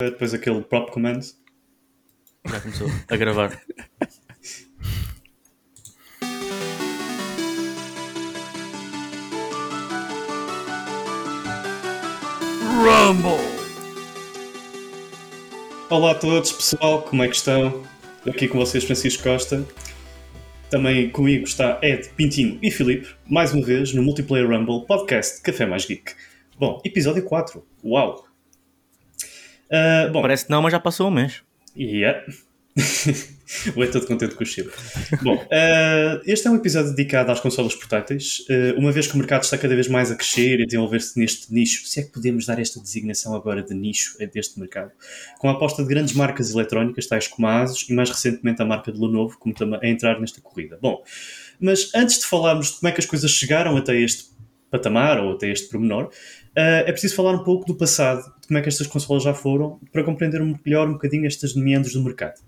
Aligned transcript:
Depois 0.00 0.32
aquele 0.32 0.62
prop 0.62 0.90
command. 0.90 1.20
Já 2.46 2.58
começou 2.58 2.88
a 3.06 3.16
gravar. 3.16 3.60
Rumble! 12.80 13.30
Olá 15.90 16.12
a 16.12 16.14
todos, 16.14 16.52
pessoal, 16.52 17.02
como 17.02 17.22
é 17.22 17.28
que 17.28 17.36
estão? 17.36 17.82
Aqui 18.26 18.48
com 18.48 18.58
vocês, 18.58 18.84
Francisco 18.84 19.22
Costa. 19.22 19.68
Também 20.70 21.10
comigo 21.10 21.44
está 21.44 21.78
Ed, 21.82 22.08
Pintinho 22.16 22.58
e 22.62 22.70
Filipe, 22.70 23.06
mais 23.28 23.52
uma 23.52 23.66
vez 23.66 23.92
no 23.92 24.02
Multiplayer 24.02 24.48
Rumble 24.48 24.86
Podcast 24.86 25.42
Café 25.42 25.66
Mais 25.66 25.84
Geek. 25.84 26.14
Bom, 26.58 26.80
episódio 26.86 27.22
4. 27.22 27.62
Uau! 27.84 28.29
Uh, 29.70 30.10
bom, 30.12 30.22
Parece 30.22 30.46
que 30.46 30.50
não, 30.50 30.62
mas 30.62 30.72
já 30.72 30.80
passou 30.80 31.08
um 31.08 31.10
mês. 31.10 31.42
Yeah. 31.76 32.24
Vou 33.74 33.86
todo 33.90 34.06
contente 34.06 34.34
com 34.34 34.44
o 34.44 34.46
chip. 34.46 34.70
Bom, 35.22 35.34
uh, 35.34 36.22
este 36.24 36.46
é 36.46 36.50
um 36.50 36.56
episódio 36.56 36.94
dedicado 36.94 37.32
às 37.32 37.40
consolas 37.40 37.74
portáteis, 37.74 38.44
uh, 38.48 38.78
uma 38.78 38.92
vez 38.92 39.08
que 39.08 39.14
o 39.14 39.18
mercado 39.18 39.42
está 39.42 39.58
cada 39.58 39.74
vez 39.74 39.88
mais 39.88 40.10
a 40.10 40.14
crescer 40.14 40.60
e 40.60 40.66
desenvolver-se 40.66 41.18
neste 41.18 41.52
nicho, 41.52 41.86
se 41.86 42.00
é 42.00 42.02
que 42.04 42.10
podemos 42.10 42.46
dar 42.46 42.60
esta 42.60 42.80
designação 42.80 43.34
agora 43.34 43.62
de 43.62 43.74
nicho 43.74 44.16
deste 44.32 44.58
mercado, 44.58 44.92
com 45.38 45.48
a 45.48 45.52
aposta 45.52 45.82
de 45.82 45.88
grandes 45.88 46.14
marcas 46.14 46.52
eletrónicas, 46.52 47.06
tais 47.06 47.26
como 47.26 47.48
a 47.48 47.62
Asus 47.62 47.88
e 47.88 47.92
mais 47.92 48.08
recentemente 48.08 48.62
a 48.62 48.64
marca 48.64 48.92
de 48.92 49.00
Lenovo, 49.00 49.36
como 49.38 49.54
também 49.54 49.80
a 49.82 49.88
entrar 49.88 50.20
nesta 50.20 50.40
corrida. 50.40 50.78
Bom, 50.80 51.02
mas 51.58 51.92
antes 51.94 52.20
de 52.20 52.26
falarmos 52.26 52.68
de 52.68 52.78
como 52.78 52.88
é 52.88 52.92
que 52.92 53.00
as 53.00 53.06
coisas 53.06 53.30
chegaram 53.30 53.76
até 53.76 53.98
este 54.00 54.30
patamar 54.70 55.18
ou 55.22 55.32
até 55.32 55.50
este 55.50 55.68
pormenor, 55.68 56.10
uh, 56.56 56.84
é 56.86 56.92
preciso 56.92 57.14
falar 57.14 57.32
um 57.32 57.44
pouco 57.44 57.66
do 57.66 57.74
passado, 57.74 58.22
de 58.40 58.48
como 58.48 58.58
é 58.58 58.62
que 58.62 58.68
estas 58.68 58.86
consolas 58.86 59.22
já 59.22 59.34
foram, 59.34 59.78
para 59.92 60.04
compreender 60.04 60.40
melhor 60.64 60.88
um 60.88 60.92
bocadinho 60.92 61.26
estas 61.26 61.54
meandros 61.54 61.92
do 61.92 62.02
mercado. 62.02 62.40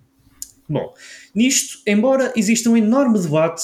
Bom, 0.69 0.92
nisto, 1.34 1.78
embora 1.86 2.33
exista 2.36 2.70
um 2.70 2.77
enorme 2.77 3.19
debate, 3.19 3.62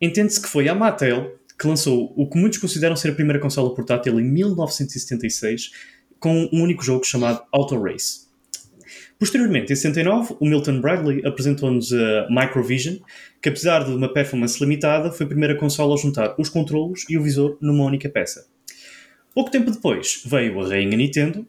entende-se 0.00 0.40
que 0.40 0.48
foi 0.48 0.68
a 0.68 0.74
Mattel 0.74 1.38
que 1.60 1.66
lançou 1.66 2.12
o 2.16 2.26
que 2.26 2.38
muitos 2.38 2.58
consideram 2.58 2.96
ser 2.96 3.10
a 3.10 3.14
primeira 3.14 3.38
consola 3.38 3.74
portátil 3.74 4.18
em 4.18 4.24
1976, 4.24 5.70
com 6.18 6.48
um 6.50 6.62
único 6.62 6.82
jogo 6.82 7.04
chamado 7.04 7.42
Auto 7.52 7.78
Race. 7.78 8.30
Posteriormente, 9.18 9.70
em 9.70 9.76
69, 9.76 10.36
o 10.40 10.46
Milton 10.46 10.80
Bradley 10.80 11.20
apresentou-nos 11.26 11.92
a 11.92 12.26
Microvision, 12.30 12.96
que 13.42 13.50
apesar 13.50 13.84
de 13.84 13.90
uma 13.90 14.10
performance 14.10 14.58
limitada, 14.58 15.12
foi 15.12 15.26
a 15.26 15.28
primeira 15.28 15.54
consola 15.54 15.94
a 15.94 15.98
juntar 15.98 16.34
os 16.38 16.48
controlos 16.48 17.04
e 17.10 17.18
o 17.18 17.22
visor 17.22 17.58
numa 17.60 17.84
única 17.84 18.08
peça. 18.08 18.46
Pouco 19.34 19.50
tempo 19.50 19.70
depois, 19.70 20.22
veio 20.26 20.60
a 20.60 20.68
rainha 20.68 20.96
Nintendo, 20.96 21.46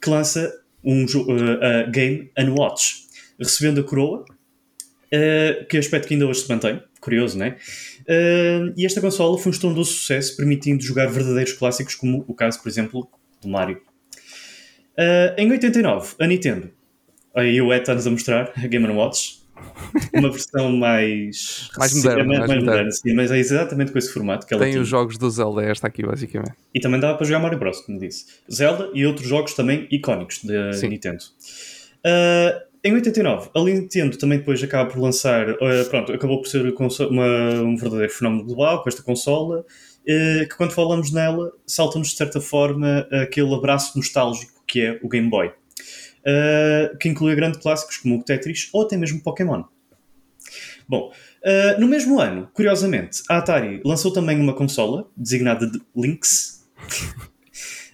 que 0.00 0.10
lança 0.10 0.52
um 0.82 1.04
uh, 1.04 1.86
a 1.86 1.90
Game 1.90 2.30
Watch, 2.56 3.04
recebendo 3.38 3.80
a 3.80 3.84
coroa 3.84 4.24
Uh, 5.14 5.64
que 5.66 5.76
é 5.76 5.80
aspecto 5.80 6.08
que 6.08 6.14
ainda 6.14 6.26
hoje 6.26 6.40
se 6.40 6.48
mantém, 6.48 6.82
curioso, 7.00 7.38
não 7.38 7.46
é? 7.46 7.56
Uh, 8.00 8.74
e 8.76 8.84
esta 8.84 9.00
consola 9.00 9.38
foi 9.38 9.50
um 9.50 9.54
estrondoso 9.54 9.92
sucesso, 9.92 10.36
permitindo 10.36 10.82
jogar 10.82 11.06
verdadeiros 11.06 11.52
clássicos, 11.52 11.94
como 11.94 12.24
o 12.26 12.34
caso, 12.34 12.60
por 12.60 12.68
exemplo, 12.68 13.08
do 13.40 13.48
Mario. 13.48 13.80
Uh, 14.98 15.38
em 15.38 15.52
89, 15.52 16.16
a 16.18 16.26
Nintendo, 16.26 16.70
aí 17.32 17.60
o 17.60 17.72
Ed 17.72 17.82
está-nos 17.82 18.08
a 18.08 18.10
mostrar, 18.10 18.52
a 18.56 18.66
Game 18.66 18.88
Watch, 18.88 19.43
uma 20.14 20.30
versão 20.30 20.72
mais... 20.72 21.68
mais 21.78 21.94
moderna, 21.94 22.24
mais, 22.24 22.38
mais 22.38 22.38
mais 22.38 22.60
moderna. 22.60 22.64
moderna, 22.66 22.90
sim, 22.90 23.14
mas 23.14 23.30
é 23.30 23.38
exatamente 23.38 23.92
com 23.92 23.98
esse 23.98 24.12
formato 24.12 24.46
que 24.46 24.54
ela 24.54 24.62
Tem 24.62 24.72
tinha. 24.72 24.82
os 24.82 24.88
jogos 24.88 25.16
do 25.18 25.30
Zelda, 25.30 25.62
esta 25.62 25.86
aqui, 25.86 26.04
basicamente. 26.04 26.54
E 26.74 26.80
também 26.80 27.00
dava 27.00 27.16
para 27.16 27.26
jogar 27.26 27.40
Mario 27.40 27.58
Bros, 27.58 27.80
como 27.80 27.98
disse. 27.98 28.26
Zelda 28.52 28.90
e 28.94 29.06
outros 29.06 29.26
jogos 29.28 29.54
também 29.54 29.86
icónicos 29.90 30.44
da 30.44 30.72
Sim. 30.72 30.88
Nintendo. 30.88 31.22
Uh, 32.04 32.60
em 32.84 32.92
89, 32.92 33.48
a 33.54 33.62
Nintendo 33.64 34.18
também 34.18 34.38
depois 34.38 34.62
acaba 34.62 34.90
por 34.90 35.00
lançar, 35.00 35.48
uh, 35.50 35.56
pronto, 35.88 36.12
acabou 36.12 36.42
por 36.42 36.48
ser 36.48 36.66
uma- 37.08 37.60
um 37.62 37.76
verdadeiro 37.76 38.12
fenómeno 38.12 38.44
global 38.44 38.82
com 38.82 38.88
esta 38.88 39.02
consola, 39.02 39.60
uh, 39.60 40.48
que 40.48 40.54
quando 40.56 40.72
falamos 40.72 41.10
nela, 41.10 41.50
salta-nos 41.66 42.08
de 42.08 42.16
certa 42.16 42.40
forma 42.40 43.06
aquele 43.10 43.54
abraço 43.54 43.96
nostálgico 43.96 44.52
que 44.66 44.80
é 44.82 44.98
o 45.02 45.08
Game 45.08 45.28
Boy, 45.30 45.50
uh, 46.24 46.96
que 46.98 47.08
inclui 47.08 47.34
grandes 47.34 47.60
clássicos 47.60 47.98
como 47.98 48.18
o 48.18 48.22
Tetris 48.22 48.68
ou 48.72 48.82
até 48.82 48.96
mesmo 48.96 49.20
Pokémon. 49.20 49.64
Bom, 50.88 51.12
uh, 51.42 51.80
no 51.80 51.88
mesmo 51.88 52.20
ano, 52.20 52.48
curiosamente, 52.52 53.22
a 53.28 53.38
Atari 53.38 53.80
lançou 53.84 54.12
também 54.12 54.38
uma 54.38 54.54
consola 54.54 55.08
designada 55.16 55.66
de 55.66 55.80
Lynx, 55.96 56.66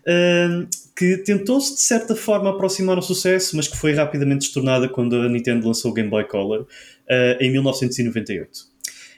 uh, 0.01 0.67
que 0.97 1.19
tentou-se 1.19 1.75
de 1.75 1.81
certa 1.81 2.15
forma 2.15 2.51
aproximar 2.51 2.97
ao 2.97 3.03
sucesso, 3.03 3.57
mas 3.57 3.69
que 3.69 3.77
foi 3.77 3.95
rapidamente 3.95 4.41
destornada 4.41 4.89
quando 4.89 5.17
a 5.17 5.29
Nintendo 5.29 5.67
lançou 5.67 5.91
o 5.91 5.95
Game 5.95 6.11
Boy 6.11 6.25
Color 6.25 6.67
em 7.41 7.51
1998. 7.51 8.70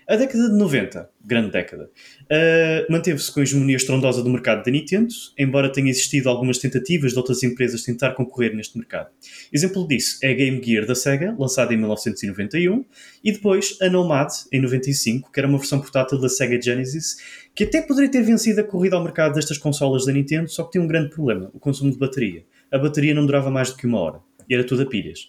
A 0.08 0.16
década 0.16 0.50
de 0.50 0.56
90, 0.56 1.08
grande 1.24 1.52
década, 1.52 1.84
uh, 2.24 2.92
manteve-se 2.92 3.32
com 3.32 3.38
a 3.38 3.42
hegemonia 3.44 3.76
estrondosa 3.76 4.20
do 4.20 4.28
mercado 4.28 4.64
da 4.64 4.70
Nintendo, 4.70 5.14
embora 5.38 5.70
tenha 5.70 5.88
existido 5.90 6.28
algumas 6.28 6.58
tentativas 6.58 7.12
de 7.12 7.18
outras 7.18 7.42
empresas 7.44 7.84
tentar 7.84 8.10
concorrer 8.12 8.54
neste 8.54 8.76
mercado. 8.76 9.10
Exemplo 9.52 9.86
disso 9.86 10.18
é 10.20 10.32
a 10.32 10.34
Game 10.34 10.60
Gear 10.62 10.86
da 10.86 10.96
Sega, 10.96 11.36
lançada 11.38 11.72
em 11.72 11.76
1991, 11.76 12.84
e 13.22 13.30
depois 13.30 13.78
a 13.80 13.88
Nomad, 13.88 14.28
em 14.52 14.60
95, 14.60 15.30
que 15.30 15.38
era 15.38 15.48
uma 15.48 15.58
versão 15.58 15.80
portátil 15.80 16.18
da 16.18 16.28
Sega 16.28 16.60
Genesis, 16.60 17.16
que 17.54 17.62
até 17.62 17.80
poderia 17.80 18.10
ter 18.10 18.22
vencido 18.22 18.60
a 18.60 18.64
corrida 18.64 18.96
ao 18.96 19.04
mercado 19.04 19.34
destas 19.34 19.56
consolas 19.56 20.04
da 20.04 20.12
Nintendo, 20.12 20.48
só 20.48 20.64
que 20.64 20.72
tinha 20.72 20.82
um 20.82 20.88
grande 20.88 21.10
problema, 21.10 21.48
o 21.54 21.60
consumo 21.60 21.92
de 21.92 21.98
bateria. 21.98 22.44
A 22.72 22.78
bateria 22.78 23.14
não 23.14 23.24
durava 23.24 23.50
mais 23.52 23.70
do 23.70 23.76
que 23.76 23.86
uma 23.86 24.00
hora, 24.00 24.18
e 24.48 24.54
era 24.54 24.64
tudo 24.64 24.82
a 24.82 24.86
pilhas. 24.86 25.28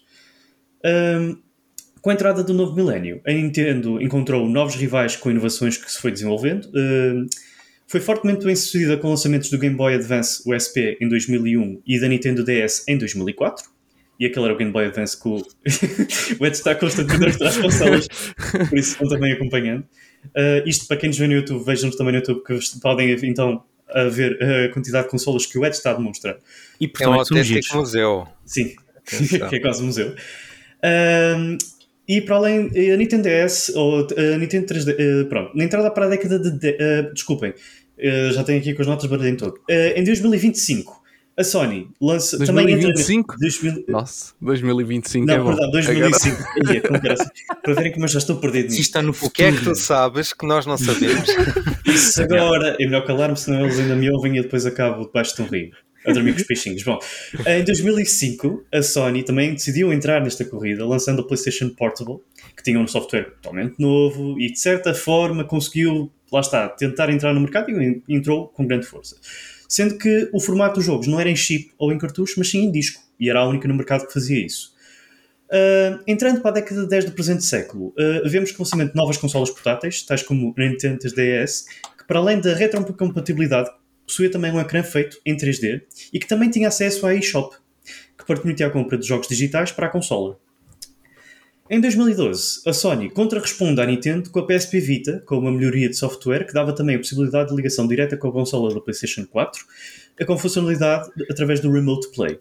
Com 2.03 2.09
a 2.09 2.13
entrada 2.13 2.43
do 2.43 2.53
novo 2.53 2.75
milénio, 2.75 3.21
a 3.25 3.31
Nintendo 3.31 3.99
encontrou 4.03 4.45
novos 4.49 4.75
rivais 4.75 5.15
com 5.15 5.31
inovações 5.31 5.77
que 5.77 5.89
se 5.89 5.97
foi 5.97 6.11
desenvolvendo. 6.11 6.69
Ahm, 6.75 7.27
foi 7.87 8.01
fortemente 8.01 8.43
bem 8.43 8.53
sucedida 8.57 8.97
com 8.97 9.07
lançamentos 9.07 9.49
do 9.49 9.57
Game 9.57 9.73
Boy 9.73 9.95
Advance 9.95 10.43
USP 10.45 10.97
em 10.99 11.07
2001 11.07 11.81
e 11.87 12.01
da 12.01 12.09
Nintendo 12.09 12.43
DS 12.43 12.83
em 12.89 12.97
2004. 12.97 13.71
E 14.19 14.25
aquele 14.25 14.45
era 14.45 14.53
o 14.53 14.57
Game 14.57 14.69
Boy 14.69 14.87
Advance 14.87 15.17
que 15.17 15.29
o, 15.29 15.37
o 16.41 16.45
Ed 16.45 16.57
está 16.57 16.75
constantemente 16.75 17.41
as 17.41 17.55
consolas, 17.55 18.07
por 18.67 18.77
isso 18.77 18.91
estão 18.91 19.07
também 19.07 19.31
acompanhando. 19.31 19.85
Uh, 20.25 20.67
isto 20.67 20.85
para 20.87 20.97
quem 20.97 21.07
nos 21.07 21.17
vê 21.17 21.25
no 21.25 21.33
YouTube, 21.33 21.63
vejam-nos 21.63 21.95
também 21.95 22.11
no 22.11 22.19
YouTube 22.19 22.43
que 22.43 22.79
podem 22.81 23.17
então 23.23 23.63
a 23.87 24.03
ver 24.09 24.37
a 24.43 24.73
quantidade 24.73 25.05
de 25.05 25.11
consolas 25.11 25.45
que 25.45 25.57
o 25.57 25.65
Ed 25.65 25.73
está 25.73 25.91
a 25.91 25.93
demonstrar. 25.93 26.35
E 26.81 26.83
É 26.83 26.87
um 26.87 27.13
portanto, 27.13 27.19
autêntico 27.19 27.61
giros. 27.61 27.73
museu. 27.73 28.27
Sim, 28.45 28.75
que 29.49 29.55
é 29.55 29.59
quase 29.61 29.81
um 29.81 29.85
museu. 29.85 30.13
Um, 30.83 31.57
e 32.07 32.21
para 32.21 32.35
além, 32.35 32.69
a 32.93 32.97
Nintendo 32.97 33.23
DS, 33.23 33.71
ou 33.75 33.99
a 34.01 34.37
Nintendo 34.37 34.65
3D, 34.67 34.95
eh, 34.97 35.23
pronto, 35.25 35.55
na 35.55 35.63
entrada 35.63 35.89
para 35.91 36.05
a 36.05 36.09
década 36.09 36.37
de. 36.39 36.51
de- 36.51 36.77
eh, 36.79 37.09
desculpem, 37.13 37.53
eh, 37.97 38.29
já 38.33 38.43
tenho 38.43 38.59
aqui 38.59 38.73
com 38.73 38.81
as 38.81 38.87
notas 38.87 39.09
baralhem 39.09 39.35
todo. 39.37 39.55
Eh, 39.69 39.99
em 39.99 40.03
2025, 40.03 41.01
a 41.37 41.43
Sony 41.43 41.87
lança. 42.01 42.37
Também 42.37 42.65
entra- 42.65 42.91
2025? 42.93 43.35
2000, 43.39 43.85
Nossa, 43.87 44.33
2025 44.41 45.25
não, 45.25 45.33
é 45.33 45.37
bom. 45.39 45.45
perdão, 45.49 45.71
2005. 45.71 46.43
Ia, 46.73 46.81
como 46.81 46.99
graça. 47.01 47.31
para 47.63 47.73
verem 47.73 47.91
como 47.91 48.05
eu 48.05 48.09
já 48.09 48.19
estou 48.19 48.35
perdido 48.37 48.65
nisto. 48.67 48.81
está 48.81 49.01
no 49.01 49.09
O 49.11 49.13
futuro. 49.13 49.33
que 49.33 49.43
é 49.43 49.51
que 49.51 49.63
tu 49.63 49.73
sabes 49.75 50.33
que 50.33 50.45
nós 50.45 50.65
não 50.65 50.77
sabemos? 50.77 51.27
Isso 51.87 52.21
agora 52.21 52.75
é 52.79 52.85
melhor 52.85 53.05
calar-me, 53.05 53.37
senão 53.37 53.61
eles 53.61 53.79
ainda 53.79 53.95
me 53.95 54.09
ouvem 54.11 54.37
e 54.37 54.41
depois 54.41 54.65
acabo 54.65 55.05
debaixo 55.05 55.35
de 55.35 55.41
um 55.41 55.45
rio. 55.45 55.71
A 56.05 56.11
dormir 56.11 56.33
com 56.33 56.39
os 56.39 56.47
peixinhos. 56.47 56.83
Bom, 56.83 56.99
em 57.45 57.63
2005, 57.63 58.65
a 58.71 58.81
Sony 58.81 59.23
também 59.23 59.53
decidiu 59.53 59.93
entrar 59.93 60.21
nesta 60.21 60.43
corrida, 60.43 60.85
lançando 60.85 61.21
a 61.21 61.25
PlayStation 61.25 61.69
Portable, 61.69 62.17
que 62.55 62.63
tinha 62.63 62.79
um 62.79 62.87
software 62.87 63.31
totalmente 63.41 63.75
novo 63.79 64.39
e, 64.39 64.51
de 64.51 64.59
certa 64.59 64.93
forma, 64.93 65.45
conseguiu, 65.45 66.11
lá 66.31 66.41
está, 66.41 66.67
tentar 66.69 67.09
entrar 67.09 67.33
no 67.33 67.39
mercado 67.39 67.69
e 67.71 68.03
entrou 68.09 68.47
com 68.49 68.67
grande 68.67 68.85
força. 68.85 69.15
Sendo 69.67 69.97
que 69.97 70.29
o 70.33 70.39
formato 70.39 70.75
dos 70.75 70.85
jogos 70.85 71.07
não 71.07 71.19
era 71.19 71.29
em 71.29 71.35
chip 71.35 71.71
ou 71.77 71.91
em 71.91 71.97
cartucho, 71.97 72.35
mas 72.37 72.49
sim 72.49 72.65
em 72.65 72.71
disco, 72.71 73.01
e 73.19 73.29
era 73.29 73.39
a 73.39 73.47
única 73.47 73.67
no 73.67 73.73
mercado 73.73 74.05
que 74.05 74.13
fazia 74.13 74.45
isso. 74.45 74.73
Uh, 75.49 76.01
entrando 76.07 76.41
para 76.41 76.51
a 76.51 76.53
década 76.55 76.81
de 76.81 76.89
10 76.89 77.05
do 77.05 77.11
presente 77.11 77.45
século, 77.45 77.87
uh, 77.89 78.27
vemos 78.27 78.51
o 78.51 78.55
lançamento 78.57 78.91
de 78.91 78.95
novas 78.95 79.17
consolas 79.17 79.51
portáteis, 79.51 80.01
tais 80.03 80.23
como 80.23 80.49
o 80.49 80.53
Nintendo 80.57 80.97
3DS, 80.97 81.65
que 81.97 82.07
para 82.07 82.19
além 82.19 82.41
da 82.41 82.55
retrocompatibilidade, 82.55 83.69
possuía 84.05 84.29
também 84.29 84.51
um 84.51 84.59
ecrã 84.59 84.83
feito 84.83 85.19
em 85.25 85.35
3D 85.35 85.81
e 86.11 86.19
que 86.19 86.27
também 86.27 86.49
tinha 86.49 86.67
acesso 86.67 87.05
à 87.05 87.15
eShop, 87.15 87.55
que 88.17 88.25
permitia 88.25 88.67
a 88.67 88.69
compra 88.69 88.97
de 88.97 89.07
jogos 89.07 89.27
digitais 89.27 89.71
para 89.71 89.87
a 89.87 89.89
consola. 89.89 90.39
Em 91.69 91.79
2012, 91.79 92.61
a 92.67 92.73
Sony 92.73 93.09
contra-responde 93.09 93.79
à 93.79 93.85
Nintendo 93.85 94.29
com 94.29 94.39
a 94.39 94.45
PSP 94.45 94.79
Vita, 94.79 95.23
com 95.25 95.37
uma 95.37 95.51
melhoria 95.51 95.89
de 95.89 95.95
software 95.95 96.45
que 96.45 96.53
dava 96.53 96.73
também 96.75 96.97
a 96.97 96.99
possibilidade 96.99 97.49
de 97.49 97.55
ligação 97.55 97.87
direta 97.87 98.17
com 98.17 98.27
a 98.27 98.31
consola 98.33 98.73
da 98.73 98.81
PlayStation 98.81 99.25
4, 99.25 99.65
com 100.27 100.37
funcionalidade 100.37 101.09
através 101.31 101.61
do 101.61 101.71
Remote 101.71 102.11
Play. 102.11 102.39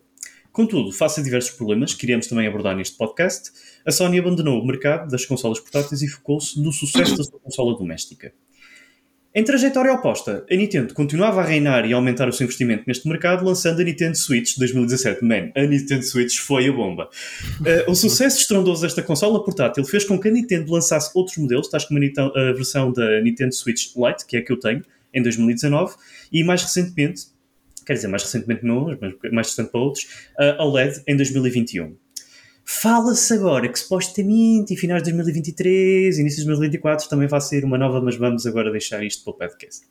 Contudo, 0.53 0.93
face 0.93 1.20
a 1.20 1.23
diversos 1.23 1.53
problemas 1.53 1.94
que 1.94 2.05
iremos 2.05 2.26
também 2.26 2.47
abordar 2.47 2.76
neste 2.76 2.97
podcast, 2.97 3.50
a 3.87 3.91
Sony 3.91 4.19
abandonou 4.19 4.61
o 4.61 4.67
mercado 4.67 5.11
das 5.11 5.25
consolas 5.25 5.59
portáteis 5.59 6.03
e 6.03 6.09
focou-se 6.09 6.61
no 6.61 6.70
sucesso 6.73 7.17
da 7.17 7.25
sua 7.25 7.41
consola 7.41 7.75
doméstica. 7.79 8.35
Em 9.34 9.43
trajetória 9.43 9.90
oposta, 9.94 10.44
a 10.50 10.55
Nintendo 10.55 10.93
continuava 10.93 11.40
a 11.40 11.44
reinar 11.44 11.88
e 11.88 11.93
a 11.94 11.96
aumentar 11.96 12.29
o 12.29 12.32
seu 12.34 12.44
investimento 12.44 12.84
neste 12.87 13.08
mercado, 13.08 13.43
lançando 13.43 13.81
a 13.81 13.84
Nintendo 13.84 14.14
Switch 14.14 14.52
de 14.52 14.58
2017. 14.58 15.25
Man, 15.25 15.50
a 15.56 15.62
Nintendo 15.62 16.02
Switch 16.02 16.37
foi 16.37 16.69
a 16.69 16.73
bomba. 16.73 17.08
Uh, 17.61 17.90
o 17.90 17.94
sucesso 17.94 18.38
estrondoso 18.38 18.82
desta 18.82 19.02
consola 19.02 19.43
portátil 19.43 19.84
fez 19.87 20.05
com 20.05 20.20
que 20.20 20.29
a 20.29 20.31
Nintendo 20.31 20.70
lançasse 20.70 21.11
outros 21.14 21.38
modelos, 21.38 21.69
tais 21.69 21.87
como 21.87 21.99
a, 21.99 22.40
a 22.50 22.52
versão 22.52 22.93
da 22.93 23.23
Nintendo 23.23 23.55
Switch 23.55 23.96
Lite, 23.96 24.26
que 24.26 24.37
é 24.37 24.40
a 24.40 24.44
que 24.44 24.52
eu 24.52 24.61
tenho, 24.61 24.84
em 25.14 25.23
2019, 25.23 25.94
e 26.31 26.44
mais 26.44 26.62
recentemente, 26.62 27.23
quer 27.87 27.94
dizer, 27.94 28.08
mais 28.08 28.23
recentemente 28.23 28.67
não, 28.67 28.94
mas 29.00 29.14
mais 29.32 29.46
distante 29.46 29.70
para 29.70 29.81
outros, 29.81 30.06
a 30.38 30.62
OLED 30.62 31.02
em 31.06 31.17
2021. 31.17 31.96
Fala-se 32.64 33.35
agora 33.35 33.69
que 33.69 33.79
supostamente 33.79 34.73
em 34.73 34.76
finais 34.76 35.03
de 35.03 35.11
2023, 35.11 36.19
início 36.19 36.41
de 36.41 36.47
2024 36.47 37.09
também 37.09 37.26
vai 37.26 37.41
ser 37.41 37.64
uma 37.64 37.76
nova, 37.76 38.00
mas 38.00 38.17
vamos 38.17 38.47
agora 38.47 38.70
deixar 38.70 39.05
isto 39.05 39.25
para 39.25 39.32
o 39.32 39.37
podcast. 39.37 39.85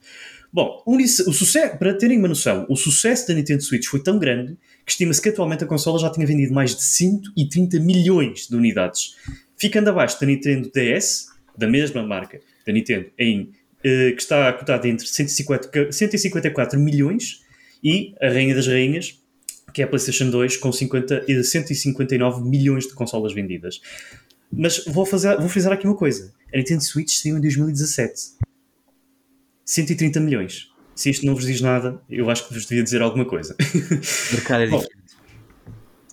Bom, 0.53 0.81
o, 0.85 1.07
sucesso, 1.07 1.77
para 1.77 1.93
terem 1.93 2.17
uma 2.17 2.27
noção, 2.27 2.65
o 2.69 2.75
sucesso 2.75 3.27
da 3.27 3.33
Nintendo 3.33 3.61
Switch 3.61 3.85
foi 3.87 4.01
tão 4.01 4.17
grande 4.19 4.57
que 4.85 4.91
estima-se 4.91 5.21
que 5.21 5.29
atualmente 5.29 5.63
a 5.63 5.67
consola 5.67 5.99
já 5.99 6.09
tinha 6.09 6.25
vendido 6.25 6.53
mais 6.53 6.75
de 6.75 6.83
130 6.83 7.79
milhões 7.79 8.47
de 8.47 8.55
unidades, 8.55 9.15
ficando 9.57 9.89
abaixo 9.89 10.19
da 10.19 10.27
Nintendo 10.27 10.69
DS, 10.73 11.27
da 11.57 11.67
mesma 11.67 12.03
marca 12.03 12.39
da 12.65 12.73
Nintendo, 12.73 13.09
em, 13.17 13.51
eh, 13.83 14.11
que 14.11 14.21
está 14.21 14.51
cotada 14.53 14.87
entre 14.87 15.07
150 15.07 15.91
154 15.91 16.79
milhões 16.79 17.41
e 17.83 18.13
a 18.21 18.27
Rainha 18.27 18.55
das 18.55 18.67
Rainhas, 18.67 19.20
que 19.73 19.81
é 19.81 19.85
a 19.85 19.87
PlayStation 19.87 20.29
2, 20.29 20.57
com 20.57 20.71
50, 20.71 21.25
e 21.27 21.43
159 21.43 22.47
milhões 22.47 22.85
de 22.85 22.93
consolas 22.93 23.33
vendidas. 23.33 23.81
Mas 24.51 24.83
vou, 24.85 25.05
fazer, 25.05 25.37
vou 25.37 25.47
frisar 25.47 25.73
aqui 25.73 25.87
uma 25.87 25.95
coisa: 25.95 26.33
a 26.53 26.57
Nintendo 26.57 26.83
Switch 26.83 27.13
saiu 27.13 27.37
em 27.37 27.41
2017. 27.41 28.41
130 29.65 30.19
milhões. 30.19 30.69
Se 30.93 31.09
isto 31.09 31.25
não 31.25 31.33
vos 31.33 31.45
diz 31.45 31.61
nada, 31.61 32.01
eu 32.09 32.29
acho 32.29 32.47
que 32.47 32.53
vos 32.53 32.65
devia 32.65 32.83
dizer 32.83 33.01
alguma 33.01 33.25
coisa. 33.25 33.55
O 33.59 34.33
mercado 34.33 34.63
é 34.63 34.65
diferente. 34.65 35.01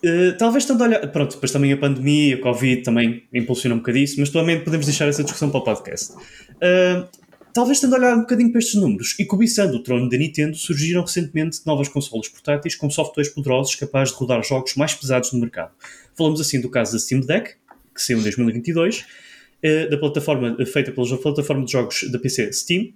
Uh, 0.05 0.39
talvez 0.39 0.65
tanto 0.65 0.85
olhar. 0.85 1.07
Pronto, 1.09 1.35
depois 1.35 1.51
também 1.51 1.73
a 1.73 1.77
pandemia, 1.77 2.37
a 2.37 2.41
Covid 2.41 2.83
também 2.83 3.25
impulsiona 3.35 3.75
um 3.75 3.79
bocadinho 3.79 4.05
isso, 4.05 4.21
mas 4.21 4.31
também 4.31 4.63
podemos 4.63 4.87
deixar 4.87 5.09
essa 5.09 5.25
discussão 5.25 5.51
para 5.51 5.59
o 5.59 5.65
podcast. 5.65 6.13
Uh, 6.13 7.09
talvez 7.53 7.81
tendo 7.81 7.95
olhado 7.95 8.19
um 8.19 8.21
bocadinho 8.21 8.51
para 8.51 8.59
estes 8.59 8.75
números 8.75 9.15
e 9.19 9.25
cobiçando 9.25 9.77
o 9.77 9.83
trono 9.83 10.09
da 10.09 10.17
Nintendo, 10.17 10.57
surgiram 10.57 11.03
recentemente 11.03 11.61
novas 11.67 11.89
consolas 11.89 12.29
portáteis 12.29 12.75
com 12.75 12.91
softwares 12.91 13.33
poderosos 13.33 13.75
capazes 13.75 14.13
de 14.13 14.21
rodar 14.21 14.43
jogos 14.43 14.75
mais 14.75 14.95
pesados 14.95 15.33
no 15.33 15.41
mercado. 15.41 15.73
Falamos 16.15 16.41
assim 16.41 16.61
do 16.61 16.71
caso 16.71 16.93
da 16.93 16.99
Steam 16.99 17.21
Deck, 17.21 17.55
que 17.95 18.03
saiu 18.03 18.19
em 18.19 18.23
2022, 18.23 19.01
uh, 19.01 19.91
da 19.91 19.99
plataforma 19.99 20.57
feita 20.67 20.93
pela 20.93 21.19
plataforma 21.19 21.65
de 21.65 21.73
jogos 21.73 22.11
da 22.11 22.19
PC 22.19 22.53
Steam, 22.53 22.93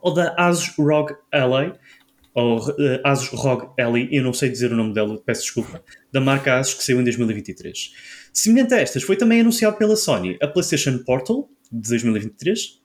ou 0.00 0.12
da 0.12 0.34
Asus 0.36 0.74
ROG 0.76 1.14
Ally, 1.32 1.72
ou 2.34 2.58
uh, 2.58 2.74
Asus 3.04 3.28
ROG 3.28 3.70
Ally, 3.78 4.08
eu 4.10 4.22
não 4.22 4.32
sei 4.32 4.50
dizer 4.50 4.72
o 4.72 4.76
nome 4.76 4.92
dela, 4.92 5.20
peço 5.24 5.42
desculpa, 5.42 5.82
da 6.12 6.20
marca 6.20 6.58
Asus 6.58 6.74
que 6.74 6.84
saiu 6.84 7.00
em 7.00 7.04
2023. 7.04 7.92
Semelhante 8.32 8.74
a 8.74 8.80
estas, 8.80 9.02
foi 9.02 9.16
também 9.16 9.40
anunciado 9.40 9.76
pela 9.76 9.96
Sony 9.96 10.36
a 10.42 10.48
PlayStation 10.48 10.98
Portal 10.98 11.48
de 11.70 11.88
2023 11.88 12.83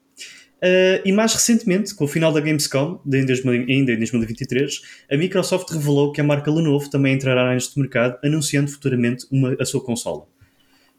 uh, 0.62 1.02
e 1.04 1.12
mais 1.12 1.34
recentemente, 1.34 1.94
com 1.94 2.04
o 2.04 2.08
final 2.08 2.32
da 2.32 2.40
Gamescom, 2.40 3.00
de 3.04 3.20
em 3.20 3.26
2000 3.26 3.52
ainda 3.68 3.92
em 3.92 3.96
2023, 3.98 4.80
a 5.10 5.16
Microsoft 5.16 5.70
revelou 5.70 6.12
que 6.12 6.20
a 6.20 6.24
marca 6.24 6.50
Lenovo 6.50 6.88
também 6.90 7.14
entrará 7.14 7.52
neste 7.52 7.78
mercado, 7.78 8.18
anunciando 8.24 8.70
futuramente 8.70 9.26
uma, 9.30 9.56
a 9.60 9.64
sua 9.64 9.82
consola. 9.82 10.26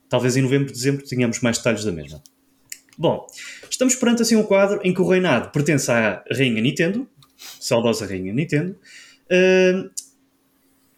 Talvez 0.09 0.35
em 0.35 0.41
novembro, 0.41 0.71
dezembro 0.71 1.05
tenhamos 1.05 1.39
mais 1.39 1.57
detalhes 1.57 1.85
da 1.85 1.91
mesma. 1.91 2.21
Bom, 2.97 3.25
estamos 3.69 3.95
perante 3.95 4.21
assim 4.21 4.35
um 4.35 4.43
quadro 4.43 4.79
em 4.83 4.93
que 4.93 5.01
o 5.01 5.07
reinado 5.07 5.49
pertence 5.51 5.89
à 5.89 6.23
rainha 6.29 6.61
Nintendo, 6.61 7.07
saudosa 7.59 8.05
rainha 8.05 8.33
Nintendo, 8.33 8.75
uh, 9.25 9.89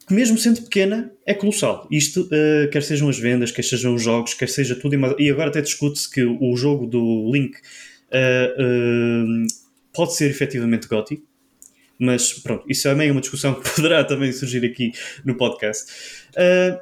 que 0.07 0.13
mesmo 0.13 0.37
sendo 0.37 0.61
pequena 0.63 1.11
é 1.25 1.33
colossal. 1.33 1.87
Isto, 1.91 2.21
uh, 2.21 2.69
quer 2.71 2.83
sejam 2.83 3.07
as 3.07 3.17
vendas, 3.17 3.51
quer 3.51 3.63
sejam 3.63 3.93
os 3.93 4.01
jogos, 4.01 4.33
quer 4.33 4.49
seja 4.49 4.75
tudo. 4.75 4.95
E 5.19 5.29
agora 5.29 5.49
até 5.49 5.61
discute-se 5.61 6.09
que 6.09 6.23
o 6.23 6.55
jogo 6.57 6.85
do 6.85 7.31
Link 7.31 7.55
uh, 8.13 9.47
pode 9.93 10.15
ser 10.15 10.29
efetivamente 10.29 10.87
GOTY, 10.87 11.23
mas 11.99 12.33
pronto, 12.33 12.65
isso 12.69 12.87
é 12.87 12.95
meio 12.95 13.11
uma 13.11 13.21
discussão 13.21 13.53
que 13.55 13.69
poderá 13.75 14.03
também 14.03 14.31
surgir 14.31 14.65
aqui 14.65 14.91
no 15.23 15.35
podcast. 15.35 15.91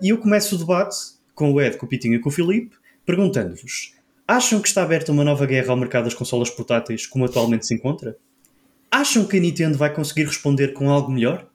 e 0.01 0.09
eu 0.09 0.17
começo 0.17 0.55
o 0.55 0.57
debate 0.57 0.95
com 1.33 1.51
o 1.51 1.61
Ed, 1.61 1.77
com 1.77 1.85
o 1.85 1.89
Pitinho 1.89 2.15
e 2.15 2.19
com 2.19 2.29
o 2.29 2.31
Filipe, 2.31 2.75
perguntando-vos: 3.05 3.93
acham 4.27 4.61
que 4.61 4.67
está 4.67 4.83
aberta 4.83 5.11
uma 5.11 5.23
nova 5.23 5.45
guerra 5.45 5.71
ao 5.71 5.77
mercado 5.77 6.05
das 6.05 6.13
consolas 6.13 6.49
portáteis 6.49 7.05
como 7.05 7.25
atualmente 7.25 7.65
se 7.65 7.73
encontra? 7.73 8.15
Acham 8.89 9.25
que 9.25 9.37
a 9.37 9.39
Nintendo 9.39 9.77
vai 9.77 9.93
conseguir 9.93 10.25
responder 10.25 10.73
com 10.73 10.89
algo 10.89 11.11
melhor? 11.11 11.50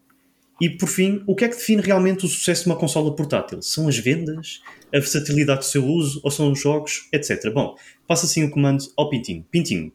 E 0.61 0.71
por 0.71 0.89
fim, 0.89 1.23
o 1.27 1.35
que 1.35 1.45
é 1.45 1.49
que 1.49 1.57
define 1.57 1.83
realmente 1.83 2.25
o 2.25 2.29
sucesso 2.29 2.65
de 2.65 2.71
uma 2.71 2.77
consola 2.77 3.15
portátil? 3.15 3.61
São 3.61 3.89
as 3.89 3.99
vendas? 3.99 4.63
A 4.95 4.99
versatilidade 4.99 5.61
do 5.61 5.65
seu 5.67 5.85
uso? 5.87 6.21
Ou 6.25 6.31
são 6.31 6.51
os 6.51 6.61
jogos? 6.61 7.09
Etc. 7.13 7.53
Bom, 7.53 7.77
passa 8.07 8.25
assim 8.27 8.45
o 8.45 8.51
comando 8.51 8.85
ao 8.97 9.11
Pintinho. 9.11 9.45
Pintinho. 9.51 9.93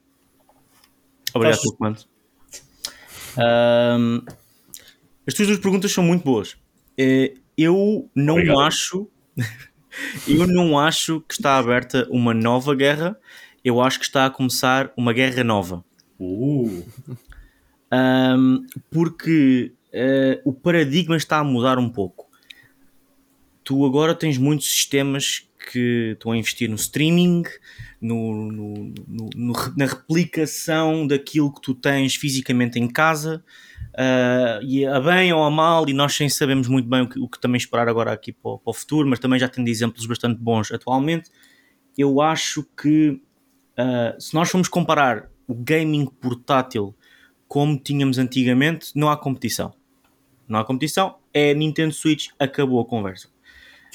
Obrigado 1.33 1.61
pelo 1.61 1.75
comando. 1.75 2.05
Ahm, 3.37 4.21
as 5.27 5.33
tuas 5.33 5.47
duas 5.47 5.59
perguntas 5.59 5.91
são 5.91 6.03
muito 6.03 6.23
boas. 6.23 6.57
Eh, 6.97 7.33
Eu 7.57 8.09
não 8.15 8.35
Obrigado. 8.35 8.59
acho. 8.61 9.09
Eu 10.27 10.47
não 10.47 10.79
acho 10.79 11.21
que 11.21 11.33
está 11.33 11.57
aberta 11.57 12.07
uma 12.09 12.33
nova 12.33 12.73
guerra. 12.75 13.17
Eu 13.63 13.81
acho 13.81 13.99
que 13.99 14.05
está 14.05 14.25
a 14.25 14.29
começar 14.29 14.91
uma 14.95 15.11
guerra 15.13 15.43
nova. 15.43 15.83
Uh, 16.19 16.83
Um, 17.93 18.65
porque 18.89 19.73
eh, 19.93 20.41
o 20.45 20.53
paradigma 20.53 21.17
está 21.17 21.39
a 21.39 21.43
mudar 21.43 21.77
um 21.79 21.89
pouco. 21.89 22.29
Tu 23.63 23.85
agora 23.85 24.15
tens 24.15 24.37
muitos 24.37 24.71
sistemas 24.71 25.47
que 25.71 26.11
estão 26.13 26.31
a 26.31 26.37
investir 26.37 26.67
no 26.67 26.75
streaming, 26.75 27.43
no, 28.01 28.51
no- 28.51 28.93
no- 29.07 29.59
na 29.77 29.85
replicação 29.85 31.05
daquilo 31.05 31.53
que 31.53 31.61
tu 31.61 31.75
tens 31.75 32.15
fisicamente 32.15 32.79
em 32.79 32.87
casa, 32.87 33.43
ah, 33.95 34.59
e 34.63 34.83
a 34.85 34.99
bem 34.99 35.31
ou 35.31 35.43
a 35.43 35.51
mal, 35.51 35.87
e 35.87 35.93
nós 35.93 36.15
sem 36.15 36.27
sabemos 36.27 36.67
muito 36.67 36.89
bem 36.89 37.01
o 37.03 37.09
que, 37.09 37.19
o 37.19 37.29
que 37.29 37.39
também 37.39 37.57
esperar 37.57 37.87
agora 37.87 38.11
aqui 38.11 38.31
para 38.33 38.51
o, 38.51 38.57
para 38.59 38.71
o 38.71 38.73
futuro, 38.73 39.07
mas 39.07 39.19
também 39.19 39.39
já 39.39 39.47
tendo 39.47 39.67
exemplos 39.67 40.07
bastante 40.07 40.39
bons 40.41 40.71
atualmente. 40.71 41.29
Eu 41.95 42.19
acho 42.19 42.63
que 42.81 43.21
ah, 43.77 44.15
se 44.19 44.33
nós 44.33 44.49
formos 44.49 44.67
comparar 44.67 45.29
o 45.47 45.53
gaming 45.53 46.05
portátil 46.07 46.95
como 47.47 47.77
tínhamos 47.77 48.17
antigamente, 48.17 48.91
não 48.95 49.09
há 49.09 49.17
competição. 49.17 49.73
Não 50.51 50.59
há 50.59 50.65
competição, 50.65 51.15
é 51.33 51.53
Nintendo 51.53 51.93
Switch, 51.93 52.27
acabou 52.37 52.81
a 52.81 52.85
conversa. 52.85 53.29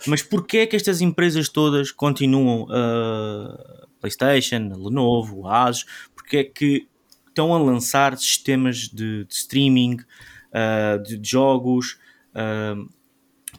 Mas 0.06 0.22
porquê 0.22 0.58
é 0.58 0.66
que 0.66 0.74
estas 0.74 1.02
empresas 1.02 1.50
todas 1.50 1.90
continuam 1.90 2.66
a 2.70 3.86
PlayStation, 4.00 4.70
Lenovo, 4.74 5.46
Asus, 5.46 5.84
porque 6.14 6.36
é 6.38 6.44
que 6.44 6.86
estão 7.28 7.52
a 7.52 7.58
lançar 7.58 8.16
sistemas 8.16 8.88
de, 8.88 9.24
de 9.24 9.34
streaming, 9.34 9.98
ah, 10.50 10.96
de, 10.96 11.18
de 11.18 11.28
jogos, 11.28 11.98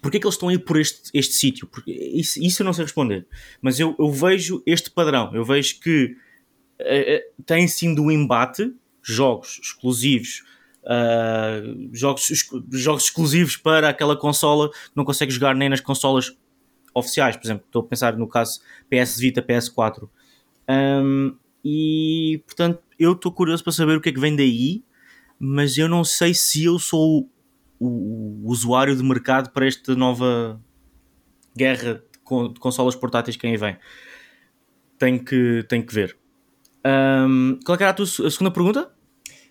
porque 0.02 0.18
é 0.18 0.20
que 0.20 0.26
eles 0.26 0.36
estão 0.36 0.50
a 0.50 0.54
ir 0.54 0.60
por 0.60 0.80
este, 0.80 1.12
este 1.14 1.36
sítio? 1.36 1.70
Isso, 1.86 2.42
isso 2.44 2.62
eu 2.64 2.66
não 2.66 2.74
sei 2.74 2.86
responder, 2.86 3.28
mas 3.62 3.80
eu, 3.80 3.96
eu 4.00 4.12
vejo 4.12 4.64
este 4.66 4.90
padrão, 4.90 5.34
eu 5.36 5.44
vejo 5.44 5.80
que 5.80 6.16
eh, 6.80 7.28
tem 7.46 7.68
sido 7.68 8.02
um 8.02 8.12
embate, 8.12 8.74
jogos 9.04 9.60
exclusivos, 9.62 10.44
ah, 10.88 11.62
jogos, 11.94 12.28
jogos 12.72 13.04
exclusivos 13.06 13.58
para 13.58 13.90
aquela 13.90 14.16
consola 14.18 14.70
que 14.72 14.92
não 14.96 15.04
consegue 15.06 15.32
jogar 15.32 15.56
nem 15.56 15.70
nas 15.70 15.82
consolas 15.82 16.38
oficiais, 16.94 17.36
por 17.38 17.46
exemplo, 17.46 17.66
estou 17.66 17.82
a 17.84 17.86
pensar 17.88 18.18
no 18.18 18.28
caso 18.28 18.60
PS 18.90 19.20
Vita, 19.20 19.42
PS4. 19.42 20.10
Ahm, 20.68 21.36
e 21.64 22.42
portanto, 22.46 22.82
eu 22.98 23.12
estou 23.14 23.32
curioso 23.32 23.64
para 23.64 23.74
saber 23.74 23.98
o 23.98 24.02
que 24.02 24.10
é 24.10 24.12
que 24.12 24.20
vem 24.20 24.36
daí, 24.36 24.84
mas 25.40 25.78
eu 25.78 25.88
não 25.88 26.04
sei 26.04 26.34
se 26.34 26.64
eu 26.66 26.80
sou 26.80 27.30
o, 27.80 28.46
o 28.46 28.50
usuário 28.52 28.96
de 28.96 29.04
mercado 29.04 29.52
para 29.52 29.68
esta 29.68 29.96
nova 29.96 30.60
guerra 31.56 31.96
de, 32.12 32.20
con- 32.24 32.52
de 32.54 32.60
consolas 32.60 32.96
portáteis 32.96 33.38
que 33.38 33.46
aí 33.46 33.58
vem. 33.58 33.78
Tenho 34.98 35.24
que, 35.24 35.64
tenho 35.70 35.86
que 35.86 35.94
ver. 35.94 36.18
Ahm, 36.84 37.60
qual 37.66 37.78
é 37.78 37.82
era 37.84 37.92
a, 37.92 37.94
tua, 37.94 38.06
a 38.06 38.32
segunda 38.32 38.52
pergunta? 38.52 38.92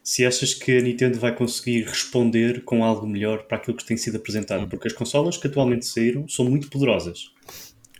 Se 0.06 0.24
achas 0.24 0.54
que 0.54 0.70
a 0.70 0.80
Nintendo 0.80 1.18
vai 1.18 1.34
conseguir 1.34 1.82
responder 1.82 2.62
com 2.62 2.84
algo 2.84 3.08
melhor 3.08 3.42
para 3.42 3.56
aquilo 3.56 3.76
que 3.76 3.84
tem 3.84 3.96
sido 3.96 4.18
apresentado, 4.18 4.68
porque 4.68 4.86
as 4.86 4.92
consolas 4.92 5.36
que 5.36 5.48
atualmente 5.48 5.84
saíram 5.84 6.28
são 6.28 6.44
muito 6.44 6.70
poderosas. 6.70 7.32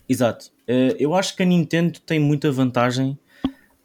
Exato. 0.09 0.53
Eh, 0.69 0.95
eu 1.01 1.15
acho 1.15 1.35
que 1.35 1.43
a 1.43 1.45
Nintendo 1.45 1.99
tem 1.99 2.21
muita 2.21 2.53
vantagem 2.53 3.19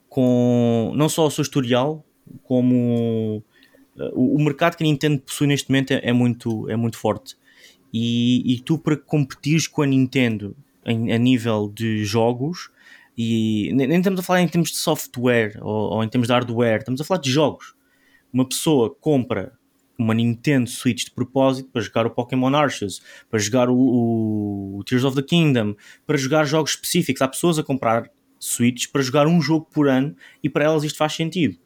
com 0.08 0.94
não 0.96 1.10
só 1.10 1.26
o 1.26 1.32
seu 1.32 1.42
historial, 1.42 2.06
como 2.44 3.44
eh, 3.98 4.12
o, 4.14 4.38
mercado 4.38 4.78
que 4.78 4.84
a 4.84 4.86
Nintendo 4.86 5.20
possui 5.20 5.48
neste 5.48 5.72
momento 5.72 5.90
é, 5.90 6.02
é 6.04 6.14
muito, 6.14 6.70
é 6.70 6.76
muito 6.76 7.00
forte. 7.00 7.36
E, 7.92 8.54
e 8.54 8.60
tu, 8.60 8.78
para 8.78 8.96
competires 8.98 9.66
com 9.68 9.82
a 9.82 9.88
Nintendo 9.88 10.56
em- 10.86 11.12
a 11.12 11.18
nível 11.18 11.72
de 11.74 12.06
jogos 12.06 12.70
E 13.18 13.72
nem, 13.74 13.88
nem 13.88 13.98
estamos 13.98 14.20
a 14.20 14.24
falar 14.24 14.42
em 14.42 14.48
termos 14.48 14.70
de 14.70 14.78
software 14.78 15.58
ou, 15.60 15.96
ou 15.96 16.04
em 16.04 16.08
termos 16.08 16.28
de 16.28 16.34
hardware, 16.34 16.80
estamos 16.82 17.02
a 17.02 17.04
falar 17.04 17.20
de 17.20 17.32
jogos. 17.32 17.81
Uma 18.34 18.48
pessoa 18.48 18.94
compra 19.00 19.54
uma 19.98 20.14
Nintendo 20.16 20.68
Switch 20.70 21.06
de 21.06 21.12
propósito 21.12 21.70
para 21.70 21.82
jogar 21.82 22.08
o 22.08 22.10
Pokémon 22.10 22.56
Arceus, 22.56 23.02
para 23.30 23.38
jogar 23.40 23.70
o, 23.70 23.76
o- 23.78 24.78
o 24.80 24.84
Tears 24.84 25.04
of 25.04 25.16
the 25.16 25.22
Kingdom, 25.22 25.76
para 26.08 26.18
jogar 26.18 26.46
jogos 26.46 26.72
específicos. 26.72 27.22
Há 27.22 27.28
pessoas 27.28 27.60
a 27.60 27.64
comprar 27.64 28.10
Switch 28.40 28.88
para 28.92 29.02
jogar 29.04 29.28
um 29.28 29.40
jogo 29.40 29.68
por 29.72 29.88
ano 29.88 30.16
e 30.44 30.50
para 30.50 30.64
elas 30.66 30.84
isto 30.84 30.98
faz 30.98 31.14
sentido. 31.14 31.58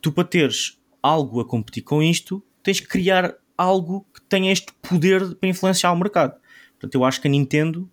Tu, 0.00 0.10
para 0.10 0.24
teres 0.24 0.78
algo 1.02 1.40
a 1.40 1.44
competir 1.46 1.82
com 1.82 2.02
isto, 2.02 2.42
tens 2.62 2.80
que 2.80 2.86
criar 2.88 3.34
algo 3.58 4.06
que 4.14 4.22
tenha 4.22 4.50
este 4.50 4.72
poder 4.80 5.34
para 5.36 5.48
influenciar 5.48 5.92
o 5.92 5.96
mercado. 5.96 6.40
Portanto, 6.72 6.94
eu 6.94 7.04
acho 7.04 7.20
que 7.20 7.28
a 7.28 7.30
Nintendo, 7.30 7.90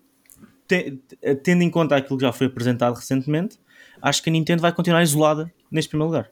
te- 0.68 1.02
tendo 1.44 1.64
em 1.64 1.70
conta 1.70 1.98
aquilo 1.98 2.18
que 2.18 2.24
já 2.26 2.32
foi 2.32 2.48
apresentado 2.48 2.96
recentemente, 2.96 3.60
acho 4.02 4.24
que 4.24 4.30
a 4.30 4.34
Nintendo 4.34 4.62
vai 4.62 4.72
continuar 4.74 5.04
isolada 5.04 5.52
neste 5.70 5.90
primeiro 5.90 6.08
lugar. 6.14 6.32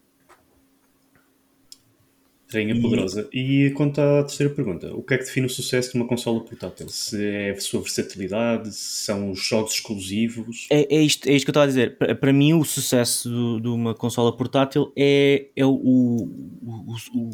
Rainha 2.51 2.73
E- 2.75 2.81
Poderosa. 2.81 3.27
E 3.33 3.71
quanto 3.75 3.99
à 3.99 4.23
terceira 4.23 4.53
pergunta, 4.53 4.93
o 4.95 5.03
que 5.03 5.13
é 5.13 5.17
que 5.17 5.25
define 5.25 5.47
o 5.47 5.49
sucesso 5.49 5.91
de 5.91 5.97
uma 5.97 6.07
consola 6.07 6.39
portátil? 6.43 6.87
Se 6.89 7.21
é 7.23 7.51
a 7.51 7.59
sua 7.59 7.81
versatilidade, 7.81 8.71
se 8.73 9.03
são 9.05 9.31
os 9.31 9.39
jogos 9.45 9.73
exclusivos? 9.73 10.65
É, 10.69 10.95
é, 10.95 11.01
isto, 11.01 11.27
é 11.27 11.33
isto 11.33 11.45
que 11.45 11.49
eu 11.49 11.51
estava 11.51 11.65
a 11.65 11.67
dizer. 11.67 11.97
Para, 11.97 12.15
para 12.15 12.31
mim, 12.31 12.53
o 12.53 12.63
sucesso 12.63 13.29
do- 13.29 13.59
de 13.59 13.67
uma 13.67 13.93
consola 13.93 14.35
portátil 14.35 14.91
é, 14.95 15.47
é 15.55 15.65
o, 15.65 15.71
o, 15.71 16.95
o, 17.13 17.29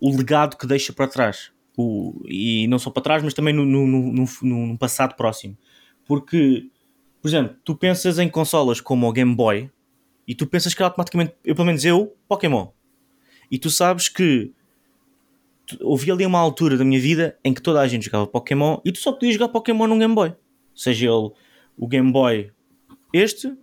o 0.00 0.16
legado 0.16 0.56
que 0.56 0.66
deixa 0.66 0.92
para 0.92 1.08
trás. 1.08 1.50
O, 1.76 2.22
e 2.28 2.66
não 2.68 2.78
só 2.78 2.90
para 2.90 3.02
trás, 3.02 3.22
mas 3.22 3.34
também 3.34 3.52
no, 3.54 3.64
no, 3.64 3.86
no, 3.86 4.12
no- 4.42 4.66
no 4.68 4.78
passado 4.78 5.14
próximo. 5.16 5.56
Porque, 6.04 6.66
por 7.20 7.28
exemplo, 7.28 7.56
tu 7.64 7.74
pensas 7.74 8.18
em 8.18 8.28
consolas 8.28 8.80
como 8.80 9.08
o 9.08 9.12
Game 9.12 9.34
Boy 9.34 9.70
e 10.28 10.34
tu 10.34 10.46
pensas 10.46 10.74
que 10.74 10.82
automaticamente, 10.82 11.34
eu, 11.44 11.54
pelo 11.54 11.66
menos 11.66 11.84
eu, 11.84 12.14
Pokémon. 12.28 12.68
E 13.52 13.58
tu 13.58 13.68
sabes 13.68 14.08
que 14.08 14.50
houve 15.80 16.10
ali 16.10 16.24
uma 16.24 16.38
altura 16.38 16.78
da 16.78 16.84
minha 16.84 16.98
vida 16.98 17.36
em 17.44 17.52
que 17.52 17.60
toda 17.60 17.80
a 17.80 17.86
gente 17.86 18.06
jogava 18.06 18.26
Pokémon 18.26 18.78
e 18.82 18.90
tu 18.90 18.98
só 18.98 19.12
podias 19.12 19.34
jogar 19.34 19.48
Pokémon 19.48 19.86
num 19.86 19.98
Game 19.98 20.14
Boy. 20.14 20.34
Seja 20.74 21.06
ele 21.06 21.30
o 21.76 21.86
Game 21.86 22.10
Boy 22.10 22.50
este, 23.12 23.54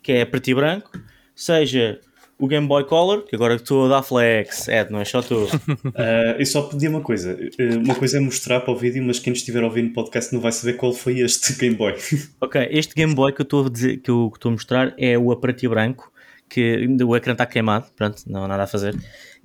que 0.00 0.12
é 0.12 0.24
preto 0.24 0.48
e 0.48 0.54
branco, 0.54 0.92
seja 1.34 2.00
o 2.38 2.46
Game 2.46 2.66
Boy 2.66 2.84
Color, 2.84 3.24
que 3.24 3.34
agora 3.34 3.56
estou 3.56 3.86
a 3.86 3.88
dar 3.88 4.02
flex, 4.02 4.68
Ed, 4.68 4.90
não 4.90 5.00
é 5.00 5.04
só 5.04 5.20
tu. 5.20 5.46
Ah, 5.94 6.36
eu 6.38 6.46
só 6.46 6.62
pedi 6.62 6.86
uma 6.86 7.00
coisa. 7.00 7.36
Ah, 7.58 7.78
uma 7.78 7.94
coisa 7.96 8.16
é 8.16 8.20
mostrar 8.20 8.60
para 8.60 8.72
o 8.72 8.76
vídeo, 8.76 9.02
mas 9.02 9.18
quem 9.18 9.32
estiver 9.32 9.62
ouvindo 9.64 9.90
o 9.90 9.92
podcast 9.92 10.32
não 10.32 10.40
vai 10.40 10.52
saber 10.52 10.74
qual 10.74 10.92
foi 10.92 11.18
este 11.18 11.52
Game 11.60 11.74
Boy. 11.74 11.94
ok, 12.40 12.68
este 12.70 12.94
Game 12.94 13.14
Boy 13.14 13.32
que 13.32 13.42
eu 13.42 13.44
estou 13.44 13.66
a 13.66 13.68
dizer, 13.68 13.98
que 13.98 14.10
eu 14.10 14.30
que 14.30 14.38
estou 14.38 14.50
a 14.50 14.52
mostrar 14.52 14.94
é 14.96 15.18
o 15.18 15.32
a 15.32 15.36
preto 15.38 15.64
e 15.64 15.68
branco, 15.68 16.10
que 16.50 16.86
o 17.02 17.16
ecrã 17.16 17.32
está 17.32 17.46
queimado, 17.46 17.86
pronto, 17.96 18.22
não 18.26 18.44
há 18.44 18.48
nada 18.48 18.64
a 18.64 18.66
fazer. 18.66 18.94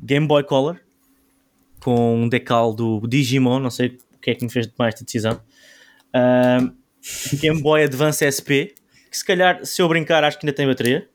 Game 0.02 0.28
Boy 0.28 0.44
Color, 0.44 0.82
com 1.80 2.24
um 2.24 2.28
decal 2.28 2.74
do 2.74 3.00
Digimon, 3.08 3.60
não 3.60 3.70
sei 3.70 4.00
o 4.16 4.20
que 4.20 4.32
é 4.32 4.36
que 4.36 4.44
me 4.44 4.52
fez 4.52 4.66
tomar 4.68 4.90
esta 4.90 5.06
decisão. 5.06 5.40
Ahm, 6.12 6.72
Game 7.40 7.62
Boy 7.62 7.84
Advance 7.84 8.26
SP, 8.26 8.74
que 9.10 9.18
se 9.18 9.24
calhar, 9.24 9.64
se 9.64 9.82
eu 9.82 9.88
brincar, 9.88 10.24
acho 10.24 10.40
que 10.40 10.46
ainda 10.46 10.56
tem 10.56 10.68
bateria. 10.68 11.08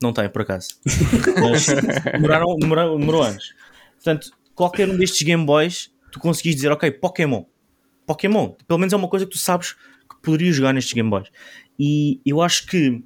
Não 0.00 0.12
tem, 0.12 0.28
por 0.28 0.42
acaso. 0.42 0.68
Mas 1.40 1.66
demoraram, 2.12 2.56
demorou, 2.56 2.96
demorou 2.96 3.22
anos. 3.22 3.52
Portanto, 3.96 4.30
qualquer 4.54 4.88
um 4.88 4.96
destes 4.96 5.22
Game 5.22 5.44
Boys, 5.44 5.90
tu 6.12 6.20
conseguis 6.20 6.54
dizer, 6.54 6.70
ok, 6.70 6.92
Pokémon. 6.92 7.44
Pokémon. 8.06 8.54
Pelo 8.68 8.78
menos 8.78 8.92
é 8.92 8.96
uma 8.96 9.08
coisa 9.08 9.26
que 9.26 9.32
tu 9.32 9.38
sabes 9.38 9.72
que 9.72 10.22
poderias 10.22 10.54
jogar 10.54 10.72
nestes 10.72 10.92
Game 10.92 11.10
Boys. 11.10 11.28
E 11.76 12.20
eu 12.24 12.40
acho 12.40 12.66
que 12.68 13.02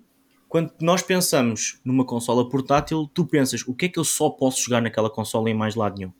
quando 0.52 0.70
nós 0.82 1.00
pensamos 1.00 1.80
numa 1.82 2.04
consola 2.04 2.46
portátil, 2.46 3.10
tu 3.14 3.24
pensas, 3.24 3.66
o 3.66 3.74
que 3.74 3.86
é 3.86 3.88
que 3.88 3.98
eu 3.98 4.04
só 4.04 4.28
posso 4.28 4.62
jogar 4.62 4.82
naquela 4.82 5.08
consola 5.08 5.48
em 5.48 5.54
mais 5.54 5.74
lado 5.74 5.96
nenhum? 5.96 6.12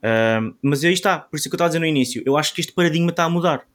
Ahm, 0.00 0.54
mas 0.62 0.84
aí 0.84 0.92
está, 0.92 1.18
por 1.18 1.36
isso 1.36 1.48
é 1.48 1.50
que 1.50 1.54
eu 1.54 1.56
estava 1.56 1.66
a 1.66 1.70
dizer 1.70 1.80
no 1.80 1.86
início, 1.86 2.22
eu 2.24 2.36
acho 2.36 2.54
que 2.54 2.60
este 2.60 2.72
paradigma 2.72 3.10
está 3.10 3.24
a 3.24 3.28
mudar. 3.28 3.66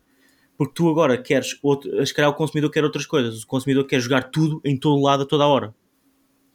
Porque 0.57 0.73
tu 0.73 0.89
agora 0.89 1.17
queres, 1.21 1.59
outro, 1.61 2.05
se 2.07 2.13
calhar 2.13 2.31
o 2.31 2.33
consumidor 2.33 2.71
quer 2.71 2.85
outras 2.85 3.05
coisas, 3.05 3.43
o 3.43 3.47
consumidor 3.47 3.83
quer 3.85 3.99
jogar 3.99 4.31
tudo 4.31 4.61
em 4.63 4.77
todo 4.77 5.01
lado 5.01 5.23
a 5.23 5.25
toda 5.25 5.43
a 5.43 5.47
hora. 5.47 5.75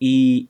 E, 0.00 0.48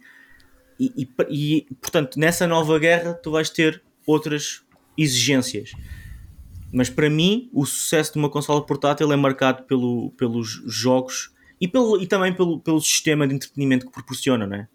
e, 0.78 0.92
e- 1.28 1.66
e, 1.68 1.74
portanto, 1.80 2.20
nessa 2.20 2.46
nova 2.46 2.78
guerra 2.78 3.14
tu 3.14 3.32
vais 3.32 3.50
ter 3.50 3.82
outras 4.06 4.62
exigências. 4.96 5.72
Mas 6.72 6.88
para 6.88 7.10
mim, 7.10 7.50
o 7.52 7.66
sucesso 7.66 8.12
de 8.12 8.20
uma 8.20 8.30
consola 8.30 8.64
portátil 8.64 9.12
é 9.12 9.16
marcado 9.16 9.64
pelo, 9.64 10.12
pelos 10.12 10.62
jogos 10.68 11.32
e, 11.62 11.68
pelo, 11.68 12.00
e 12.02 12.06
também 12.06 12.34
pelo, 12.34 12.58
pelo 12.60 12.80
sistema 12.80 13.26
de 13.26 13.34
entretenimento 13.34 13.86
que 13.86 13.92
proporciona, 13.92 14.46
não 14.46 14.56
é? 14.56 14.68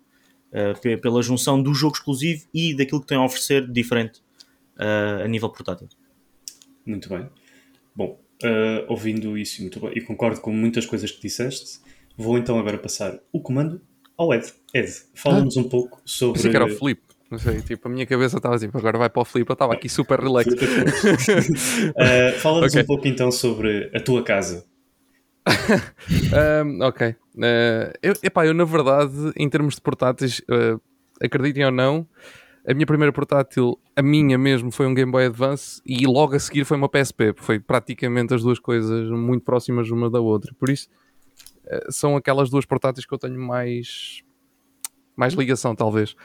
Uh, 0.49 0.79
pe- 0.79 0.97
pela 0.97 1.21
junção 1.21 1.61
do 1.61 1.73
jogo 1.73 1.95
exclusivo 1.95 2.45
e 2.53 2.73
daquilo 2.75 3.01
que 3.01 3.07
tem 3.07 3.17
a 3.17 3.23
oferecer 3.23 3.67
de 3.67 3.73
diferente 3.73 4.19
uh, 4.79 5.23
a 5.23 5.27
nível 5.27 5.49
portátil. 5.49 5.87
Muito 6.85 7.09
bem. 7.09 7.27
Bom, 7.93 8.19
ah, 8.43 8.85
ouvindo 8.87 9.37
isso 9.37 9.61
muito 9.61 9.79
bem, 9.79 9.91
e 9.95 10.01
concordo 10.01 10.39
com 10.39 10.51
muitas 10.53 10.85
coisas 10.85 11.09
que 11.11 11.19
disseste, 11.21 11.79
vou 12.15 12.37
então 12.37 12.57
agora 12.59 12.77
passar 12.77 13.19
o 13.33 13.41
comando 13.41 13.81
ao 14.15 14.33
Ed. 14.33 14.53
Ed, 14.73 14.89
fala-nos 15.15 15.57
um 15.57 15.63
pouco 15.67 15.99
sobre. 16.05 16.35
Pensei 16.35 16.51
que 16.51 16.55
era 16.55 16.65
o 16.65 16.69
Filipe. 16.69 17.01
Não 17.29 17.37
sei, 17.39 17.61
tipo, 17.61 17.87
a 17.87 17.91
minha 17.91 18.05
cabeça 18.05 18.37
estava 18.37 18.57
tipo, 18.57 18.77
agora 18.77 18.97
vai 18.97 19.09
para 19.09 19.21
o 19.21 19.25
Filipe. 19.25 19.49
Eu 19.51 19.53
estava 19.55 19.73
aqui 19.73 19.89
super 19.89 20.19
relax. 20.19 20.47
Ah, 21.97 22.31
fala-nos 22.39 22.71
Ok. 22.73 22.83
um 22.83 22.85
pouco 22.85 23.07
então 23.07 23.31
sobre 23.31 23.91
a 23.93 23.99
tua 23.99 24.23
casa. 24.23 24.65
Ahm, 26.33 26.81
ok. 26.81 27.15
Ah, 27.41 27.93
eu, 28.01 28.13
epá, 28.23 28.45
eu, 28.45 28.53
na 28.53 28.65
verdade, 28.65 29.31
em 29.35 29.49
termos 29.49 29.75
de 29.75 29.81
portáteis, 29.81 30.41
ah, 30.49 30.79
acreditem 31.21 31.65
ou 31.65 31.71
não, 31.71 32.07
a 32.67 32.73
minha 32.73 32.85
primeira 32.85 33.13
portátil, 33.13 33.79
a 33.95 34.01
minha 34.01 34.37
mesmo, 34.37 34.71
foi 34.71 34.85
um 34.85 34.93
Game 34.93 35.11
Boy 35.11 35.25
Advance 35.25 35.81
e 35.85 36.05
logo 36.05 36.35
a 36.35 36.39
seguir 36.39 36.65
foi 36.65 36.77
uma 36.77 36.89
PSP. 36.89 37.33
Foi 37.37 37.59
praticamente 37.59 38.33
as 38.33 38.43
duas 38.43 38.59
coisas 38.59 39.09
muito 39.09 39.43
próximas 39.43 39.89
uma 39.89 40.09
da 40.09 40.19
outra. 40.19 40.53
Por 40.59 40.69
isso, 40.69 40.89
ah, 41.67 41.87
são 41.89 42.15
aquelas 42.15 42.49
duas 42.49 42.65
portáteis 42.65 43.05
que 43.05 43.13
eu 43.13 43.17
tenho 43.17 43.39
mais, 43.39 44.21
mais 45.15 45.33
ligação, 45.33 45.75
talvez. 45.75 46.15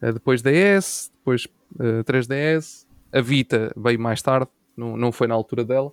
Depois 0.00 0.42
DS, 0.42 1.12
depois 1.16 1.46
ah, 1.78 2.02
3DS, 2.04 2.86
a 3.12 3.20
Vita 3.20 3.72
veio 3.76 4.00
mais 4.00 4.22
tarde, 4.22 4.50
não, 4.76 4.96
não 4.96 5.12
foi 5.12 5.26
na 5.26 5.34
altura 5.34 5.64
dela. 5.64 5.92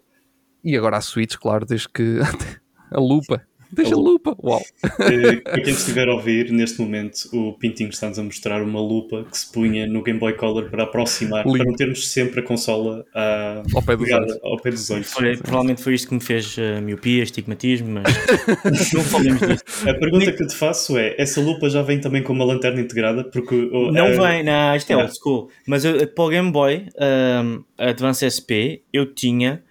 E 0.64 0.76
agora 0.78 0.98
a 0.98 1.02
Switch, 1.02 1.38
claro, 1.38 1.66
desde 1.66 1.88
que 1.90 2.20
a 2.92 3.00
lupa. 3.00 3.42
Deixa 3.72 3.94
a 3.94 3.98
lupa, 4.00 4.36
uau. 4.44 4.64
Para 4.98 5.62
quem 5.62 5.74
estiver 5.74 6.08
a 6.08 6.14
ouvir, 6.16 6.52
neste 6.52 6.82
momento, 6.82 7.30
o 7.32 7.54
Pintinho 7.54 7.92
está-nos 7.92 8.18
a 8.18 8.24
mostrar 8.24 8.64
uma 8.64 8.82
lupa 8.82 9.28
que 9.30 9.38
se 9.38 9.52
punha 9.52 9.86
no 9.86 10.02
Game 10.02 10.18
Boy 10.20 10.34
Color 10.34 10.72
para 10.72 10.86
aproximar, 10.86 11.46
Lindo. 11.46 11.60
para 11.60 11.68
não 11.68 11.76
termos 11.76 12.08
sempre 12.10 12.40
a 12.40 12.44
consola 12.44 13.06
à- 13.14 13.62
Ao 13.76 13.84
pé 13.84 13.96
dos 13.96 14.06
pegada 14.08 14.24
olhos. 14.26 14.40
ao 14.44 14.58
pé 14.58 14.72
dos 14.72 14.90
olhos. 14.90 15.14
Foi- 15.14 15.38
provavelmente 15.38 15.84
foi 15.84 15.94
isto 15.94 16.08
que 16.08 16.16
me 16.16 16.20
fez 16.20 16.58
uh, 16.58 16.82
miopia, 16.82 17.22
estigmatismo, 17.22 17.90
mas 17.92 18.04
não 18.92 19.04
falemos 19.04 19.40
disso. 19.40 19.88
A 19.88 19.94
pergunta 19.94 20.32
que 20.32 20.42
eu 20.42 20.48
te 20.48 20.56
faço 20.56 20.98
é: 20.98 21.14
essa 21.20 21.40
lupa 21.40 21.70
já 21.70 21.84
vem 21.84 22.02
também 22.02 22.24
com 22.24 22.34
uma 22.34 22.46
lanterna 22.46 22.82
integrada? 22.82 23.24
Porque 23.24 23.70
oh, 23.72 23.92
Não 23.92 24.08
eh, 24.08 24.18
vem, 24.18 24.44
não, 24.44 24.76
isto 24.76 24.90
é 24.90 24.96
Ah. 24.96 24.98
old 25.04 25.14
school. 25.16 25.50
Mas 25.68 25.86
eu, 25.86 26.08
para 26.08 26.24
o 26.24 26.30
Game 26.30 26.52
Boy 26.52 26.88
um, 27.00 27.64
Advance 27.78 28.26
SP, 28.26 28.82
eu 28.92 29.06
tinha 29.14 29.62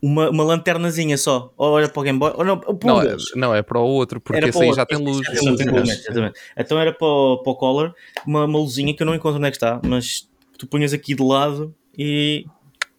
uma, 0.00 0.30
uma 0.30 0.44
lanternazinha 0.44 1.16
só. 1.18 1.52
Ou 1.56 1.78
era 1.78 1.88
para 1.88 2.00
o 2.00 2.02
Game 2.02 2.18
Boy, 2.18 2.32
ou 2.36 2.44
não, 2.44 2.58
para 2.58 2.70
um 2.72 2.78
Não 2.84 3.02
é, 3.02 3.06
deles. 3.06 3.24
não, 3.34 3.54
é 3.54 3.62
para 3.62 3.78
o 3.78 3.84
outro, 3.84 4.20
porque 4.20 4.44
esse 4.44 4.62
aí 4.62 4.72
já 4.72 4.86
tem 4.86 4.98
luz. 4.98 5.18
Já 5.26 5.32
tem 5.32 5.48
luz, 5.50 5.60
exatamente, 5.60 5.90
exatamente. 6.00 6.40
Então 6.56 6.78
era 6.78 6.92
para 6.92 7.06
o, 7.06 7.38
para 7.42 7.52
o 7.52 7.56
Collar 7.56 7.94
uma, 8.26 8.44
uma 8.44 8.58
luzinha 8.58 8.94
que 8.94 9.02
eu 9.02 9.06
não 9.06 9.14
encontro 9.14 9.38
onde 9.38 9.48
é 9.48 9.50
que 9.50 9.56
está, 9.56 9.80
mas 9.84 10.28
tu 10.56 10.66
punhas 10.66 10.92
aqui 10.92 11.14
de 11.14 11.22
lado 11.22 11.74
e. 11.96 12.44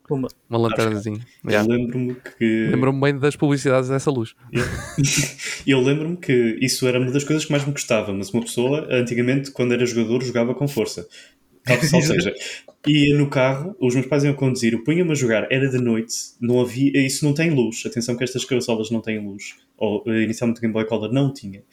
Pumba. 0.07 0.27
Uma 0.49 0.57
lanternazinha. 0.57 1.19
Eu 1.43 1.51
Yeah. 1.51 1.71
lembro-me 1.71 2.15
que. 2.15 2.67
Lembro-me 2.71 2.99
bem 2.99 3.19
das 3.19 3.35
publicidades 3.35 3.89
dessa 3.89 4.09
luz. 4.09 4.33
Eu 5.67 5.79
lembro-me 5.81 6.17
que 6.17 6.57
isso 6.61 6.87
era 6.87 6.99
uma 6.99 7.11
das 7.11 7.23
coisas 7.23 7.45
que 7.45 7.51
mais 7.51 7.63
me 7.63 7.71
gostava, 7.71 8.11
mas 8.11 8.31
uma 8.33 8.41
pessoa, 8.41 8.87
antigamente, 8.89 9.51
quando 9.51 9.73
era 9.73 9.85
jogador, 9.85 10.23
jogava 10.23 10.55
com 10.55 10.67
força. 10.67 11.07
Ou 11.93 12.01
seja, 12.01 12.33
ia 12.87 13.17
no 13.17 13.29
carro, 13.29 13.75
os 13.79 13.93
meus 13.93 14.07
pais 14.07 14.23
iam 14.23 14.33
conduzir, 14.33 14.73
eu 14.73 14.83
punha-me 14.83 15.11
a 15.11 15.15
jogar, 15.15 15.47
era 15.51 15.69
de 15.69 15.77
noite, 15.77 16.15
não 16.39 16.61
havia, 16.61 17.05
isso 17.05 17.25
não 17.25 17.33
tem 17.33 17.49
luz. 17.49 17.83
Atenção 17.85 18.15
que 18.15 18.23
estas 18.23 18.45
consolas 18.45 18.89
não 18.89 19.01
têm 19.01 19.19
luz. 19.19 19.55
Ou 19.77 20.03
eh, 20.07 20.23
inicialmente 20.23 20.59
o 20.59 20.61
Game 20.61 20.73
Boy 20.73 20.85
Color 20.85 21.11
não 21.11 21.33
tinha. 21.33 21.63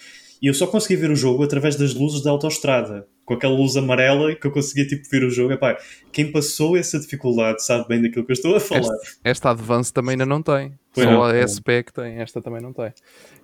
E 0.40 0.48
eu 0.48 0.54
só 0.54 0.66
conseguia 0.66 0.98
ver 0.98 1.10
o 1.10 1.16
jogo 1.16 1.42
através 1.42 1.76
das 1.76 1.94
luzes 1.94 2.22
da 2.22 2.30
autoestrada, 2.30 3.06
com 3.24 3.34
aquela 3.34 3.54
luz 3.54 3.74
amarela 3.76 4.34
que 4.34 4.46
eu 4.46 4.50
conseguia 4.50 4.86
tipo 4.86 5.08
ver 5.10 5.24
o 5.24 5.30
jogo. 5.30 5.52
Epá, 5.52 5.78
quem 6.12 6.30
passou 6.30 6.76
essa 6.76 7.00
dificuldade 7.00 7.64
sabe 7.64 7.88
bem 7.88 8.02
daquilo 8.02 8.24
que 8.24 8.32
eu 8.32 8.34
estou 8.34 8.54
a 8.54 8.60
falar. 8.60 8.96
Esta 9.24 9.50
Advance 9.50 9.92
também 9.92 10.12
ainda 10.12 10.26
não 10.26 10.42
tem. 10.42 10.74
Pois 10.92 11.06
Só 11.06 11.12
não. 11.12 11.22
a 11.22 11.48
SP 11.48 11.82
que 11.82 11.92
tem, 11.92 12.18
esta 12.18 12.42
também 12.42 12.60
não 12.60 12.72
tem. 12.72 12.92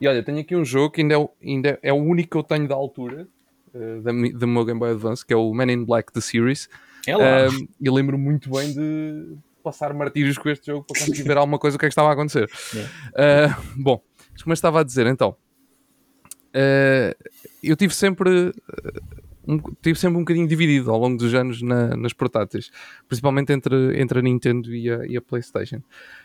E 0.01 0.07
olha, 0.07 0.23
tenho 0.23 0.39
aqui 0.39 0.55
um 0.55 0.65
jogo 0.65 0.91
que 0.91 1.01
ainda 1.01 1.15
é, 1.15 1.29
ainda 1.43 1.79
é 1.83 1.93
o 1.93 1.97
único 1.97 2.31
que 2.31 2.37
eu 2.37 2.43
tenho 2.43 2.69
da 2.69 2.75
altura 2.75 3.27
eh, 3.75 4.01
da, 4.01 4.13
do 4.13 4.47
meu 4.49 4.65
Game 4.65 4.79
Boy 4.81 4.91
Advance, 4.93 5.25
que 5.25 5.33
é 5.33 5.37
o 5.37 5.53
Man 5.53 5.71
in 5.73 5.85
Black 5.85 6.13
The 6.13 6.21
Series. 6.21 6.69
É 7.07 7.17
lá. 7.17 7.49
Um, 7.49 7.69
e 7.81 7.91
lembro 7.91 8.17
muito 8.19 8.51
bem 8.51 8.73
de 8.73 9.37
passar 9.63 9.93
martírios 9.95 10.37
com 10.39 10.49
este 10.49 10.67
jogo 10.67 10.85
para 10.87 10.99
conseguir 11.01 11.23
ver 11.23 11.37
alguma 11.37 11.59
coisa 11.59 11.77
o 11.77 11.79
que 11.81 11.87
é 11.87 11.89
que 11.89 11.93
estava 11.93 12.09
a 12.09 12.13
acontecer. 12.13 12.51
Uh, 12.75 13.63
bom, 13.77 14.03
como 14.43 14.53
eu 14.53 14.55
estava 14.55 14.81
a 14.81 14.83
dizer, 14.83 15.07
então, 15.07 15.37
eh, 16.53 17.17
eu 17.63 17.77
tive 17.77 17.95
sempre, 17.95 18.49
eh, 18.51 19.01
um, 19.47 19.59
tive 19.81 19.99
sempre 19.99 20.17
um 20.17 20.21
bocadinho 20.21 20.47
dividido 20.49 20.91
ao 20.91 20.99
longo 20.99 21.17
dos 21.17 21.33
anos 21.35 21.63
na- 21.63 21.97
nas 21.97 22.13
portáteis, 22.13 22.71
principalmente 23.09 23.53
entre, 23.53 24.01
entre 24.01 24.19
a 24.19 24.23
Nintendo 24.23 24.75
e 24.75 24.91
a, 24.91 25.07
e 25.07 25.17
a 25.17 25.21
PlayStation. 25.23 25.81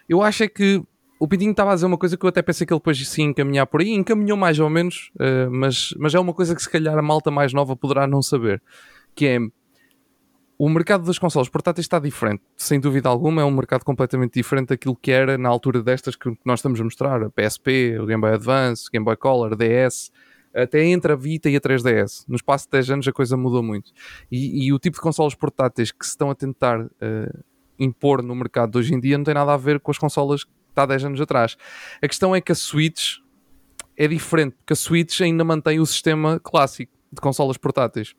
Eu 0.07 0.21
acho 0.21 0.43
é 0.43 0.47
que 0.47 0.81
o 1.19 1.27
Pintinho 1.27 1.51
estava 1.51 1.71
a 1.71 1.75
dizer 1.75 1.85
uma 1.85 1.97
coisa 1.97 2.15
que 2.17 2.25
eu 2.25 2.29
até 2.29 2.41
pensei 2.41 2.65
que 2.65 2.73
ele 2.73 2.79
depois 2.79 3.07
se 3.07 3.21
ia 3.21 3.27
encaminhar 3.27 3.65
por 3.67 3.81
aí, 3.81 3.91
encaminhou 3.91 4.37
mais 4.37 4.59
ou 4.59 4.69
menos, 4.69 5.11
eh, 5.19 5.47
mas, 5.47 5.93
mas 5.97 6.13
é 6.13 6.19
uma 6.19 6.33
coisa 6.33 6.55
que 6.55 6.61
se 6.61 6.69
calhar 6.69 6.97
a 6.97 7.01
malta 7.01 7.31
mais 7.31 7.53
nova 7.53 7.75
poderá 7.75 8.05
não 8.05 8.21
saber, 8.21 8.61
que 9.15 9.25
é 9.25 9.39
o 10.59 10.69
mercado 10.69 11.05
das 11.05 11.19
consoles 11.19 11.49
portáteis 11.49 11.85
está 11.85 11.99
diferente, 11.99 12.41
sem 12.55 12.79
dúvida 12.79 13.07
alguma, 13.09 13.41
é 13.41 13.45
um 13.45 13.51
mercado 13.51 13.83
completamente 13.83 14.33
diferente 14.33 14.69
daquilo 14.69 14.95
que 14.95 15.11
era 15.11 15.37
na 15.37 15.49
altura 15.49 15.83
destas 15.83 16.15
que 16.15 16.35
nós 16.43 16.59
estamos 16.59 16.81
a 16.81 16.83
mostrar, 16.83 17.23
a 17.23 17.29
PSP, 17.29 17.99
o 17.99 18.05
Game 18.05 18.21
Boy 18.21 18.33
Advance, 18.33 18.87
o 18.87 18.91
Game 18.91 19.05
Boy 19.05 19.15
Color, 19.15 19.55
DS, 19.55 20.11
até 20.53 20.83
entre 20.83 21.13
a 21.13 21.15
Vita 21.15 21.49
e 21.49 21.55
a 21.55 21.61
3DS. 21.61 22.25
No 22.27 22.35
espaço 22.35 22.65
de 22.65 22.71
10 22.71 22.89
anos 22.89 23.07
a 23.07 23.11
coisa 23.11 23.37
mudou 23.37 23.61
muito. 23.61 23.91
E, 24.31 24.65
e 24.65 24.73
o 24.73 24.79
tipo 24.79 24.95
de 24.95 25.01
consoles 25.01 25.35
portáteis 25.35 25.91
que 25.91 26.03
se 26.03 26.11
estão 26.11 26.31
a 26.31 26.35
tentar 26.35 26.89
eh, 26.99 27.31
impor 27.77 28.23
no 28.23 28.33
mercado 28.33 28.71
de 28.71 28.77
hoje 28.79 28.95
em 28.95 28.99
dia 28.99 29.17
não 29.17 29.23
tem 29.23 29.35
nada 29.35 29.53
a 29.53 29.57
ver 29.57 29.79
com 29.79 29.91
as 29.91 29.97
consolas 29.99 30.45
está 30.77 30.83
há 30.83 30.85
10 30.85 31.05
anos 31.05 31.21
atrás. 31.21 31.57
A 32.01 32.07
questão 32.07 32.35
é 32.35 32.41
que 32.41 32.51
a 32.51 32.55
Switch 32.55 33.17
é 33.97 34.07
diferente, 34.07 34.55
porque 34.57 34.73
a 34.73 34.75
Switch 34.75 35.21
ainda 35.21 35.43
mantém 35.43 35.79
o 35.79 35.85
sistema 35.85 36.39
clássico 36.39 36.93
de 37.11 37.19
consolas 37.19 37.57
portáteis. 37.57 38.13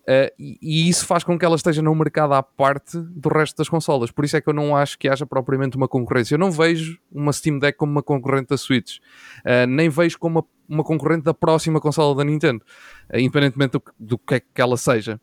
Uh, 0.00 0.32
e, 0.38 0.58
e 0.62 0.88
isso 0.88 1.06
faz 1.06 1.22
com 1.22 1.38
que 1.38 1.44
ela 1.44 1.54
esteja 1.54 1.82
num 1.82 1.94
mercado 1.94 2.32
à 2.32 2.42
parte 2.42 2.98
do 2.98 3.28
resto 3.28 3.56
das 3.56 3.68
consolas. 3.68 4.10
Por 4.10 4.24
isso 4.24 4.36
é 4.36 4.40
que 4.40 4.48
eu 4.48 4.54
não 4.54 4.74
acho 4.74 4.98
que 4.98 5.08
haja 5.08 5.26
propriamente 5.26 5.76
uma 5.76 5.86
concorrência. 5.86 6.34
Eu 6.34 6.38
não 6.38 6.50
vejo 6.50 6.98
uma 7.12 7.32
Steam 7.32 7.58
Deck 7.58 7.76
como 7.76 7.92
uma 7.92 8.02
concorrente 8.02 8.48
da 8.48 8.56
Switch, 8.56 8.96
uh, 8.96 9.66
nem 9.68 9.88
vejo 9.90 10.18
como 10.18 10.40
uma, 10.40 10.76
uma 10.76 10.84
concorrente 10.84 11.24
da 11.24 11.34
próxima 11.34 11.80
consola 11.80 12.16
da 12.16 12.24
Nintendo, 12.24 12.64
uh, 13.12 13.18
independentemente 13.18 13.72
do, 13.72 13.82
do 13.98 14.18
que 14.18 14.36
é 14.36 14.40
que 14.40 14.60
ela 14.60 14.76
seja. 14.78 15.20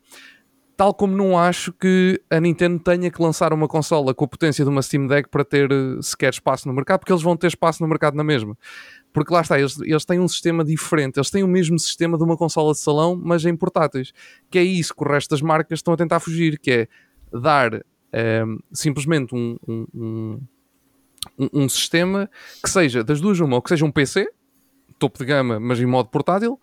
Tal 0.77 0.93
como 0.93 1.17
não 1.17 1.37
acho 1.37 1.73
que 1.73 2.21
a 2.29 2.39
Nintendo 2.39 2.77
tenha 2.77 3.09
que 3.09 3.19
lançar 3.19 3.51
uma 3.51 3.67
consola 3.67 4.13
com 4.13 4.25
a 4.25 4.27
potência 4.27 4.63
de 4.63 4.69
uma 4.69 4.83
Steam 4.83 5.07
Deck 5.07 5.27
para 5.27 5.43
ter 5.43 5.71
uh, 5.71 6.03
sequer 6.03 6.31
espaço 6.31 6.67
no 6.67 6.73
mercado, 6.73 6.99
porque 6.99 7.11
eles 7.11 7.23
vão 7.23 7.35
ter 7.35 7.47
espaço 7.47 7.81
no 7.81 7.89
mercado 7.89 8.15
na 8.15 8.23
mesma. 8.23 8.55
Porque 9.11 9.33
lá 9.33 9.41
está, 9.41 9.57
eles, 9.57 9.79
eles 9.81 10.05
têm 10.05 10.19
um 10.19 10.27
sistema 10.27 10.63
diferente, 10.63 11.17
eles 11.17 11.31
têm 11.31 11.43
o 11.43 11.47
mesmo 11.47 11.79
sistema 11.79 12.15
de 12.15 12.23
uma 12.23 12.37
consola 12.37 12.73
de 12.73 12.79
salão, 12.79 13.19
mas 13.19 13.43
em 13.43 13.55
portáteis. 13.55 14.13
Que 14.51 14.59
é 14.59 14.63
isso 14.63 14.93
que 14.93 15.03
o 15.03 15.07
resto 15.07 15.31
das 15.31 15.41
marcas 15.41 15.79
estão 15.79 15.95
a 15.95 15.97
tentar 15.97 16.19
fugir, 16.19 16.59
que 16.59 16.71
é 16.71 16.87
dar 17.33 17.83
um, 18.13 18.59
simplesmente 18.71 19.33
um, 19.33 19.57
um, 19.67 20.39
um 21.51 21.67
sistema 21.67 22.29
que 22.63 22.69
seja 22.69 23.03
das 23.03 23.19
duas 23.19 23.39
uma, 23.39 23.55
ou 23.55 23.61
que 23.63 23.69
seja 23.69 23.83
um 23.83 23.91
PC, 23.91 24.29
topo 24.99 25.17
de 25.17 25.25
gama, 25.25 25.59
mas 25.59 25.79
em 25.79 25.87
modo 25.87 26.09
portátil, 26.09 26.59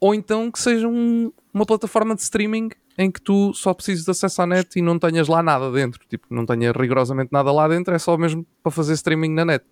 ou 0.00 0.14
então 0.14 0.50
que 0.50 0.58
seja 0.58 0.88
um, 0.88 1.30
uma 1.52 1.66
plataforma 1.66 2.14
de 2.14 2.22
streaming 2.22 2.70
em 2.98 3.10
que 3.10 3.20
tu 3.20 3.52
só 3.54 3.72
precisas 3.74 4.04
de 4.04 4.10
acesso 4.10 4.42
à 4.42 4.46
net 4.46 4.78
e 4.78 4.82
não 4.82 4.98
tenhas 4.98 5.28
lá 5.28 5.42
nada 5.42 5.70
dentro, 5.70 6.00
tipo, 6.08 6.26
não 6.30 6.44
tenhas 6.46 6.74
rigorosamente 6.76 7.30
nada 7.32 7.50
lá 7.50 7.66
dentro, 7.66 7.94
é 7.94 7.98
só 7.98 8.16
mesmo 8.16 8.46
para 8.62 8.70
fazer 8.70 8.94
streaming 8.94 9.32
na 9.32 9.44
net. 9.44 9.64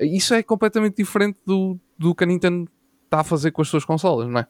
Isso 0.00 0.34
é 0.34 0.42
completamente 0.42 0.96
diferente 0.96 1.38
do, 1.44 1.78
do 1.98 2.14
que 2.14 2.24
a 2.24 2.26
Nintendo 2.26 2.70
está 3.04 3.20
a 3.20 3.24
fazer 3.24 3.50
com 3.50 3.62
as 3.62 3.68
suas 3.68 3.84
consolas, 3.84 4.28
não 4.28 4.40
é? 4.40 4.46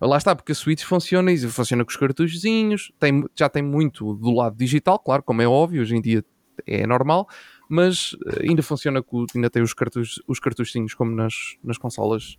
Lá 0.00 0.16
está, 0.16 0.34
porque 0.34 0.52
a 0.52 0.54
Switch 0.54 0.82
funciona 0.82 1.30
e 1.30 1.38
funciona 1.38 1.84
com 1.84 1.90
os 1.90 1.96
cartuchozinhos, 1.96 2.90
tem, 2.98 3.24
já 3.36 3.48
tem 3.48 3.62
muito 3.62 4.14
do 4.14 4.32
lado 4.32 4.56
digital, 4.56 4.98
claro, 4.98 5.22
como 5.22 5.42
é 5.42 5.46
óbvio, 5.46 5.82
hoje 5.82 5.94
em 5.94 6.00
dia 6.00 6.24
é 6.66 6.86
normal, 6.86 7.28
mas 7.68 8.16
ainda 8.40 8.62
funciona 8.62 9.02
com, 9.02 9.26
ainda 9.34 9.50
tem 9.50 9.62
os, 9.62 9.74
cartuchos, 9.74 10.22
os 10.26 10.40
cartuchozinhos 10.40 10.94
como 10.94 11.14
nas, 11.14 11.56
nas 11.62 11.76
consolas 11.76 12.36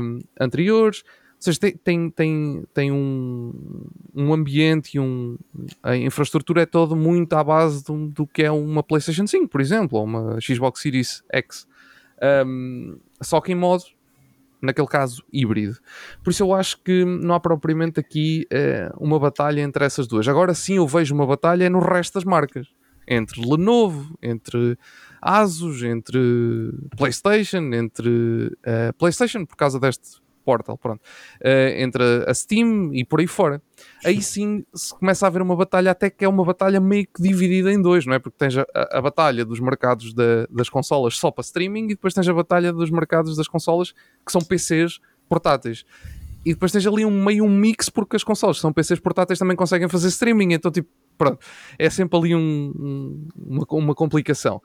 um, 0.00 0.18
anteriores. 0.38 1.02
Seja, 1.40 1.58
tem, 1.58 1.72
tem, 1.72 2.10
tem, 2.10 2.64
tem 2.74 2.92
um, 2.92 3.88
um 4.14 4.34
ambiente 4.34 4.96
e 4.96 5.00
um, 5.00 5.38
a 5.82 5.96
infraestrutura 5.96 6.62
é 6.62 6.66
toda 6.66 6.94
muito 6.94 7.32
à 7.32 7.42
base 7.42 7.82
do, 7.82 8.08
do 8.08 8.26
que 8.26 8.42
é 8.42 8.50
uma 8.50 8.82
PlayStation 8.82 9.26
5, 9.26 9.48
por 9.48 9.62
exemplo, 9.62 9.98
ou 9.98 10.04
uma 10.04 10.38
Xbox 10.38 10.82
Series 10.82 11.24
X. 11.32 11.66
Um, 12.46 12.98
só 13.22 13.40
que 13.40 13.52
em 13.52 13.54
modo, 13.54 13.84
naquele 14.60 14.86
caso, 14.86 15.24
híbrido. 15.32 15.78
Por 16.22 16.28
isso 16.28 16.42
eu 16.42 16.52
acho 16.52 16.78
que 16.82 17.06
não 17.06 17.34
há 17.34 17.40
propriamente 17.40 17.98
aqui 17.98 18.46
uh, 18.52 19.02
uma 19.02 19.18
batalha 19.18 19.62
entre 19.62 19.82
essas 19.82 20.06
duas. 20.06 20.28
Agora 20.28 20.52
sim 20.52 20.76
eu 20.76 20.86
vejo 20.86 21.14
uma 21.14 21.26
batalha 21.26 21.70
no 21.70 21.78
resto 21.78 22.12
das 22.14 22.24
marcas. 22.24 22.68
Entre 23.08 23.40
Lenovo, 23.40 24.14
entre 24.22 24.76
Asus, 25.22 25.82
entre 25.82 26.20
PlayStation, 26.98 27.72
entre 27.72 28.08
uh, 28.58 28.92
PlayStation 28.98 29.46
por 29.46 29.56
causa 29.56 29.80
deste 29.80 30.20
Portal, 30.44 30.76
pronto, 30.76 31.00
uh, 31.00 31.80
entre 31.80 32.02
a 32.26 32.34
Steam 32.34 32.90
e 32.94 33.04
por 33.04 33.20
aí 33.20 33.26
fora. 33.26 33.62
Aí 34.04 34.20
sim 34.22 34.64
se 34.74 34.94
começa 34.94 35.26
a 35.26 35.28
haver 35.28 35.42
uma 35.42 35.56
batalha, 35.56 35.90
até 35.90 36.10
que 36.10 36.24
é 36.24 36.28
uma 36.28 36.44
batalha 36.44 36.80
meio 36.80 37.06
que 37.06 37.22
dividida 37.22 37.72
em 37.72 37.80
dois, 37.80 38.06
não 38.06 38.14
é? 38.14 38.18
Porque 38.18 38.36
tens 38.38 38.56
a, 38.56 38.64
a 38.74 39.00
batalha 39.00 39.44
dos 39.44 39.60
mercados 39.60 40.12
da, 40.14 40.46
das 40.50 40.68
consolas 40.68 41.16
só 41.16 41.30
para 41.30 41.42
streaming 41.42 41.84
e 41.84 41.88
depois 41.88 42.14
tens 42.14 42.28
a 42.28 42.34
batalha 42.34 42.72
dos 42.72 42.90
mercados 42.90 43.36
das 43.36 43.48
consolas 43.48 43.92
que 44.24 44.32
são 44.32 44.40
PCs 44.40 45.00
portáteis. 45.28 45.84
E 46.44 46.54
depois 46.54 46.72
tens 46.72 46.86
ali 46.86 47.04
um 47.04 47.24
meio 47.24 47.44
um 47.44 47.50
mix 47.50 47.88
porque 47.88 48.16
as 48.16 48.24
consolas 48.24 48.56
que 48.56 48.62
são 48.62 48.72
PCs 48.72 48.98
portáteis 49.00 49.38
também 49.38 49.56
conseguem 49.56 49.88
fazer 49.88 50.08
streaming, 50.08 50.54
então 50.54 50.70
tipo, 50.70 50.88
pronto, 51.18 51.38
é 51.78 51.90
sempre 51.90 52.18
ali 52.18 52.34
um, 52.34 52.72
um, 52.74 53.28
uma, 53.36 53.66
uma 53.70 53.94
complicação. 53.94 54.60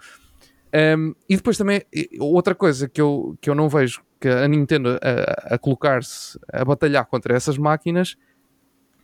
Um, 0.98 1.16
e 1.30 1.38
depois 1.38 1.58
também, 1.58 1.82
outra 2.20 2.54
coisa 2.54 2.90
que 2.90 3.00
eu, 3.00 3.38
que 3.40 3.50
eu 3.50 3.56
não 3.56 3.70
vejo 3.70 4.02
que 4.26 4.30
a 4.30 4.48
Nintendo 4.48 4.98
a, 5.02 5.54
a 5.54 5.58
colocar-se 5.60 6.40
a 6.52 6.66
batalhar 6.66 7.06
contra 7.06 7.36
essas 7.36 7.60
máquinas 7.60 8.18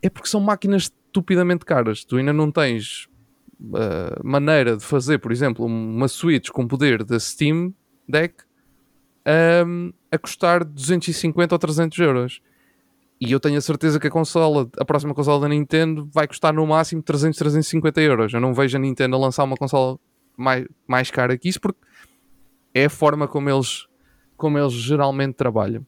é 0.02 0.10
porque 0.10 0.28
são 0.28 0.42
máquinas 0.42 0.92
estupidamente 1.06 1.64
caras. 1.64 2.04
Tu 2.04 2.18
ainda 2.18 2.34
não 2.34 2.52
tens 2.52 3.08
uh, 3.60 4.20
maneira 4.24 4.76
de 4.76 4.84
fazer, 4.84 5.20
por 5.20 5.32
exemplo, 5.32 5.64
uma 5.64 6.08
Switch 6.08 6.50
com 6.50 6.68
poder 6.68 7.04
da 7.04 7.20
Steam 7.20 7.72
Deck 8.10 8.44
um, 9.68 9.94
a 10.12 10.18
custar 10.18 10.66
250 10.66 11.54
ou 11.54 11.60
300 11.60 12.00
euros. 12.00 12.42
E 13.20 13.32
eu 13.32 13.40
tenho 13.40 13.60
a 13.60 13.62
certeza 13.62 14.00
que 14.00 14.08
a 14.08 14.12
consola, 14.12 14.68
a 14.80 14.84
próxima 14.84 15.14
consola 15.14 15.42
da 15.42 15.50
Nintendo 15.50 16.10
vai 16.12 16.28
custar 16.28 16.52
no 16.52 16.66
máximo 16.66 17.04
300, 17.04 17.38
350 17.38 18.02
euros. 18.02 18.34
Eu 18.34 18.42
não 18.42 18.56
vejo 18.56 18.76
a 18.76 18.80
Nintendo 18.80 19.20
lançar 19.20 19.44
uma 19.44 19.56
consola 19.56 20.00
mais, 20.36 20.66
mais 20.88 21.12
cara 21.12 21.38
que 21.38 21.48
isso 21.48 21.62
porque 21.62 21.80
é 22.74 22.86
a 22.86 22.90
forma 22.90 23.28
como 23.28 23.48
eles, 23.48 23.86
como 24.42 24.58
eles 24.58 24.74
geralmente 24.74 25.36
trabalham. 25.36 25.86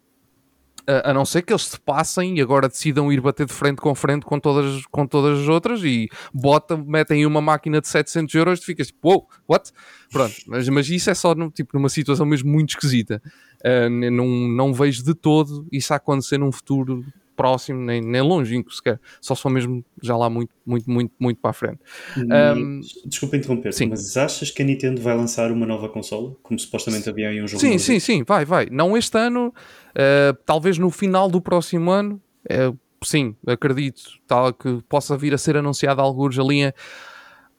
A, 0.86 1.10
a 1.10 1.13
não 1.13 1.26
ser 1.26 1.42
que 1.42 1.52
eles 1.52 1.66
se 1.66 1.80
passem 1.80 2.38
e 2.38 2.42
agora 2.42 2.68
decidam 2.70 3.12
ir 3.12 3.20
bater 3.20 3.48
de 3.48 3.54
frente 3.54 3.78
com 3.78 3.96
frente 3.96 4.28
com 4.28 4.39
todas, 4.39 4.86
com 4.86 5.08
todas 5.08 5.39
as 5.39 5.48
outras 5.48 5.84
e 5.84 6.08
botam, 6.32 6.86
metem 6.86 7.26
uma 7.26 7.42
máquina 7.42 7.82
de 7.82 7.88
700 7.88 8.36
euros 8.36 8.60
e 8.62 8.66
ficas 8.66 8.88
tipo, 8.88 9.10
wow, 9.10 9.28
what? 9.50 9.72
Pronto, 10.12 10.36
mas, 10.46 10.70
mas 10.70 10.88
isso 10.88 11.10
é 11.10 11.16
só 11.16 11.34
no, 11.34 11.50
tipo, 11.50 11.72
numa 11.74 11.89
situação 11.89 12.28
mesmo 12.28 12.52
muito 12.52 12.70
esquisita. 12.70 13.20
Uh, 13.66 13.89
não, 13.89 14.28
não 14.28 14.72
vejo 14.72 15.04
de 15.04 15.16
todo 15.16 15.66
isso 15.72 15.92
a 15.92 15.96
acontecer 15.96 16.38
num 16.38 16.52
futuro 16.52 17.04
próximo, 17.43 17.82
nem, 17.82 17.99
nem 17.99 18.21
longínquo 18.21 18.73
sequer, 18.73 19.01
só 19.19 19.36
se 19.36 19.41
for 19.41 19.49
mesmo 19.49 19.84
já 20.01 20.15
lá 20.15 20.29
muito, 20.29 20.53
muito, 20.65 20.89
muito, 20.89 21.12
muito 21.19 21.41
para 21.41 21.51
a 21.51 21.53
frente. 21.53 21.79
Um, 22.17 22.79
Desculpa 23.06 23.36
interromper, 23.36 23.73
sim. 23.73 23.88
mas 23.88 24.15
achas 24.15 24.49
que 24.49 24.62
a 24.62 24.65
Nintendo 24.65 25.01
vai 25.01 25.13
lançar 25.13 25.51
uma 25.51 25.65
nova 25.65 25.89
consola? 25.89 26.34
Como 26.41 26.58
supostamente 26.58 27.10
havia 27.10 27.27
aí 27.27 27.43
um 27.43 27.47
jogo 27.47 27.60
Sim, 27.60 27.77
sim, 27.77 27.99
sim, 27.99 28.23
vai, 28.23 28.45
vai. 28.45 28.67
Não 28.71 28.95
este 28.95 29.17
ano, 29.17 29.47
uh, 29.47 30.34
talvez 30.45 30.77
no 30.77 30.89
final 30.89 31.29
do 31.29 31.41
próximo 31.41 31.91
ano, 31.91 32.21
uh, 32.49 32.79
sim, 33.03 33.36
acredito 33.45 34.03
tal, 34.25 34.53
que 34.53 34.82
possa 34.88 35.17
vir 35.17 35.34
a 35.34 35.38
ser 35.38 35.58
anunciada 35.58 36.01
alguns 36.01 36.39
ali 36.39 36.62
em, 36.62 36.73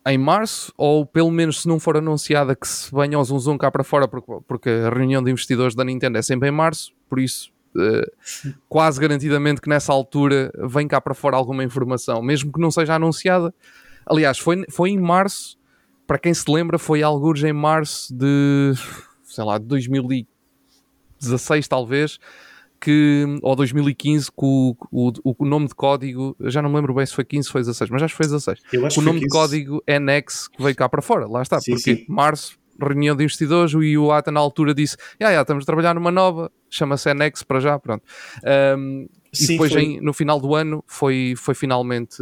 em 0.09 0.17
março, 0.17 0.73
ou 0.79 1.05
pelo 1.05 1.31
menos 1.31 1.61
se 1.61 1.69
não 1.69 1.79
for 1.79 1.99
anunciada 1.99 2.57
que 2.57 2.67
se 2.67 2.91
venha 2.91 3.19
ao 3.19 3.25
Zoom 3.25 3.39
Zoom 3.39 3.59
cá 3.59 3.71
para 3.71 3.85
fora, 3.85 4.09
porque, 4.09 4.33
porque 4.49 4.71
a 4.71 4.89
reunião 4.89 5.23
de 5.23 5.31
investidores 5.31 5.75
da 5.75 5.85
Nintendo 5.85 6.17
é 6.17 6.23
sempre 6.23 6.49
em 6.49 6.53
março, 6.53 6.91
por 7.07 7.19
isso 7.19 7.53
quase 8.69 9.01
garantidamente 9.01 9.61
que 9.61 9.69
nessa 9.69 9.93
altura 9.93 10.53
vem 10.69 10.87
cá 10.87 11.01
para 11.01 11.15
fora 11.15 11.37
alguma 11.37 11.65
informação, 11.65 12.23
mesmo 12.23 12.53
que 12.53 12.61
não 12.61 12.71
seja 12.71 12.95
anunciada. 12.95 13.53
Aliás, 14.07 14.39
foi, 14.39 14.65
foi 14.71 14.91
em 14.91 15.01
março, 15.01 15.59
para 16.07 16.19
quem 16.19 16.35
se 16.35 16.51
lembra, 16.51 16.79
foi 16.79 17.03
alguns 17.03 17.43
em 17.43 17.53
março 17.53 18.15
de 18.15 18.75
sei 19.35 19.45
lá, 19.45 19.59
de 19.59 19.67
2016 19.67 21.69
talvez, 21.69 22.19
que, 22.81 23.25
ou 23.43 23.55
2015, 23.57 24.31
que 24.31 24.35
o, 24.37 24.75
o, 24.91 25.13
o 25.39 25.45
nome 25.45 25.67
de 25.67 25.75
código, 25.75 26.35
já 26.41 26.63
não 26.63 26.71
me 26.71 26.77
lembro 26.77 26.95
bem 26.95 27.05
se 27.05 27.13
foi 27.15 27.25
15 27.25 27.49
ou 27.49 27.53
foi 27.53 27.63
16, 27.63 27.91
mas 27.91 28.03
acho 28.03 28.15
que 28.15 28.19
foi 28.19 28.27
16. 28.27 28.61
Eu 28.73 28.89
o 28.97 29.03
nome 29.03 29.21
de 29.21 29.29
código 29.29 29.83
NX 29.89 30.49
que 30.49 30.63
veio 30.63 30.77
cá 30.77 30.89
para 30.89 31.03
fora, 31.03 31.27
lá 31.27 31.43
está, 31.43 31.61
Sim, 31.61 31.73
porque 31.73 31.97
sim. 31.97 32.07
março 32.09 32.57
reunião 32.81 33.15
de 33.17 33.25
investidores, 33.25 33.75
o 33.75 33.83
Iwata 33.83 34.31
na 34.31 34.41
altura 34.41 34.75
disse: 34.75 34.97
ah, 35.21 35.25
yeah, 35.25 35.41
estamos 35.41 35.63
a 35.63 35.67
trabalhar 35.67 35.95
numa 35.95 36.11
nova, 36.11 36.51
chama-se 36.71 37.13
NX 37.13 37.43
para 37.43 37.61
já, 37.61 37.79
pronto. 37.79 38.03
Um, 38.77 39.07
e 39.33 39.37
Sim, 39.37 39.53
depois 39.55 39.73
foi. 39.73 39.83
em- 39.83 40.01
no 40.01 40.13
final 40.13 40.41
do 40.41 40.55
ano 40.55 40.85
foi, 40.87 41.35
foi 41.37 41.55
finalmente. 41.57 42.17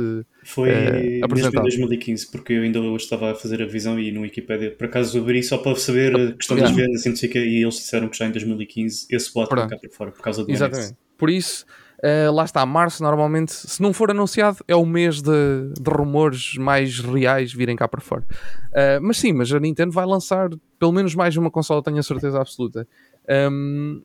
Foi 0.45 0.71
eh, 0.71 0.75
mesmo 0.75 1.11
em 1.19 1.23
apresentado. 1.23 1.63
2015, 1.65 2.31
porque 2.31 2.55
eu 2.55 2.63
ainda 2.63 2.81
hoje 2.81 3.05
estava 3.05 3.33
a 3.33 3.35
fazer 3.35 3.61
a 3.61 3.67
revisão 3.67 4.01
e 4.01 4.11
no 4.11 4.23
Wikipedia, 4.23 4.71
por 4.71 4.87
acaso 4.87 5.19
abri 5.19 5.43
só 5.43 5.59
para 5.59 5.77
saber 5.77 6.17
a 6.17 6.33
questão 6.33 6.57
das 6.57 6.71
vendas 6.71 7.05
e 7.05 7.09
não 7.11 7.17
sei 7.17 7.29
o 7.29 7.33
quê, 7.33 7.39
e 7.39 7.63
eles 7.63 7.75
disseram 7.75 8.09
que 8.09 8.17
já 8.17 8.27
em 8.27 8.31
2015 8.33 9.07
esse 9.11 9.33
vai 9.35 9.47
Pronto. 9.47 9.69
cá 9.69 9.77
para 9.77 9.91
fora, 9.91 10.11
por 10.11 10.23
causa 10.23 10.43
do 10.43 10.51
Exatamente. 10.51 10.95
Por 11.19 11.29
isso, 11.29 11.67
eh, 12.03 12.29
lá 12.31 12.45
está, 12.45 12.65
março 12.67 13.03
normalmente, 13.03 13.53
se 13.53 13.81
não 13.81 13.93
for 13.93 14.11
anunciado, 14.11 14.59
é 14.67 14.75
o 14.77 14.85
mês 14.85 15.23
de, 15.23 15.73
de 15.81 15.91
rumores 15.91 16.57
mais 16.59 16.99
reais 17.01 17.53
virem 17.53 17.77
cá 17.77 17.87
para 17.89 18.01
fora. 18.01 18.25
Eh, 18.73 18.99
mas 19.01 19.17
sim, 19.19 19.33
mas 19.33 19.53
a 19.53 19.61
Nintendo 19.61 19.93
vai 19.93 20.05
lançar 20.07 20.51
pelo 20.79 20.93
menos 20.93 21.15
mais 21.15 21.37
uma 21.37 21.51
consola, 21.51 21.83
tenho 21.83 21.99
a 21.99 22.03
certeza 22.03 22.41
absoluta. 22.41 22.87
Ahm, 23.29 24.01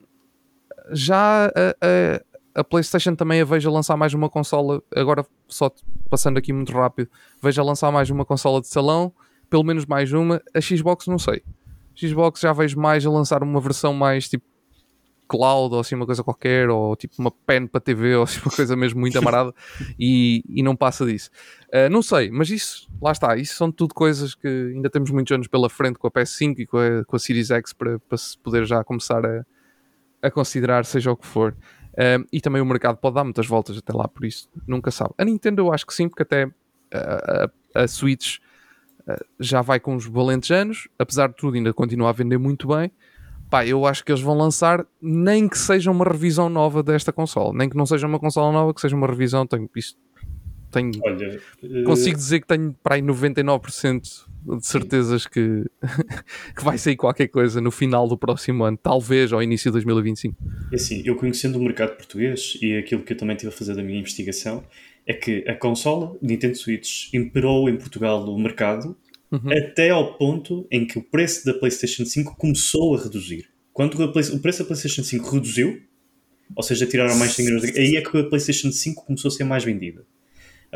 já 0.92 1.48
a, 1.48 1.50
a- 1.82 2.22
a 2.56 2.64
PlayStation 2.64 3.14
também 3.16 3.40
a 3.42 3.46
vejo 3.46 3.70
a 3.70 3.72
lançar 3.74 3.96
mais 3.98 4.14
uma 4.16 4.30
consola, 4.30 4.82
agora 4.96 5.24
só 5.48 5.70
passando 6.10 6.38
aqui 6.38 6.52
muito 6.52 6.72
rápido, 6.72 7.08
vejo 7.42 7.62
a 7.62 7.64
lançar 7.64 7.92
mais 7.92 8.10
uma 8.10 8.26
consola 8.26 8.60
de 8.62 8.68
salão, 8.68 9.14
pelo 9.50 9.64
menos 9.64 9.86
mais 9.86 10.12
uma. 10.12 10.42
A 10.56 10.60
Xbox 10.62 11.06
não 11.08 11.20
sei. 11.20 11.44
Xbox 11.96 12.40
já 12.40 12.54
vejo 12.54 12.80
mais 12.80 13.06
a 13.06 13.12
lançar 13.12 13.44
uma 13.44 13.60
versão 13.62 13.94
mais 13.94 14.28
tipo 14.28 14.44
cloud 15.28 15.74
ou 15.74 15.80
assim 15.82 15.96
uma 15.96 16.06
coisa 16.06 16.24
qualquer, 16.24 16.70
ou 16.70 16.96
tipo 16.96 17.16
uma 17.20 17.32
pen 17.32 17.68
para 17.68 17.82
TV, 17.82 18.16
ou 18.16 18.24
assim 18.24 18.40
uma 18.44 18.52
coisa 18.52 18.76
mesmo 18.76 19.00
muito 19.00 19.18
amarada 19.18 19.54
e, 20.00 20.44
e 20.50 20.64
não 20.64 20.76
passa 20.76 21.06
disso. 21.06 21.30
Uh, 21.68 21.90
não 21.90 22.02
sei, 22.02 22.32
mas 22.32 22.50
isso, 22.50 22.90
lá 23.02 23.12
está, 23.12 23.36
isso 23.36 23.56
são 23.56 23.72
tudo 23.72 23.94
coisas 23.94 24.34
que 24.34 24.48
ainda 24.48 24.90
temos 24.90 25.12
muitos 25.12 25.34
anos 25.34 25.48
pela 25.48 25.70
frente 25.70 26.00
com 26.00 26.08
a 26.08 26.12
PS5 26.12 26.60
e 26.60 26.66
com 26.66 26.78
a, 26.78 27.06
com 27.06 27.16
a 27.16 27.20
Series 27.20 27.52
X 27.52 27.74
para, 27.74 28.00
para 28.00 28.18
se 28.18 28.38
poder 28.38 28.66
já 28.66 28.84
começar 28.84 29.26
a, 29.26 29.46
a 30.22 30.32
considerar, 30.32 30.86
seja 30.86 31.12
o 31.12 31.18
que 31.18 31.28
for. 31.28 31.56
Um, 31.98 32.26
e 32.32 32.40
também 32.40 32.62
o 32.62 32.66
mercado 32.66 32.98
pode 32.98 33.16
dar 33.16 33.24
muitas 33.24 33.48
voltas 33.48 33.76
até 33.76 33.92
lá, 33.92 34.08
por 34.08 34.24
isso 34.24 34.48
nunca 34.68 34.92
sabe. 34.92 35.14
A 35.18 35.26
Nintendo 35.26 35.62
eu 35.64 35.74
acho 35.74 35.86
que 35.86 35.94
sim, 35.94 36.08
porque 36.08 36.22
até 36.22 36.46
uh, 36.46 36.52
a, 36.94 37.84
a 37.84 37.88
Switch 37.88 38.38
uh, 39.08 39.26
já 39.40 39.64
vai 39.64 39.80
com 39.80 39.96
uns 39.96 40.06
valentes 40.06 40.52
anos, 40.52 40.88
apesar 41.00 41.30
de 41.30 41.36
tudo 41.36 41.56
ainda 41.56 41.74
continua 41.74 42.10
a 42.10 42.14
vender 42.14 42.38
muito 42.38 42.68
bem. 42.68 42.92
Pá, 43.50 43.66
eu 43.66 43.86
acho 43.86 44.04
que 44.04 44.12
eles 44.12 44.22
vão 44.22 44.38
lançar 44.38 44.86
nem 45.02 45.48
que 45.48 45.58
seja 45.58 45.90
uma 45.90 46.04
revisão 46.04 46.50
nova 46.50 46.84
desta 46.84 47.14
consola, 47.14 47.54
nem 47.54 47.70
que 47.70 47.78
não 47.78 47.86
seja 47.86 48.06
uma 48.06 48.20
consola 48.20 48.52
nova, 48.52 48.74
que 48.74 48.82
seja 48.82 48.96
uma 48.96 49.08
revisão. 49.08 49.48
Tenho, 49.48 49.70
isso, 49.76 49.96
tenho, 50.70 50.92
Olha, 51.02 51.40
eh, 51.64 51.84
consigo 51.84 52.18
dizer 52.18 52.42
que 52.42 52.48
tenho 52.48 52.76
para 52.84 52.96
aí 52.96 53.02
99% 53.02 54.02
de 54.60 54.66
certezas 54.68 55.26
que, 55.26 55.66
que 56.56 56.64
vai 56.64 56.78
sair 56.78 56.96
qualquer 56.98 57.28
coisa 57.28 57.62
no 57.62 57.72
final 57.72 58.08
do 58.08 58.18
próximo 58.18 58.64
ano, 58.64 58.78
talvez 58.82 59.32
ao 59.32 59.42
início 59.42 59.72
de 59.72 59.74
2025. 59.74 60.36
É 60.72 60.76
assim, 60.76 61.02
eu 61.06 61.16
conhecendo 61.16 61.58
o 61.58 61.62
mercado 61.62 61.96
português 61.96 62.58
e 62.62 62.78
aquilo 62.78 63.02
que 63.04 63.14
eu 63.14 63.18
também 63.18 63.36
estive 63.36 63.54
a 63.54 63.58
fazer 63.58 63.76
da 63.76 63.84
minha 63.84 64.00
investigação, 64.00 64.64
é 65.06 65.14
que 65.14 65.46
a 65.48 65.56
consola 65.56 66.18
Nintendo 66.22 66.58
Switch 66.58 67.14
imperou 67.14 67.70
em 67.70 67.78
Portugal 67.78 68.24
o 68.26 68.38
mercado 68.38 68.96
Uhum. 69.30 69.52
até 69.52 69.90
ao 69.90 70.18
ponto 70.18 70.66
em 70.72 70.86
que 70.86 70.98
o 70.98 71.04
preço 71.04 71.46
da 71.46 71.54
PlayStation 71.54 72.06
5 72.06 72.38
começou 72.38 72.96
a 72.96 73.04
reduzir. 73.04 73.50
Quando 73.74 74.02
o 74.02 74.12
preço 74.12 74.60
da 74.60 74.66
PlayStation 74.66 75.04
5 75.04 75.30
reduziu, 75.30 75.82
ou 76.56 76.64
seja, 76.64 76.86
tiraram 76.86 77.16
mais 77.18 77.34
100 77.34 77.48
euros, 77.48 77.64
aí 77.76 77.96
é 77.98 78.02
que 78.02 78.18
a 78.18 78.24
PlayStation 78.24 78.72
5 78.72 79.06
começou 79.06 79.30
a 79.30 79.32
ser 79.32 79.44
mais 79.44 79.64
vendida. 79.64 80.06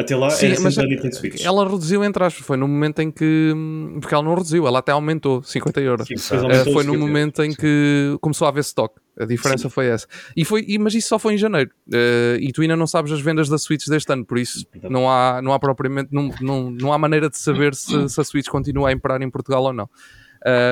Até 0.02 0.16
lá 0.16 0.30
Sim, 0.30 0.48
era 0.48 0.62
mas 0.62 0.76
sempre 0.76 0.96
Nintendo 0.96 1.16
Switch. 1.16 1.46
ela 1.46 1.64
reduziu 1.68 2.04
entre 2.04 2.24
aspas, 2.24 2.46
foi 2.46 2.58
no 2.58 2.68
momento 2.68 3.00
em 3.00 3.10
que. 3.12 3.54
Porque 4.00 4.14
ela 4.14 4.24
não 4.24 4.34
reduziu, 4.36 4.68
ela 4.68 4.80
até 4.80 4.92
aumentou 4.92 5.42
50 5.44 5.82
euros. 5.82 6.08
Sim, 6.08 6.36
Uh, 6.36 6.40
aumentou 6.44 6.74
foi 6.74 6.84
no 6.84 6.94
50 6.94 6.98
momento 7.00 7.44
em 7.44 7.54
que 7.54 8.18
começou 8.22 8.46
a 8.46 8.50
haver 8.50 8.62
stock. 8.62 8.96
A 9.20 9.26
diferença 9.26 9.70
foi 9.70 9.88
essa. 9.88 10.08
E 10.36 10.44
foi, 10.46 10.64
e- 10.68 10.80
mas 10.80 10.94
isso 10.96 11.08
só 11.10 11.20
foi 11.20 11.34
em 11.34 11.38
janeiro. 11.38 11.70
Uh, 11.88 12.38
e 12.40 12.52
tu 12.52 12.62
ainda 12.62 12.76
não 12.76 12.88
sabes 12.88 13.12
as 13.12 13.22
vendas 13.22 13.48
da 13.50 13.58
Switch 13.58 13.86
deste 13.88 14.12
ano, 14.12 14.26
por 14.26 14.38
isso 14.38 14.66
Verdade. 14.72 14.94
não 14.94 15.10
há, 15.10 15.42
não 15.42 15.54
há 15.54 15.60
propriamente 15.60 16.10
não, 16.12 16.30
não, 16.42 16.72
não 16.72 16.94
há 16.94 16.98
maneira 16.98 17.30
de 17.30 17.38
saber 17.38 17.76
se, 17.76 18.10
se 18.10 18.20
a 18.22 18.24
Switch 18.24 18.48
continua 18.48 18.90
a 18.90 18.92
imperar 18.92 19.22
em 19.22 19.30
Portugal 19.30 19.64
ou 19.64 19.74
não. 19.74 19.90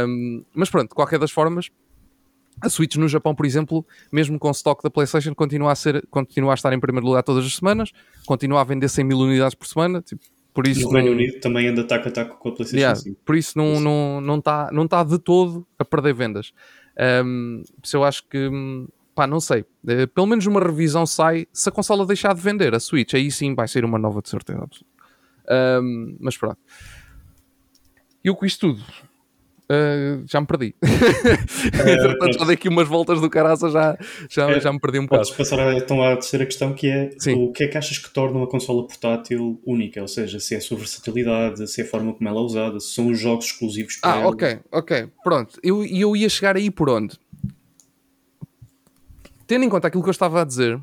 Um, 0.08 0.44
mas 0.54 0.70
pronto, 0.70 0.90
de 0.90 0.96
qualquer 0.96 1.20
das 1.20 1.32
formas, 1.32 1.70
a 2.62 2.70
Switch 2.70 2.96
no 2.96 3.08
Japão, 3.08 3.34
por 3.36 3.46
exemplo, 3.46 3.86
mesmo 4.12 4.38
com 4.40 4.48
o 4.48 4.52
stock 4.52 4.82
da 4.84 4.90
PlayStation, 4.90 5.34
continua 5.34 5.72
a, 5.72 5.76
ser, 5.76 6.06
continua 6.10 6.54
a 6.54 6.56
estar 6.56 6.74
em 6.74 6.80
primeiro 6.80 7.06
lugar 7.08 7.24
todas 7.24 7.46
as 7.46 7.56
semanas, 7.56 7.92
continua 8.26 8.62
a 8.62 8.64
vender 8.64 8.90
100 8.90 9.06
mil 9.06 9.18
unidades 9.20 9.56
por 9.56 9.68
semana. 9.68 10.02
tipo, 10.02 10.22
por 10.54 10.68
E 10.68 10.72
isso, 10.72 10.88
o 10.88 10.92
Reino 10.92 11.12
Unido 11.12 11.40
também 11.40 11.68
anda 11.68 11.84
taco 11.84 12.10
a 12.10 12.12
taco 12.12 12.38
com 12.38 12.50
a 12.50 12.52
PlayStation 12.52 12.78
Yeah, 12.78 13.00
5. 13.00 13.20
por 13.24 13.36
isso 13.36 13.58
não 13.58 13.74
está 13.76 13.82
não, 13.82 14.22
não 14.22 14.42
tá, 14.42 14.70
não 14.74 14.88
tá 14.88 15.04
de 15.04 15.20
todo 15.20 15.66
a 15.78 15.86
perder 15.86 16.14
vendas. 16.14 16.52
Um, 17.24 17.64
eu 17.94 18.04
acho 18.04 18.28
que, 18.28 18.50
pá, 19.16 19.26
não 19.26 19.40
sei. 19.40 19.64
Eh, 19.88 20.06
pelo 20.08 20.28
menos 20.28 20.46
uma 20.48 20.60
revisão 20.60 21.06
sai 21.06 21.48
se 21.54 21.70
a 21.70 21.72
consola 21.72 22.06
deixar 22.06 22.34
de 22.36 22.42
vender, 22.42 22.74
a 22.76 22.80
Switch. 22.80 23.14
Aí 23.14 23.32
sim 23.32 23.56
vai 23.56 23.68
ser 23.68 23.86
uma 23.86 23.98
nova 23.98 24.22
de 24.22 24.30
certeza 24.30 24.60
absoluta. 24.62 24.90
Um, 25.82 26.18
mas 26.20 26.38
pronto. 26.38 26.58
E 28.24 28.28
eu 28.28 28.36
com 28.36 28.46
isto 28.46 28.68
tudo. 28.74 28.84
Uh, 29.72 30.24
já 30.26 30.42
me 30.42 30.48
perdi. 30.48 30.76
Entretanto, 31.66 32.18
pronto. 32.18 32.40
já 32.40 32.46
dei 32.46 32.54
aqui 32.56 32.68
umas 32.70 32.88
voltas 32.88 33.22
do 33.22 33.30
caraça, 33.30 33.70
já, 33.70 33.98
já, 34.30 34.50
É, 34.52 34.60
já 34.60 34.72
me 34.74 34.80
perdi 34.80 35.00
um 35.00 35.04
bocado. 35.06 35.24
Podes 35.24 35.38
passar 35.38 35.60
a- 35.60 35.76
então 35.76 36.04
à 36.04 36.14
terceira 36.14 36.46
questão, 36.46 36.74
que 36.74 36.88
é 36.88 37.12
Sim. 37.18 37.34
o 37.36 37.52
que 37.52 37.64
é 37.64 37.68
que 37.68 37.78
achas 37.78 37.98
que 37.98 38.10
torna 38.12 38.38
uma 38.38 38.48
consola 38.48 38.86
portátil 38.86 39.62
única? 39.66 40.02
Ou 40.02 40.08
seja, 40.08 40.40
se 40.40 40.56
é 40.56 40.58
a 40.58 40.62
sua 40.62 40.78
versatilidade, 40.78 41.68
se 41.68 41.82
é 41.82 41.84
a 41.84 41.88
forma 41.88 42.14
como 42.14 42.28
ela 42.30 42.40
é 42.40 42.44
usada, 42.44 42.80
se 42.80 42.94
são 42.94 43.08
os 43.10 43.20
jogos 43.20 43.46
exclusivos 43.46 43.96
para 43.98 44.14
Ah, 44.14 44.18
ela. 44.20 44.30
ok, 44.30 44.60
ok. 44.72 45.08
Pronto. 45.24 45.60
Eu, 45.64 45.84
e 45.86 46.02
eu 46.02 46.16
ia 46.16 46.30
chegar 46.30 46.56
aí 46.56 46.70
por 46.72 46.90
onde? 46.90 47.18
Tendo 49.48 49.66
em 49.66 49.70
conta 49.70 49.88
aquilo 49.88 50.04
que 50.04 50.10
eu 50.10 50.12
estava 50.12 50.42
a 50.42 50.46
dizer, 50.46 50.80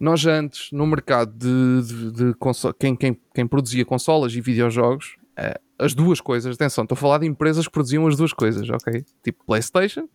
nós 0.00 0.24
antes, 0.26 0.70
no 0.72 0.86
mercado 0.86 1.32
de, 1.32 1.82
de, 1.86 2.12
de 2.12 2.34
conso- 2.34 2.74
quem, 2.74 2.96
quem, 2.96 3.16
quem 3.34 3.46
produzia 3.46 3.84
consolas 3.84 4.32
e 4.34 4.40
videojogos, 4.40 5.16
eh, 5.36 5.60
as 5.78 5.94
duas 5.94 6.20
coisas, 6.20 6.56
atenção, 6.56 6.82
estou 6.82 6.96
a 6.96 6.98
falar 6.98 7.18
de 7.18 7.26
empresas 7.26 7.66
que 7.66 7.72
produziam 7.72 8.06
as 8.06 8.16
duas 8.16 8.32
coisas, 8.32 8.68
ok? 8.68 9.04
Tipo 9.22 9.44
PlayStation 9.44 10.08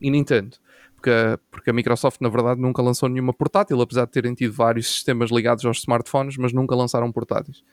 e 0.00 0.10
Nintendo. 0.10 0.56
Porque, 0.94 1.10
porque 1.50 1.70
a 1.70 1.72
Microsoft, 1.72 2.20
na 2.20 2.28
verdade, 2.28 2.60
nunca 2.60 2.80
lançou 2.80 3.08
nenhuma 3.08 3.32
portátil, 3.32 3.80
apesar 3.80 4.04
de 4.04 4.12
terem 4.12 4.34
tido 4.34 4.52
vários 4.52 4.86
sistemas 4.86 5.30
ligados 5.30 5.64
aos 5.64 5.78
smartphones, 5.78 6.36
mas 6.36 6.52
nunca 6.52 6.74
lançaram 6.74 7.10
portáteis. 7.10 7.64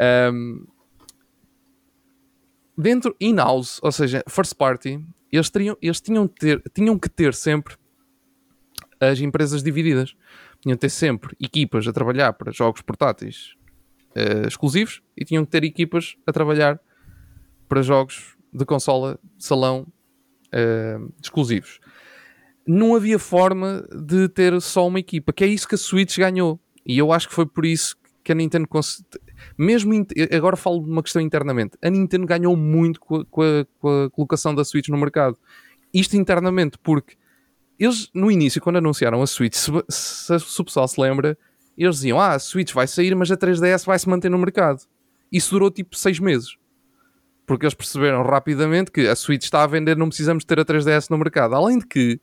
Ahm, 0.00 0.64
dentro 2.76 3.14
in-house, 3.20 3.78
ou 3.82 3.92
seja, 3.92 4.22
first 4.28 4.54
party, 4.54 5.04
eles, 5.30 5.48
teriam, 5.50 5.76
eles 5.80 6.00
tinham, 6.00 6.26
ter, 6.26 6.62
tinham 6.74 6.98
que 6.98 7.08
ter 7.08 7.34
sempre 7.34 7.76
as 9.00 9.18
empresas 9.20 9.62
divididas. 9.62 10.14
Tinham 10.60 10.76
de 10.76 10.80
ter 10.80 10.90
sempre 10.90 11.36
equipas 11.40 11.86
a 11.88 11.92
trabalhar 11.92 12.32
para 12.34 12.52
jogos 12.52 12.82
portáteis 12.82 13.56
eh, 14.14 14.46
exclusivos 14.46 15.02
e 15.16 15.24
tinham 15.24 15.44
que 15.44 15.50
ter 15.50 15.64
equipas 15.64 16.16
a 16.26 16.32
trabalhar 16.32 16.80
para 17.68 17.82
jogos 17.82 18.36
de 18.52 18.64
consola 18.64 19.18
de 19.36 19.44
salão 19.44 19.86
eh, 20.52 20.98
exclusivos. 21.22 21.80
Não 22.66 22.94
havia 22.94 23.18
forma 23.18 23.86
de 24.06 24.28
ter 24.28 24.60
só 24.60 24.86
uma 24.86 25.00
equipa, 25.00 25.32
que 25.32 25.42
é 25.42 25.46
isso 25.46 25.66
que 25.66 25.74
a 25.74 25.78
Switch 25.78 26.16
ganhou. 26.18 26.60
E 26.86 26.96
eu 26.98 27.12
acho 27.12 27.28
que 27.28 27.34
foi 27.34 27.46
por 27.46 27.64
isso 27.64 27.96
que 28.22 28.30
a 28.30 28.34
Nintendo 28.34 28.68
mesmo 29.58 29.92
agora 30.30 30.56
falo 30.56 30.80
de 30.84 30.88
uma 30.88 31.02
questão 31.02 31.20
internamente, 31.20 31.76
a 31.82 31.90
Nintendo 31.90 32.24
ganhou 32.26 32.56
muito 32.56 33.00
com 33.00 33.16
a, 33.16 33.24
com 33.24 33.42
a- 33.42 33.66
com 33.80 34.04
a 34.04 34.10
colocação 34.10 34.54
da 34.54 34.64
Switch 34.64 34.88
no 34.88 34.96
mercado. 34.96 35.36
Isto 35.92 36.16
internamente, 36.16 36.78
porque 36.80 37.16
eles 37.78 38.08
no 38.14 38.30
início, 38.30 38.60
quando 38.60 38.76
anunciaram 38.76 39.20
a 39.22 39.26
Switch, 39.26 39.54
se, 39.54 39.70
se, 39.88 40.38
se 40.38 40.60
o 40.60 40.64
pessoal 40.64 40.86
se 40.86 41.00
lembra, 41.00 41.36
eles 41.76 41.96
diziam: 41.96 42.20
Ah, 42.20 42.32
a 42.32 42.38
Switch 42.38 42.72
vai 42.72 42.86
sair, 42.86 43.14
mas 43.14 43.30
a 43.30 43.36
3DS 43.36 43.84
vai 43.84 43.98
se 43.98 44.08
manter 44.08 44.30
no 44.30 44.38
mercado. 44.38 44.82
Isso 45.30 45.50
durou 45.52 45.70
tipo 45.70 45.96
6 45.96 46.18
meses. 46.18 46.56
Porque 47.46 47.64
eles 47.64 47.74
perceberam 47.74 48.22
rapidamente 48.22 48.90
que 48.90 49.08
a 49.08 49.16
Switch 49.16 49.44
está 49.44 49.62
a 49.62 49.66
vender, 49.66 49.96
não 49.96 50.08
precisamos 50.08 50.44
ter 50.44 50.60
a 50.60 50.64
3DS 50.64 51.10
no 51.10 51.18
mercado. 51.18 51.54
Além 51.54 51.78
de 51.78 51.86
que, 51.86 52.20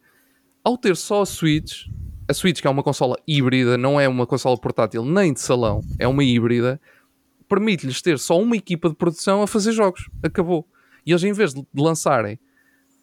ao 0.63 0.77
ter 0.77 0.95
só 0.95 1.21
a 1.21 1.25
Switch, 1.25 1.88
a 2.27 2.33
Switch, 2.33 2.62
que 2.62 2.67
é 2.67 2.69
uma 2.69 2.83
consola 2.83 3.17
híbrida, 3.27 3.77
não 3.77 3.99
é 3.99 4.07
uma 4.07 4.25
consola 4.25 4.57
portátil 4.57 5.03
nem 5.03 5.33
de 5.33 5.41
salão, 5.41 5.81
é 5.97 6.07
uma 6.07 6.23
híbrida, 6.23 6.79
permite-lhes 7.49 8.01
ter 8.01 8.19
só 8.19 8.39
uma 8.39 8.55
equipa 8.55 8.88
de 8.88 8.95
produção 8.95 9.41
a 9.41 9.47
fazer 9.47 9.71
jogos. 9.71 10.09
Acabou. 10.23 10.67
E 11.05 11.12
eles, 11.12 11.23
em 11.23 11.33
vez 11.33 11.53
de 11.53 11.65
lançarem 11.75 12.39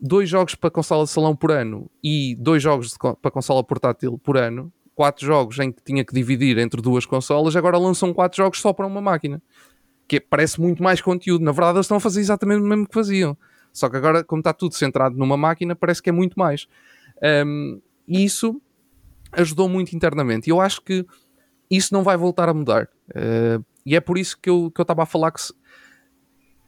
dois 0.00 0.28
jogos 0.28 0.54
para 0.54 0.70
consola 0.70 1.04
de 1.04 1.10
salão 1.10 1.34
por 1.34 1.50
ano 1.50 1.90
e 2.02 2.36
dois 2.36 2.62
jogos 2.62 2.90
de 2.90 2.98
para 2.98 3.30
consola 3.30 3.64
portátil 3.64 4.18
por 4.18 4.36
ano, 4.36 4.72
quatro 4.96 5.24
jogos 5.24 5.56
em 5.60 5.70
que 5.70 5.80
tinha 5.84 6.04
que 6.04 6.12
dividir 6.12 6.58
entre 6.58 6.80
duas 6.82 7.06
consolas, 7.06 7.54
agora 7.54 7.78
lançam 7.78 8.12
quatro 8.12 8.38
jogos 8.38 8.58
só 8.60 8.72
para 8.72 8.86
uma 8.86 9.00
máquina. 9.00 9.40
Que 10.08 10.18
parece 10.18 10.60
muito 10.60 10.82
mais 10.82 11.00
conteúdo. 11.00 11.44
Na 11.44 11.52
verdade, 11.52 11.76
eles 11.76 11.84
estão 11.86 11.98
a 11.98 12.00
fazer 12.00 12.20
exatamente 12.20 12.60
o 12.62 12.64
mesmo 12.64 12.86
que 12.88 12.94
faziam. 12.94 13.36
Só 13.72 13.88
que 13.90 13.96
agora, 13.96 14.24
como 14.24 14.40
está 14.40 14.52
tudo 14.52 14.74
centrado 14.74 15.16
numa 15.16 15.36
máquina, 15.36 15.76
parece 15.76 16.02
que 16.02 16.08
é 16.08 16.12
muito 16.12 16.38
mais. 16.38 16.66
Um, 17.44 17.80
e 18.08 18.24
isso 18.24 18.60
ajudou 19.32 19.68
muito 19.68 19.94
internamente. 19.94 20.48
E 20.48 20.50
eu 20.50 20.60
acho 20.60 20.80
que 20.80 21.04
isso 21.70 21.92
não 21.92 22.02
vai 22.02 22.16
voltar 22.16 22.48
a 22.48 22.54
mudar. 22.54 22.88
Uh, 23.10 23.62
e 23.84 23.94
é 23.94 24.00
por 24.00 24.16
isso 24.16 24.38
que 24.40 24.48
eu 24.48 24.70
que 24.70 24.80
eu 24.80 24.84
estava 24.84 25.02
a 25.02 25.06
falar 25.06 25.32
que, 25.32 25.42
se- 25.42 25.54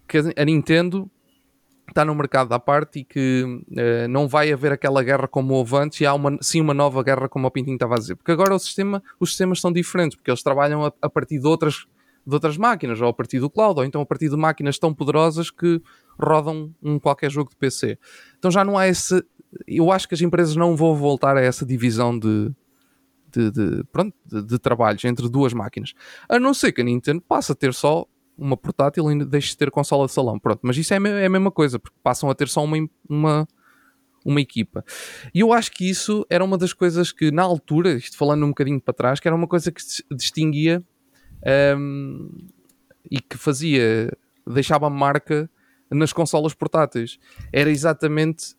que 0.06 0.18
a 0.36 0.44
Nintendo 0.44 1.10
está 1.90 2.05
no 2.05 2.14
mercado 2.14 2.53
à 2.53 2.59
parte 2.59 3.01
e 3.01 3.05
que 3.05 3.42
uh, 3.44 4.09
não 4.09 4.29
vai 4.29 4.53
haver 4.53 4.72
aquela 4.72 5.03
guerra 5.03 5.27
como 5.29 5.55
houve 5.55 5.77
antes 5.77 6.01
e 6.01 6.07
há 6.07 6.14
uma, 6.14 6.38
sim 6.40 6.61
uma 6.61 6.74
nova 6.74 7.03
guerra 7.03 7.29
como 7.29 7.46
o 7.46 7.51
Pintinho 7.51 7.74
estava 7.74 7.94
a 7.94 7.98
dizer. 7.98 8.16
Porque 8.16 8.33
agora 8.33 8.55
o 8.55 8.59
sistema, 8.59 9.03
os 9.18 9.31
sistemas 9.31 9.61
são 9.61 9.72
diferentes, 9.72 10.16
porque 10.16 10.31
eles 10.31 10.42
trabalham 10.42 10.85
a, 10.85 10.92
a, 11.01 11.11
partir 11.11 11.38
de 11.38 11.46
outras, 11.46 11.87
de 12.27 12.35
outras 12.35 12.57
máquinas, 12.57 13.01
ou 13.01 13.09
a 13.09 13.12
partir 13.12 13.40
do 13.40 13.51
cloud, 13.51 13.81
ou 13.81 13.87
então 13.87 14.01
a 14.01 14.07
partir 14.07 14.29
de 14.29 14.37
máquinas 14.37 14.79
tão 14.79 14.92
poderosas 14.92 15.51
que 15.51 15.81
rodam 16.20 16.74
um 16.83 16.98
qualquer 16.98 17.31
jogo 17.31 17.51
de 17.51 17.57
PC. 17.57 17.98
Então 18.38 18.51
já 18.51 18.64
não 18.64 18.77
há 18.77 18.88
esse... 18.88 19.24
Eu 19.66 19.90
acho 19.90 20.07
que 20.07 20.14
as 20.14 20.20
empresas 20.20 20.57
não 20.57 20.77
vão 20.77 20.94
voltar 20.94 21.37
a 21.37 21.40
essa 21.40 21.64
divisão 21.64 22.18
de, 22.18 22.53
de, 23.33 23.51
de, 23.51 23.85
pronto, 23.90 24.14
de, 24.27 24.42
de, 24.42 24.59
trabalhos 24.59 25.05
entre 25.05 25.29
duas 25.29 25.53
máquinas. 25.53 25.94
A 26.29 26.38
não 26.38 26.53
ser 26.53 26.72
que 26.72 26.81
a 26.81 26.85
Nintendo 26.85 27.22
passe 27.27 27.53
a 27.53 27.55
ter 27.55 27.72
só 27.72 28.07
uma 28.38 28.57
portátil 28.57 29.11
e 29.11 29.24
deixe 29.24 29.51
de 29.51 29.57
ter 29.57 29.70
consola 29.70 30.07
de 30.07 30.12
salão. 30.12 30.38
Pronto, 30.38 30.61
mas 30.62 30.77
isso 30.77 30.94
é, 30.94 30.96
é 30.96 31.27
a 31.27 31.31
mesma 31.31 31.51
coisa, 31.51 31.79
porque 31.79 31.96
passam 32.03 32.31
a 32.31 32.35
ter 32.35 32.48
só 32.48 32.62
uma, 32.62 32.77
uma, 33.09 33.48
uma 34.24 34.40
equipa. 34.40 34.85
E 35.35 35.40
eu 35.40 35.53
acho 35.53 35.72
que 35.72 35.88
isso 35.88 36.24
era 36.31 36.44
uma 36.44 36.57
das 36.57 36.72
coisas 36.72 37.11
que, 37.11 37.31
na 37.31 37.42
altura, 37.42 37.94
isto 37.94 38.16
falando 38.16 38.44
um 38.44 38.51
bocadinho 38.51 38.81
para 38.81 38.94
trás, 38.94 39.20
que 39.20 39.27
era 39.27 39.35
uma 39.35 39.48
coisa 39.48 39.72
que 39.72 39.83
distinguia 40.12 40.83
um, 41.77 42.31
e 43.11 43.20
que 43.20 43.37
fazia, 43.37 44.16
deixava 44.46 44.88
marca 44.88 45.51
nas 45.90 46.12
consolas 46.12 46.55
portáteis. 46.55 47.18
Era 47.53 47.70
exatamente 47.70 48.57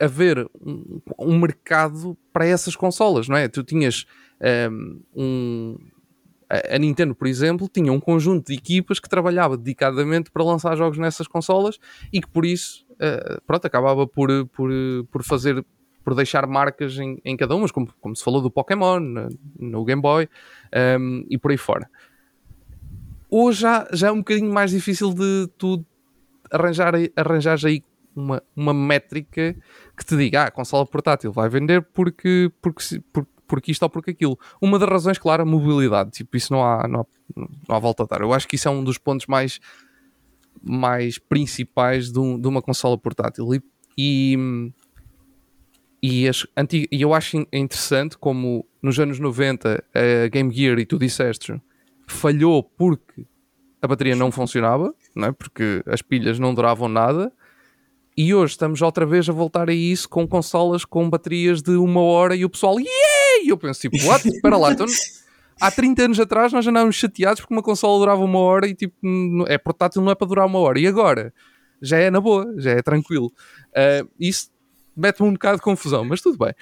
haver 0.00 0.48
um, 0.60 1.00
um 1.18 1.38
mercado 1.38 2.16
para 2.32 2.46
essas 2.46 2.74
consolas, 2.74 3.28
não 3.28 3.36
é? 3.36 3.46
Tu 3.46 3.62
tinhas 3.62 4.06
um, 5.14 5.78
a 6.50 6.78
Nintendo, 6.78 7.14
por 7.14 7.28
exemplo, 7.28 7.68
tinha 7.72 7.92
um 7.92 8.00
conjunto 8.00 8.48
de 8.48 8.54
equipas 8.54 8.98
que 8.98 9.08
trabalhava 9.08 9.56
dedicadamente 9.56 10.30
para 10.30 10.42
lançar 10.42 10.76
jogos 10.76 10.98
nessas 10.98 11.28
consolas 11.28 11.78
e 12.12 12.20
que 12.20 12.28
por 12.28 12.44
isso, 12.44 12.84
uh, 12.92 13.40
pronto, 13.46 13.64
acabava 13.66 14.06
por, 14.06 14.28
por, 14.48 14.70
por 15.10 15.22
fazer, 15.22 15.64
por 16.02 16.14
deixar 16.14 16.46
marcas 16.48 16.98
em, 16.98 17.20
em 17.24 17.36
cada 17.36 17.54
uma, 17.54 17.68
como, 17.68 17.88
como 18.00 18.16
se 18.16 18.24
falou 18.24 18.42
do 18.42 18.50
Pokémon, 18.50 18.98
no, 18.98 19.28
no 19.58 19.84
Game 19.84 20.02
Boy 20.02 20.24
um, 20.24 20.28
ehm, 20.72 21.26
e 21.30 21.38
por 21.38 21.52
aí 21.52 21.56
fora. 21.56 21.88
Hoje 23.30 23.60
já, 23.60 23.86
já 23.92 24.08
é 24.08 24.12
um 24.12 24.18
bocadinho 24.18 24.52
mais 24.52 24.72
difícil 24.72 25.14
de 25.14 25.48
tu 25.56 25.84
arranjar, 26.50 26.94
arranjar 27.14 27.58
aí 27.64 27.84
uma, 28.14 28.42
uma 28.56 28.74
métrica 28.74 29.54
que 29.96 30.04
te 30.04 30.16
diga, 30.16 30.42
ah, 30.42 30.46
a 30.46 30.50
consola 30.50 30.84
portátil 30.84 31.30
vai 31.30 31.48
vender 31.48 31.80
porque, 31.92 32.50
porque, 32.60 33.00
porque 33.12 33.30
porque 33.50 33.72
isto 33.72 33.82
ou 33.82 33.90
porque 33.90 34.12
aquilo. 34.12 34.38
Uma 34.62 34.78
das 34.78 34.88
razões, 34.88 35.18
claro, 35.18 35.42
a 35.42 35.44
mobilidade. 35.44 36.12
Tipo, 36.12 36.36
isso 36.36 36.52
não 36.52 36.64
há, 36.64 36.86
não 36.86 37.00
há, 37.00 37.06
não 37.36 37.76
há 37.76 37.78
volta 37.80 38.04
a 38.04 38.06
dar. 38.06 38.20
Eu 38.20 38.32
acho 38.32 38.46
que 38.46 38.54
isso 38.54 38.68
é 38.68 38.70
um 38.70 38.84
dos 38.84 38.96
pontos 38.96 39.26
mais, 39.26 39.58
mais 40.62 41.18
principais 41.18 42.12
de, 42.12 42.20
um, 42.20 42.40
de 42.40 42.46
uma 42.46 42.62
consola 42.62 42.96
portátil. 42.96 43.52
E, 43.52 43.60
e, 43.98 44.72
e, 46.00 46.28
as 46.28 46.46
e 46.62 47.02
eu 47.02 47.12
acho 47.12 47.44
interessante 47.52 48.16
como 48.16 48.64
nos 48.80 49.00
anos 49.00 49.18
90 49.18 49.84
a 49.92 50.28
Game 50.28 50.54
Gear, 50.54 50.78
e 50.78 50.86
tu 50.86 50.96
disseste, 50.96 51.60
falhou 52.06 52.62
porque 52.62 53.26
a 53.82 53.88
bateria 53.88 54.14
não 54.14 54.30
funcionava, 54.30 54.94
não 55.14 55.28
é? 55.28 55.32
porque 55.32 55.82
as 55.86 56.00
pilhas 56.02 56.38
não 56.38 56.54
duravam 56.54 56.88
nada. 56.88 57.32
E 58.16 58.32
hoje 58.32 58.52
estamos 58.52 58.80
outra 58.80 59.04
vez 59.04 59.28
a 59.28 59.32
voltar 59.32 59.68
a 59.68 59.72
isso 59.72 60.08
com 60.08 60.26
consolas 60.28 60.84
com 60.84 61.08
baterias 61.10 61.62
de 61.62 61.72
uma 61.72 62.02
hora 62.02 62.36
e 62.36 62.44
o 62.44 62.50
pessoal, 62.50 62.78
yeah! 62.78 63.09
E 63.44 63.48
eu 63.48 63.58
penso, 63.58 63.80
tipo, 63.80 63.96
what? 64.06 64.26
Espera 64.28 64.56
lá, 64.56 64.72
então, 64.72 64.86
há 65.60 65.70
30 65.70 66.04
anos 66.04 66.20
atrás 66.20 66.52
nós 66.52 66.66
andávamos 66.66 66.96
chateados 66.96 67.40
porque 67.40 67.54
uma 67.54 67.62
consola 67.62 67.98
durava 67.98 68.22
uma 68.22 68.38
hora 68.38 68.66
e 68.66 68.74
tipo, 68.74 68.94
é 69.46 69.58
portátil, 69.58 70.02
não 70.02 70.10
é 70.10 70.14
para 70.14 70.26
durar 70.26 70.46
uma 70.46 70.58
hora. 70.58 70.78
E 70.80 70.86
agora? 70.86 71.32
Já 71.82 71.98
é 71.98 72.10
na 72.10 72.20
boa, 72.20 72.52
já 72.58 72.72
é 72.72 72.82
tranquilo. 72.82 73.32
Uh, 73.68 74.08
isso 74.18 74.50
mete-me 74.96 75.28
um 75.28 75.32
bocado 75.32 75.56
de 75.56 75.62
confusão, 75.62 76.04
mas 76.04 76.20
tudo 76.20 76.36
bem. 76.36 76.54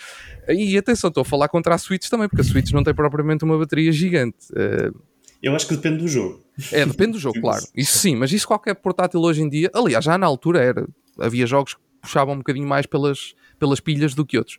E 0.48 0.76
atenção, 0.78 1.08
estou 1.08 1.22
a 1.22 1.24
falar 1.24 1.48
contra 1.48 1.74
a 1.74 1.78
Switch 1.78 2.08
também, 2.08 2.28
porque 2.28 2.42
a 2.42 2.44
Switch 2.44 2.70
não 2.70 2.84
tem 2.84 2.94
propriamente 2.94 3.44
uma 3.44 3.58
bateria 3.58 3.90
gigante. 3.90 4.36
Uh, 4.52 4.96
eu 5.42 5.54
acho 5.54 5.66
que 5.68 5.76
depende 5.76 5.98
do 5.98 6.08
jogo. 6.08 6.44
É, 6.72 6.84
depende 6.84 7.12
do 7.12 7.18
jogo, 7.18 7.40
claro. 7.40 7.64
Isso 7.74 7.98
sim, 7.98 8.16
mas 8.16 8.32
isso 8.32 8.46
qualquer 8.46 8.74
portátil 8.74 9.20
hoje 9.20 9.42
em 9.42 9.48
dia, 9.48 9.70
aliás, 9.72 10.04
já 10.04 10.18
na 10.18 10.26
altura 10.26 10.60
era, 10.60 10.88
havia 11.18 11.46
jogos 11.46 11.74
que 11.74 11.80
puxavam 12.00 12.34
um 12.34 12.38
bocadinho 12.38 12.66
mais 12.66 12.86
pelas, 12.86 13.34
pelas 13.58 13.80
pilhas 13.80 14.14
do 14.14 14.24
que 14.24 14.38
outros. 14.38 14.58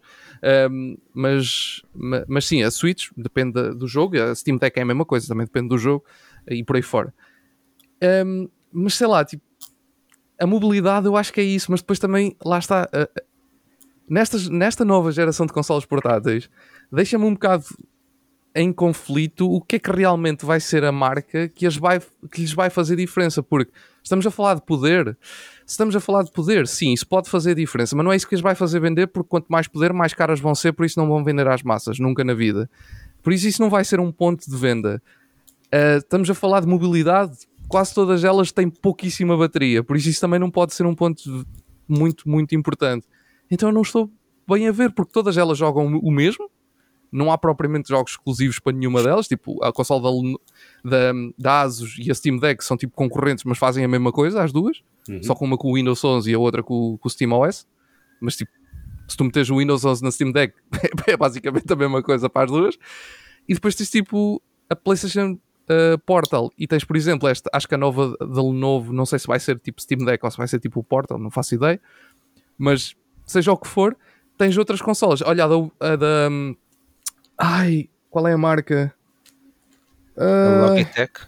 Um, 0.72 0.98
mas, 1.14 1.82
mas, 2.28 2.46
sim, 2.46 2.64
a 2.64 2.72
Switch 2.72 3.10
depende 3.16 3.74
do 3.74 3.88
jogo, 3.88 4.22
a 4.22 4.36
Steam 4.36 4.58
Deck 4.58 4.78
é 4.78 4.84
a 4.84 4.86
mesma 4.86 5.06
coisa, 5.06 5.28
também 5.28 5.46
depende 5.46 5.70
do 5.70 5.78
jogo 5.78 6.04
e 6.50 6.64
por 6.64 6.76
aí 6.76 6.82
fora. 6.82 7.14
Um, 8.26 8.50
mas 8.72 8.96
sei 8.96 9.08
lá, 9.08 9.26
tipo, 9.26 9.44
a 10.40 10.46
mobilidade 10.46 11.06
eu 11.06 11.18
acho 11.18 11.34
que 11.34 11.42
é 11.42 11.44
isso, 11.44 11.72
mas 11.72 11.82
depois 11.82 12.00
também, 12.00 12.36
lá 12.44 12.60
está, 12.60 12.88
uh, 12.94 13.22
nestas, 14.10 14.48
nesta 14.48 14.86
nova 14.86 15.12
geração 15.12 15.46
de 15.46 15.54
consoles 15.54 15.86
portáteis, 15.86 16.50
deixa-me 16.92 17.26
um 17.26 17.34
bocado 17.34 17.66
em 18.56 18.74
conflito 18.74 19.50
o 19.50 19.62
que 19.62 19.76
é 19.76 19.80
que 19.80 19.92
realmente 19.92 20.46
vai 20.46 20.60
ser 20.60 20.84
a 20.84 20.92
marca 20.92 21.48
que, 21.48 21.66
as 21.66 21.78
vai, 21.78 22.00
que 22.32 22.42
lhes 22.42 22.54
vai 22.54 22.70
fazer 22.70 22.96
diferença, 22.96 23.44
porque 23.44 23.72
estamos 24.04 24.26
a 24.26 24.32
falar 24.32 24.56
de 24.56 24.62
poder, 24.62 25.18
estamos 25.66 25.96
a 25.96 26.00
falar 26.00 26.24
de 26.24 26.32
poder, 26.32 26.68
sim, 26.68 26.92
isso 26.92 27.08
pode 27.08 27.30
fazer 27.30 27.56
diferença, 27.56 27.96
mas 27.96 28.04
não 28.04 28.12
é 28.12 28.16
isso 28.16 28.28
que 28.28 28.36
as 28.36 28.42
vai 28.42 28.56
fazer 28.56 28.80
vender, 28.80 29.08
porque 29.08 29.30
quanto 29.30 29.48
mais 29.48 29.68
poder, 29.68 29.94
mais 29.94 30.14
caras 30.14 30.40
vão 30.40 30.56
ser, 30.56 30.74
por 30.74 30.86
isso 30.86 31.00
não 31.00 31.08
vão 31.08 31.24
vender 31.24 31.48
às 31.48 31.62
massas, 31.62 32.00
nunca 32.00 32.24
na 32.24 32.34
vida. 32.34 32.70
Por 33.22 33.34
isso 33.34 33.48
isso 33.48 33.62
não 33.62 33.70
vai 33.70 33.84
ser 33.84 34.00
um 34.00 34.12
ponto 34.12 34.50
de 34.50 34.58
venda. 34.58 35.02
Uh, 35.68 35.98
estamos 35.98 36.30
a 36.30 36.34
falar 36.34 36.62
de 36.62 36.68
mobilidade, 36.68 37.38
quase 37.68 37.94
todas 37.94 38.24
elas 38.24 38.52
têm 38.52 38.70
pouquíssima 38.70 39.38
bateria, 39.38 39.84
por 39.84 39.96
isso 39.96 40.10
isso 40.10 40.22
também 40.22 40.40
não 40.40 40.50
pode 40.50 40.74
ser 40.74 40.86
um 40.86 40.96
ponto 40.96 41.46
muito, 41.88 42.28
muito 42.28 42.56
importante. 42.56 43.06
Então 43.52 43.70
eu 43.70 43.74
não 43.74 43.84
estou 43.84 44.12
bem 44.48 44.68
a 44.68 44.72
ver, 44.72 44.92
porque 44.92 45.12
todas 45.12 45.38
elas 45.38 45.58
jogam 45.58 45.86
o 45.98 46.12
mesmo, 46.12 46.50
não 47.12 47.32
há 47.32 47.38
propriamente 47.38 47.90
jogos 47.90 48.12
exclusivos 48.12 48.60
para 48.60 48.74
nenhuma 48.74 49.02
delas, 49.02 49.28
tipo 49.28 49.64
a 49.64 49.72
console 49.72 50.38
da, 50.84 50.90
da, 50.90 51.14
da 51.38 51.62
Asus 51.62 51.98
e 51.98 52.12
a 52.12 52.16
Steam 52.16 52.38
Deck 52.38 52.64
são 52.64 52.78
tipo 52.78 52.94
concorrentes, 52.96 53.44
mas 53.44 53.58
fazem 53.58 53.84
a 53.84 53.88
mesma 53.88 54.12
coisa, 54.12 54.44
as 54.44 54.52
duas, 54.52 54.82
uhum. 55.08 55.24
só 55.24 55.34
com 55.34 55.46
uma 55.46 55.58
com 55.58 55.72
o 55.72 55.76
Windows 55.76 56.04
11 56.04 56.30
e 56.30 56.34
a 56.34 56.40
outra 56.40 56.62
com, 56.62 56.98
com 56.98 57.08
o 57.08 57.12
Steam 57.12 57.32
OS, 57.32 57.68
mas 58.22 58.36
tipo, 58.36 58.52
se 59.08 59.18
tu 59.18 59.24
meteres 59.24 59.50
o 59.50 59.58
Windows 59.58 59.84
11 59.84 60.04
na 60.04 60.12
Steam 60.12 60.32
Deck, 60.32 60.54
é 61.08 61.18
basicamente 61.18 61.72
a 61.72 61.76
mesma 61.76 62.04
coisa 62.04 62.30
para 62.30 62.46
as 62.46 62.52
duas, 62.52 62.78
e 63.48 63.54
depois 63.54 63.76
tens 63.76 63.90
tipo 63.90 64.42
a 64.70 64.76
PlayStation 64.76 65.34
uh, 65.34 65.98
Portal, 66.06 66.52
e 66.58 66.68
tens 66.68 66.84
por 66.84 66.96
exemplo 66.96 67.28
esta, 67.28 67.50
acho 67.52 67.68
que 67.68 67.76
a 67.76 67.78
nova 67.78 68.16
da 68.20 68.42
Lenovo, 68.42 68.94
não 68.94 69.06
sei 69.06 69.18
se 69.18 69.26
vai 69.26 69.40
ser 69.40 69.58
tipo 69.60 69.82
Steam 69.82 70.06
Deck 70.06 70.24
ou 70.24 70.30
se 70.30 70.38
vai 70.38 70.48
ser 70.48 70.60
tipo 70.60 70.80
o 70.80 70.84
Portal, 70.84 71.18
não 71.18 71.32
faço 71.32 71.56
ideia, 71.56 71.82
mas 72.58 72.96
seja 73.26 73.52
o 73.52 73.58
que 73.58 73.68
for, 73.68 73.98
tens 74.38 74.58
outras 74.58 74.82
consolas, 74.82 75.22
olha 75.22 75.46
a 75.46 75.48
da, 75.48 75.56
a 75.80 75.96
da 75.96 76.28
hum, 76.32 76.56
Ai, 77.40 77.90
qual 78.10 78.28
é 78.28 78.34
a 78.34 78.38
marca? 78.38 78.94
Uh... 80.18 80.68
Logitech. 80.68 81.22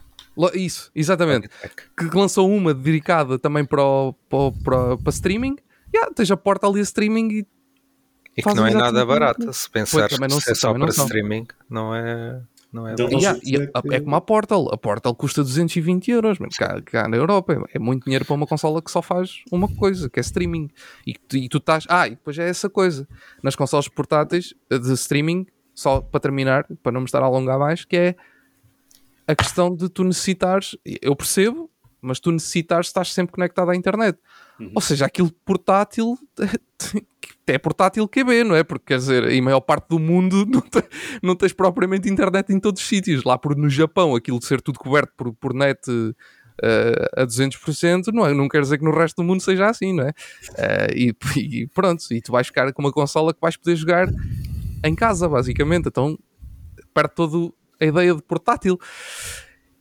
Isso, 0.54 0.91
exatamente. 0.93 1.47
Logitech. 1.47 1.89
Que 1.97 2.17
lançou 2.17 2.52
uma 2.52 2.74
dedicada 2.74 3.39
também 3.39 3.63
para, 3.63 3.84
o, 3.84 4.13
para, 4.30 4.52
para, 4.63 4.97
para 4.97 5.10
streaming. 5.10 5.56
Yeah, 5.93 6.13
tens 6.13 6.30
a 6.30 6.38
porta 6.38 6.67
ali 6.67 6.82
a 6.82 6.84
streaming 6.84 7.30
e. 7.30 7.47
E 8.36 8.41
que 8.41 8.54
não 8.54 8.65
é 8.65 8.74
nada 8.74 9.06
barata, 9.06 9.52
se 9.52 9.69
pensar 9.69 10.08
que 10.08 10.15
é 10.15 10.56
só 10.56 10.74
para 10.74 10.88
streaming, 10.88 11.47
não 11.69 11.93
é. 11.93 12.41
Não 12.71 12.88
é, 12.88 12.93
então, 12.93 13.10
yeah, 13.10 13.38
é, 13.45 13.95
é 13.95 14.00
como 14.00 14.15
a 14.15 14.21
Portal. 14.21 14.74
A 14.74 14.78
Portal 14.78 15.13
custa 15.13 15.43
220 15.43 16.10
euros. 16.10 16.38
Cá, 16.58 16.82
cá 16.82 17.08
na 17.10 17.17
Europa 17.17 17.62
é 17.74 17.78
muito 17.78 18.06
dinheiro 18.06 18.24
para 18.24 18.34
uma 18.34 18.47
consola 18.47 18.82
que 18.82 18.89
só 18.89 19.02
faz 19.02 19.43
uma 19.52 19.67
coisa, 19.67 20.10
que 20.10 20.19
é 20.19 20.21
streaming. 20.21 20.69
E, 21.06 21.13
e 21.34 21.50
tu 21.50 21.58
estás. 21.58 21.86
Ah, 21.89 22.08
e 22.08 22.12
depois 22.12 22.39
é 22.39 22.47
essa 22.47 22.69
coisa. 22.69 23.06
Nas 23.43 23.58
consolas 23.58 23.89
portáteis 23.89 24.54
de 24.69 24.93
streaming, 24.93 25.45
só 25.73 26.01
para 26.01 26.19
terminar, 26.19 26.65
para 26.81 26.91
não 26.91 27.01
me 27.01 27.05
estar 27.05 27.21
a 27.21 27.25
alongar 27.25 27.60
mais, 27.60 27.86
que 27.86 27.95
é 27.95 28.15
a 29.27 29.36
questão 29.36 29.73
de 29.75 29.89
tu 29.89 30.03
necessitares, 30.03 30.77
eu 31.01 31.15
percebo, 31.15 31.69
mas 32.01 32.19
tu 32.19 32.31
necessitares 32.31 32.88
estar 32.88 33.05
sempre 33.05 33.34
conectado 33.34 33.69
à 33.69 33.75
internet. 33.75 34.17
Uhum. 34.60 34.71
Ou 34.75 34.81
seja, 34.81 35.05
aquilo 35.05 35.31
portátil 35.45 36.17
é 37.47 37.57
portátil 37.57 38.07
QB, 38.07 38.43
não 38.43 38.55
é? 38.55 38.63
Porque 38.63 38.86
quer 38.88 38.97
dizer, 38.97 39.29
em 39.29 39.41
maior 39.41 39.62
parte 39.62 39.89
do 39.89 39.99
mundo 39.99 40.45
não, 40.49 40.62
te, 40.62 40.84
não 41.21 41.36
tens 41.36 41.53
propriamente 41.53 42.10
internet 42.10 42.51
em 42.51 42.60
todos 42.60 42.81
os 42.81 42.88
sítios. 42.88 43.23
Lá 43.23 43.38
por, 43.38 43.55
no 43.55 43.69
Japão, 43.69 44.15
aquilo 44.15 44.39
de 44.39 44.45
ser 44.45 44.62
tudo 44.62 44.79
coberto 44.79 45.13
por, 45.15 45.34
por 45.34 45.53
net 45.53 45.79
uh, 45.89 46.13
a 47.15 47.25
200%, 47.25 48.07
não, 48.13 48.25
é? 48.25 48.34
não 48.34 48.47
quer 48.47 48.62
dizer 48.62 48.77
que 48.77 48.84
no 48.84 48.91
resto 48.91 49.17
do 49.17 49.23
mundo 49.23 49.41
seja 49.41 49.67
assim, 49.69 49.93
não 49.93 50.05
é? 50.05 50.10
Uh, 50.10 50.95
e, 50.95 51.15
e, 51.62 51.67
pronto, 51.67 52.03
e 52.12 52.21
tu 52.21 52.31
vais 52.31 52.47
ficar 52.47 52.71
com 52.73 52.81
uma 52.81 52.91
consola 52.91 53.34
que 53.34 53.41
vais 53.41 53.55
poder 53.55 53.75
jogar 53.75 54.07
em 54.84 54.96
casa, 54.96 55.28
basicamente. 55.28 55.88
Então 55.88 56.17
perde 56.94 57.15
toda 57.15 57.54
a 57.80 57.86
ideia 57.86 58.15
de 58.15 58.22
portátil. 58.22 58.80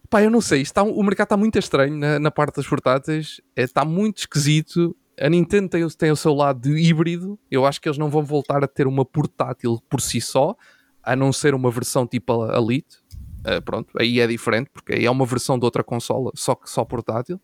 Pá, 0.09 0.23
eu 0.23 0.31
não 0.31 0.41
sei, 0.41 0.61
está, 0.63 0.83
o 0.83 1.03
mercado 1.03 1.27
está 1.27 1.37
muito 1.37 1.59
estranho 1.59 1.97
na, 1.97 2.19
na 2.19 2.31
parte 2.31 2.57
das 2.57 2.67
portáteis, 2.67 3.41
é, 3.55 3.63
está 3.63 3.85
muito 3.85 4.19
esquisito. 4.19 4.97
A 5.21 5.29
Nintendo 5.29 5.69
tem, 5.69 5.87
tem 5.89 6.11
o 6.11 6.17
seu 6.17 6.35
lado 6.35 6.61
de 6.61 6.77
híbrido. 6.77 7.39
Eu 7.51 7.65
acho 7.65 7.81
que 7.81 7.89
eles 7.89 7.99
não 7.99 8.11
vão 8.11 8.25
voltar 8.25 8.65
a 8.65 8.67
ter 8.67 8.87
uma 8.87 9.05
portátil 9.05 9.81
por 9.89 10.01
si 10.01 10.21
só, 10.21 10.57
a 11.03 11.15
não 11.15 11.33
ser 11.33 11.55
uma 11.55 11.71
versão 11.71 12.07
tipo 12.07 12.43
a 12.43 12.59
Elite. 12.59 12.97
Uh, 13.41 13.63
pronto, 13.63 13.93
aí 13.99 14.19
é 14.19 14.27
diferente, 14.27 14.69
porque 14.73 14.95
aí 14.95 15.05
é 15.05 15.11
uma 15.11 15.25
versão 15.25 15.59
de 15.59 15.65
outra 15.65 15.85
consola, 15.85 16.31
só 16.35 16.55
que 16.55 16.69
só 16.69 16.85
portátil. 16.85 17.41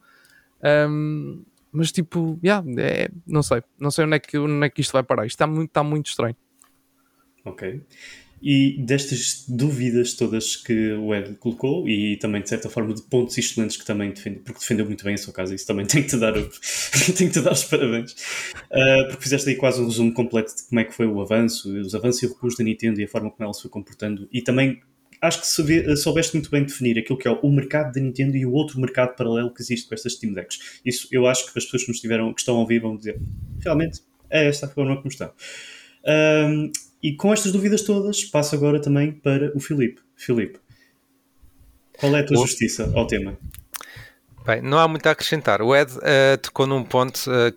Um, 0.88 1.45
Mas 1.71 1.92
tipo, 1.92 2.38
yeah, 2.42 2.66
é, 2.79 3.11
não 3.27 3.42
sei, 3.42 3.62
não 3.79 3.90
sei 3.90 4.07
onde 4.07 4.16
é, 4.16 4.19
que, 4.19 4.38
onde 4.38 4.66
é 4.66 4.71
que 4.71 4.81
isto 4.81 4.92
vai 4.92 5.03
parar. 5.03 5.27
Isto 5.27 5.37
está 5.37 5.47
muito, 5.47 5.69
está 5.69 5.83
muito 5.83 6.07
estranho. 6.07 6.37
Ok. 7.46 7.80
E 8.42 8.76
destas 8.78 9.46
dúvidas 9.48 10.12
todas 10.12 10.56
que 10.56 10.92
o 10.92 11.14
Ed 11.14 11.37
colocou, 11.37 11.88
e 11.88 12.16
também 12.18 12.42
de 12.42 12.48
certa 12.50 12.68
forma 12.68 12.92
de 12.92 13.00
pontos 13.02 13.37
excelentes 13.38 13.78
que 13.78 13.85
também 13.87 14.11
defende, 14.11 14.40
porque 14.40 14.61
defendeu 14.61 14.85
muito 14.85 15.02
bem 15.04 15.14
a 15.14 15.18
sua 15.18 15.32
casa, 15.32 15.54
isso 15.54 15.66
também 15.66 15.87
tem 15.88 16.02
que 16.02 16.11
te 16.11 16.18
dar, 16.18 16.35
tem 17.16 17.28
que 17.28 17.30
te 17.30 17.40
dar 17.40 17.52
os 17.52 17.64
parabéns, 17.64 18.12
uh, 18.12 19.09
porque 19.09 19.22
fizeste 19.22 19.48
aí 19.48 19.56
quase 19.56 19.80
um 19.80 19.87
resumo 19.87 20.12
completo 20.12 20.54
de 20.54 20.64
como 20.68 20.80
é 20.80 20.85
que 20.85 20.94
foi 20.94 21.06
o 21.06 21.20
avanço, 21.22 21.72
os 21.80 21.94
avanços 21.94 22.22
e 22.22 22.26
recursos 22.26 22.59
da 22.59 22.64
Nintendo 22.64 23.00
e 23.00 23.04
a 23.04 23.09
forma 23.09 23.30
como 23.30 23.42
ela 23.42 23.54
se 23.54 23.62
foi 23.62 23.70
comportando, 23.70 24.28
e 24.30 24.42
também 24.42 24.82
acho 25.22 25.40
que 25.40 25.96
soubeste 25.96 26.35
muito 26.35 26.50
bem 26.50 26.62
definir 26.62 26.98
aquilo 26.98 27.18
que 27.18 27.26
é 27.26 27.30
o 27.30 27.50
mercado 27.50 27.92
da 27.92 28.00
Nintendo 28.00 28.37
e 28.37 28.44
o 28.44 28.52
outro 28.52 28.78
mercado 28.78 29.16
paralelo 29.16 29.52
que 29.52 29.62
existe 29.62 29.88
com 29.88 29.94
estas 29.94 30.12
Steam 30.12 30.35
Decks. 30.35 30.80
Isso 30.85 31.09
eu 31.11 31.26
acho 31.26 31.50
que 31.50 31.59
as 31.59 31.64
pessoas 31.64 31.85
que 31.85 31.88
nos 31.88 32.00
tiveram, 32.00 32.32
que 32.35 32.40
estão 32.40 32.56
a 32.56 32.61
ouvir 32.61 32.80
vão 32.80 32.96
dizer, 32.96 33.18
realmente 33.61 34.02
é 34.28 34.46
esta 34.46 34.66
a 34.66 34.68
forma 34.68 34.96
como 34.96 35.09
está. 35.09 35.32
Um, 36.06 36.70
e 37.07 37.14
com 37.14 37.33
estas 37.33 37.53
dúvidas 37.53 37.83
todas, 37.83 38.25
passo 38.25 38.57
agora 38.57 38.81
também 38.81 39.12
para 39.12 39.57
o 39.57 39.61
Filipe. 39.61 40.01
Filipe, 40.16 40.59
qual 42.01 42.16
é 42.16 42.21
a 42.21 42.27
tua 42.27 42.38
justiça 42.38 42.92
ao 42.97 43.07
tema? 43.07 43.38
Bem, 44.45 44.61
não 44.61 44.77
há 44.77 44.88
muito 44.88 45.07
a 45.07 45.12
acrescentar. 45.12 45.62
O 45.62 45.75
Ed 45.75 45.92
uh, 45.92 46.37
tocou 46.42 46.66
num 46.66 46.83
ponto 46.83 47.31
uh, 47.31 47.57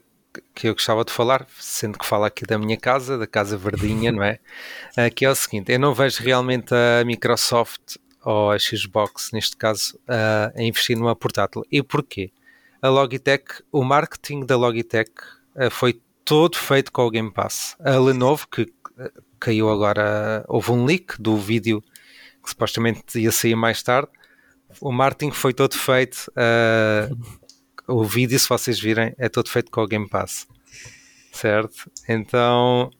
que 0.54 0.68
eu 0.68 0.74
gostava 0.74 1.04
de 1.04 1.12
falar, 1.12 1.48
sendo 1.60 1.98
que 1.98 2.06
fala 2.06 2.28
aqui 2.28 2.46
da 2.46 2.60
minha 2.60 2.78
casa, 2.78 3.18
da 3.18 3.26
casa 3.26 3.58
verdinha, 3.58 4.12
não 4.12 4.22
é? 4.22 4.38
Uh, 4.92 5.10
que 5.16 5.26
é 5.26 5.30
o 5.32 5.34
seguinte: 5.34 5.72
eu 5.72 5.80
não 5.80 5.96
vejo 5.96 6.22
realmente 6.22 6.72
a 6.72 7.04
Microsoft 7.04 7.96
ou 8.24 8.52
a 8.52 8.60
Xbox, 8.60 9.32
neste 9.34 9.58
caso, 9.58 10.00
a 10.08 10.62
investir 10.62 10.96
numa 10.96 11.16
portátil. 11.16 11.66
E 11.72 11.82
porquê? 11.82 12.32
A 12.82 12.90
Logitech, 12.90 13.64
o 13.72 13.84
marketing 13.84 14.46
da 14.46 14.58
Logitech 14.58 15.12
foi 15.72 16.00
todo 16.24 16.58
feito 16.58 16.92
com 16.92 17.04
o 17.04 17.10
Game 17.10 17.32
Pass. 17.32 17.78
A 17.80 17.98
Lenovo, 17.98 18.46
que 18.48 18.68
caiu 19.39 19.69
agora, 19.69 20.43
houve 20.47 20.71
um 20.71 20.86
leak 20.86 21.21
do 21.21 21.38
vídeo 21.38 21.82
que 22.43 22.49
supostamente 22.49 23.19
ia 23.19 23.32
sair 23.32 23.56
mais 23.56 23.82
tarde. 23.82 24.10
O 24.80 24.91
marketing 24.91 25.32
foi 25.32 25.54
todo 25.54 25.75
feito. 25.75 26.32
Uh, 26.32 27.17
o 27.88 28.04
vídeo, 28.04 28.38
se 28.38 28.47
vocês 28.47 28.80
virem, 28.80 29.13
é 29.17 29.28
todo 29.28 29.49
feito 29.49 29.71
com 29.71 29.82
o 29.82 29.88
Game 29.88 30.08
Pass. 30.08 30.47
Certo? 31.32 31.89
Então. 32.08 32.91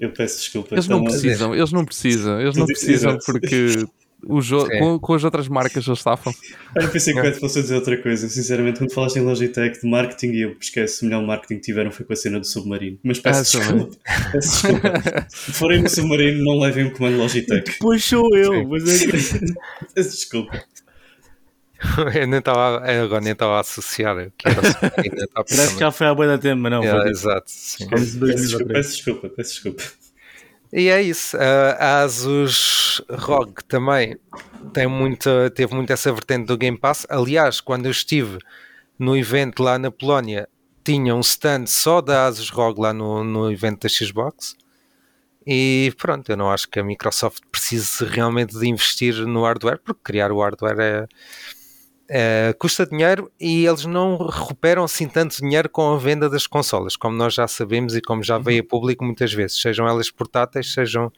Eu 0.00 0.12
peço 0.12 0.38
desculpa. 0.38 0.74
Eles 0.74 0.88
não 0.88 1.04
precisam, 1.04 1.54
eles 1.54 1.72
não 1.72 1.84
precisam, 1.84 2.40
eles 2.40 2.56
não 2.56 2.66
precisam 2.66 3.18
porque 3.24 3.86
o 4.24 4.40
com, 4.78 4.98
com, 4.98 5.14
as 5.14 5.22
outras 5.22 5.48
marcas 5.48 5.86
eles 5.86 5.98
estafam. 5.98 6.34
Eu 6.74 6.88
pensei 6.88 7.14
que 7.14 7.20
o 7.20 7.24
Ed 7.24 7.38
fosse 7.40 7.62
dizer 7.62 7.76
outra 7.76 7.96
coisa. 8.00 8.28
Sinceramente, 8.28 8.78
quando 8.78 8.92
falaste 8.92 9.16
em 9.16 9.22
Logitech 9.22 9.80
de 9.80 9.88
marketing, 9.88 10.32
e 10.32 10.40
eu 10.42 10.56
esqueço, 10.60 11.04
o 11.04 11.08
melhor 11.08 11.24
marketing 11.24 11.54
que 11.56 11.60
tiveram 11.60 11.90
foi 11.92 12.04
com 12.04 12.12
a 12.12 12.16
cena 12.16 12.40
do 12.40 12.46
submarino. 12.46 12.98
Mas 13.02 13.20
peço 13.20 13.58
ah, 13.58 13.60
desculpa. 13.60 13.96
peço 14.32 14.50
desculpa. 14.50 15.26
Se 15.28 15.52
forem 15.52 15.82
no 15.82 15.88
submarino, 15.88 16.44
não 16.44 16.58
levem 16.58 16.86
o 16.86 16.92
comando 16.92 17.18
Logitech. 17.18 17.76
Pois 17.78 18.04
sou 18.04 18.36
eu, 18.36 18.66
mas 18.68 19.02
é 19.02 19.06
Peço 19.94 20.10
desculpa. 20.10 20.64
Eu 22.12 22.26
nem 22.26 22.40
estava, 22.40 22.84
agora 22.84 23.20
nem 23.20 23.32
estava 23.32 23.56
a 23.56 23.60
associar. 23.60 24.32
Que 24.36 24.48
era 24.48 24.60
Parece 25.32 25.74
que 25.74 25.80
já 25.80 25.92
foi 25.92 26.08
há 26.08 26.14
boa 26.14 26.26
da 26.26 26.38
tempo, 26.38 26.60
mas 26.60 26.72
não. 26.72 26.82
É, 26.82 27.08
exato. 27.08 27.44
Sim. 27.46 27.88
Peço, 27.88 28.18
desculpa, 28.18 28.72
peço 28.72 28.90
desculpa, 28.90 29.28
peço 29.28 29.50
desculpa. 29.50 29.82
E 30.72 30.88
é 30.88 31.00
isso. 31.00 31.36
A 31.78 32.02
Asus 32.02 33.02
ROG 33.08 33.54
também 33.66 34.16
tem 34.72 34.86
muita, 34.86 35.50
teve 35.50 35.74
muito 35.74 35.92
essa 35.92 36.12
vertente 36.12 36.46
do 36.46 36.58
Game 36.58 36.76
Pass. 36.76 37.06
Aliás, 37.08 37.60
quando 37.60 37.86
eu 37.86 37.90
estive 37.90 38.38
no 38.98 39.16
evento 39.16 39.62
lá 39.62 39.78
na 39.78 39.90
Polónia, 39.90 40.48
tinha 40.84 41.14
um 41.14 41.20
stand 41.20 41.66
só 41.66 42.00
da 42.00 42.26
Asus 42.26 42.50
ROG 42.50 42.78
lá 42.78 42.92
no, 42.92 43.24
no 43.24 43.50
evento 43.50 43.82
da 43.82 43.88
Xbox. 43.88 44.56
E 45.46 45.94
pronto, 45.96 46.30
eu 46.30 46.36
não 46.36 46.50
acho 46.50 46.68
que 46.68 46.78
a 46.78 46.84
Microsoft 46.84 47.42
precise 47.50 48.04
realmente 48.04 48.58
de 48.58 48.68
investir 48.68 49.14
no 49.26 49.44
hardware, 49.44 49.80
porque 49.82 50.00
criar 50.04 50.30
o 50.30 50.42
hardware 50.42 50.78
é, 50.78 51.06
Uh, 52.10 52.56
custa 52.58 52.86
dinheiro 52.86 53.30
e 53.38 53.66
eles 53.66 53.84
não 53.84 54.16
recuperam 54.16 54.82
assim 54.82 55.06
tanto 55.06 55.36
dinheiro 55.36 55.68
com 55.68 55.92
a 55.92 55.98
venda 55.98 56.30
das 56.30 56.46
consolas, 56.46 56.96
como 56.96 57.14
nós 57.14 57.34
já 57.34 57.46
sabemos 57.46 57.94
e 57.94 58.00
como 58.00 58.22
já 58.22 58.38
veio 58.38 58.62
a 58.62 58.66
público 58.66 59.04
muitas 59.04 59.30
vezes, 59.30 59.60
sejam 59.60 59.86
elas 59.86 60.10
portáteis, 60.10 60.72
sejam 60.72 61.12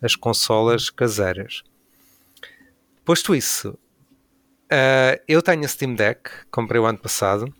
as 0.00 0.14
consolas 0.14 0.88
caseiras. 0.88 1.64
Posto 3.04 3.34
isso, 3.34 3.70
uh, 3.70 5.20
eu 5.26 5.42
tenho 5.42 5.64
a 5.64 5.68
Steam 5.68 5.96
Deck, 5.96 6.30
comprei 6.48 6.80
o 6.80 6.86
ano 6.86 6.98
passado, 6.98 7.52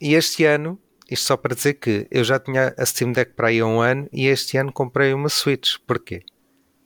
e 0.00 0.14
este 0.14 0.44
ano, 0.44 0.76
isto 1.08 1.26
só 1.26 1.36
para 1.36 1.54
dizer 1.54 1.74
que 1.74 2.08
eu 2.10 2.24
já 2.24 2.40
tinha 2.40 2.74
a 2.76 2.84
Steam 2.84 3.12
Deck 3.12 3.34
para 3.34 3.48
aí 3.48 3.60
há 3.60 3.66
um 3.66 3.80
ano 3.80 4.08
e 4.12 4.26
este 4.26 4.56
ano 4.56 4.72
comprei 4.72 5.14
uma 5.14 5.28
Switch. 5.28 5.76
Porquê? 5.86 6.24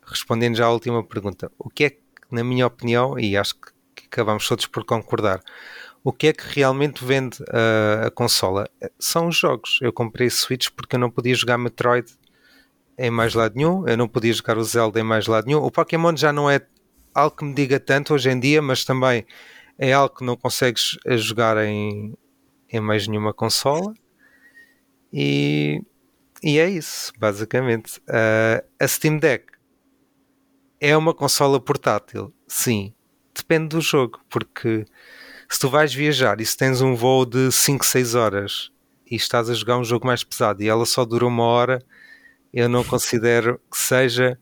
Respondendo 0.04 0.54
já 0.54 0.66
à 0.66 0.70
última 0.70 1.02
pergunta, 1.02 1.50
o 1.58 1.70
que 1.70 1.84
é 1.84 1.90
que, 1.90 2.02
na 2.30 2.44
minha 2.44 2.66
opinião, 2.66 3.18
e 3.18 3.34
acho 3.34 3.54
que 3.54 3.75
acabamos 4.04 4.46
todos 4.46 4.66
por 4.66 4.84
concordar. 4.84 5.40
O 6.04 6.12
que 6.12 6.28
é 6.28 6.32
que 6.32 6.44
realmente 6.54 7.04
vende 7.04 7.38
a, 7.50 8.06
a 8.06 8.10
consola? 8.10 8.68
São 8.98 9.28
os 9.28 9.36
jogos. 9.36 9.78
Eu 9.82 9.92
comprei 9.92 10.30
Switch 10.30 10.68
porque 10.76 10.94
eu 10.96 11.00
não 11.00 11.10
podia 11.10 11.34
jogar 11.34 11.58
Metroid 11.58 12.12
em 12.98 13.10
mais 13.10 13.34
lado 13.34 13.54
nenhum, 13.56 13.86
eu 13.86 13.96
não 13.96 14.08
podia 14.08 14.32
jogar 14.32 14.56
o 14.56 14.64
Zelda 14.64 15.00
em 15.00 15.02
mais 15.02 15.26
lado 15.26 15.46
nenhum. 15.46 15.62
O 15.62 15.70
Pokémon 15.70 16.16
já 16.16 16.32
não 16.32 16.50
é 16.50 16.60
algo 17.14 17.36
que 17.36 17.44
me 17.44 17.54
diga 17.54 17.78
tanto 17.80 18.14
hoje 18.14 18.30
em 18.30 18.38
dia, 18.38 18.62
mas 18.62 18.84
também 18.84 19.26
é 19.78 19.92
algo 19.92 20.14
que 20.14 20.24
não 20.24 20.36
consegues 20.36 20.98
jogar 21.18 21.56
em, 21.58 22.16
em 22.70 22.80
mais 22.80 23.06
nenhuma 23.06 23.34
consola. 23.34 23.92
E, 25.12 25.82
e 26.42 26.58
é 26.58 26.68
isso, 26.68 27.12
basicamente. 27.18 27.98
Uh, 28.00 28.64
a 28.78 28.88
Steam 28.88 29.18
Deck 29.18 29.46
é 30.80 30.96
uma 30.96 31.14
consola 31.14 31.60
portátil, 31.60 32.32
sim, 32.46 32.94
depende 33.36 33.68
do 33.68 33.80
jogo, 33.80 34.20
porque 34.28 34.84
se 35.48 35.58
tu 35.58 35.68
vais 35.68 35.92
viajar 35.92 36.40
e 36.40 36.46
se 36.46 36.56
tens 36.56 36.80
um 36.80 36.94
voo 36.94 37.24
de 37.24 37.50
5, 37.52 37.84
6 37.84 38.14
horas 38.14 38.70
e 39.10 39.16
estás 39.16 39.48
a 39.48 39.54
jogar 39.54 39.78
um 39.78 39.84
jogo 39.84 40.06
mais 40.06 40.24
pesado 40.24 40.62
e 40.62 40.68
ela 40.68 40.84
só 40.84 41.04
dura 41.04 41.26
uma 41.26 41.44
hora, 41.44 41.82
eu 42.52 42.68
não 42.68 42.82
considero 42.82 43.60
que 43.70 43.78
seja 43.78 44.38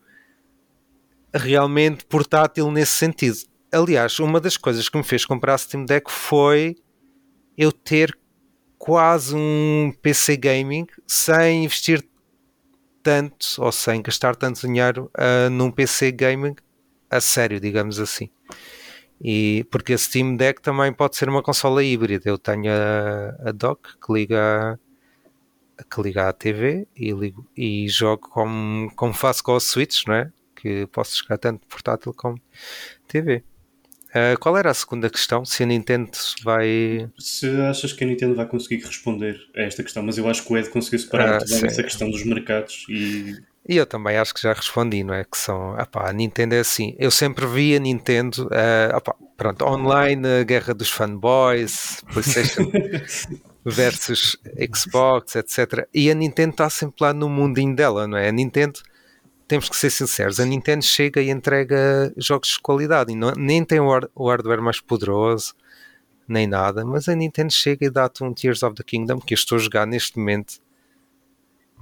realmente 1.33 2.05
portátil 2.05 2.71
nesse 2.71 2.93
sentido. 2.93 3.37
Aliás, 3.71 4.19
uma 4.19 4.39
das 4.39 4.57
coisas 4.57 4.87
que 4.87 4.97
me 4.97 5.03
fez 5.03 5.25
comprar 5.25 5.57
Steam 5.57 5.85
Deck 5.85 6.09
foi 6.09 6.75
eu 7.57 7.71
ter 7.71 8.17
quase 8.77 9.35
um 9.35 9.93
PC 10.01 10.37
gaming 10.37 10.87
sem 11.05 11.65
investir 11.65 12.07
tanto 13.03 13.45
ou 13.59 13.71
sem 13.71 14.01
gastar 14.01 14.35
tanto 14.35 14.61
dinheiro 14.61 15.11
uh, 15.17 15.49
num 15.49 15.69
PC 15.69 16.11
gaming 16.11 16.55
a 17.09 17.21
sério, 17.21 17.59
digamos 17.59 17.99
assim. 17.99 18.29
E, 19.21 19.65
porque 19.71 19.93
a 19.93 19.97
Steam 19.97 20.35
Deck 20.35 20.61
também 20.61 20.91
pode 20.91 21.15
ser 21.15 21.29
uma 21.29 21.41
consola 21.41 21.83
híbrida. 21.83 22.29
Eu 22.29 22.37
tenho 22.37 22.71
a, 22.71 23.49
a 23.49 23.51
dock 23.51 23.97
que 23.99 24.13
liga, 24.13 24.79
que 25.89 26.01
liga 26.01 26.29
à 26.29 26.33
TV 26.33 26.87
e, 26.95 27.11
ligo, 27.11 27.47
e 27.55 27.87
jogo 27.87 28.29
como, 28.29 28.91
como 28.95 29.13
faço 29.13 29.43
com 29.43 29.53
o 29.53 29.59
Switch, 29.59 30.05
não 30.07 30.15
é? 30.15 30.31
Que 30.55 30.87
posso 30.87 31.17
jogar 31.17 31.37
tanto 31.37 31.65
portátil 31.67 32.13
como 32.13 32.39
TV. 33.07 33.43
Uh, 34.15 34.33
ah, 34.33 34.37
qual 34.39 34.57
era 34.57 34.71
a 34.71 34.73
segunda 34.73 35.09
questão? 35.09 35.43
Se 35.43 35.63
a 35.63 35.65
Nintendo 35.65 36.11
vai. 36.41 37.09
Se 37.19 37.49
achas 37.61 37.91
que 37.91 38.03
a 38.03 38.07
Nintendo 38.07 38.33
vai 38.33 38.47
conseguir 38.47 38.81
responder 38.85 39.37
a 39.53 39.63
esta 39.63 39.83
questão, 39.83 40.01
mas 40.03 40.17
eu 40.17 40.29
acho 40.29 40.45
que 40.45 40.53
o 40.53 40.57
Ed 40.57 40.69
conseguiu 40.69 40.99
separar 40.99 41.27
ah, 41.27 41.37
muito 41.39 41.49
bem 41.49 41.65
essa 41.65 41.83
questão 41.83 42.09
dos 42.09 42.23
mercados 42.23 42.85
e 42.87 43.35
e 43.67 43.77
eu 43.77 43.85
também 43.85 44.17
acho 44.17 44.33
que 44.33 44.41
já 44.41 44.53
respondi, 44.53 45.03
não 45.03 45.13
é? 45.13 45.23
Que 45.23 45.37
são, 45.37 45.73
opá, 45.73 46.09
a 46.09 46.13
Nintendo 46.13 46.53
é 46.53 46.59
assim. 46.59 46.95
Eu 46.99 47.09
sempre 47.09 47.47
vi 47.47 47.75
a 47.75 47.79
Nintendo, 47.79 48.47
uh, 48.47 48.95
opá, 48.95 49.15
pronto, 49.35 49.65
online, 49.65 50.21
a 50.41 50.43
guerra 50.43 50.73
dos 50.73 50.89
fanboys, 50.91 52.03
PlayStation 52.13 52.71
versus 53.65 54.37
Xbox, 54.71 55.35
etc. 55.35 55.87
E 55.91 56.11
a 56.11 56.13
Nintendo 56.13 56.51
está 56.51 56.69
sempre 56.69 56.97
lá 57.01 57.11
no 57.11 57.27
mundinho 57.27 57.75
dela, 57.75 58.07
não 58.07 58.17
é? 58.17 58.29
A 58.29 58.31
Nintendo, 58.31 58.79
temos 59.47 59.67
que 59.67 59.75
ser 59.75 59.89
sinceros, 59.89 60.39
a 60.39 60.45
Nintendo 60.45 60.85
chega 60.85 61.19
e 61.19 61.31
entrega 61.31 62.13
jogos 62.17 62.49
de 62.49 62.59
qualidade 62.59 63.11
e 63.13 63.15
não, 63.15 63.31
nem 63.31 63.65
tem 63.65 63.79
o, 63.79 63.89
o 64.13 64.29
hardware 64.29 64.61
mais 64.61 64.79
poderoso, 64.79 65.55
nem 66.27 66.45
nada, 66.45 66.85
mas 66.85 67.09
a 67.09 67.15
Nintendo 67.15 67.51
chega 67.51 67.85
e 67.85 67.89
dá-te 67.89 68.23
um 68.23 68.33
Tears 68.33 68.61
of 68.61 68.75
the 68.75 68.83
Kingdom 68.83 69.19
que 69.19 69.33
eu 69.33 69.35
estou 69.35 69.57
a 69.57 69.61
jogar 69.61 69.87
neste 69.87 70.17
momento 70.17 70.59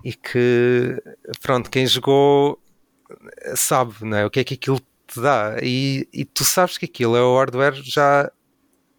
e 0.03 0.13
que, 0.13 1.01
pronto, 1.41 1.69
quem 1.69 1.87
jogou 1.87 2.59
sabe 3.55 3.93
não 4.01 4.17
é? 4.17 4.25
o 4.25 4.29
que 4.29 4.39
é 4.39 4.43
que 4.43 4.55
aquilo 4.55 4.79
te 5.07 5.19
dá 5.21 5.57
e, 5.61 6.07
e 6.11 6.25
tu 6.25 6.43
sabes 6.43 6.77
que 6.77 6.85
aquilo 6.85 7.15
é 7.15 7.21
o 7.21 7.37
hardware 7.37 7.75
já, 7.83 8.31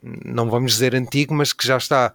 não 0.03 0.49
vamos 0.49 0.73
dizer 0.73 0.95
antigo, 0.95 1.35
mas 1.35 1.53
que 1.53 1.67
já 1.67 1.77
está 1.77 2.15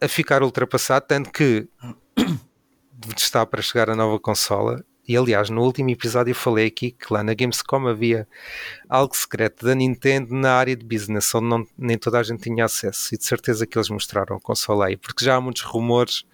a 0.00 0.08
ficar 0.08 0.42
ultrapassado, 0.42 1.06
tanto 1.06 1.30
que 1.30 1.68
está 3.16 3.44
para 3.44 3.62
chegar 3.62 3.90
a 3.90 3.96
nova 3.96 4.18
consola 4.18 4.84
e 5.06 5.16
aliás, 5.18 5.50
no 5.50 5.62
último 5.62 5.90
episódio 5.90 6.30
eu 6.30 6.34
falei 6.34 6.66
aqui 6.66 6.90
que 6.90 7.12
lá 7.12 7.22
na 7.22 7.34
Gamescom 7.34 7.86
havia 7.86 8.26
algo 8.88 9.14
secreto 9.14 9.66
da 9.66 9.74
Nintendo 9.74 10.34
na 10.34 10.54
área 10.54 10.74
de 10.74 10.84
business, 10.84 11.34
onde 11.34 11.46
não, 11.46 11.66
nem 11.76 11.98
toda 11.98 12.18
a 12.18 12.22
gente 12.22 12.42
tinha 12.42 12.64
acesso. 12.64 13.14
E 13.14 13.18
de 13.18 13.24
certeza 13.24 13.66
que 13.66 13.76
eles 13.76 13.90
mostraram 13.90 14.36
a 14.36 14.40
consola 14.40 14.86
aí, 14.86 14.96
porque 14.96 15.22
já 15.22 15.36
há 15.36 15.40
muitos 15.42 15.62
rumores 15.62 16.24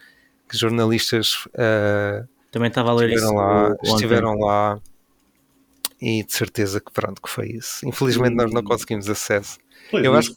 que 0.51 0.57
jornalistas 0.59 1.45
uh, 1.47 2.27
também 2.51 2.69
estava 2.69 2.91
a 2.91 2.95
ler 2.95 3.11
estiveram 3.11 3.29
isso. 3.33 3.35
lá, 3.37 3.69
ontem. 3.71 3.91
estiveram 3.95 4.39
lá 4.39 4.81
e 6.01 6.25
de 6.25 6.33
certeza 6.33 6.81
que 6.81 6.91
pronto 6.93 7.21
que 7.23 7.29
foi 7.31 7.49
isso. 7.53 7.87
Infelizmente 7.87 8.35
nós 8.35 8.53
não 8.53 8.63
conseguimos 8.63 9.09
acesso. 9.09 9.59
Pois, 9.91 10.05
Eu 10.05 10.15
acho 10.15 10.35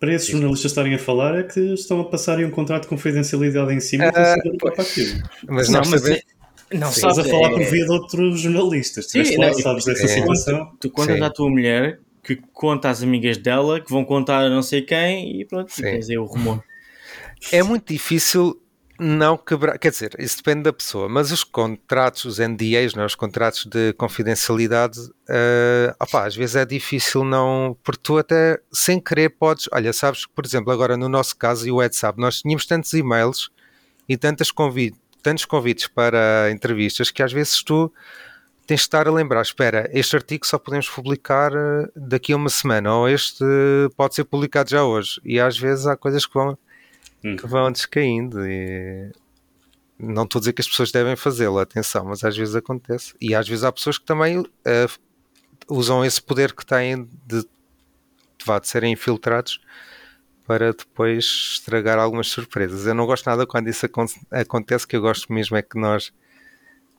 para 0.00 0.14
esses 0.14 0.28
jornalistas 0.28 0.72
estarem 0.72 0.94
a 0.94 0.98
falar 0.98 1.38
é 1.38 1.42
que 1.44 1.60
estão 1.74 2.00
a 2.00 2.04
passarem 2.04 2.44
um 2.44 2.50
contrato 2.50 2.82
de 2.82 2.88
confidencialidade 2.88 3.72
em 3.72 3.78
cima 3.80 4.06
que 4.06 4.56
para 4.58 4.72
pois. 4.74 4.90
aquilo. 4.90 5.22
Mas 5.48 5.68
Não, 5.68 5.78
mas 5.80 5.88
sabemos- 5.90 6.08
é- 6.70 6.76
não, 6.76 6.88
Sim. 6.90 6.94
Estás 6.94 7.18
a 7.18 7.24
falar 7.24 7.48
é- 7.48 7.54
por 7.54 7.64
via 7.70 7.84
de 7.84 7.90
outros 7.92 8.40
jornalistas. 8.40 9.06
Sim, 9.10 9.36
não, 9.36 9.54
sabes 9.54 9.84
dessa 9.84 10.04
é- 10.04 10.08
situação. 10.08 10.72
Tu 10.80 10.90
contas 10.90 11.16
Sim. 11.18 11.22
à 11.22 11.30
tua 11.30 11.48
mulher 11.50 12.00
que 12.24 12.36
conta 12.52 12.88
às 12.88 13.02
amigas 13.02 13.36
dela 13.36 13.80
que 13.80 13.90
vão 13.90 14.04
contar 14.04 14.40
a 14.44 14.48
não 14.48 14.62
sei 14.62 14.82
quem 14.82 15.40
e 15.40 15.44
pronto, 15.44 15.68
e 15.70 15.72
Sim. 15.74 15.82
tens 15.82 16.08
aí 16.10 16.16
o 16.18 16.24
rumor. 16.24 16.62
é 17.52 17.62
muito 17.62 17.92
difícil 17.92 18.58
não 19.02 19.36
quebrar, 19.36 19.78
quer 19.78 19.90
dizer, 19.90 20.14
isso 20.18 20.36
depende 20.36 20.62
da 20.62 20.72
pessoa, 20.72 21.08
mas 21.08 21.32
os 21.32 21.42
contratos, 21.42 22.24
os 22.24 22.38
NDAs, 22.38 22.94
não 22.94 23.02
é? 23.02 23.06
os 23.06 23.14
contratos 23.14 23.66
de 23.66 23.92
confidencialidade, 23.94 24.98
eh, 25.28 25.94
opá, 26.00 26.26
às 26.26 26.36
vezes 26.36 26.56
é 26.56 26.64
difícil 26.64 27.24
não, 27.24 27.76
porque 27.82 28.00
tu 28.02 28.18
até 28.18 28.60
sem 28.72 29.00
querer 29.00 29.30
podes, 29.30 29.68
olha, 29.72 29.92
sabes 29.92 30.24
por 30.26 30.46
exemplo, 30.46 30.72
agora 30.72 30.96
no 30.96 31.08
nosso 31.08 31.36
caso 31.36 31.66
e 31.66 31.70
o 31.70 31.76
WhatsApp, 31.76 32.20
nós 32.20 32.40
tínhamos 32.40 32.64
tantos 32.64 32.92
e-mails 32.94 33.50
e 34.08 34.16
tantas 34.16 34.50
convi 34.50 34.94
tantos 35.22 35.44
convites 35.44 35.86
para 35.86 36.50
entrevistas 36.50 37.10
que 37.10 37.22
às 37.22 37.32
vezes 37.32 37.62
tu 37.62 37.92
tens 38.66 38.80
de 38.80 38.82
estar 38.82 39.06
a 39.06 39.12
lembrar, 39.12 39.42
espera, 39.42 39.88
este 39.92 40.16
artigo 40.16 40.46
só 40.46 40.58
podemos 40.58 40.88
publicar 40.88 41.52
eh, 41.52 41.88
daqui 41.96 42.32
a 42.32 42.36
uma 42.36 42.48
semana, 42.48 42.94
ou 42.94 43.08
este 43.08 43.44
pode 43.96 44.14
ser 44.14 44.24
publicado 44.24 44.70
já 44.70 44.84
hoje, 44.84 45.20
e 45.24 45.40
às 45.40 45.58
vezes 45.58 45.86
há 45.86 45.96
coisas 45.96 46.26
que 46.26 46.34
vão 46.34 46.56
Hum. 47.24 47.36
que 47.36 47.46
vão 47.46 47.70
descaindo 47.70 48.46
e 48.46 49.10
não 49.98 50.24
estou 50.24 50.38
a 50.38 50.40
dizer 50.40 50.52
que 50.52 50.60
as 50.60 50.68
pessoas 50.68 50.90
devem 50.90 51.14
fazê-lo, 51.14 51.58
atenção, 51.58 52.04
mas 52.04 52.24
às 52.24 52.36
vezes 52.36 52.54
acontece. 52.56 53.14
E 53.20 53.34
às 53.34 53.48
vezes 53.48 53.62
há 53.62 53.70
pessoas 53.70 53.98
que 53.98 54.04
também 54.04 54.44
eh, 54.64 54.86
usam 55.68 56.04
esse 56.04 56.20
poder 56.20 56.52
que 56.52 56.66
têm 56.66 57.04
de, 57.04 57.42
de, 57.42 58.60
de 58.60 58.68
serem 58.68 58.92
infiltrados 58.92 59.60
para 60.44 60.72
depois 60.72 61.24
estragar 61.54 61.98
algumas 61.98 62.26
surpresas. 62.28 62.86
Eu 62.86 62.94
não 62.94 63.06
gosto 63.06 63.26
nada 63.26 63.46
quando 63.46 63.68
isso 63.68 63.86
acon- 63.86 64.06
acontece, 64.30 64.86
que 64.86 64.96
eu 64.96 65.00
gosto 65.00 65.32
mesmo 65.32 65.56
é 65.56 65.62
que 65.62 65.78
nós 65.78 66.12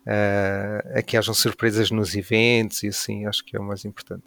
é 0.05 1.01
que 1.01 1.15
hajam 1.15 1.33
surpresas 1.33 1.89
nos 1.89 2.15
eventos 2.15 2.83
e 2.83 2.87
assim, 2.89 3.25
acho 3.25 3.43
que 3.43 3.55
é 3.55 3.59
o 3.59 3.63
mais 3.63 3.85
importante. 3.85 4.23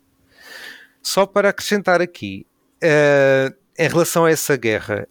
Só 1.03 1.27
para 1.27 1.51
acrescentar 1.51 2.01
aqui, 2.01 2.47
eh, 2.81 3.53
em 3.79 3.89
relação 3.89 4.25
a 4.25 4.31
essa 4.31 4.57
guerra, 4.57 5.07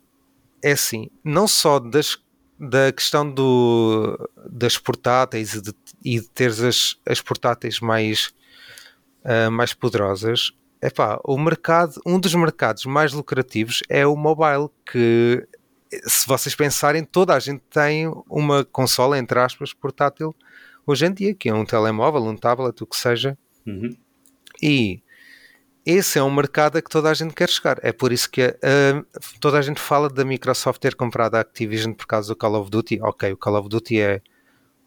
é 0.66 0.72
assim, 0.72 1.12
não 1.24 1.48
só 1.48 1.80
das, 1.80 2.18
da 2.60 2.92
questão 2.92 3.30
do, 3.30 4.18
das 4.50 4.80
portáteis 4.80 5.54
e 5.54 5.62
de, 5.62 5.72
e 6.04 6.20
de 6.20 6.28
teres 6.30 6.60
as, 6.60 6.98
as 7.08 7.22
portáteis 7.22 7.80
mais, 7.80 8.34
ah, 9.24 9.52
mais 9.52 9.76
poderosas, 9.76 10.52
epá, 10.82 11.20
o 11.24 11.38
mercado, 11.38 12.02
um 12.04 12.20
dos 12.20 12.34
mercados 12.34 12.84
mais 12.86 13.14
lucrativos 13.14 13.84
é 13.88 14.08
o 14.08 14.16
mobile, 14.16 14.70
que 14.92 15.48
se 16.08 16.26
vocês 16.26 16.56
pensarem, 16.56 17.04
toda 17.04 17.36
a 17.36 17.40
gente 17.40 17.62
tem 17.70 18.12
uma 18.28 18.66
consola, 18.66 19.20
entre 19.20 19.40
aspas, 19.40 19.72
portátil 19.72 20.36
hoje 20.84 21.06
em 21.06 21.14
dia, 21.14 21.36
que 21.36 21.48
é 21.48 21.54
um 21.54 21.64
telemóvel, 21.64 22.24
um 22.24 22.36
tablet, 22.36 22.82
o 22.82 22.88
que 22.88 22.98
seja, 22.98 23.38
Uhum. 23.68 23.96
e 24.62 25.02
esse 25.86 26.18
é 26.18 26.24
um 26.24 26.34
mercado 26.34 26.78
a 26.78 26.82
que 26.82 26.90
toda 26.90 27.10
a 27.10 27.14
gente 27.14 27.34
quer 27.34 27.50
chegar. 27.50 27.78
É 27.84 27.92
por 27.92 28.12
isso 28.12 28.30
que 28.30 28.42
ah, 28.42 29.06
toda 29.40 29.60
a 29.60 29.62
gente 29.62 29.80
fala 29.80 30.10
da 30.10 30.26
Microsoft 30.26 30.80
ter 30.80 30.96
comprado 30.96 31.36
a 31.36 31.42
Activision 31.42 31.94
por 31.94 32.08
causa 32.08 32.30
do 32.30 32.36
Call 32.36 32.56
of 32.56 32.72
Duty. 32.72 33.00
Ok, 33.02 33.32
o 33.32 33.38
Call 33.38 33.60
of 33.60 33.70
Duty 33.70 34.02
é 34.02 34.22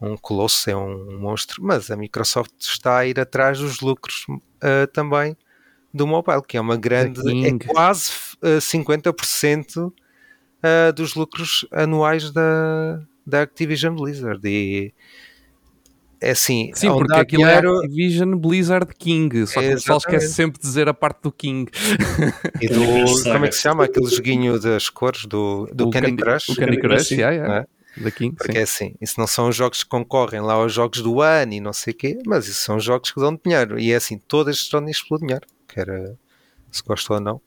um 0.01 0.17
colosso, 0.17 0.69
é 0.69 0.77
um 0.77 1.19
monstro, 1.19 1.63
mas 1.63 1.91
a 1.91 1.97
Microsoft 1.97 2.53
está 2.61 2.99
a 2.99 3.07
ir 3.07 3.19
atrás 3.21 3.59
dos 3.59 3.81
lucros 3.81 4.27
ah, 4.61 4.89
também 4.93 5.37
do 5.93 6.07
mobile, 6.07 6.43
que 6.47 6.57
é 6.57 6.61
uma 6.61 6.77
grande, 6.77 7.21
é 7.47 7.59
quase 7.67 8.11
ah, 8.43 8.59
50% 8.59 9.93
ah, 10.63 10.91
dos 10.93 11.15
lucros 11.15 11.67
anuais 11.73 12.31
da, 12.33 13.01
da 13.27 13.43
Activision 13.43 13.95
Blizzard. 13.95 14.41
E 14.45 14.93
é 16.21 16.31
assim, 16.31 16.71
Sim, 16.75 16.89
onde 16.89 17.07
porque 17.07 17.21
aquilo 17.21 17.45
é 17.45 17.61
dinheiro- 17.61 17.79
Activision 17.79 18.35
Blizzard 18.37 18.95
King, 18.97 19.47
só 19.47 19.61
que 19.61 19.69
o 19.69 19.75
pessoal 19.75 19.99
esquece 19.99 20.33
sempre 20.33 20.61
de 20.61 20.67
dizer 20.67 20.89
a 20.89 20.95
parte 20.95 21.23
do 21.23 21.33
King. 21.33 21.71
E 22.61 22.69
do, 22.69 23.23
como 23.33 23.45
é 23.45 23.49
que 23.49 23.55
se 23.55 23.63
chama? 23.63 23.85
Aquele 23.85 24.07
joguinho 24.09 24.59
das 24.59 24.89
cores 24.89 25.27
do, 25.27 25.69
do 25.73 25.89
O 25.89 25.91
Candy, 25.91 26.17
Crush. 26.17 26.49
O 26.51 26.57
Candy 26.57 26.79
Crush, 26.81 27.11
yeah, 27.13 27.35
yeah. 27.37 27.67
É? 27.97 28.03
da 28.03 28.11
King, 28.11 28.35
Porque 28.37 28.53
sim. 28.53 28.59
é 28.59 28.63
assim, 28.63 28.95
isso 29.01 29.15
não 29.19 29.27
são 29.27 29.49
os 29.49 29.57
jogos 29.57 29.83
que 29.83 29.89
concorrem 29.89 30.41
lá 30.41 30.55
aos 30.55 30.73
jogos 30.73 31.01
do 31.03 31.21
ano 31.21 31.53
e 31.55 31.61
não 31.61 31.73
sei 31.73 31.93
o 31.93 31.97
quê, 31.97 32.19
mas 32.27 32.47
isso 32.47 32.61
são 32.61 32.79
jogos 32.79 33.11
que 33.11 33.21
dão 33.21 33.39
dinheiro. 33.45 33.79
E 33.79 33.93
é 33.93 33.97
assim, 33.97 34.19
todas 34.19 34.57
estão 34.57 34.81
nisto 34.81 35.09
pelo 35.09 35.21
dinheiro, 35.21 35.47
quer 35.67 35.89
eh, 35.89 36.15
se 36.71 36.83
gostam 36.83 37.17
ou 37.17 37.23
não. 37.23 37.41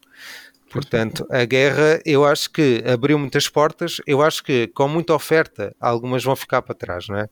Portanto, 0.70 1.26
a 1.30 1.44
guerra 1.44 2.02
eu 2.06 2.26
acho 2.26 2.50
que 2.50 2.82
abriu 2.86 3.20
muitas 3.20 3.48
portas. 3.50 3.98
Eu 4.08 4.22
acho 4.22 4.44
que 4.44 4.68
com 4.68 4.88
muita 4.88 5.14
oferta, 5.14 5.76
algumas 5.80 6.24
vão 6.24 6.36
ficar 6.36 6.62
para 6.62 6.74
trás, 6.76 7.08
não 7.10 7.18
é? 7.18 7.28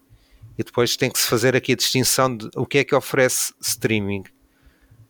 E 0.59 0.63
depois 0.63 0.97
tem 0.97 1.09
que 1.09 1.17
se 1.17 1.25
fazer 1.25 1.55
aqui 1.55 1.71
a 1.71 1.75
distinção 1.75 2.35
de 2.35 2.49
o 2.53 2.65
que 2.65 2.79
é 2.79 2.83
que 2.83 2.93
oferece 2.93 3.53
streaming. 3.61 4.25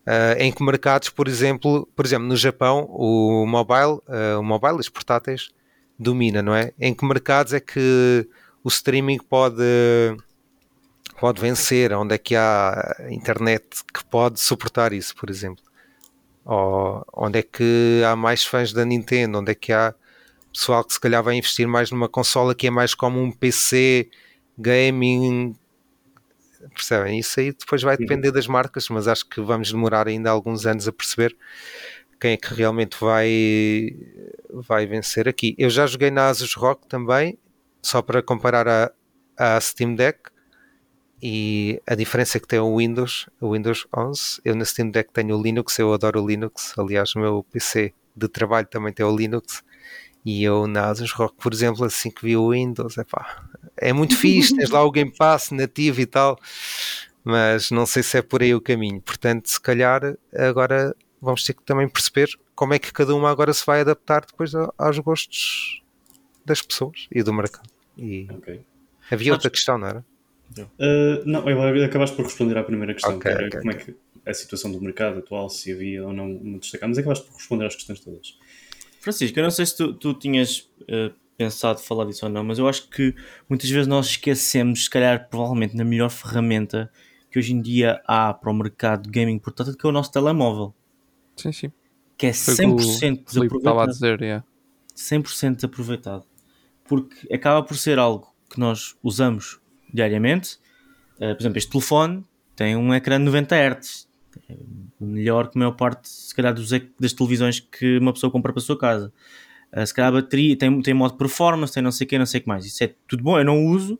Ah, 0.05 0.35
em 0.37 0.51
que 0.51 0.61
mercados, 0.61 1.09
por 1.09 1.27
exemplo, 1.27 1.89
por 1.95 2.05
exemplo, 2.05 2.27
no 2.27 2.37
Japão, 2.37 2.85
o 2.91 3.47
mobile, 3.47 3.99
ah, 4.07 4.37
o 4.39 4.43
mobile, 4.43 4.75
os 4.75 4.89
portáteis, 4.89 5.49
domina, 5.97 6.43
não 6.43 6.53
é? 6.53 6.71
Em 6.79 6.93
que 6.93 7.03
mercados 7.03 7.51
é 7.51 7.59
que 7.59 8.29
o 8.63 8.67
streaming 8.67 9.17
pode, 9.17 9.63
pode 11.19 11.41
vencer? 11.41 11.93
Onde 11.93 12.13
é 12.13 12.19
que 12.19 12.35
há 12.35 12.95
internet 13.09 13.65
que 13.91 14.05
pode 14.05 14.39
suportar 14.39 14.93
isso, 14.93 15.15
por 15.15 15.31
exemplo? 15.31 15.63
Ou 16.45 17.03
onde 17.11 17.39
é 17.39 17.41
que 17.41 18.03
há 18.05 18.15
mais 18.15 18.45
fãs 18.45 18.71
da 18.71 18.85
Nintendo? 18.85 19.39
Onde 19.39 19.53
é 19.53 19.55
que 19.55 19.73
há 19.73 19.95
pessoal 20.53 20.83
que 20.83 20.93
se 20.93 20.99
calhar 20.99 21.23
vai 21.23 21.37
investir 21.37 21.67
mais 21.67 21.89
numa 21.89 22.07
consola 22.07 22.53
que 22.53 22.67
é 22.67 22.69
mais 22.69 22.93
como 22.93 23.19
um 23.19 23.31
PC 23.31 24.11
gaming? 24.59 25.55
Percebem? 26.73 27.19
Isso 27.19 27.39
aí 27.39 27.51
depois 27.51 27.81
vai 27.81 27.97
depender 27.97 28.31
das 28.31 28.47
marcas, 28.47 28.89
mas 28.89 29.07
acho 29.07 29.27
que 29.27 29.39
vamos 29.41 29.71
demorar 29.71 30.07
ainda 30.07 30.29
alguns 30.29 30.65
anos 30.65 30.87
a 30.87 30.91
perceber 30.91 31.35
quem 32.19 32.33
é 32.33 32.37
que 32.37 32.53
realmente 32.53 32.97
vai, 32.99 33.95
vai 34.51 34.85
vencer 34.85 35.27
aqui. 35.27 35.55
Eu 35.57 35.69
já 35.69 35.87
joguei 35.87 36.11
na 36.11 36.27
Asus 36.27 36.53
ROG 36.53 36.81
também, 36.87 37.37
só 37.81 38.01
para 38.01 38.21
comparar 38.21 38.67
a, 38.67 38.91
a 39.37 39.61
Steam 39.61 39.95
Deck, 39.95 40.19
e 41.21 41.81
a 41.85 41.95
diferença 41.95 42.37
é 42.37 42.41
que 42.41 42.47
tem 42.47 42.59
o 42.59 42.77
Windows, 42.77 43.29
o 43.41 43.53
Windows 43.53 43.87
11. 43.95 44.41
Eu 44.43 44.55
na 44.55 44.63
Steam 44.63 44.89
Deck 44.89 45.11
tenho 45.11 45.37
o 45.37 45.41
Linux, 45.41 45.77
eu 45.77 45.93
adoro 45.93 46.23
o 46.23 46.27
Linux. 46.27 46.73
Aliás, 46.77 47.13
o 47.15 47.19
meu 47.19 47.43
PC 47.43 47.93
de 48.15 48.27
trabalho 48.27 48.67
também 48.67 48.93
tem 48.93 49.05
o 49.05 49.15
Linux. 49.15 49.63
E 50.25 50.43
eu 50.43 50.67
na 50.67 50.87
Asus 50.89 51.11
ROG, 51.11 51.33
por 51.37 51.53
exemplo, 51.53 51.83
assim 51.85 52.09
que 52.11 52.23
vi 52.23 52.37
o 52.37 52.51
Windows, 52.51 52.97
epá, 52.97 53.45
é 53.79 53.93
muito 53.93 54.15
fixe, 54.15 54.55
tens 54.55 54.69
lá 54.69 54.83
o 54.83 54.91
Game 54.91 55.11
Pass 55.17 55.51
nativo 55.51 56.01
e 56.01 56.05
tal, 56.05 56.39
mas 57.23 57.71
não 57.71 57.85
sei 57.85 58.03
se 58.03 58.17
é 58.17 58.21
por 58.21 58.41
aí 58.41 58.53
o 58.53 58.61
caminho. 58.61 59.01
Portanto, 59.01 59.47
se 59.47 59.59
calhar 59.59 60.15
agora 60.33 60.95
vamos 61.21 61.43
ter 61.43 61.53
que 61.53 61.63
também 61.63 61.87
perceber 61.87 62.29
como 62.55 62.73
é 62.73 62.79
que 62.79 62.91
cada 62.91 63.15
uma 63.15 63.29
agora 63.29 63.53
se 63.53 63.65
vai 63.65 63.81
adaptar 63.81 64.25
depois 64.25 64.51
aos 64.77 64.99
gostos 64.99 65.81
das 66.45 66.61
pessoas 66.61 67.07
e 67.11 67.23
do 67.23 67.33
mercado. 67.33 67.69
E 67.97 68.27
Ok. 68.31 68.61
havia 69.11 69.33
outra 69.33 69.49
questão, 69.49 69.77
não 69.77 69.87
era? 69.87 70.05
Uh, 70.57 71.23
não, 71.25 71.47
eu 71.47 71.85
acabaste 71.85 72.15
por 72.15 72.25
responder 72.25 72.57
à 72.57 72.63
primeira 72.63 72.93
questão, 72.93 73.15
Ok, 73.15 73.21
que 73.21 73.37
era 73.37 73.47
ok, 73.47 73.59
como 73.59 73.71
é 73.71 73.75
que 73.75 73.95
a 74.25 74.33
situação 74.33 74.71
do 74.71 74.81
mercado 74.81 75.19
atual, 75.19 75.49
se 75.49 75.71
havia 75.71 76.05
ou 76.05 76.13
não 76.13 76.57
destacar, 76.57 76.89
mas 76.89 76.97
acabaste 76.97 77.25
por 77.25 77.35
responder 77.35 77.65
às 77.65 77.75
questões 77.75 77.99
todas. 77.99 78.37
Francisco, 78.99 79.39
eu 79.39 79.43
não 79.43 79.51
sei 79.51 79.65
se 79.65 79.77
tu, 79.77 79.93
tu 79.93 80.13
tinhas 80.13 80.69
eh, 80.87 81.11
pensado 81.39 81.79
falar 81.79 82.03
disso 82.03 82.25
ou 82.25 82.31
não, 82.31 82.43
mas 82.43 82.59
eu 82.59 82.67
acho 82.67 82.89
que 82.89 83.15
muitas 83.47 83.69
vezes 83.69 83.87
nós 83.87 84.07
esquecemos, 84.07 84.83
se 84.83 84.89
calhar, 84.89 85.29
provavelmente, 85.29 85.73
na 85.73 85.85
melhor 85.85 86.09
ferramenta 86.09 86.91
que 87.31 87.39
hoje 87.39 87.53
em 87.53 87.61
dia 87.61 88.01
há 88.05 88.33
para 88.33 88.51
o 88.51 88.53
mercado 88.53 89.03
de 89.03 89.09
gaming 89.09 89.39
portátil, 89.39 89.75
que 89.77 89.85
é 89.85 89.89
o 89.89 89.91
nosso 89.93 90.11
telemóvel, 90.11 90.75
Sim, 91.37 91.53
sim. 91.53 91.71
que 92.17 92.25
é 92.25 92.33
Foi 92.33 92.53
o 92.65 92.75
que 92.75 92.83
o 92.83 92.87
100% 92.87 93.23
Filipe 93.31 93.55
estava 93.57 93.83
a 93.83 93.85
desaproveitado. 93.85 93.91
dizer, 93.91 94.21
yeah. 94.21 94.45
100% 94.95 95.55
desaproveitado. 95.55 96.25
Porque 96.83 97.33
acaba 97.33 97.63
por 97.63 97.77
ser 97.77 97.97
algo 97.99 98.27
que 98.49 98.59
nós 98.59 98.97
usamos 99.01 99.61
diariamente. 99.93 100.57
Uh, 101.15 101.35
por 101.35 101.41
exemplo, 101.41 101.57
este 101.57 101.71
telefone 101.71 102.25
tem 102.55 102.75
um 102.75 102.93
ecrã 102.93 103.17
de 103.17 103.23
90 103.25 103.55
Hz. 103.55 104.09
É 104.49 104.55
melhor 104.99 105.49
que 105.49 105.57
a 105.57 105.59
maior 105.59 105.71
parte, 105.71 106.09
se 106.09 106.35
calhar, 106.35 106.53
dos, 106.53 106.69
das 106.99 107.13
televisões 107.13 107.59
que 107.61 107.97
uma 107.99 108.11
pessoa 108.11 108.29
compra 108.31 108.51
para 108.51 108.59
a 108.59 108.65
sua 108.65 108.77
casa. 108.77 109.13
Uh, 109.75 109.85
se 109.85 109.93
calhar 109.93 110.09
a 110.09 110.21
bateria 110.21 110.57
tem, 110.57 110.81
tem 110.81 110.93
modo 110.93 111.15
performance, 111.15 111.73
tem 111.73 111.83
não 111.83 111.91
sei 111.91 112.05
o 112.05 112.07
que, 112.07 112.17
não 112.17 112.25
sei 112.25 112.39
o 112.39 112.43
que 112.43 112.47
mais. 112.49 112.65
Isso 112.65 112.83
é 112.83 112.93
tudo 113.07 113.23
bom, 113.23 113.37
eu 113.37 113.45
não 113.45 113.65
uso, 113.65 113.99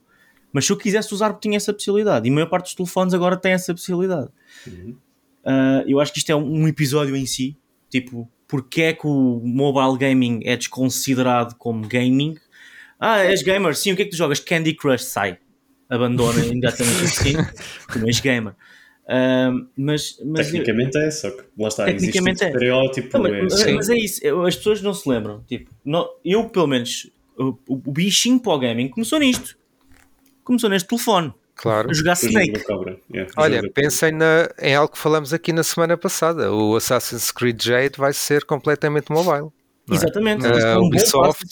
Mas 0.52 0.66
se 0.66 0.72
eu 0.72 0.76
quisesse 0.76 1.14
usar, 1.14 1.32
tinha 1.34 1.56
essa 1.56 1.72
possibilidade. 1.72 2.28
E 2.28 2.30
a 2.30 2.34
maior 2.34 2.46
parte 2.46 2.64
dos 2.64 2.74
telefones 2.74 3.14
agora 3.14 3.36
tem 3.36 3.52
essa 3.52 3.72
possibilidade. 3.72 4.28
Uhum. 4.66 4.96
Uh, 5.44 5.84
eu 5.86 6.00
acho 6.00 6.12
que 6.12 6.18
isto 6.18 6.30
é 6.30 6.36
um 6.36 6.66
episódio 6.66 7.16
em 7.16 7.26
si. 7.26 7.56
Tipo, 7.88 8.28
porque 8.46 8.82
é 8.82 8.92
que 8.92 9.06
o 9.06 9.40
mobile 9.44 9.96
gaming 9.96 10.40
é 10.44 10.56
desconsiderado 10.56 11.54
como 11.56 11.86
gaming? 11.86 12.36
Ah, 12.98 13.20
és 13.20 13.42
gamer? 13.42 13.74
Sim, 13.76 13.92
o 13.92 13.96
que 13.96 14.02
é 14.02 14.04
que 14.04 14.10
tu 14.10 14.16
jogas? 14.16 14.40
Candy 14.40 14.74
Crush, 14.74 15.04
sai. 15.04 15.38
Abandona 15.88 16.40
imediatamente 16.44 17.04
assim. 17.04 17.32
Tu 17.92 17.98
não 17.98 18.08
és 18.08 18.20
gamer. 18.20 18.54
Uh, 19.06 19.66
mas, 19.76 20.20
mas 20.24 20.46
tecnicamente 20.46 20.96
eu, 20.96 21.02
é, 21.02 21.10
só 21.10 21.30
que 21.30 21.42
lá 21.58 21.68
está, 21.68 21.84
tecnicamente 21.86 22.44
existe 22.44 22.44
um 22.44 22.46
é. 22.46 22.50
estereótipo. 22.50 23.18
Não, 23.18 23.42
mas, 23.42 23.60
é, 23.60 23.72
mas 23.72 23.88
é 23.90 23.96
isso, 23.96 24.40
as 24.46 24.56
pessoas 24.56 24.82
não 24.82 24.94
se 24.94 25.08
lembram. 25.08 25.42
Tipo, 25.48 25.70
não, 25.84 26.08
eu, 26.24 26.48
pelo 26.48 26.68
menos, 26.68 27.10
o, 27.36 27.56
o 27.68 27.92
bichinho 27.92 28.38
para 28.40 28.52
o 28.52 28.58
gaming 28.58 28.88
começou 28.88 29.18
nisto. 29.18 29.58
Começou 30.44 30.70
neste 30.70 30.88
telefone. 30.88 31.32
Claro. 31.60 31.90
A 31.90 31.92
jogar 31.92 32.14
Snake. 32.14 32.62
Yeah, 33.12 33.30
Olha, 33.36 33.70
pensem 33.70 34.12
na, 34.12 34.48
em 34.58 34.74
algo 34.74 34.92
que 34.92 34.98
falamos 34.98 35.34
aqui 35.34 35.52
na 35.52 35.62
semana 35.62 35.96
passada. 35.96 36.50
O 36.50 36.74
Assassin's 36.74 37.30
Creed 37.30 37.62
Jade 37.62 37.98
vai 37.98 38.14
ser 38.14 38.44
completamente 38.44 39.12
mobile. 39.12 39.50
É? 39.90 39.94
Exatamente. 39.94 40.46
Uh, 40.46 40.58
é 40.58 40.78
um 40.78 40.86
Ubisoft, 40.86 41.44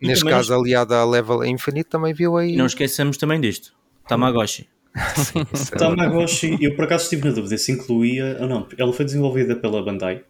neste 0.00 0.24
caso, 0.24 0.54
aliado 0.54 0.94
à 0.94 1.04
Level 1.04 1.44
Infinite, 1.44 1.90
também 1.90 2.14
viu 2.14 2.36
aí. 2.36 2.54
E 2.54 2.56
não 2.56 2.64
esqueçamos 2.64 3.18
também 3.18 3.40
disto. 3.40 3.74
Tamagotchi. 4.08 4.68
Sim, 5.16 5.44
isso 5.52 5.74
é 5.74 5.78
Tamagotchi, 5.78 6.58
eu 6.60 6.76
por 6.76 6.84
acaso 6.84 7.04
estive 7.04 7.24
na 7.26 7.34
dúvida 7.34 7.56
se 7.56 7.72
incluía 7.72 8.36
ou 8.40 8.46
não. 8.46 8.68
Ela 8.76 8.92
foi 8.92 9.04
desenvolvida 9.04 9.56
pela 9.56 9.82
Bandai 9.82 10.22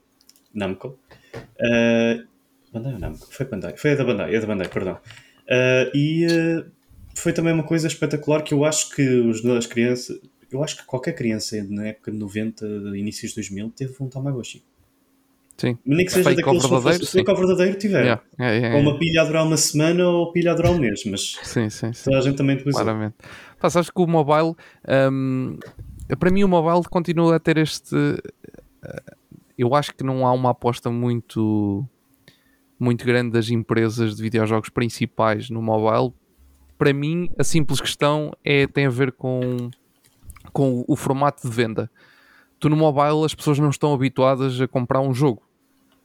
Namco. 0.54 0.98
Uh, 1.34 2.26
Bandai 2.72 2.94
ou 2.94 2.98
Namco? 2.98 3.26
Foi 3.30 3.46
Bandai. 3.46 3.76
Foi 3.76 3.92
a 3.92 3.94
da 3.96 4.04
Bandai, 4.04 4.34
é 4.34 4.40
da 4.40 4.46
Bandai, 4.46 4.68
perdão. 4.68 4.98
Uh, 5.44 5.96
e 5.96 6.26
uh, 6.26 6.70
foi 7.14 7.32
também 7.32 7.52
uma 7.52 7.64
coisa 7.64 7.86
espetacular 7.86 8.42
que 8.42 8.54
eu 8.54 8.64
acho 8.64 8.90
que 8.90 9.02
os, 9.02 9.44
as 9.44 9.66
crianças. 9.66 10.20
Eu 10.50 10.62
acho 10.62 10.76
que 10.76 10.84
qualquer 10.84 11.14
criança 11.14 11.56
na 11.68 11.88
época 11.88 12.12
de 12.12 12.18
90, 12.18 12.66
inícios 12.94 13.30
de 13.30 13.36
2000, 13.36 13.70
teve 13.70 13.94
um 14.00 14.08
Tamagotchi. 14.08 14.62
Sim. 15.56 15.78
Nem 15.84 16.04
que 16.04 16.12
seja 16.12 16.24
Fake 16.30 16.42
daqueles 16.42 16.62
que 16.62 16.68
fosse, 16.68 17.30
ao 17.30 17.36
verdadeiro 17.36 17.78
tiveram. 17.78 18.04
Yeah, 18.04 18.22
yeah, 18.40 18.56
yeah, 18.56 18.76
Ou 18.76 18.82
uma 18.82 18.98
pilha 18.98 19.22
a 19.22 19.24
durar 19.24 19.46
uma 19.46 19.56
semana 19.56 20.08
ou 20.08 20.32
pilha 20.32 20.52
a 20.52 20.54
durar 20.54 20.72
um 20.72 20.78
mês, 20.78 21.02
mas 21.06 21.38
Sim, 21.42 21.70
sim, 21.70 21.92
sim. 21.92 22.04
toda 22.04 22.18
a 22.18 22.20
gente 22.20 22.36
também 22.36 22.56
utilizou. 22.56 22.82
Claramente. 22.82 23.14
Pá, 23.60 23.70
sabes 23.70 23.90
que 23.90 24.00
o 24.00 24.06
mobile, 24.06 24.56
hum, 25.12 25.56
para 26.18 26.30
mim, 26.30 26.42
o 26.42 26.48
mobile 26.48 26.82
continua 26.90 27.36
a 27.36 27.38
ter 27.38 27.58
este. 27.58 27.94
eh, 28.84 29.02
eu 29.56 29.74
acho 29.74 29.94
que 29.94 30.02
não 30.02 30.26
há 30.26 30.32
uma 30.32 30.50
aposta 30.50 30.90
muito, 30.90 31.86
muito 32.78 33.04
grande 33.04 33.30
das 33.30 33.48
empresas 33.50 34.16
de 34.16 34.22
videojogos 34.22 34.68
principais 34.68 35.48
no 35.48 35.62
mobile. 35.62 36.12
Para 36.76 36.92
mim, 36.92 37.30
a 37.38 37.44
simples 37.44 37.80
questão 37.80 38.32
é, 38.44 38.66
tem 38.66 38.86
a 38.86 38.90
ver 38.90 39.12
com, 39.12 39.70
com 40.52 40.84
o 40.88 40.96
formato 40.96 41.48
de 41.48 41.54
venda. 41.54 41.88
Tu 42.62 42.68
no 42.68 42.76
mobile, 42.76 43.24
as 43.24 43.34
pessoas 43.34 43.58
não 43.58 43.70
estão 43.70 43.92
habituadas 43.92 44.60
a 44.60 44.68
comprar 44.68 45.00
um 45.00 45.12
jogo. 45.12 45.42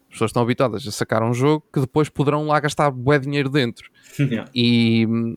As 0.08 0.14
pessoas 0.14 0.30
estão 0.30 0.42
habituadas 0.42 0.88
a 0.88 0.92
sacar 0.92 1.22
um 1.22 1.32
jogo 1.32 1.64
que 1.72 1.80
depois 1.80 2.10
poderão 2.10 2.48
lá 2.48 2.60
gastar 2.60 2.90
bué 2.90 3.20
dinheiro 3.20 3.48
dentro. 3.48 3.92
Yeah. 4.18 4.50
E 4.56 5.06
hum, 5.06 5.36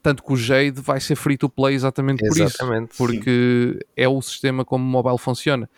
tanto 0.00 0.22
que 0.22 0.32
o 0.32 0.36
Jade 0.36 0.80
vai 0.80 1.00
ser 1.00 1.16
free 1.16 1.36
to 1.36 1.48
play 1.48 1.74
exatamente 1.74 2.20
por 2.20 2.30
isso. 2.30 2.42
Exatamente. 2.42 2.96
Porque 2.96 3.80
é 3.96 4.06
o 4.06 4.22
sistema 4.22 4.64
como 4.64 4.84
o 4.84 4.86
mobile 4.86 5.18
funciona. 5.18 5.68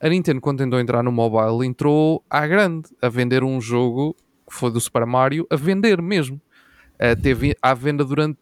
A 0.00 0.08
Nintendo, 0.08 0.40
quando 0.40 0.58
tentou 0.58 0.78
entrar 0.78 1.02
no 1.02 1.10
mobile, 1.10 1.66
entrou 1.66 2.22
à 2.30 2.46
grande 2.46 2.88
a 3.02 3.08
vender 3.08 3.42
um 3.42 3.60
jogo 3.60 4.14
que 4.48 4.54
foi 4.54 4.70
do 4.70 4.80
Super 4.80 5.04
Mario, 5.06 5.44
a 5.50 5.56
vender 5.56 6.00
mesmo. 6.00 6.40
Uh, 6.94 7.20
teve 7.20 7.56
à 7.60 7.74
venda 7.74 8.04
durante 8.04 8.38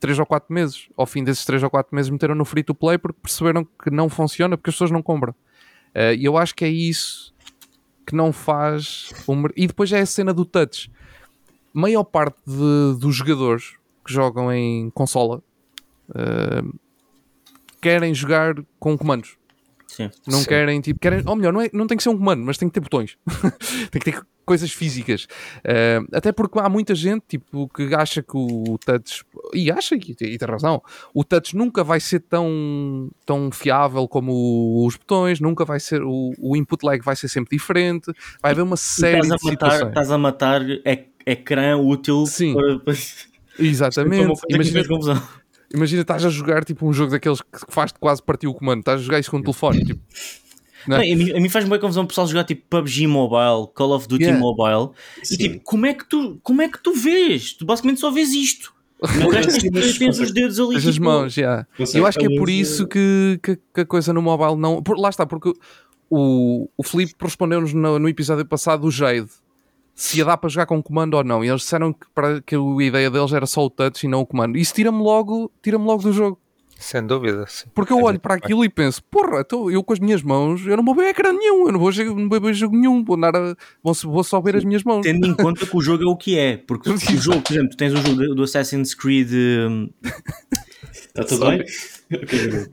3 0.00 0.18
ou 0.18 0.26
4 0.26 0.52
meses. 0.52 0.90
Ao 0.94 1.06
fim 1.06 1.24
desses 1.24 1.46
3 1.46 1.62
ou 1.62 1.70
4 1.70 1.96
meses, 1.96 2.10
meteram 2.10 2.34
no 2.34 2.44
free 2.44 2.62
to 2.62 2.74
play 2.74 2.98
porque 2.98 3.18
perceberam 3.22 3.64
que 3.64 3.90
não 3.90 4.10
funciona 4.10 4.58
porque 4.58 4.68
as 4.68 4.74
pessoas 4.74 4.90
não 4.90 5.00
compram. 5.00 5.34
Uh, 5.96 6.14
E 6.18 6.24
eu 6.26 6.36
acho 6.36 6.54
que 6.54 6.64
é 6.64 6.68
isso 6.68 7.32
que 8.06 8.14
não 8.14 8.32
faz. 8.32 9.12
mer- 9.28 9.52
E 9.56 9.66
depois 9.66 9.90
é 9.92 10.00
a 10.00 10.06
cena 10.06 10.34
do 10.34 10.44
touch. 10.44 10.90
Maior 11.72 12.04
parte 12.04 12.36
de- 12.46 12.98
dos 13.00 13.16
jogadores 13.16 13.74
que 14.04 14.12
jogam 14.12 14.52
em 14.52 14.90
consola 14.90 15.42
uh, 16.10 16.78
querem 17.80 18.14
jogar 18.14 18.54
com 18.78 18.96
comandos. 18.96 19.36
Sim. 19.86 20.10
Não 20.26 20.40
Sim. 20.40 20.46
querem, 20.48 20.80
tipo, 20.80 20.98
querem, 21.00 21.22
ou 21.24 21.36
melhor, 21.36 21.52
não, 21.52 21.60
é, 21.60 21.70
não 21.72 21.86
tem 21.86 21.96
que 21.96 22.02
ser 22.02 22.08
um 22.10 22.18
comando, 22.18 22.42
mas 22.44 22.58
tem 22.58 22.68
que 22.68 22.74
ter 22.74 22.80
botões. 22.80 23.16
tem 23.90 24.00
que 24.00 24.10
ter 24.12 24.20
coisas 24.44 24.70
físicas. 24.70 25.26
Eh, 25.64 26.00
até 26.12 26.32
porque 26.32 26.58
há 26.58 26.68
muita 26.68 26.94
gente, 26.94 27.22
tipo, 27.28 27.68
que 27.68 27.94
acha 27.94 28.22
que 28.22 28.36
o 28.36 28.78
touch, 28.84 29.24
e 29.54 29.70
acha, 29.70 29.94
e 29.96 30.14
tem, 30.14 30.32
e 30.32 30.38
tem 30.38 30.48
razão, 30.48 30.82
o 31.14 31.24
touch 31.24 31.56
nunca 31.56 31.82
vai 31.82 31.98
ser 32.00 32.20
tão, 32.20 33.10
tão 33.24 33.50
fiável 33.50 34.06
como 34.06 34.32
o- 34.32 34.86
os 34.86 34.96
botões, 34.96 35.40
nunca 35.40 35.64
vai 35.64 35.80
ser, 35.80 36.02
o, 36.02 36.32
o 36.38 36.56
input 36.56 36.84
lag 36.84 37.02
vai 37.02 37.16
ser 37.16 37.28
sempre 37.28 37.56
diferente, 37.56 38.12
vai 38.42 38.52
haver 38.52 38.62
uma 38.62 38.76
série 38.76 39.18
Estás 39.20 39.28
de 39.28 39.32
a, 39.32 39.36
matar, 39.36 39.50
situações. 39.70 39.88
estás 39.88 40.10
a 40.10 40.18
matar 40.18 40.62
ec- 40.84 41.08
ecrã 41.24 41.76
útil 41.78 42.26
Sim. 42.26 42.54
para. 42.54 42.94
Exatamente. 43.58 44.40
Imagina. 44.50 44.82
Imagina, 45.74 46.02
estás 46.02 46.24
a 46.24 46.28
jogar 46.30 46.64
tipo 46.64 46.86
um 46.86 46.92
jogo 46.92 47.10
daqueles 47.12 47.40
que 47.40 47.48
faz-te 47.68 47.98
quase 47.98 48.22
partir 48.22 48.46
o 48.46 48.54
comando, 48.54 48.80
estás 48.80 49.00
a 49.00 49.04
jogar 49.04 49.18
isso 49.18 49.30
com 49.30 49.38
o 49.38 49.42
telefone, 49.42 49.84
tipo, 49.84 50.00
Não. 50.86 50.98
Não, 50.98 51.02
a, 51.02 51.16
mim, 51.16 51.32
a 51.32 51.40
mim 51.40 51.48
faz 51.48 51.68
bem 51.68 51.80
confusão 51.80 52.04
o 52.04 52.06
pessoal 52.06 52.26
jogar 52.28 52.44
tipo 52.44 52.62
PUBG 52.70 53.06
Mobile, 53.08 53.72
Call 53.74 53.92
of 53.92 54.06
Duty 54.06 54.24
Yeah. 54.24 54.40
Mobile 54.40 54.94
e 55.20 55.26
Sim. 55.26 55.36
tipo, 55.36 55.60
como 55.64 55.84
é, 55.86 55.94
que 55.94 56.08
tu, 56.08 56.38
como 56.42 56.62
é 56.62 56.68
que 56.68 56.80
tu 56.82 56.94
vês? 56.94 57.52
Tu 57.54 57.64
basicamente 57.66 58.00
só 58.00 58.10
vês 58.10 58.32
isto. 58.32 58.72
Não, 59.18 59.30
mas- 59.30 59.98
tens, 59.98 60.18
os 60.18 60.32
dedos 60.32 60.58
ali. 60.58 60.76
As 60.76 60.86
as 60.86 60.94
tipo, 60.94 61.04
mãos, 61.04 61.34
já. 61.34 61.66
consegue 61.76 61.98
Eu 61.98 62.06
acho 62.06 62.18
que 62.18 62.26
é 62.26 62.38
por 62.38 62.48
isso 62.48 62.86
que, 62.86 63.38
que, 63.42 63.58
que 63.74 63.80
a 63.80 63.84
coisa 63.84 64.12
no 64.12 64.22
mobile 64.22 64.56
não. 64.56 64.82
por- 64.82 64.98
lá 64.98 65.10
está, 65.10 65.26
porque 65.26 65.52
o, 66.08 66.68
o 66.78 66.82
Felipe 66.82 67.12
respondeu-nos 67.20 67.74
no, 67.74 67.98
no 67.98 68.08
episódio 68.08 68.46
passado 68.46 68.86
o 68.86 68.90
Jade 68.90 69.28
se 69.96 70.18
ia 70.18 70.24
dar 70.26 70.36
para 70.36 70.48
jogar 70.50 70.66
com 70.66 70.80
comando 70.82 71.14
ou 71.14 71.24
não. 71.24 71.42
E 71.42 71.48
eles 71.48 71.62
disseram 71.62 71.92
que, 71.92 72.06
para, 72.14 72.40
que 72.42 72.54
a 72.54 72.58
ideia 72.84 73.10
deles 73.10 73.32
era 73.32 73.46
só 73.46 73.64
o 73.64 73.70
touch 73.70 74.04
e 74.06 74.08
não 74.08 74.20
o 74.20 74.26
comando. 74.26 74.56
Isso 74.58 74.74
tira-me 74.74 74.98
logo, 75.02 75.50
tira 75.62 75.78
logo 75.78 76.02
do 76.02 76.12
jogo. 76.12 76.38
Sem 76.78 77.06
dúvida, 77.06 77.46
sim. 77.48 77.64
Porque 77.74 77.90
eu 77.90 78.02
olho 78.02 78.20
para 78.20 78.34
aquilo 78.34 78.62
e 78.62 78.68
penso, 78.68 79.02
porra, 79.04 79.40
então 79.40 79.70
eu 79.70 79.82
com 79.82 79.94
as 79.94 79.98
minhas 79.98 80.22
mãos, 80.22 80.60
eu 80.66 80.76
não 80.76 80.84
vou 80.84 80.94
ver 80.94 81.08
ecrã 81.08 81.32
nenhum, 81.32 81.66
eu 81.68 81.72
não 81.72 81.80
vou, 81.80 81.90
jogar- 81.90 82.14
não 82.14 82.28
vou 82.28 82.38
ver 82.38 82.52
jogo 82.52 82.76
nenhum, 82.76 83.02
vou, 83.02 83.16
andar 83.16 83.34
a- 83.34 83.56
vou, 83.82 83.94
vou 84.04 84.22
só 84.22 84.38
ver 84.42 84.56
as 84.56 84.62
minhas 84.64 84.84
mãos. 84.84 85.00
Tendo 85.00 85.26
em 85.26 85.32
conta 85.34 85.64
que 85.66 85.74
o 85.74 85.80
jogo 85.80 86.04
é 86.04 86.06
o 86.06 86.14
que 86.14 86.38
é, 86.38 86.58
porque 86.58 86.90
o 86.90 86.96
jogo, 87.16 87.40
por 87.40 87.54
exemplo, 87.54 87.74
tens 87.78 87.94
o 87.94 87.96
jogo 87.96 88.34
do 88.34 88.42
Assassin's 88.42 88.94
Creed 88.94 89.30
hum, 89.32 89.88
Está 90.92 91.24
tudo 91.24 91.46
bem? 91.48 91.64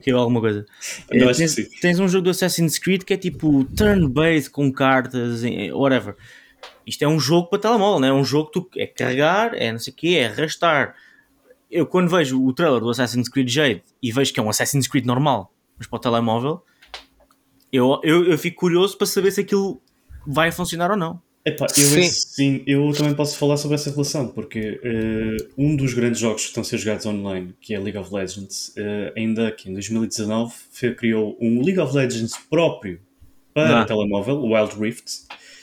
que 0.02 0.10
é 0.10 0.12
alguma 0.12 0.40
coisa. 0.40 0.66
Acho 1.08 1.08
que 1.08 1.34
tens, 1.34 1.80
tens 1.80 1.98
um 1.98 2.06
jogo 2.06 2.24
do 2.24 2.30
Assassin's 2.30 2.78
Creed 2.78 3.04
que 3.04 3.14
é 3.14 3.16
tipo 3.16 3.64
turn-based 3.74 4.50
com 4.50 4.70
cartas, 4.70 5.42
whatever. 5.72 6.14
Isto 6.86 7.02
é 7.02 7.08
um 7.08 7.18
jogo 7.18 7.48
para 7.48 7.58
telemóvel, 7.58 8.00
não 8.00 8.06
é? 8.08 8.10
É 8.10 8.14
um 8.14 8.24
jogo 8.24 8.50
que 8.50 8.60
tu 8.60 8.70
é 8.78 8.86
carregar, 8.86 9.54
é 9.54 9.72
não 9.72 9.78
sei 9.78 9.92
o 9.92 9.96
quê, 9.96 10.16
é 10.20 10.26
arrastar. 10.26 10.94
Eu 11.70 11.86
quando 11.86 12.08
vejo 12.08 12.42
o 12.44 12.52
trailer 12.52 12.80
do 12.80 12.90
Assassin's 12.90 13.28
Creed 13.28 13.48
Jade 13.48 13.82
e 14.02 14.12
vejo 14.12 14.32
que 14.32 14.38
é 14.38 14.42
um 14.42 14.50
Assassin's 14.50 14.86
Creed 14.86 15.06
normal, 15.06 15.52
mas 15.78 15.86
para 15.86 15.96
o 15.96 16.00
telemóvel, 16.00 16.62
eu, 17.72 18.00
eu, 18.02 18.24
eu 18.30 18.38
fico 18.38 18.60
curioso 18.60 18.96
para 18.96 19.06
saber 19.06 19.30
se 19.32 19.40
aquilo 19.40 19.80
vai 20.26 20.52
funcionar 20.52 20.90
ou 20.90 20.96
não. 20.96 21.20
Epá, 21.46 21.66
eu, 21.76 21.84
Sim. 21.84 22.02
sim, 22.04 22.62
eu 22.66 22.90
também 22.96 23.12
posso 23.14 23.36
falar 23.36 23.58
sobre 23.58 23.74
essa 23.74 23.90
relação, 23.90 24.28
porque 24.28 24.80
eh, 24.82 25.36
um 25.58 25.76
dos 25.76 25.92
grandes 25.92 26.18
jogos 26.18 26.42
que 26.42 26.48
estão 26.48 26.62
a 26.62 26.64
ser 26.64 26.78
jogados 26.78 27.04
online, 27.04 27.54
que 27.60 27.74
é 27.74 27.78
League 27.78 27.98
of 27.98 28.14
Legends, 28.14 28.72
eh, 28.78 29.12
ainda 29.14 29.52
que 29.52 29.68
em 29.68 29.74
2019 29.74 30.54
fe- 30.70 30.94
criou 30.94 31.36
um 31.38 31.62
League 31.62 31.78
of 31.78 31.94
Legends 31.94 32.32
próprio 32.48 32.98
para 33.52 33.82
Ah. 33.82 33.84
telemóvel, 33.84 34.36
o 34.36 34.54
Wild 34.54 34.74
Rift, 34.80 35.04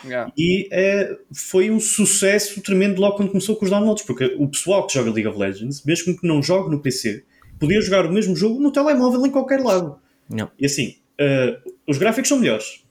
Yeah. 0.04 0.32
e 0.38 0.68
eh, 0.72 1.18
foi 1.32 1.70
um 1.70 1.80
sucesso 1.80 2.62
tremendo 2.62 3.00
logo 3.00 3.18
quando 3.18 3.30
começou 3.30 3.56
com 3.56 3.66
os 3.66 3.72
downloads, 3.72 4.04
porque 4.04 4.36
o 4.38 4.48
pessoal 4.48 4.88
que 4.88 4.94
joga 4.94 5.12
League 5.12 5.28
of 5.28 5.38
Legends, 5.38 5.84
mesmo 5.84 6.18
que 6.18 6.26
não 6.26 6.42
jogue 6.42 6.72
no 6.72 6.82
PC, 6.82 7.24
podia 7.60 7.80
jogar 7.82 8.06
o 8.06 8.12
mesmo 8.12 8.36
jogo 8.36 8.60
no 8.60 8.72
telemóvel 8.72 9.26
em 9.26 9.30
qualquer 9.30 9.60
lado. 9.60 9.98
Não. 10.30 10.50
E 10.60 10.66
assim, 10.66 10.96
eh, 11.20 11.60
os 11.88 11.98
gráficos 11.98 12.30
são 12.30 12.40
melhores. 12.40 12.84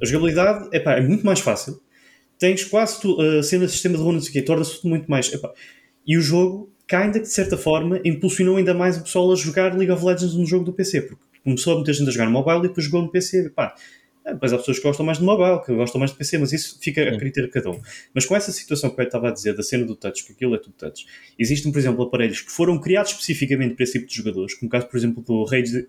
A 0.00 0.06
jogabilidade 0.06 0.68
epá, 0.72 0.94
é 0.94 1.00
muito 1.00 1.24
mais 1.26 1.40
fácil. 1.40 1.80
Tens 2.38 2.64
quase 2.64 3.00
tu, 3.00 3.20
a 3.20 3.42
cena 3.42 3.66
de 3.66 3.72
sistema 3.72 3.96
de 3.96 4.02
runa, 4.02 4.14
não 4.14 4.20
sei 4.20 4.30
o 4.30 4.32
quê, 4.32 4.42
torna-se 4.42 4.76
tudo 4.76 4.88
muito 4.88 5.10
mais. 5.10 5.32
epá. 5.32 5.52
E 6.06 6.16
o 6.16 6.20
jogo, 6.20 6.70
ainda 6.92 7.18
que 7.18 7.26
de 7.26 7.32
certa 7.32 7.56
forma, 7.56 8.00
impulsionou 8.04 8.56
ainda 8.56 8.74
mais 8.74 8.98
o 8.98 9.02
pessoal 9.02 9.32
a 9.32 9.36
jogar 9.36 9.74
League 9.74 9.90
of 9.90 10.04
Legends 10.04 10.34
no 10.34 10.46
jogo 10.46 10.64
do 10.64 10.72
PC, 10.72 11.02
porque 11.02 11.22
começou 11.42 11.72
a 11.72 11.76
muita 11.76 11.92
gente 11.92 12.08
a 12.08 12.12
jogar 12.12 12.26
no 12.26 12.32
mobile 12.32 12.58
e 12.58 12.62
depois 12.68 12.86
jogou 12.86 13.02
no 13.02 13.10
PC. 13.10 13.46
Epá, 13.46 13.74
é, 13.74 14.03
Depois 14.24 14.52
há 14.52 14.58
pessoas 14.58 14.78
que 14.78 14.84
gostam 14.84 15.04
mais 15.04 15.18
de 15.18 15.24
mobile, 15.24 15.62
que 15.64 15.74
gostam 15.74 15.98
mais 15.98 16.10
de 16.10 16.16
PC, 16.16 16.38
mas 16.38 16.52
isso 16.52 16.78
fica 16.80 17.02
a 17.02 17.18
critério 17.18 17.48
de 17.48 17.52
cada 17.52 17.70
um. 17.70 17.80
Mas 18.14 18.24
com 18.24 18.34
essa 18.34 18.50
situação 18.50 18.88
que 18.90 19.00
eu 19.00 19.04
estava 19.04 19.28
a 19.28 19.30
dizer, 19.30 19.54
da 19.54 19.62
cena 19.62 19.84
do 19.84 19.94
touch, 19.94 20.24
que 20.24 20.32
aquilo 20.32 20.54
é 20.54 20.58
tudo 20.58 20.74
touch, 20.78 21.06
existem, 21.38 21.70
por 21.70 21.78
exemplo, 21.78 22.02
aparelhos 22.02 22.40
que 22.40 22.50
foram 22.50 22.80
criados 22.80 23.12
especificamente 23.12 23.74
para 23.74 23.84
esse 23.84 23.98
tipo 23.98 24.06
de 24.06 24.14
jogadores, 24.14 24.54
como 24.54 24.68
o 24.68 24.70
caso, 24.70 24.88
por 24.88 24.96
exemplo, 24.96 25.22
do 25.22 25.44
Rage, 25.44 25.86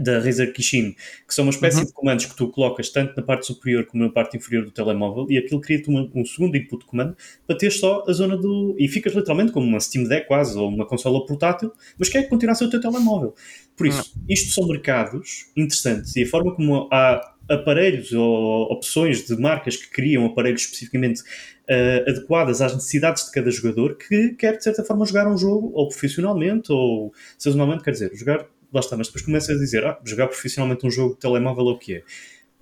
da 0.00 0.18
Razer 0.18 0.52
Kishin, 0.52 0.94
que 1.26 1.34
são 1.34 1.44
uma 1.44 1.50
espécie 1.50 1.78
Uhum. 1.80 1.84
de 1.86 1.92
comandos 1.92 2.26
que 2.26 2.36
tu 2.36 2.48
colocas 2.48 2.88
tanto 2.90 3.14
na 3.16 3.22
parte 3.22 3.46
superior 3.46 3.84
como 3.86 4.04
na 4.04 4.10
parte 4.10 4.36
inferior 4.36 4.64
do 4.64 4.70
telemóvel 4.70 5.26
e 5.30 5.38
aquilo 5.38 5.60
cria-te 5.60 5.88
uma- 5.88 6.10
um 6.14 6.24
segundo 6.24 6.56
input 6.56 6.80
de 6.84 6.86
comando 6.90 7.16
para 7.46 7.56
ter 7.56 7.70
só 7.70 8.04
a 8.08 8.12
zona 8.12 8.36
do. 8.36 8.74
e 8.78 8.88
ficas 8.88 9.14
literalmente 9.14 9.52
como 9.52 9.66
uma 9.66 9.80
Steam 9.80 10.04
Deck 10.04 10.26
quase, 10.26 10.56
ou 10.58 10.68
uma 10.68 10.86
consola 10.86 11.24
portátil, 11.26 11.72
mas 11.98 12.08
quer 12.08 12.28
continuar 12.28 12.52
a 12.52 12.54
ser 12.56 12.64
o 12.64 12.70
teu 12.70 12.80
telemóvel. 12.80 13.34
Por 13.76 13.86
isso, 13.86 14.12
isto 14.28 14.52
são 14.52 14.66
mercados 14.68 15.46
interessantes 15.56 16.14
e 16.16 16.22
a 16.22 16.26
forma 16.26 16.54
como 16.54 16.88
há 16.92 17.32
aparelhos 17.48 18.12
ou 18.12 18.62
opções 18.72 19.26
de 19.26 19.36
marcas 19.36 19.76
que 19.76 19.90
criam 19.90 20.24
aparelhos 20.26 20.62
especificamente 20.62 21.22
eh, 21.68 22.04
adequadas 22.08 22.60
às 22.60 22.74
necessidades 22.74 23.26
de 23.26 23.30
cada 23.32 23.50
jogador 23.50 23.96
que 23.96 24.30
quer 24.34 24.56
de 24.56 24.64
certa 24.64 24.84
forma 24.84 25.04
jogar 25.06 25.26
um 25.26 25.36
jogo 25.38 25.70
ou 25.74 25.88
profissionalmente 25.88 26.70
ou 26.72 27.12
sazonalmente, 27.38 27.82
quer 27.84 27.92
dizer, 27.92 28.10
jogar 28.14 28.46
lá 28.72 28.80
está, 28.80 28.96
mas 28.96 29.08
depois 29.08 29.24
começa 29.24 29.52
a 29.52 29.56
dizer, 29.56 29.84
ah, 29.84 29.98
jogar 30.04 30.28
profissionalmente 30.28 30.86
um 30.86 30.90
jogo 30.90 31.14
de 31.14 31.20
telemóvel 31.20 31.68
é 31.68 31.72
o 31.72 31.78
que 31.78 31.94
é. 31.96 32.02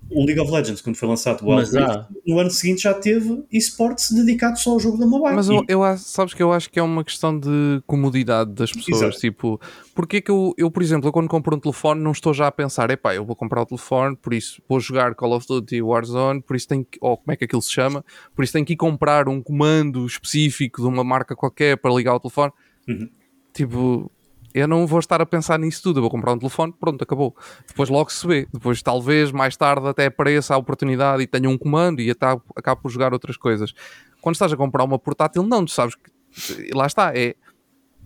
O 0.09 0.25
League 0.25 0.39
of 0.41 0.51
Legends, 0.51 0.81
quando 0.81 0.95
foi 0.95 1.07
lançado 1.07 1.45
o 1.45 1.55
Wild. 1.55 1.71
Rift, 1.71 2.07
no 2.25 2.39
ano 2.39 2.49
seguinte 2.49 2.81
já 2.81 2.93
teve 2.93 3.43
esportes 3.51 4.11
dedicado 4.11 4.57
só 4.57 4.71
ao 4.71 4.79
jogo 4.79 4.97
da 4.97 5.05
mobile. 5.05 5.35
Mas 5.35 5.47
eu, 5.47 5.63
eu 5.67 5.81
sabes 5.97 6.33
que 6.33 6.41
eu 6.41 6.51
acho 6.51 6.69
que 6.69 6.79
é 6.79 6.83
uma 6.83 7.03
questão 7.03 7.39
de 7.39 7.81
comodidade 7.85 8.51
das 8.51 8.71
pessoas. 8.71 9.01
Exato. 9.01 9.19
Tipo, 9.19 9.61
porque 9.93 10.17
é 10.17 10.21
que 10.21 10.31
eu, 10.31 10.53
eu, 10.57 10.71
por 10.71 10.81
exemplo, 10.81 11.07
eu 11.07 11.13
quando 11.13 11.29
compro 11.29 11.55
um 11.55 11.59
telefone 11.59 12.01
não 12.01 12.11
estou 12.11 12.33
já 12.33 12.47
a 12.47 12.51
pensar, 12.51 12.89
epá, 12.89 13.13
eu 13.13 13.23
vou 13.23 13.35
comprar 13.35 13.61
o 13.61 13.65
telefone, 13.65 14.15
por 14.15 14.33
isso 14.33 14.61
vou 14.67 14.79
jogar 14.79 15.13
Call 15.13 15.33
of 15.33 15.45
Duty 15.47 15.81
Warzone, 15.81 16.41
por 16.41 16.55
isso 16.55 16.67
tenho 16.67 16.83
que, 16.83 16.97
ou 16.99 17.15
como 17.15 17.31
é 17.31 17.35
que 17.35 17.45
aquilo 17.45 17.61
se 17.61 17.71
chama, 17.71 18.03
por 18.35 18.43
isso 18.43 18.53
tenho 18.53 18.65
que 18.65 18.73
ir 18.73 18.77
comprar 18.77 19.29
um 19.29 19.41
comando 19.41 20.05
específico 20.05 20.81
de 20.81 20.87
uma 20.87 21.03
marca 21.03 21.35
qualquer 21.35 21.77
para 21.77 21.93
ligar 21.93 22.15
o 22.15 22.19
telefone. 22.19 22.51
Uhum. 22.87 23.07
Tipo, 23.53 24.11
eu 24.53 24.67
não 24.67 24.85
vou 24.87 24.99
estar 24.99 25.21
a 25.21 25.25
pensar 25.25 25.57
nisso 25.59 25.81
tudo, 25.83 25.97
eu 25.97 26.01
vou 26.01 26.09
comprar 26.11 26.33
um 26.33 26.37
telefone, 26.39 26.73
pronto, 26.79 27.01
acabou. 27.03 27.35
Depois 27.67 27.89
logo 27.89 28.11
se 28.11 28.25
vê. 28.27 28.47
Depois 28.51 28.81
talvez 28.81 29.31
mais 29.31 29.55
tarde 29.57 29.87
até 29.87 30.05
apareça 30.07 30.53
a 30.53 30.57
oportunidade 30.57 31.21
e 31.23 31.27
tenha 31.27 31.49
um 31.49 31.57
comando 31.57 32.01
e 32.01 32.09
até 32.11 32.25
acabo 32.55 32.81
por 32.81 32.89
jogar 32.91 33.13
outras 33.13 33.37
coisas. 33.37 33.73
Quando 34.21 34.35
estás 34.35 34.51
a 34.53 34.57
comprar 34.57 34.83
uma 34.83 34.99
portátil, 34.99 35.43
não, 35.43 35.65
tu 35.65 35.71
sabes 35.71 35.95
que 35.95 36.11
lá 36.73 36.85
está, 36.85 37.11
é 37.17 37.35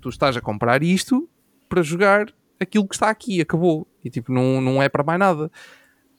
tu 0.01 0.09
estás 0.09 0.37
a 0.37 0.41
comprar 0.41 0.83
isto 0.83 1.27
para 1.67 1.81
jogar 1.81 2.27
aquilo 2.59 2.87
que 2.87 2.95
está 2.95 3.09
aqui, 3.09 3.41
acabou. 3.41 3.87
E 4.03 4.09
tipo, 4.09 4.31
não, 4.31 4.61
não 4.61 4.81
é 4.83 4.87
para 4.87 5.03
mais 5.03 5.19
nada. 5.19 5.51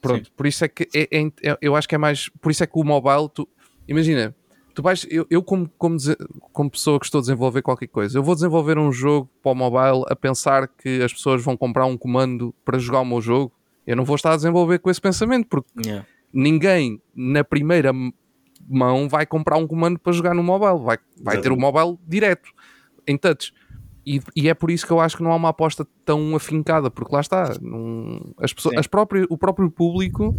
Pronto, 0.01 0.31
por 0.33 0.45
isso 0.45 0.63
é 0.63 0.67
que 0.67 0.87
é- 0.93 1.07
é- 1.11 1.31
é- 1.51 1.57
eu 1.61 1.75
acho 1.75 1.87
que 1.87 1.95
é 1.95 1.97
mais. 1.97 2.29
Por 2.41 2.51
isso 2.51 2.63
é 2.63 2.67
que 2.67 2.77
o 2.77 2.83
mobile, 2.83 3.27
tu 3.33 3.47
imagina, 3.87 4.35
tu 4.77 4.83
vais, 4.83 5.07
eu, 5.09 5.25
eu 5.27 5.41
como, 5.41 5.67
como, 5.75 5.97
como 6.53 6.69
pessoa 6.69 6.99
que 6.99 7.05
estou 7.07 7.17
a 7.17 7.21
desenvolver 7.21 7.63
qualquer 7.63 7.87
coisa, 7.87 8.15
eu 8.15 8.21
vou 8.21 8.35
desenvolver 8.35 8.77
um 8.77 8.91
jogo 8.91 9.27
para 9.41 9.51
o 9.51 9.55
mobile 9.55 10.03
a 10.07 10.15
pensar 10.15 10.67
que 10.67 11.01
as 11.01 11.11
pessoas 11.11 11.43
vão 11.43 11.57
comprar 11.57 11.87
um 11.87 11.97
comando 11.97 12.53
para 12.63 12.77
jogar 12.77 12.99
o 12.99 13.05
meu 13.05 13.19
jogo. 13.19 13.51
Eu 13.87 13.95
não 13.95 14.05
vou 14.05 14.15
estar 14.15 14.33
a 14.33 14.35
desenvolver 14.35 14.77
com 14.77 14.91
esse 14.91 15.01
pensamento, 15.01 15.47
porque 15.47 15.67
Yeah. 15.83 16.05
ninguém 16.31 17.01
na 17.15 17.43
primeira 17.43 17.91
mão 18.69 19.09
vai 19.09 19.25
comprar 19.25 19.57
um 19.57 19.65
comando 19.65 19.97
para 19.97 20.13
jogar 20.13 20.35
no 20.35 20.43
mobile, 20.43 20.85
vai, 20.85 20.99
vai 21.23 21.41
ter 21.41 21.51
o 21.51 21.57
mobile 21.57 21.97
direto, 22.07 22.47
em 23.07 23.17
touch. 23.17 23.51
E, 24.05 24.21
e 24.35 24.47
é 24.47 24.53
por 24.53 24.69
isso 24.69 24.85
que 24.85 24.93
eu 24.93 24.99
acho 24.99 25.17
que 25.17 25.23
não 25.23 25.31
há 25.31 25.35
uma 25.37 25.49
aposta 25.49 25.87
tão 26.05 26.35
afincada, 26.35 26.91
porque 26.91 27.15
lá 27.15 27.21
está, 27.21 27.51
não- 27.59 28.31
as 28.39 28.53
pessoas, 28.53 28.73
Sim. 28.75 28.79
as 28.79 28.85
próprias, 28.85 29.25
o 29.27 29.39
próprio 29.39 29.71
público, 29.71 30.35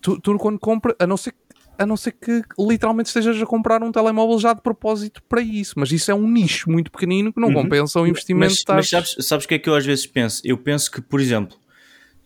tu, 0.00 0.20
tu 0.20 0.36
quando 0.36 0.58
compra, 0.58 0.96
a 0.98 1.06
não 1.06 1.16
ser 1.16 1.30
que 1.30 1.38
a 1.78 1.86
não 1.86 1.96
ser 1.96 2.12
que 2.12 2.42
literalmente 2.58 3.08
estejas 3.08 3.40
a 3.40 3.46
comprar 3.46 3.82
um 3.82 3.92
telemóvel 3.92 4.38
já 4.38 4.52
de 4.52 4.62
propósito 4.62 5.22
para 5.28 5.40
isso, 5.40 5.74
mas 5.76 5.90
isso 5.92 6.10
é 6.10 6.14
um 6.14 6.28
nicho 6.28 6.70
muito 6.70 6.90
pequenino 6.90 7.32
que 7.32 7.40
não 7.40 7.48
Uhum. 7.48 7.54
compensa 7.62 8.00
o 8.00 8.06
investimento. 8.06 8.62
Mas, 8.68 8.76
mas 8.76 8.88
sabes, 8.88 9.26
sabes 9.26 9.44
o 9.44 9.48
que 9.48 9.54
é 9.54 9.58
que 9.58 9.68
eu 9.68 9.74
às 9.74 9.84
vezes 9.84 10.06
penso? 10.06 10.40
Eu 10.44 10.58
penso 10.58 10.90
que, 10.90 11.00
por 11.00 11.20
exemplo, 11.20 11.56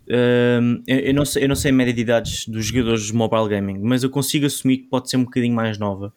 hum, 0.08 0.82
eu, 0.86 0.98
eu 0.98 1.14
não 1.14 1.24
sei, 1.24 1.44
eu 1.44 1.48
não 1.48 1.56
sei 1.56 1.70
a 1.70 1.74
média 1.74 1.92
de 1.92 2.00
idades 2.00 2.46
dos 2.46 2.66
jogadores 2.66 3.06
de 3.06 3.14
mobile 3.14 3.48
gaming, 3.48 3.78
mas 3.80 4.02
eu 4.02 4.10
consigo 4.10 4.46
assumir 4.46 4.78
que 4.78 4.88
pode 4.88 5.10
ser 5.10 5.16
um 5.16 5.24
bocadinho 5.24 5.54
mais 5.54 5.78
nova, 5.78 6.12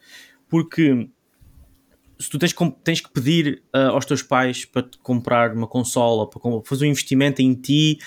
porque 0.48 1.10
se 2.20 2.30
tu 2.30 2.38
tens, 2.40 2.54
tens 2.84 3.02
que 3.02 3.12
pedir 3.12 3.64
ah, 3.74 3.88
aos 3.90 4.06
teus 4.06 4.22
pais 4.22 4.66
para 4.66 4.84
te 4.84 4.98
comprar 5.00 5.54
uma 5.54 5.68
consola, 5.68 6.30
para 6.30 6.40
fazer 6.64 6.86
um 6.86 6.90
investimento 6.90 7.42
em 7.42 7.54
ti, 7.54 7.98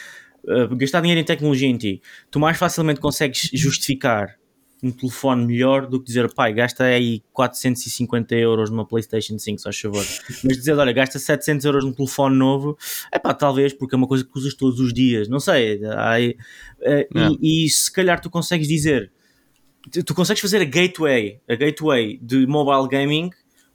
ah, 0.48 0.74
gastar 0.74 1.00
dinheiro 1.00 1.20
em 1.20 1.24
tecnologia 1.24 1.68
em 1.68 1.76
ti, 1.76 2.00
tu 2.30 2.38
mais 2.38 2.56
facilmente 2.56 3.00
consegues 3.00 3.50
justificar 3.52 4.36
um 4.82 4.90
telefone 4.90 5.46
melhor 5.46 5.86
do 5.86 5.98
que 5.98 6.06
dizer, 6.06 6.32
pai, 6.34 6.52
gasta 6.52 6.84
aí 6.84 7.22
450 7.32 8.34
euros 8.34 8.70
numa 8.70 8.86
PlayStation 8.86 9.38
5, 9.38 9.60
só 9.60 9.72
favor. 9.72 10.04
Mas 10.44 10.56
dizer, 10.58 10.74
olha, 10.74 10.92
gasta 10.92 11.18
700 11.18 11.64
euros 11.64 11.84
num 11.84 11.92
telefone 11.92 12.36
novo, 12.36 12.76
é 13.10 13.18
pá, 13.18 13.32
talvez, 13.32 13.72
porque 13.72 13.94
é 13.94 13.98
uma 13.98 14.06
coisa 14.06 14.24
que 14.24 14.30
usas 14.38 14.54
todos 14.54 14.78
os 14.78 14.92
dias, 14.92 15.28
não 15.28 15.40
sei. 15.40 15.80
Aí, 15.96 16.36
eh, 16.82 17.08
É. 17.14 17.28
e, 17.40 17.64
e 17.66 17.70
se 17.70 17.90
calhar 17.90 18.20
tu 18.20 18.28
consegues 18.28 18.68
dizer, 18.68 19.10
tu, 20.04 20.14
consegues 20.14 20.40
fazer 20.40 20.60
a 20.60 20.64
gateway, 20.64 21.40
a 21.48 21.54
gateway 21.54 22.18
de 22.22 22.46
mobile 22.46 22.88
gaming 22.88 23.30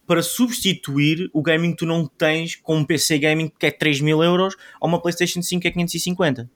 para 0.05 0.21
substituir 0.21 1.29
o 1.33 1.41
gaming 1.41 1.71
que 1.71 1.77
tu 1.77 1.85
não 1.85 2.05
tens 2.05 2.55
com 2.55 2.77
um 2.77 2.85
PC 2.85 3.17
gaming 3.17 3.51
que 3.57 3.65
é 3.65 3.71
3 3.71 4.01
mil 4.01 4.21
euros 4.21 4.55
ou 4.79 4.89
uma 4.89 5.01
PlayStation 5.01 5.41
5 5.41 5.61
que 5.61 5.67
é 5.67 5.71
550, 5.71 6.49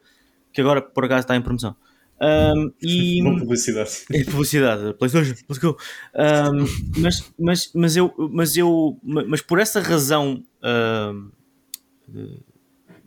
que 0.52 0.62
agora 0.62 0.82
por 0.82 1.06
acaso 1.06 1.22
está 1.22 1.36
em 1.36 1.42
promoção. 1.42 1.76
Um, 2.22 2.72
e, 2.82 3.22
Boa 3.24 3.40
publicidade. 3.40 4.06
é 4.12 4.24
publicidade, 4.24 4.94
PlayStation, 4.94 5.36
let's 5.50 5.58
go. 5.58 5.78
Um, 6.16 7.02
mas, 7.02 7.34
mas, 7.38 7.72
mas 7.74 7.98
eu, 7.98 8.14
mas 8.32 8.58
eu, 8.58 8.98
mas 9.04 9.42
por 9.42 9.60
essa 9.60 9.82
razão, 9.82 10.44
um, 10.64 11.32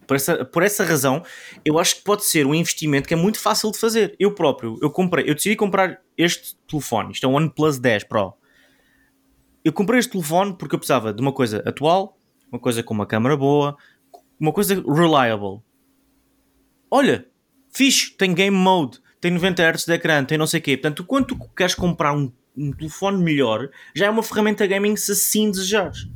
por 0.06 0.16
essa, 0.16 0.44
por 0.44 0.62
essa 0.62 0.84
razão, 0.84 1.22
eu 1.64 1.78
acho 1.78 1.96
que 1.96 2.02
pode 2.02 2.24
ser 2.24 2.46
um 2.46 2.54
investimento 2.54 3.08
que 3.08 3.14
é 3.14 3.16
muito 3.16 3.38
fácil 3.38 3.70
de 3.70 3.78
fazer. 3.78 4.14
Eu 4.18 4.34
próprio, 4.34 4.78
eu 4.82 4.90
comprei, 4.90 5.28
eu 5.28 5.34
decidi 5.34 5.56
comprar 5.56 6.00
este 6.16 6.56
telefone, 6.66 7.12
isto 7.12 7.24
é 7.24 7.28
um 7.28 7.34
OnePlus 7.34 7.78
10 7.78 8.04
Pro. 8.04 8.34
Eu 9.64 9.72
comprei 9.72 9.98
este 10.00 10.12
telefone 10.12 10.54
porque 10.56 10.74
eu 10.74 10.78
precisava 10.78 11.12
de 11.12 11.20
uma 11.20 11.32
coisa 11.32 11.62
atual, 11.66 12.18
uma 12.50 12.58
coisa 12.58 12.82
com 12.82 12.94
uma 12.94 13.06
câmera 13.06 13.36
boa, 13.36 13.76
uma 14.38 14.52
coisa 14.52 14.74
reliable. 14.74 15.62
Olha, 16.90 17.27
fixe, 17.78 18.10
tem 18.10 18.34
game 18.34 18.56
mode, 18.56 18.98
tem 19.20 19.30
90 19.30 19.62
Hz 19.62 19.84
de 19.84 19.92
ecrã, 19.92 20.24
tem 20.24 20.36
não 20.36 20.48
sei 20.48 20.58
o 20.58 20.62
quê. 20.62 20.76
Portanto, 20.76 21.04
quando 21.04 21.26
tu 21.26 21.38
queres 21.56 21.76
comprar 21.76 22.12
um, 22.12 22.32
um 22.56 22.72
telefone 22.72 23.22
melhor, 23.22 23.70
já 23.94 24.06
é 24.06 24.10
uma 24.10 24.22
ferramenta 24.22 24.66
gaming 24.66 24.96
se 24.96 25.12
assim 25.12 25.48
desejares. 25.48 26.08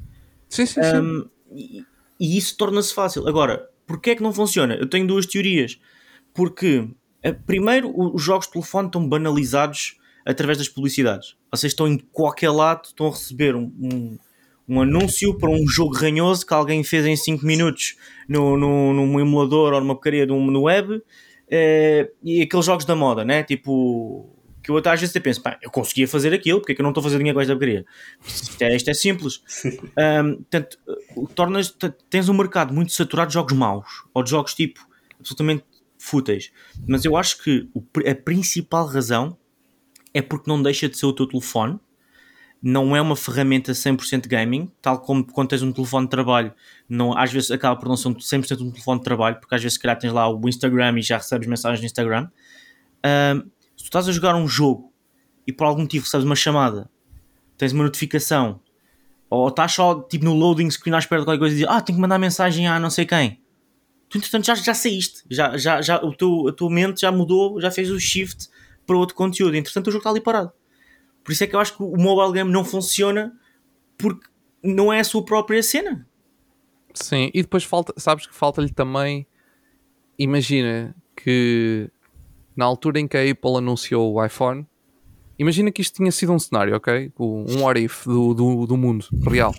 Sim, 0.48 0.66
sim, 0.66 0.82
sim. 0.82 0.96
Um, 0.96 1.28
e, 1.54 1.84
e 2.18 2.36
isso 2.36 2.56
torna-se 2.56 2.92
fácil. 2.92 3.28
Agora, 3.28 3.68
porquê 3.86 4.10
é 4.10 4.16
que 4.16 4.22
não 4.22 4.32
funciona? 4.32 4.74
Eu 4.74 4.88
tenho 4.88 5.06
duas 5.06 5.24
teorias. 5.24 5.78
Porque, 6.34 6.88
eh, 7.22 7.32
primeiro, 7.32 7.92
os 7.96 8.22
jogos 8.22 8.46
de 8.46 8.54
telefone 8.54 8.88
estão 8.88 9.08
banalizados 9.08 9.96
através 10.26 10.58
das 10.58 10.68
publicidades. 10.68 11.36
Vocês 11.50 11.72
estão 11.72 11.86
em 11.86 11.98
qualquer 11.98 12.50
lado, 12.50 12.86
estão 12.86 13.06
a 13.06 13.10
receber 13.10 13.54
um, 13.54 13.72
um, 13.80 14.18
um 14.68 14.80
anúncio 14.80 15.36
para 15.38 15.50
um 15.50 15.66
jogo 15.66 15.94
ranhoso 15.94 16.46
que 16.46 16.54
alguém 16.54 16.82
fez 16.82 17.06
em 17.06 17.16
5 17.16 17.44
minutos 17.44 17.96
no, 18.28 18.56
no, 18.56 18.94
num 18.94 19.20
emulador 19.20 19.74
ou 19.74 19.80
numa 19.80 19.94
porcaria 19.94 20.26
no 20.26 20.62
web. 20.62 21.02
Eh, 21.54 22.10
e 22.22 22.40
aqueles 22.40 22.64
jogos 22.64 22.86
da 22.86 22.96
moda, 22.96 23.26
né? 23.26 23.42
Tipo, 23.42 24.26
que 24.62 24.70
eu 24.70 24.76
até 24.78 24.90
às 24.90 24.98
vezes 24.98 25.14
até 25.14 25.20
penso, 25.20 25.42
pá, 25.42 25.58
eu 25.60 25.70
conseguia 25.70 26.08
fazer 26.08 26.32
aquilo, 26.32 26.60
porque 26.60 26.72
é 26.72 26.74
que 26.74 26.80
eu 26.80 26.82
não 26.82 26.92
estou 26.92 27.02
a 27.02 27.04
fazer 27.04 27.18
dinheiro 27.18 27.36
com 27.36 27.42
esta 27.42 27.52
porcaria? 27.52 27.84
Isto 28.24 28.62
é, 28.62 28.74
isto 28.74 28.90
é 28.90 28.94
simples. 28.94 29.42
Um, 29.92 30.36
portanto, 30.36 30.78
uh, 31.16 31.26
tornas, 31.28 31.76
tens 32.08 32.28
um 32.28 32.34
mercado 32.34 32.72
muito 32.72 32.92
saturado 32.92 33.28
de 33.28 33.34
jogos 33.34 33.52
maus 33.52 33.86
ou 34.14 34.22
de 34.22 34.30
jogos 34.30 34.54
tipo 34.54 34.80
absolutamente 35.20 35.64
fúteis. 35.98 36.50
Mas 36.88 37.04
eu 37.04 37.14
acho 37.16 37.42
que 37.42 37.68
a 38.08 38.14
principal 38.14 38.86
razão 38.86 39.36
é 40.14 40.22
porque 40.22 40.50
não 40.50 40.62
deixa 40.62 40.88
de 40.88 40.96
ser 40.96 41.06
o 41.06 41.12
teu 41.12 41.26
telefone, 41.26 41.78
não 42.62 42.94
é 42.94 43.00
uma 43.00 43.16
ferramenta 43.16 43.72
100% 43.72 44.28
gaming, 44.28 44.70
tal 44.80 45.00
como 45.00 45.24
quando 45.24 45.48
tens 45.48 45.62
um 45.62 45.72
telefone 45.72 46.06
de 46.06 46.10
trabalho, 46.10 46.54
não, 46.88 47.16
às 47.16 47.32
vezes 47.32 47.50
acaba 47.50 47.74
por 47.78 47.88
não 47.88 47.96
ser 47.96 48.08
um 48.08 48.14
100% 48.14 48.60
um 48.60 48.70
telefone 48.70 49.00
de 49.00 49.04
trabalho, 49.04 49.40
porque 49.40 49.54
às 49.54 49.60
vezes 49.60 49.74
se 49.74 49.80
calhar 49.80 49.98
tens 49.98 50.12
lá 50.12 50.28
o 50.28 50.48
Instagram 50.48 50.98
e 50.98 51.02
já 51.02 51.16
recebes 51.16 51.48
mensagens 51.48 51.80
no 51.80 51.86
Instagram. 51.86 52.28
Um, 53.04 53.40
se 53.76 53.84
tu 53.84 53.84
estás 53.84 54.08
a 54.08 54.12
jogar 54.12 54.36
um 54.36 54.46
jogo 54.46 54.92
e 55.44 55.52
por 55.52 55.64
algum 55.64 55.82
motivo 55.82 56.04
recebes 56.04 56.24
uma 56.24 56.36
chamada, 56.36 56.88
tens 57.58 57.72
uma 57.72 57.82
notificação 57.82 58.60
ou 59.28 59.48
estás 59.48 59.72
só 59.72 60.00
tipo 60.02 60.24
no 60.24 60.34
loading 60.34 60.70
screen 60.70 60.94
à 60.94 60.98
espera 60.98 61.22
de 61.22 61.26
qualquer 61.26 61.40
coisa 61.40 61.54
e 61.54 61.58
dizes, 61.58 61.74
ah, 61.74 61.80
tenho 61.80 61.96
que 61.96 62.02
mandar 62.02 62.18
mensagem 62.18 62.68
a 62.68 62.78
não 62.78 62.90
sei 62.90 63.06
quem. 63.06 63.40
Tu, 64.08 64.18
entretanto, 64.18 64.46
já, 64.46 64.54
já 64.54 64.74
saíste, 64.74 65.24
já, 65.28 65.56
já, 65.56 65.80
já, 65.80 65.96
o 65.96 66.14
teu, 66.14 66.48
a 66.48 66.52
tua 66.52 66.70
mente 66.70 67.00
já 67.00 67.10
mudou, 67.10 67.60
já 67.60 67.70
fez 67.70 67.90
o 67.90 67.98
shift 67.98 68.48
para 68.86 68.96
outro 68.96 69.16
conteúdo. 69.16 69.56
Entretanto, 69.56 69.88
o 69.88 69.90
jogo 69.90 70.00
está 70.00 70.10
ali 70.10 70.20
parado. 70.20 70.52
Por 71.24 71.32
isso 71.32 71.44
é 71.44 71.46
que 71.46 71.54
eu 71.54 71.60
acho 71.60 71.76
que 71.76 71.82
o 71.82 71.96
mobile 71.96 72.32
game 72.32 72.50
não 72.50 72.64
funciona 72.64 73.32
porque 73.96 74.26
não 74.62 74.92
é 74.92 75.00
a 75.00 75.04
sua 75.04 75.24
própria 75.24 75.62
cena. 75.62 76.06
Sim, 76.94 77.30
e 77.32 77.42
depois 77.42 77.64
falta, 77.64 77.92
sabes 77.96 78.26
que 78.26 78.34
falta-lhe 78.34 78.70
também. 78.70 79.26
Imagina 80.18 80.94
que 81.16 81.90
na 82.54 82.64
altura 82.64 83.00
em 83.00 83.08
que 83.08 83.16
a 83.16 83.30
Apple 83.30 83.56
anunciou 83.56 84.12
o 84.12 84.24
iPhone, 84.24 84.66
imagina 85.38 85.72
que 85.72 85.80
isto 85.80 85.96
tinha 85.96 86.12
sido 86.12 86.32
um 86.32 86.38
cenário, 86.38 86.76
ok? 86.76 87.12
Um 87.18 87.62
what 87.62 87.82
if 87.82 88.04
do, 88.04 88.34
do, 88.34 88.66
do 88.66 88.76
mundo 88.76 89.06
real. 89.26 89.54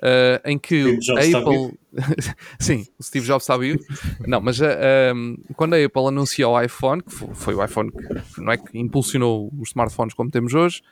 uh, 0.00 0.40
em 0.44 0.58
que 0.58 0.98
a 1.16 1.38
Apple. 1.38 1.78
Sim, 2.58 2.86
o 2.98 3.02
Steve 3.02 3.26
Jobs 3.26 3.44
está 3.44 3.56
vivo. 3.56 3.80
não, 4.26 4.40
mas 4.40 4.60
uh, 4.60 4.64
um, 5.14 5.36
quando 5.54 5.74
a 5.74 5.84
Apple 5.84 6.06
anunciou 6.06 6.54
o 6.54 6.60
iPhone, 6.60 7.02
que 7.02 7.12
foi, 7.12 7.34
foi 7.34 7.54
o 7.54 7.64
iPhone 7.64 7.90
que 7.92 8.40
não 8.40 8.52
é 8.52 8.56
que 8.56 8.78
impulsionou 8.78 9.52
os 9.58 9.68
smartphones 9.68 10.14
como 10.14 10.30
temos 10.30 10.54
hoje, 10.54 10.82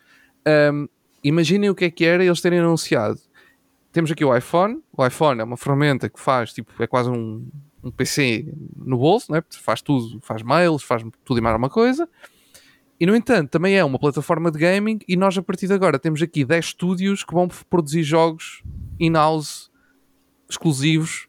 um, 0.72 0.88
imaginem 1.22 1.70
o 1.70 1.74
que 1.74 1.84
é 1.84 1.90
que 1.90 2.04
era 2.04 2.24
eles 2.24 2.40
terem 2.40 2.58
anunciado. 2.58 3.20
Temos 3.92 4.10
aqui 4.10 4.24
o 4.24 4.36
iPhone. 4.36 4.82
O 4.96 5.04
iPhone 5.04 5.40
é 5.40 5.44
uma 5.44 5.56
ferramenta 5.56 6.08
que 6.08 6.20
faz, 6.20 6.52
tipo, 6.52 6.70
é 6.82 6.86
quase 6.86 7.10
um, 7.10 7.46
um 7.82 7.90
PC 7.90 8.52
no 8.76 8.98
bolso, 8.98 9.32
né? 9.32 9.42
faz 9.50 9.82
tudo, 9.82 10.20
faz 10.22 10.42
mails, 10.42 10.82
faz 10.82 11.04
tudo 11.24 11.38
e 11.38 11.40
mais 11.40 11.54
alguma 11.54 11.70
coisa. 11.70 12.08
E 13.00 13.06
no 13.06 13.14
entanto, 13.14 13.50
também 13.50 13.76
é 13.76 13.84
uma 13.84 13.98
plataforma 13.98 14.50
de 14.50 14.58
gaming 14.58 14.98
e 15.06 15.16
nós 15.16 15.38
a 15.38 15.42
partir 15.42 15.68
de 15.68 15.72
agora 15.72 15.98
temos 15.98 16.20
aqui 16.20 16.44
10 16.44 16.64
estúdios 16.64 17.22
que 17.22 17.32
vão 17.32 17.46
produzir 17.70 18.02
jogos 18.02 18.62
in-house 18.98 19.70
exclusivos 20.50 21.28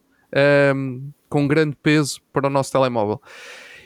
um, 0.76 1.12
com 1.30 1.48
grande 1.48 1.76
peso 1.76 2.22
para 2.34 2.48
o 2.48 2.50
nosso 2.50 2.72
telemóvel. 2.72 3.22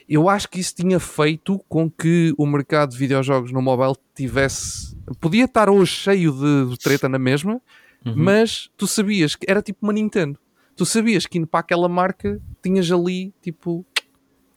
Eu 0.07 0.29
acho 0.29 0.49
que 0.49 0.59
isso 0.59 0.75
tinha 0.75 0.99
feito 0.99 1.59
com 1.67 1.89
que 1.89 2.33
o 2.37 2.45
mercado 2.45 2.91
de 2.91 2.97
videojogos 2.97 3.51
no 3.51 3.61
mobile 3.61 3.95
tivesse. 4.15 4.92
Podia 5.19 5.45
estar 5.45 5.69
hoje 5.69 5.91
cheio 5.91 6.31
de, 6.31 6.71
de 6.71 6.77
treta 6.77 7.09
na 7.09 7.19
mesma, 7.19 7.61
uhum. 8.05 8.13
mas 8.15 8.69
tu 8.77 8.87
sabias 8.87 9.35
que 9.35 9.45
era 9.49 9.61
tipo 9.61 9.79
uma 9.83 9.93
Nintendo. 9.93 10.39
Tu 10.75 10.85
sabias 10.85 11.25
que 11.25 11.37
indo 11.37 11.47
para 11.47 11.59
aquela 11.59 11.87
marca 11.87 12.39
tinhas 12.61 12.91
ali 12.91 13.33
tipo. 13.41 13.85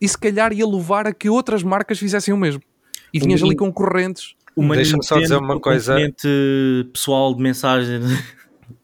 E 0.00 0.08
se 0.08 0.16
calhar 0.16 0.52
ia 0.52 0.66
levar 0.66 1.06
a 1.06 1.12
que 1.12 1.28
outras 1.28 1.62
marcas 1.62 1.98
fizessem 1.98 2.32
o 2.32 2.36
mesmo. 2.36 2.62
E 3.12 3.20
tinhas 3.20 3.42
ali 3.42 3.56
concorrentes. 3.56 4.34
Deixa-me 4.56 5.04
só 5.04 5.18
dizer 5.18 5.36
uma 5.36 5.60
coisa. 5.60 5.96
pessoal 6.92 7.34
de 7.34 7.42
mensagem. 7.42 8.00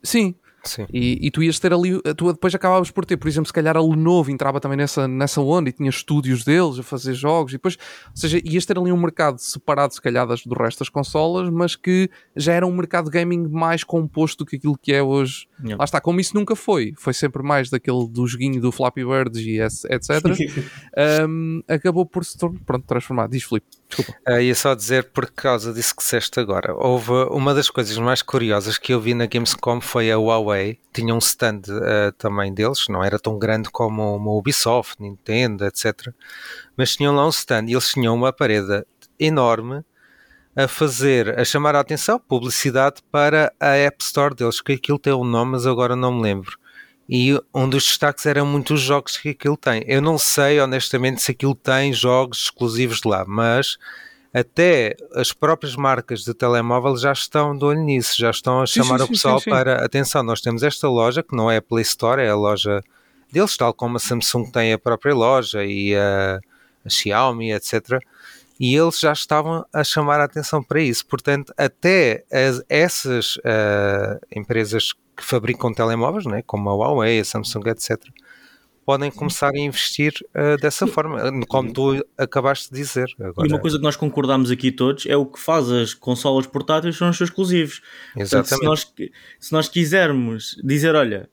Sim, 0.02 0.34
Sim. 0.64 0.86
E, 0.92 1.26
e, 1.26 1.30
tu 1.30 1.42
ias 1.42 1.58
ter 1.58 1.72
ali, 1.72 2.00
tu 2.16 2.32
depois 2.32 2.54
acabavas 2.54 2.90
por 2.90 3.04
ter, 3.04 3.16
por 3.16 3.28
exemplo, 3.28 3.46
se 3.46 3.52
calhar 3.52 3.76
a 3.76 3.80
Lenovo 3.80 4.30
entrava 4.30 4.60
também 4.60 4.78
nessa, 4.78 5.08
nessa 5.08 5.40
onda 5.40 5.68
e 5.68 5.72
tinha 5.72 5.90
estúdios 5.90 6.44
deles 6.44 6.78
a 6.78 6.82
fazer 6.82 7.14
jogos 7.14 7.52
e 7.52 7.56
depois, 7.56 7.76
ou 8.06 8.16
seja, 8.16 8.40
ias 8.44 8.64
ter 8.64 8.78
ali 8.78 8.92
um 8.92 8.96
mercado 8.96 9.38
separado 9.38 9.92
se 9.92 10.00
calhar 10.00 10.26
das, 10.26 10.44
do 10.46 10.54
resto 10.54 10.78
das 10.78 10.88
consolas, 10.88 11.50
mas 11.50 11.74
que 11.74 12.08
já 12.36 12.52
era 12.52 12.66
um 12.66 12.74
mercado 12.74 13.10
gaming 13.10 13.48
mais 13.48 13.82
composto 13.82 14.44
do 14.44 14.48
que 14.48 14.56
aquilo 14.56 14.78
que 14.78 14.92
é 14.92 15.02
hoje. 15.02 15.46
Yeah. 15.58 15.76
Lá 15.78 15.84
está, 15.84 16.00
como 16.00 16.20
isso 16.20 16.34
nunca 16.34 16.54
foi, 16.54 16.94
foi 16.96 17.12
sempre 17.12 17.42
mais 17.42 17.68
daquele 17.68 18.08
do 18.08 18.26
joguinho 18.26 18.60
do 18.60 18.70
Flappy 18.70 19.04
Birds 19.04 19.40
e 19.40 19.60
etc. 19.60 20.24
um, 21.28 21.62
acabou 21.68 22.06
por 22.06 22.24
se 22.24 22.38
pronto, 22.38 22.86
transformar. 22.86 23.28
Diz 23.28 23.42
Filipe. 23.42 23.66
Desculpa. 23.92 24.18
Uh, 24.26 24.40
ia 24.40 24.54
só 24.54 24.74
dizer, 24.74 25.10
por 25.12 25.30
causa 25.30 25.72
disso 25.72 25.94
que 25.94 26.02
disseste 26.02 26.40
agora, 26.40 26.74
houve 26.74 27.12
uma 27.30 27.52
das 27.52 27.68
coisas 27.68 27.96
mais 27.98 28.22
curiosas 28.22 28.78
que 28.78 28.94
eu 28.94 29.00
vi 29.00 29.12
na 29.12 29.26
Gamescom 29.26 29.80
foi 29.80 30.10
a 30.10 30.16
Huawei. 30.16 30.78
Tinha 30.92 31.14
um 31.14 31.18
stand 31.18 31.60
uh, 31.68 32.12
também 32.16 32.52
deles, 32.54 32.86
não 32.88 33.04
era 33.04 33.18
tão 33.18 33.38
grande 33.38 33.68
como 33.70 34.16
uma 34.16 34.30
Ubisoft, 34.32 34.96
Nintendo, 35.00 35.66
etc. 35.66 36.08
Mas 36.76 36.96
tinham 36.96 37.14
lá 37.14 37.26
um 37.26 37.30
stand 37.30 37.66
e 37.68 37.72
eles 37.72 37.88
tinham 37.88 38.14
uma 38.14 38.32
parede 38.32 38.84
enorme 39.20 39.84
a 40.56 40.66
fazer, 40.66 41.38
a 41.38 41.44
chamar 41.44 41.74
a 41.76 41.80
atenção, 41.80 42.18
publicidade 42.18 43.02
para 43.10 43.52
a 43.58 43.74
App 43.76 44.02
Store 44.02 44.34
deles, 44.34 44.60
que 44.60 44.72
aquilo 44.72 44.98
tem 44.98 45.12
um 45.12 45.24
nome, 45.24 45.52
mas 45.52 45.66
agora 45.66 45.96
não 45.96 46.12
me 46.12 46.22
lembro. 46.22 46.58
E 47.08 47.38
um 47.54 47.68
dos 47.68 47.84
destaques 47.84 48.24
eram 48.26 48.46
muitos 48.46 48.80
jogos 48.80 49.16
que 49.16 49.30
aquilo 49.30 49.56
tem. 49.56 49.84
Eu 49.86 50.00
não 50.00 50.16
sei 50.16 50.60
honestamente 50.60 51.20
se 51.20 51.32
aquilo 51.32 51.54
tem 51.54 51.92
jogos 51.92 52.44
exclusivos 52.44 53.00
de 53.00 53.08
lá, 53.08 53.24
mas 53.26 53.76
até 54.32 54.96
as 55.14 55.32
próprias 55.32 55.76
marcas 55.76 56.24
de 56.24 56.32
telemóvel 56.32 56.96
já 56.96 57.12
estão 57.12 57.56
de 57.56 57.64
olho 57.64 57.82
nisso, 57.82 58.16
já 58.16 58.30
estão 58.30 58.62
a 58.62 58.66
chamar 58.66 58.98
sim, 58.98 59.04
sim, 59.04 59.10
o 59.10 59.14
pessoal 59.14 59.40
sim, 59.40 59.50
para 59.50 59.84
atenção. 59.84 60.22
Nós 60.22 60.40
temos 60.40 60.62
esta 60.62 60.88
loja 60.88 61.22
que 61.22 61.36
não 61.36 61.50
é 61.50 61.58
a 61.58 61.62
Play 61.62 61.82
Store, 61.82 62.22
é 62.22 62.30
a 62.30 62.36
loja 62.36 62.80
deles, 63.30 63.56
tal 63.56 63.74
como 63.74 63.96
a 63.96 64.00
Samsung 64.00 64.50
tem 64.50 64.72
a 64.72 64.78
própria 64.78 65.14
loja 65.14 65.64
e 65.64 65.94
a, 65.94 66.40
a 66.84 66.88
Xiaomi, 66.88 67.52
etc. 67.52 68.00
E 68.58 68.74
eles 68.74 68.98
já 68.98 69.12
estavam 69.12 69.66
a 69.72 69.84
chamar 69.84 70.20
a 70.20 70.24
atenção 70.24 70.62
para 70.62 70.80
isso. 70.80 71.04
Portanto, 71.06 71.52
até 71.56 72.24
as, 72.30 72.62
essas 72.68 73.36
uh, 73.36 74.18
empresas 74.34 74.92
que 75.16 75.24
fabricam 75.24 75.72
telemóveis, 75.72 76.26
né, 76.26 76.42
como 76.42 76.70
a 76.70 76.74
Huawei, 76.74 77.20
a 77.20 77.24
Samsung, 77.24 77.68
etc., 77.68 77.98
podem 78.84 79.10
começar 79.10 79.50
a 79.54 79.58
investir 79.58 80.12
uh, 80.34 80.60
dessa 80.60 80.86
forma, 80.86 81.20
como 81.46 81.72
tu 81.72 82.04
acabaste 82.18 82.68
de 82.70 82.80
dizer. 82.80 83.08
Agora, 83.20 83.46
e 83.46 83.52
uma 83.52 83.60
coisa 83.60 83.76
que 83.76 83.82
nós 83.82 83.96
concordamos 83.96 84.50
aqui 84.50 84.72
todos 84.72 85.06
é 85.06 85.16
o 85.16 85.24
que 85.24 85.38
faz 85.38 85.70
as 85.70 85.94
consolas 85.94 86.46
portáteis 86.46 86.96
são 86.96 87.08
os 87.08 87.16
seus 87.16 87.30
exclusivos. 87.30 87.80
Exatamente. 88.16 88.48
Portanto, 88.48 88.58
se, 88.58 88.64
nós, 88.66 89.10
se 89.38 89.52
nós 89.52 89.68
quisermos 89.68 90.60
dizer, 90.64 90.94
olha, 90.94 91.28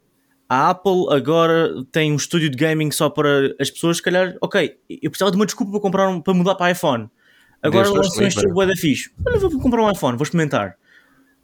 a 0.48 0.70
Apple 0.70 1.08
agora 1.10 1.74
tem 1.92 2.12
um 2.12 2.16
estúdio 2.16 2.50
de 2.50 2.58
gaming 2.58 2.92
só 2.92 3.10
para 3.10 3.56
as 3.60 3.72
pessoas, 3.72 3.98
se 3.98 4.04
calhar, 4.04 4.36
ok, 4.42 4.78
eu 4.88 5.10
precisava 5.10 5.32
de 5.32 5.38
uma 5.38 5.46
desculpa 5.46 5.72
para, 5.72 5.82
comprar 5.82 6.10
um, 6.10 6.22
para 6.22 6.34
mudar 6.34 6.56
para 6.56 6.72
iPhone. 6.72 7.10
Agora 7.62 7.90
lançam 7.90 8.26
este 8.26 8.42
jogo 8.42 8.66
da 8.66 8.76
fixe. 8.76 9.12
Olha, 9.26 9.40
vou 9.40 9.60
comprar 9.60 9.84
um 9.84 9.92
iPhone, 9.92 10.18
vou 10.18 10.24
experimentar 10.24 10.78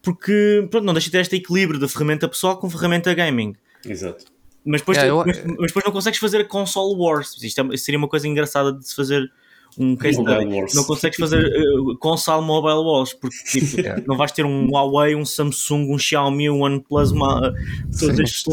porque 0.06 0.68
pronto, 0.70 0.86
não 0.86 0.94
deixa 0.94 1.08
de 1.08 1.12
ter 1.14 1.22
este 1.22 1.36
equilíbrio 1.36 1.80
da 1.80 1.90
ferramenta 1.90 2.30
pessoal 2.30 2.58
com 2.58 2.70
ferramenta 2.70 3.12
gaming. 3.14 3.56
Exato. 3.84 4.26
Mas 4.64 4.82
depois, 4.82 4.98
yeah, 4.98 5.12
eu... 5.12 5.26
mas, 5.26 5.44
mas, 5.58 5.68
depois 5.68 5.84
não 5.84 5.92
consegues 5.92 6.20
fazer 6.20 6.42
a 6.42 6.46
console 6.46 6.96
wars. 6.96 7.36
Isto 7.42 7.74
é, 7.74 7.78
seria 7.78 7.98
uma 7.98 8.08
coisa 8.08 8.28
engraçada 8.28 8.72
de 8.72 8.88
se 8.88 8.96
fazer 8.96 9.30
um 9.78 9.96
case 9.96 10.22
study. 10.22 10.76
Não 10.76 10.84
consegues 10.84 11.18
fazer 11.18 11.44
uh, 11.44 11.98
console 11.98 12.46
mobile 12.46 12.86
wars 12.86 13.14
porque 13.14 13.38
tipo, 13.60 13.82
yeah. 13.82 14.02
não 14.08 14.16
vais 14.16 14.32
ter 14.32 14.46
um 14.46 14.68
Huawei, 14.70 15.16
um 15.16 15.26
Samsung, 15.26 15.92
um 15.92 15.98
Xiaomi, 15.98 16.50
um 16.50 16.62
OnePlus, 16.62 17.12
uma, 17.12 17.54
todos 18.00 18.20
estes 18.20 18.44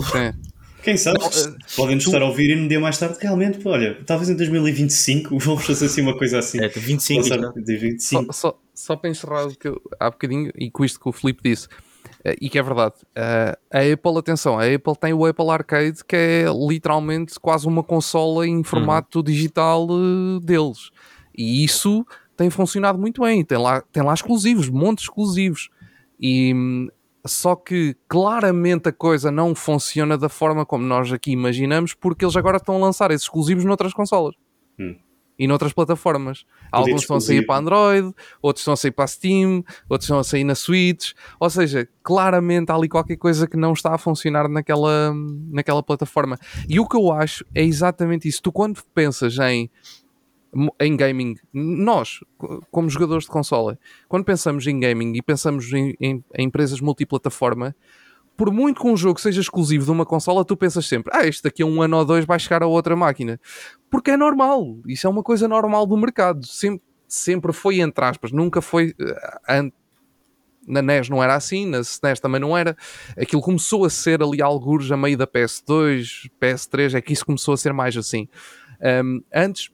quem 0.83 0.97
sabe? 0.97 1.19
Uh, 1.19 1.57
Podem-nos 1.77 2.05
estar 2.05 2.21
a 2.21 2.27
ouvir 2.27 2.51
e 2.51 2.57
no 2.57 2.69
dia 2.69 2.81
mais 2.81 2.99
tarde, 2.99 3.17
realmente, 3.21 3.61
olha, 3.67 3.99
talvez 4.05 4.29
em 4.29 4.37
2025 4.37 5.39
vamos 5.41 5.65
fazer 5.65 5.87
assim 5.87 6.03
uma 6.03 6.17
coisa 6.17 6.39
assim. 6.39 6.61
É, 6.61 6.69
25. 6.69 7.23
Passar, 7.23 7.53
25. 7.55 8.25
Só, 8.25 8.33
só, 8.33 8.59
só 8.75 8.97
para 8.97 9.11
encerrar 9.11 9.47
o 9.47 9.57
que 9.57 9.69
eu, 9.69 9.81
há 9.99 10.11
bocadinho, 10.11 10.53
e 10.57 10.71
com 10.71 10.85
isto 10.85 11.01
que 11.01 11.09
o 11.09 11.13
Filipe 11.13 11.43
disse, 11.45 11.67
uh, 11.67 12.35
e 12.41 12.49
que 12.49 12.59
é 12.59 12.63
verdade, 12.63 12.95
uh, 13.17 13.57
a 13.71 13.93
Apple, 13.93 14.19
atenção, 14.19 14.59
a 14.59 14.65
Apple 14.65 14.97
tem 15.01 15.13
o 15.13 15.25
Apple 15.25 15.51
Arcade 15.51 16.05
que 16.05 16.17
é 16.17 16.45
literalmente 16.69 17.39
quase 17.41 17.67
uma 17.67 17.83
consola 17.83 18.47
em 18.47 18.63
formato 18.63 19.19
uhum. 19.19 19.25
digital 19.25 19.87
deles. 20.41 20.91
E 21.37 21.65
isso 21.65 22.05
tem 22.37 22.51
funcionado 22.51 22.99
muito 22.99 23.23
bem, 23.23 23.45
tem 23.45 23.59
lá, 23.59 23.83
tem 23.93 24.03
lá 24.03 24.13
exclusivos, 24.13 24.69
montes 24.69 25.05
exclusivos. 25.05 25.71
E 26.21 26.53
hum, 26.55 26.89
só 27.27 27.55
que 27.55 27.97
claramente 28.09 28.89
a 28.89 28.93
coisa 28.93 29.31
não 29.31 29.55
funciona 29.55 30.19
da 30.19 30.29
forma 30.29 30.67
como 30.67 30.85
nós 30.85 31.13
aqui 31.13 31.31
imaginamos, 31.31 31.95
porque 31.95 32.25
eles 32.25 32.37
agora 32.37 32.57
estão 32.57 32.77
a 32.77 32.79
lançar 32.79 33.11
esses 33.11 33.25
exclusivos 33.25 33.65
noutras 33.65 33.95
consolas 33.95 34.35
hum. 34.79 34.97
e 35.39 35.47
noutras 35.47 35.73
plataformas. 35.73 36.45
Alguns 36.71 37.03
estão 37.03 37.17
a 37.17 37.21
sair 37.21 37.47
para 37.47 37.61
Android, 37.61 38.13
outros 38.41 38.63
estão 38.63 38.75
a 38.75 38.77
sair 38.77 38.91
para 38.91 39.07
Steam, 39.07 39.65
outros 39.89 40.07
estão 40.07 40.19
a 40.19 40.25
sair 40.25 40.43
na 40.43 40.57
Switch. 40.57 41.13
Ou 41.39 41.49
seja, 41.49 41.89
claramente 42.03 42.73
há 42.73 42.75
ali 42.75 42.89
qualquer 42.89 43.17
coisa 43.17 43.47
que 43.47 43.57
não 43.57 43.73
está 43.73 43.95
a 43.95 43.99
funcionar 43.99 44.49
naquela, 44.49 45.15
naquela 45.49 45.83
plataforma. 45.83 46.37
E 46.69 46.81
o 46.81 46.89
que 46.89 46.97
eu 46.97 47.13
acho 47.13 47.45
é 47.55 47.63
exatamente 47.63 48.27
isso. 48.27 48.43
Tu, 48.43 48.51
quando 48.51 48.83
pensas 48.95 49.39
em 49.39 49.71
em 50.81 50.97
gaming, 50.97 51.37
nós, 51.53 52.21
como 52.71 52.89
jogadores 52.91 53.25
de 53.25 53.31
consola, 53.31 53.79
quando 54.09 54.25
pensamos 54.25 54.67
em 54.67 54.79
gaming 54.79 55.17
e 55.17 55.23
pensamos 55.23 55.73
em, 55.73 55.95
em, 56.01 56.25
em, 56.35 56.45
empresas 56.45 56.81
multiplataforma, 56.81 57.75
por 58.37 58.51
muito 58.51 58.81
que 58.81 58.87
um 58.87 58.97
jogo 58.97 59.21
seja 59.21 59.41
exclusivo 59.41 59.85
de 59.85 59.91
uma 59.91 60.05
consola, 60.05 60.45
tu 60.45 60.57
pensas 60.57 60.87
sempre, 60.87 61.13
ah, 61.15 61.27
este 61.27 61.43
daqui 61.43 61.63
a 61.63 61.67
um 61.67 61.81
ano 61.81 61.99
ou 61.99 62.05
dois 62.05 62.25
vai 62.25 62.39
chegar 62.39 62.63
a 62.63 62.67
outra 62.67 62.95
máquina. 62.95 63.41
Porque 63.91 64.11
é 64.11 64.17
normal, 64.17 64.79
isso 64.87 65.07
é 65.07 65.11
uma 65.11 65.23
coisa 65.23 65.49
normal 65.49 65.87
do 65.87 65.97
mercado. 65.97 66.47
Sempre, 66.47 66.83
sempre 67.09 67.53
foi, 67.53 67.81
entre 67.81 68.05
aspas, 68.05 68.33
nunca 68.33 68.61
foi. 68.61 68.95
Uh, 69.01 69.73
na 70.67 70.81
NES 70.81 71.09
não 71.09 71.23
era 71.23 71.35
assim, 71.35 71.67
na 71.67 71.81
SNES 71.81 72.21
também 72.21 72.41
não 72.41 72.57
era. 72.57 72.77
Aquilo 73.17 73.43
começou 73.43 73.85
a 73.85 73.91
ser 73.91 74.23
ali 74.23 74.41
alguns 74.41 74.91
a 74.93 74.97
meio 74.97 75.17
da 75.17 75.27
PS2, 75.27 76.31
PS3, 76.41 76.95
é 76.95 77.01
que 77.01 77.13
isso 77.13 77.27
começou 77.27 77.55
a 77.55 77.57
ser 77.57 77.73
mais 77.73 77.97
assim. 77.97 78.29
Um, 79.05 79.23
antes 79.35 79.71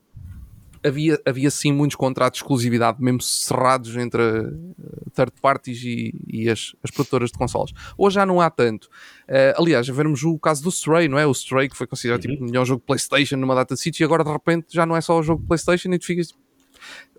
havia, 0.83 1.19
havia 1.25 1.51
sim 1.51 1.71
muitos 1.71 1.95
contratos 1.95 2.39
de 2.39 2.43
exclusividade, 2.43 3.01
mesmo 3.01 3.21
cerrados 3.21 3.95
entre 3.95 4.21
uh, 4.21 5.11
third 5.13 5.33
parties 5.41 5.83
e, 5.83 6.13
e 6.27 6.49
as, 6.49 6.75
as, 6.83 6.91
produtoras 6.91 7.31
de 7.31 7.37
consoles. 7.37 7.71
Hoje 7.97 8.15
já 8.15 8.25
não 8.25 8.39
há 8.41 8.49
tanto. 8.49 8.85
Uh, 9.27 9.57
aliás, 9.57 9.85
já 9.85 9.93
vermos 9.93 10.23
o 10.23 10.37
caso 10.39 10.63
do 10.63 10.69
Stray, 10.69 11.07
não 11.07 11.19
é? 11.19 11.25
O 11.25 11.31
Stray 11.31 11.69
que 11.69 11.77
foi 11.77 11.87
considerado 11.87 12.21
tipo, 12.21 12.33
uhum. 12.33 12.37
tipo, 12.37 12.45
o 12.45 12.51
melhor 12.51 12.65
jogo 12.65 12.79
de 12.81 12.85
PlayStation 12.85 13.37
numa 13.37 13.55
data 13.55 13.75
de 13.75 13.81
sítio 13.81 14.03
e 14.03 14.05
agora 14.05 14.23
de 14.23 14.31
repente 14.31 14.67
já 14.69 14.85
não 14.85 14.95
é 14.95 15.01
só 15.01 15.19
o 15.19 15.23
jogo 15.23 15.41
de 15.41 15.47
PlayStation 15.47 15.89
e 15.93 15.99
tu 15.99 16.05
ficas. 16.05 16.33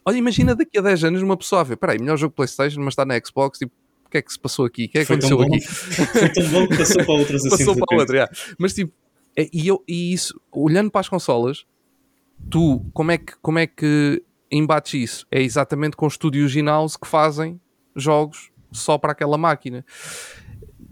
Olha, 0.04 0.16
imagina 0.16 0.54
daqui 0.54 0.78
a 0.78 0.82
10 0.82 1.04
anos 1.04 1.22
uma 1.22 1.36
pessoa 1.36 1.60
a 1.60 1.64
ver, 1.64 1.76
peraí, 1.76 1.98
melhor 1.98 2.16
jogo 2.16 2.32
de 2.32 2.36
PlayStation, 2.36 2.80
mas 2.80 2.92
está 2.92 3.04
na 3.04 3.20
Xbox, 3.22 3.58
tipo, 3.58 3.72
o 4.06 4.10
que 4.10 4.18
é 4.18 4.22
que 4.22 4.32
se 4.32 4.38
passou 4.38 4.64
aqui? 4.64 4.86
O 4.86 4.88
que 4.88 4.98
é 4.98 5.04
que 5.04 5.12
aconteceu 5.12 5.40
aqui? 5.40 5.60
Foi 5.62 6.28
tão 6.30 6.48
bom 6.48 6.66
que 6.66 6.76
passou 6.76 7.04
para 7.04 7.14
outras 7.14 7.44
assim. 7.46 7.64
Passou 7.64 7.76
para 7.76 7.98
outra, 7.98 8.16
yeah. 8.16 8.32
Mas 8.58 8.74
tipo, 8.74 8.92
é, 9.36 9.48
e, 9.52 9.68
eu, 9.68 9.84
e 9.86 10.12
isso, 10.12 10.40
olhando 10.50 10.90
para 10.90 11.00
as 11.00 11.08
consolas, 11.08 11.64
tu, 12.48 12.84
como 12.92 13.10
é 13.10 13.18
que, 13.18 13.34
como 13.40 13.58
é 13.58 13.66
que 13.66 14.22
embates 14.50 14.94
isso? 14.94 15.26
É 15.30 15.42
exatamente 15.42 15.96
com 15.96 16.06
estúdios 16.06 16.54
in-house 16.56 16.96
que 16.96 17.06
fazem 17.06 17.60
jogos 17.94 18.50
só 18.72 18.98
para 18.98 19.12
aquela 19.12 19.36
máquina. 19.36 19.84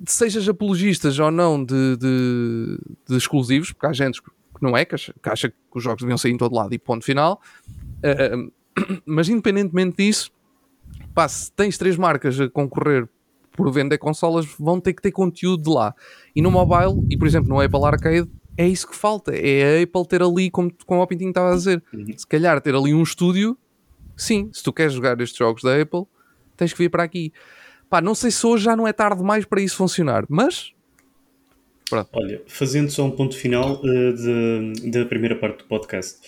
sejas 0.06 0.48
apologistas 0.48 1.18
ou 1.18 1.30
não 1.30 1.62
de, 1.62 1.96
de, 1.96 2.78
de 3.08 3.16
exclusivos, 3.16 3.72
porque 3.72 3.86
há 3.86 3.92
gente 3.92 4.22
que 4.22 4.30
não 4.60 4.76
é, 4.76 4.84
que 4.84 4.94
acha, 4.94 5.14
que 5.22 5.28
acha, 5.28 5.48
que 5.48 5.56
os 5.74 5.82
jogos 5.82 6.02
deviam 6.02 6.18
sair 6.18 6.32
em 6.32 6.36
todo 6.36 6.54
lado 6.54 6.74
e 6.74 6.78
ponto 6.78 7.04
final. 7.04 7.40
Uh, 7.98 8.52
mas 9.06 9.28
independentemente 9.28 9.96
disso, 9.96 10.32
pá, 11.14 11.28
se 11.28 11.52
tens 11.52 11.78
três 11.78 11.96
marcas 11.96 12.40
a 12.40 12.48
concorrer 12.48 13.08
por 13.52 13.72
vender 13.72 13.98
consolas, 13.98 14.46
vão 14.58 14.80
ter 14.80 14.94
que 14.94 15.02
ter 15.02 15.10
conteúdo 15.10 15.64
de 15.64 15.70
lá. 15.70 15.92
E 16.34 16.40
no 16.40 16.50
mobile, 16.50 17.04
e 17.10 17.16
por 17.16 17.26
exemplo 17.26 17.48
no 17.48 17.60
Apple 17.60 17.84
Arcade, 17.84 18.30
é 18.58 18.66
isso 18.66 18.88
que 18.88 18.96
falta. 18.96 19.32
É 19.34 19.78
a 19.78 19.82
Apple 19.84 20.06
ter 20.08 20.20
ali, 20.20 20.50
como, 20.50 20.70
como 20.84 21.00
o 21.00 21.06
Pintinho 21.06 21.30
estava 21.30 21.52
a 21.52 21.54
dizer, 21.54 21.80
se 22.16 22.26
calhar 22.26 22.60
ter 22.60 22.74
ali 22.74 22.92
um 22.92 23.04
estúdio. 23.04 23.56
Sim, 24.16 24.50
se 24.52 24.64
tu 24.64 24.72
queres 24.72 24.92
jogar 24.92 25.18
estes 25.20 25.38
jogos 25.38 25.62
da 25.62 25.80
Apple, 25.80 26.02
tens 26.56 26.72
que 26.72 26.78
vir 26.78 26.90
para 26.90 27.04
aqui. 27.04 27.32
Pá, 27.88 28.00
não 28.00 28.16
sei 28.16 28.32
se 28.32 28.44
hoje 28.44 28.64
já 28.64 28.74
não 28.74 28.86
é 28.86 28.92
tarde 28.92 29.18
demais 29.18 29.44
para 29.44 29.62
isso 29.62 29.76
funcionar, 29.76 30.26
mas. 30.28 30.72
Pronto. 31.88 32.10
Olha, 32.12 32.42
fazendo 32.48 32.90
só 32.90 33.04
um 33.04 33.12
ponto 33.12 33.36
final 33.36 33.80
uh, 33.80 34.90
da 34.90 35.06
primeira 35.06 35.36
parte 35.36 35.58
do 35.58 35.64
podcast. 35.64 36.18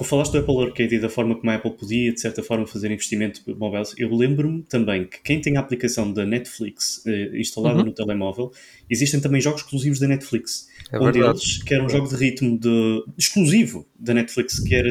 Quando 0.00 0.08
falaste 0.08 0.32
do 0.32 0.38
Apple 0.38 0.64
Arcade 0.64 0.94
e 0.94 0.98
da 0.98 1.10
forma 1.10 1.34
como 1.34 1.50
a 1.50 1.56
Apple 1.56 1.72
podia, 1.72 2.10
de 2.10 2.18
certa 2.18 2.42
forma, 2.42 2.66
fazer 2.66 2.90
investimento 2.90 3.42
móvel, 3.58 3.82
eu 3.98 4.08
lembro-me 4.16 4.62
também 4.62 5.04
que 5.04 5.20
quem 5.20 5.42
tem 5.42 5.58
a 5.58 5.60
aplicação 5.60 6.10
da 6.10 6.24
Netflix 6.24 7.04
uh, 7.04 7.36
instalada 7.36 7.80
uhum. 7.80 7.84
no 7.84 7.92
telemóvel, 7.92 8.50
existem 8.88 9.20
também 9.20 9.42
jogos 9.42 9.60
exclusivos 9.60 10.00
da 10.00 10.08
Netflix. 10.08 10.68
É 10.90 10.96
um 10.96 11.04
verdade. 11.04 11.34
deles, 11.34 11.62
que 11.62 11.74
era 11.74 11.84
um 11.84 11.88
jogo 11.90 12.08
de 12.08 12.16
ritmo 12.16 12.58
de, 12.58 13.04
exclusivo 13.18 13.86
da 13.98 14.14
Netflix, 14.14 14.58
que 14.60 14.74
era 14.74 14.90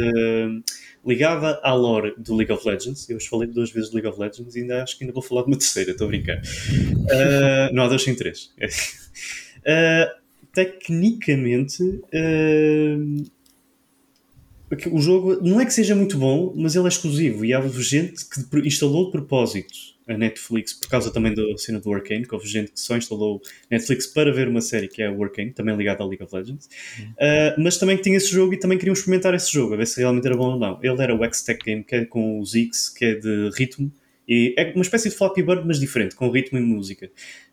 ligada 1.03 1.60
à 1.64 1.74
lore 1.74 2.14
do 2.16 2.36
League 2.36 2.53
of 2.53 2.68
Legends. 2.68 3.10
Eu 3.10 3.18
hoje 3.18 3.28
falei 3.28 3.47
duas 3.47 3.72
vezes 3.72 3.89
do 3.89 3.95
League 3.95 4.07
of 4.07 4.20
Legends 4.20 4.55
e 4.55 4.60
ainda 4.60 4.84
acho 4.84 4.95
que 4.95 5.05
ainda 5.05 5.14
vou 5.14 5.24
falar 5.24 5.41
de 5.41 5.47
uma 5.47 5.57
terceira, 5.57 5.89
estou 5.89 6.05
a 6.05 6.10
brincar. 6.10 6.38
Uh, 6.38 7.74
não 7.74 7.82
há 7.82 7.88
dois 7.88 8.03
sem 8.03 8.14
três. 8.14 8.51
Uh, 9.57 10.20
tecnicamente, 10.53 11.82
uh, 11.82 13.24
o 14.92 15.00
jogo 15.00 15.40
não 15.42 15.60
é 15.60 15.66
que 15.66 15.74
seja 15.74 15.96
muito 15.96 16.18
bom, 16.18 16.54
mas 16.56 16.76
ele 16.76 16.86
é 16.86 16.88
exclusivo 16.90 17.44
e 17.44 17.54
há 17.54 17.68
gente 17.68 18.26
que 18.26 18.68
instalou 18.68 19.06
de 19.06 19.12
propósito 19.12 19.74
a 20.08 20.18
Netflix 20.18 20.74
por 20.74 20.90
causa 20.90 21.12
também 21.12 21.34
da 21.34 21.44
cena 21.58 21.80
do 21.80 21.94
Arcane, 21.94 22.26
que 22.26 22.34
houve 22.34 22.48
gente 22.48 22.72
que 22.72 22.80
só 22.80 22.98
instalou 22.98 23.42
Netflix 23.70 24.08
para 24.08 24.32
ver 24.32 24.48
uma 24.48 24.62
série 24.62 24.88
que 24.88 25.02
é 25.02 25.10
o 25.10 25.24
Arcane, 25.24 25.52
também 25.52 25.76
ligada 25.76 26.04
ao 26.04 26.10
League 26.10 26.24
of 26.24 26.36
Legends, 26.36 26.66
uh, 26.66 27.62
mas 27.62 27.78
também 27.78 27.98
que 27.98 28.04
tinha 28.04 28.18
esse 28.18 28.32
jogo 28.32 28.54
e 28.54 28.58
também 28.58 28.78
queriam 28.78 28.94
experimentar 28.94 29.34
esse 29.34 29.52
jogo, 29.52 29.74
a 29.74 29.78
ver 29.78 29.88
se 29.88 30.00
realmente 30.00 30.26
era 30.26 30.36
bom 30.36 30.54
ou 30.54 30.60
não. 30.60 30.80
Ele 30.82 31.02
era 31.02 31.16
o 31.16 31.24
X-Tech 31.24 31.64
Game, 31.64 31.84
que 31.84 31.96
é 31.96 32.06
com 32.06 32.40
o 32.40 32.46
Zix, 32.46 32.90
que 32.90 33.06
é 33.06 33.16
de 33.16 33.52
ritmo, 33.56 33.92
e 34.28 34.54
é 34.58 34.72
uma 34.76 34.84
espécie 34.84 35.10
de 35.10 35.16
Flappy 35.16 35.42
Bird, 35.42 35.64
mas 35.66 35.80
diferente, 35.80 36.16
com 36.16 36.30
ritmo 36.30 36.60
e 36.60 36.62
música. 36.62 37.10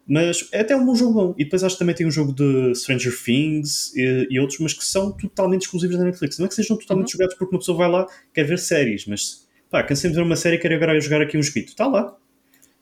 Mas 0.09 0.49
é 0.53 0.61
até 0.61 0.77
um 0.77 0.87
bom 0.87 0.95
jogo 0.95 1.13
bom. 1.13 1.35
E 1.37 1.45
depois 1.45 1.65
acho 1.65 1.75
que 1.75 1.79
também 1.81 1.95
tem 1.95 2.07
um 2.07 2.11
jogo 2.11 2.33
de 2.33 2.75
Stranger 2.77 3.13
Things 3.25 3.93
e, 3.97 4.29
e 4.31 4.39
outros, 4.39 4.61
mas 4.61 4.73
que 4.73 4.85
são 4.85 5.11
totalmente 5.11 5.63
exclusivos 5.63 5.97
da 5.97 6.05
Netflix. 6.05 6.39
Não 6.39 6.47
é 6.47 6.49
que 6.49 6.55
sejam 6.55 6.77
totalmente 6.77 7.07
uhum. 7.07 7.13
jogados 7.13 7.35
porque 7.35 7.55
uma 7.55 7.59
pessoa 7.59 7.79
vai 7.79 7.91
lá 7.91 8.07
quer 8.33 8.45
ver 8.45 8.59
séries, 8.59 9.05
mas 9.07 9.47
pá, 9.69 9.83
cansei 9.83 10.11
de 10.11 10.17
ver 10.17 10.23
uma 10.23 10.37
série 10.37 10.57
e 10.57 10.59
quero 10.59 10.75
agora 10.77 11.01
jogar 11.01 11.23
aqui 11.23 11.37
um 11.37 11.41
escrito. 11.41 11.69
Está 11.69 11.89
lá. 11.89 12.17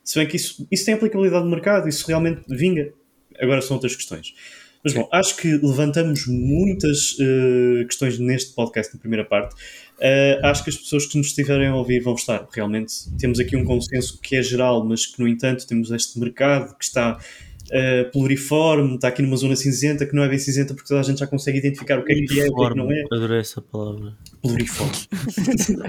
Se 0.03 0.19
bem 0.19 0.29
que 0.29 0.37
isso, 0.37 0.67
isso 0.71 0.85
tem 0.85 0.95
aplicabilidade 0.95 1.45
no 1.45 1.51
mercado, 1.51 1.89
isso 1.89 2.07
realmente 2.07 2.43
vinga. 2.47 2.93
Agora 3.41 3.63
são 3.63 3.77
outras 3.77 3.97
questões. 3.97 4.35
Mas 4.85 4.93
bom, 4.93 5.09
acho 5.11 5.37
que 5.39 5.49
levantamos 5.49 6.27
muitas 6.27 7.13
uh, 7.13 7.87
questões 7.87 8.19
neste 8.19 8.55
podcast 8.55 8.93
na 8.93 9.01
primeira 9.01 9.25
parte. 9.25 9.57
Uh, 9.99 10.45
acho 10.47 10.65
que 10.65 10.71
as 10.71 10.77
pessoas 10.77 11.07
que 11.07 11.17
nos 11.17 11.29
estiverem 11.29 11.69
a 11.69 11.77
ouvir 11.77 12.01
vão 12.01 12.15
estar. 12.15 12.47
Realmente 12.53 12.93
temos 13.19 13.39
aqui 13.39 13.57
um 13.57 13.65
consenso 13.65 14.21
que 14.21 14.37
é 14.37 14.43
geral, 14.43 14.85
mas 14.85 15.07
que, 15.07 15.21
no 15.21 15.29
entanto, 15.29 15.67
temos 15.67 15.91
este 15.91 16.19
mercado 16.19 16.77
que 16.77 16.85
está 16.85 17.17
uh, 17.17 18.11
pluriforme, 18.11 18.97
está 18.97 19.09
aqui 19.09 19.23
numa 19.23 19.37
zona 19.37 19.57
cinzenta 19.57 20.05
que 20.05 20.15
não 20.15 20.23
é 20.23 20.29
bem 20.29 20.39
cinzenta 20.39 20.75
porque 20.75 20.89
toda 20.89 21.01
a 21.01 21.03
gente 21.03 21.19
já 21.19 21.27
consegue 21.27 21.59
identificar 21.59 21.99
o 21.99 22.05
que 22.05 22.13
é 22.13 22.17
que 22.17 22.41
é 22.41 22.47
e 22.47 22.49
o 22.49 22.55
que 22.55 22.65
é 22.65 22.69
que 22.69 22.77
não 22.77 22.91
é. 22.91 23.05
Adorei 23.13 23.39
essa 23.39 23.63
palavra. 23.63 24.15
Pluriforme. 24.43 24.93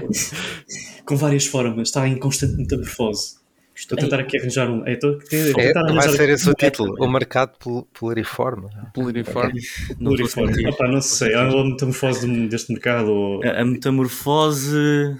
Com 1.04 1.16
várias 1.16 1.46
formas, 1.46 1.88
está 1.88 2.06
em 2.08 2.18
constante 2.18 2.56
metamorfose. 2.56 3.45
Estou 3.76 3.98
a 3.98 4.00
tentar 4.00 4.20
aqui 4.20 4.38
arranjar 4.38 4.70
um. 4.70 4.86
Estou 4.86 5.16
a 5.16 5.18
tentar 5.18 5.60
é, 5.60 5.92
vai 5.92 6.08
ser 6.08 6.30
esse 6.30 6.48
o 6.48 6.54
título: 6.54 6.96
O 6.98 7.06
mercado 7.06 7.52
pluriforme. 7.92 8.68
Pluriforme. 8.94 9.60
pluriforme. 9.98 10.68
Opa, 10.68 10.88
não 10.88 11.02
sei. 11.02 11.34
Há 11.34 11.42
uma 11.42 11.64
metamorfose 11.66 12.26
deste 12.48 12.72
mercado. 12.72 13.12
Ou... 13.12 13.42
A, 13.44 13.62
metamorfose. 13.66 15.14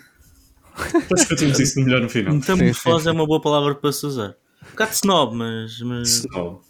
Depois 0.92 1.20
discutimos 1.20 1.61
isso 1.61 1.78
melhor 1.80 2.00
no 2.00 2.09
final. 2.09 2.34
Metamorfose 2.34 2.98
sim, 2.98 3.02
sim. 3.02 3.09
é 3.11 3.12
uma 3.12 3.26
boa 3.26 3.42
palavra 3.42 3.74
para 3.74 3.92
se 3.92 4.07
usar. 4.07 4.34
Um 4.66 4.70
bocado 4.70 4.92
snob, 4.92 5.36
mas. 5.36 5.80
mas... 5.82 6.09
Snob. 6.09 6.61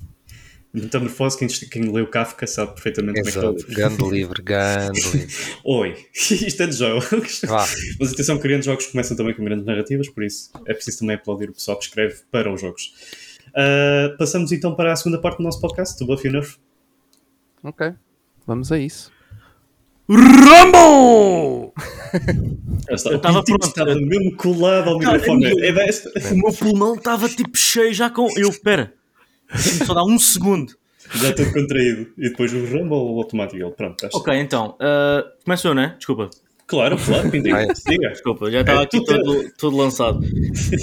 Metamorfose, 0.83 1.39
quem, 1.39 1.49
quem 1.49 1.91
leu 1.91 2.07
Kafka 2.07 2.47
sabe 2.47 2.75
perfeitamente 2.75 3.21
Exato. 3.21 3.41
como 3.41 3.53
é 3.53 3.55
que 3.57 3.71
está 3.71 3.75
Grande 3.75 4.05
livro, 4.11 4.43
grande 4.43 5.01
livro. 5.11 5.35
Oi, 5.65 5.97
isto 6.15 6.63
é 6.63 6.67
de 6.67 6.77
jogos. 6.77 7.45
Ah. 7.49 7.65
Mas 7.99 8.13
atenção, 8.13 8.37
que 8.37 8.43
grandes 8.47 8.67
jogos 8.67 8.87
começam 8.87 9.17
também 9.17 9.35
com 9.35 9.43
grandes 9.43 9.65
narrativas, 9.65 10.09
por 10.11 10.23
isso 10.23 10.51
é 10.67 10.75
preciso 10.75 10.99
também 10.99 11.17
aplaudir 11.17 11.49
o 11.49 11.55
pessoal 11.55 11.79
que 11.79 11.85
escreve 11.85 12.17
para 12.31 12.53
os 12.53 12.61
jogos. 12.61 12.93
Uh, 13.49 14.17
passamos 14.19 14.53
então 14.53 14.75
para 14.75 14.93
a 14.93 14.97
segunda 14.97 15.19
parte 15.19 15.39
do 15.39 15.45
nosso 15.45 15.61
podcast, 15.63 15.99
do 15.99 16.07
Buffy 16.07 16.31
Nerf. 16.31 16.59
Ok, 17.63 17.95
vamos 18.47 18.71
a 18.71 18.79
isso. 18.79 19.11
Rumble! 20.09 21.73
Eu 22.89 22.95
estava 22.95 23.43
pronto. 23.43 23.67
Estava 23.67 23.95
mesmo 23.95 24.37
colado 24.37 24.91
ao 24.91 24.99
microfone. 24.99 25.47
É 25.47 26.33
o 26.33 26.37
meu 26.37 26.53
pulmão 26.53 26.95
estava 26.95 27.29
tipo 27.29 27.57
cheio 27.57 27.93
já 27.93 28.09
com. 28.09 28.29
Eu, 28.37 28.51
espera 28.51 28.95
só 29.55 29.95
dá 29.95 30.05
um 30.05 30.19
segundo. 30.19 30.75
Já 31.15 31.31
estou 31.31 31.53
contraído. 31.53 32.09
E 32.19 32.31
depois 32.31 32.53
o 32.53 32.65
Rumble 32.65 33.19
automático. 33.19 33.63
Ele, 33.63 33.71
pronto, 33.71 34.05
está 34.05 34.19
Ok, 34.19 34.35
então. 34.35 34.77
Uh, 34.81 35.45
começou, 35.45 35.75
né? 35.75 35.95
Desculpa. 35.97 36.31
Claro, 36.67 36.97
claro, 36.99 37.31
diga. 37.31 37.67
Desculpa, 38.09 38.51
já 38.51 38.61
estava 38.63 38.81
é, 38.81 38.85
aqui 38.85 39.03
todo, 39.07 39.53
todo 39.57 39.77
lançado. 39.77 40.21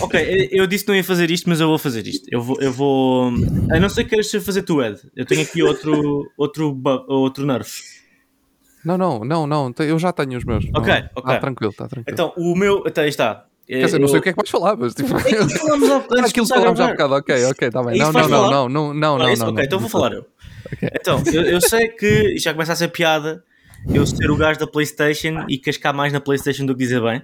Ok, 0.01 0.49
eu 0.51 0.65
disse 0.65 0.85
que 0.85 0.89
não 0.89 0.95
ia 0.95 1.03
fazer 1.03 1.29
isto, 1.29 1.49
mas 1.49 1.59
eu 1.59 1.67
vou 1.67 1.77
fazer 1.77 2.07
isto. 2.07 2.25
Eu 2.31 2.41
vou. 2.41 2.57
Eu 2.61 2.71
vou 2.71 3.27
a 3.69 3.79
não 3.79 3.89
ser 3.89 4.05
que 4.05 4.11
queiras 4.11 4.31
fazer 4.31 4.63
tu, 4.63 4.81
Ed. 4.81 5.01
Eu 5.13 5.25
tenho 5.25 5.41
aqui 5.41 5.61
outro, 5.61 6.31
outro, 6.37 6.81
outro 7.07 7.45
nerf. 7.45 7.81
Não, 8.85 8.97
não, 8.97 9.25
não, 9.25 9.45
não. 9.45 9.73
Eu 9.79 9.99
já 9.99 10.13
tenho 10.13 10.37
os 10.37 10.45
meus. 10.45 10.65
Ok, 10.73 10.93
não. 10.93 11.09
ok. 11.15 11.33
Está 11.33 11.39
tranquilo, 11.39 11.71
está 11.71 11.87
tranquilo. 11.87 12.13
Então, 12.13 12.33
o 12.37 12.55
meu. 12.55 12.87
Até 12.87 13.01
aí 13.01 13.09
está. 13.09 13.45
Quer 13.67 13.85
dizer, 13.85 13.99
não 13.99 14.07
sei 14.07 14.19
o 14.19 14.21
que 14.21 14.29
é 14.29 14.33
que 14.33 14.37
vais 14.37 14.49
falar, 14.49 14.75
mas 14.75 14.93
tipo. 14.93 15.15
É 15.15 15.19
aquilo 15.19 15.47
que 15.47 15.57
falámos 15.57 15.89
há. 15.89 16.25
Aquilo 16.25 16.47
falámos 16.47 16.79
há 16.79 16.87
bocado, 16.87 17.13
ok, 17.15 17.45
ok, 17.45 17.67
está 17.67 17.83
bem. 17.83 17.97
Não, 17.97 18.11
não, 18.11 18.27
não, 18.27 18.29
não, 18.29 18.69
não, 18.69 18.93
não, 18.93 19.17
não, 19.17 19.35
não. 19.35 19.49
Ok, 19.49 19.63
então 19.63 19.79
vou 19.79 19.89
falar 19.89 20.13
eu. 20.13 20.25
Então, 20.81 21.21
eu, 21.31 21.61
sei 21.61 21.87
que 21.87 22.37
já 22.37 22.51
começa 22.51 22.73
a 22.73 22.75
ser 22.75 22.89
piada 22.89 23.43
eu 23.93 24.05
ser 24.05 24.31
o 24.31 24.35
gajo 24.35 24.59
da 24.59 24.67
PlayStation 24.67 25.45
e 25.49 25.57
cascar 25.57 25.93
mais 25.93 26.11
na 26.11 26.19
PlayStation 26.19 26.65
do 26.65 26.73
que 26.73 26.79
dizer 26.79 27.01
bem, 27.01 27.21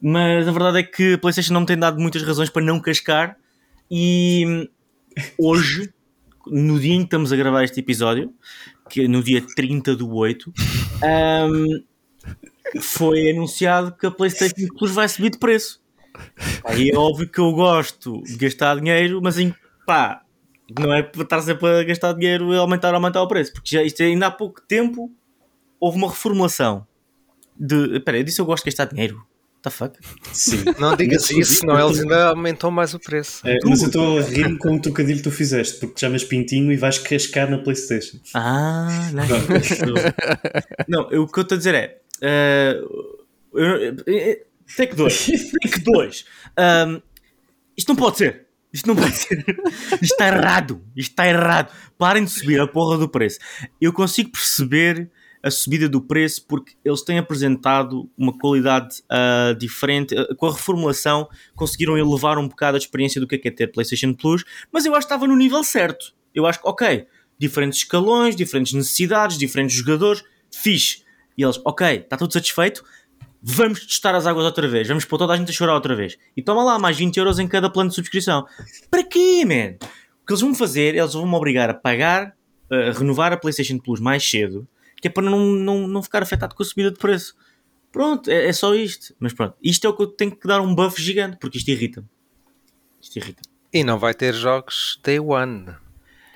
mas 0.00 0.48
a 0.48 0.52
verdade 0.52 0.78
é 0.78 0.82
que 0.82 1.14
a 1.14 1.18
PlayStation 1.18 1.52
não 1.52 1.60
me 1.60 1.66
tem 1.66 1.78
dado 1.78 2.00
muitas 2.00 2.22
razões 2.22 2.48
para 2.50 2.62
não 2.62 2.80
cascar 2.80 3.36
e 3.90 4.68
hoje, 5.36 5.92
no 6.46 6.78
dia 6.78 6.94
em 6.94 7.00
que 7.00 7.04
estamos 7.04 7.32
a 7.32 7.36
gravar 7.36 7.64
este 7.64 7.80
episódio, 7.80 8.32
que 8.88 9.04
é 9.04 9.08
no 9.08 9.22
dia 9.22 9.44
30 9.54 9.94
do 9.96 10.14
8, 10.14 10.52
um, 11.50 11.82
foi 12.78 13.30
anunciado 13.30 13.96
que 13.96 14.06
a 14.06 14.10
PlayStation 14.10 14.66
Plus 14.78 14.92
vai 14.92 15.08
subir 15.08 15.30
de 15.30 15.38
preço. 15.38 15.80
Aí 16.64 16.90
é 16.90 16.96
óbvio 16.96 17.28
que 17.28 17.38
eu 17.38 17.52
gosto 17.52 18.22
de 18.22 18.36
gastar 18.36 18.76
dinheiro, 18.76 19.20
mas 19.22 19.38
em, 19.38 19.54
pá, 19.86 20.22
não 20.78 20.92
é 20.92 21.02
para 21.02 21.22
estar 21.22 21.40
sempre 21.42 21.66
a 21.66 21.82
gastar 21.84 22.12
dinheiro 22.12 22.52
e 22.52 22.56
aumentar, 22.56 22.94
aumentar 22.94 23.22
o 23.22 23.28
preço, 23.28 23.52
porque 23.52 23.76
já 23.76 23.82
isto 23.82 24.02
ainda 24.02 24.26
há 24.26 24.30
pouco 24.30 24.60
tempo 24.62 25.10
houve 25.78 25.96
uma 25.96 26.08
reformulação 26.08 26.86
de. 27.58 27.96
Espera, 27.96 28.18
eu 28.18 28.24
disse 28.24 28.40
eu 28.40 28.44
gosto 28.44 28.64
de 28.64 28.70
gastar 28.70 28.86
dinheiro. 28.86 29.16
What 29.16 29.62
the 29.62 29.70
fuck? 29.70 29.98
Sim. 30.32 30.64
Não 30.78 30.96
digas 30.96 31.30
isso, 31.30 31.56
senão 31.56 31.78
eles 31.78 32.00
ainda 32.00 32.28
aumentam 32.28 32.70
mais 32.70 32.94
o 32.94 32.98
preço. 32.98 33.46
É, 33.46 33.58
mas 33.64 33.82
eu 33.82 33.88
estou 33.88 34.18
a 34.18 34.22
rir 34.22 34.56
com 34.56 34.76
o 34.76 34.80
trocadilho 34.80 35.18
que 35.18 35.24
tu 35.24 35.30
fizeste, 35.30 35.78
porque 35.78 35.94
te 35.94 36.00
chamas 36.00 36.24
Pintinho 36.24 36.72
e 36.72 36.76
vais 36.76 36.98
cascar 36.98 37.50
na 37.50 37.58
Playstation. 37.58 38.18
Ah, 38.32 39.10
não. 39.12 39.24
não, 40.88 41.22
o 41.22 41.26
que 41.26 41.38
eu 41.38 41.42
estou 41.42 41.56
a 41.56 41.58
dizer 41.58 41.74
é 41.74 42.00
Uh, 42.22 43.10
take 44.76 44.94
2. 44.94 45.26
Take 45.62 45.80
2. 45.80 46.24
Um, 46.58 47.02
isto 47.76 47.88
não 47.88 47.96
pode 47.96 48.18
ser. 48.18 48.46
Isto 48.72 48.86
não 48.86 48.96
pode 48.96 49.16
ser. 49.16 49.44
Isto 50.00 50.04
está 50.04 50.28
errado. 50.28 50.82
Isto 50.96 51.10
está 51.10 51.26
errado. 51.26 51.72
Parem 51.98 52.24
de 52.24 52.30
subir 52.30 52.60
a 52.60 52.66
porra 52.66 52.96
do 52.98 53.08
preço. 53.08 53.38
Eu 53.80 53.92
consigo 53.92 54.30
perceber 54.30 55.10
a 55.42 55.50
subida 55.50 55.88
do 55.88 56.00
preço 56.00 56.44
porque 56.46 56.74
eles 56.84 57.02
têm 57.02 57.18
apresentado 57.18 58.08
uma 58.16 58.36
qualidade 58.36 59.02
uh, 59.04 59.54
diferente. 59.54 60.14
Uh, 60.14 60.36
com 60.36 60.46
a 60.46 60.52
reformulação, 60.52 61.28
conseguiram 61.56 61.96
elevar 61.98 62.38
um 62.38 62.46
bocado 62.46 62.76
a 62.76 62.78
experiência 62.78 63.20
do 63.20 63.26
que 63.26 63.36
é, 63.36 63.38
que 63.38 63.48
é 63.48 63.50
ter 63.50 63.68
PlayStation 63.68 64.12
Plus, 64.12 64.44
mas 64.70 64.84
eu 64.84 64.94
acho 64.94 65.06
que 65.06 65.12
estava 65.12 65.26
no 65.26 65.36
nível 65.36 65.64
certo. 65.64 66.14
Eu 66.34 66.46
acho 66.46 66.60
que, 66.60 66.68
ok, 66.68 67.06
diferentes 67.38 67.80
escalões, 67.80 68.36
diferentes 68.36 68.72
necessidades, 68.72 69.38
diferentes 69.38 69.74
jogadores, 69.74 70.22
fixe. 70.52 71.02
E 71.40 71.44
eles, 71.44 71.58
ok, 71.64 71.96
está 71.96 72.16
tudo 72.18 72.32
satisfeito, 72.32 72.84
vamos 73.42 73.86
testar 73.86 74.14
as 74.14 74.26
águas 74.26 74.44
outra 74.44 74.68
vez, 74.68 74.86
vamos 74.86 75.06
pôr 75.06 75.16
toda 75.16 75.32
a 75.32 75.36
gente 75.36 75.50
a 75.50 75.54
chorar 75.54 75.74
outra 75.74 75.96
vez. 75.96 76.18
E 76.36 76.42
toma 76.42 76.62
lá 76.62 76.78
mais 76.78 76.98
20 76.98 77.16
euros 77.16 77.38
em 77.38 77.48
cada 77.48 77.70
plano 77.70 77.88
de 77.88 77.96
subscrição. 77.96 78.44
Para 78.90 79.02
quê, 79.02 79.44
man? 79.46 79.78
que 80.30 80.34
eles 80.34 80.42
vão 80.42 80.54
fazer, 80.54 80.94
eles 80.94 81.12
vão 81.12 81.26
me 81.26 81.34
obrigar 81.34 81.68
a 81.68 81.74
pagar, 81.74 82.36
a 82.70 82.96
renovar 82.96 83.32
a 83.32 83.36
PlayStation 83.36 83.78
Plus 83.78 83.98
mais 83.98 84.28
cedo, 84.28 84.66
que 85.02 85.08
é 85.08 85.10
para 85.10 85.28
não, 85.28 85.40
não, 85.44 85.88
não 85.88 86.02
ficar 86.04 86.22
afetado 86.22 86.54
com 86.54 86.62
a 86.62 86.66
subida 86.66 86.92
de 86.92 86.98
preço. 86.98 87.34
Pronto, 87.90 88.30
é, 88.30 88.46
é 88.46 88.52
só 88.52 88.72
isto. 88.72 89.12
Mas 89.18 89.32
pronto, 89.32 89.56
isto 89.60 89.84
é 89.84 89.90
o 89.90 89.96
que 89.96 90.02
eu 90.02 90.06
tenho 90.06 90.36
que 90.36 90.46
dar 90.46 90.60
um 90.60 90.72
buff 90.72 91.02
gigante, 91.02 91.36
porque 91.40 91.58
isto 91.58 91.68
irrita-me. 91.68 92.06
Isto 93.00 93.18
irrita-me. 93.18 93.52
E 93.72 93.82
não 93.82 93.98
vai 93.98 94.14
ter 94.14 94.32
jogos 94.32 95.00
day 95.02 95.18
one. 95.18 95.74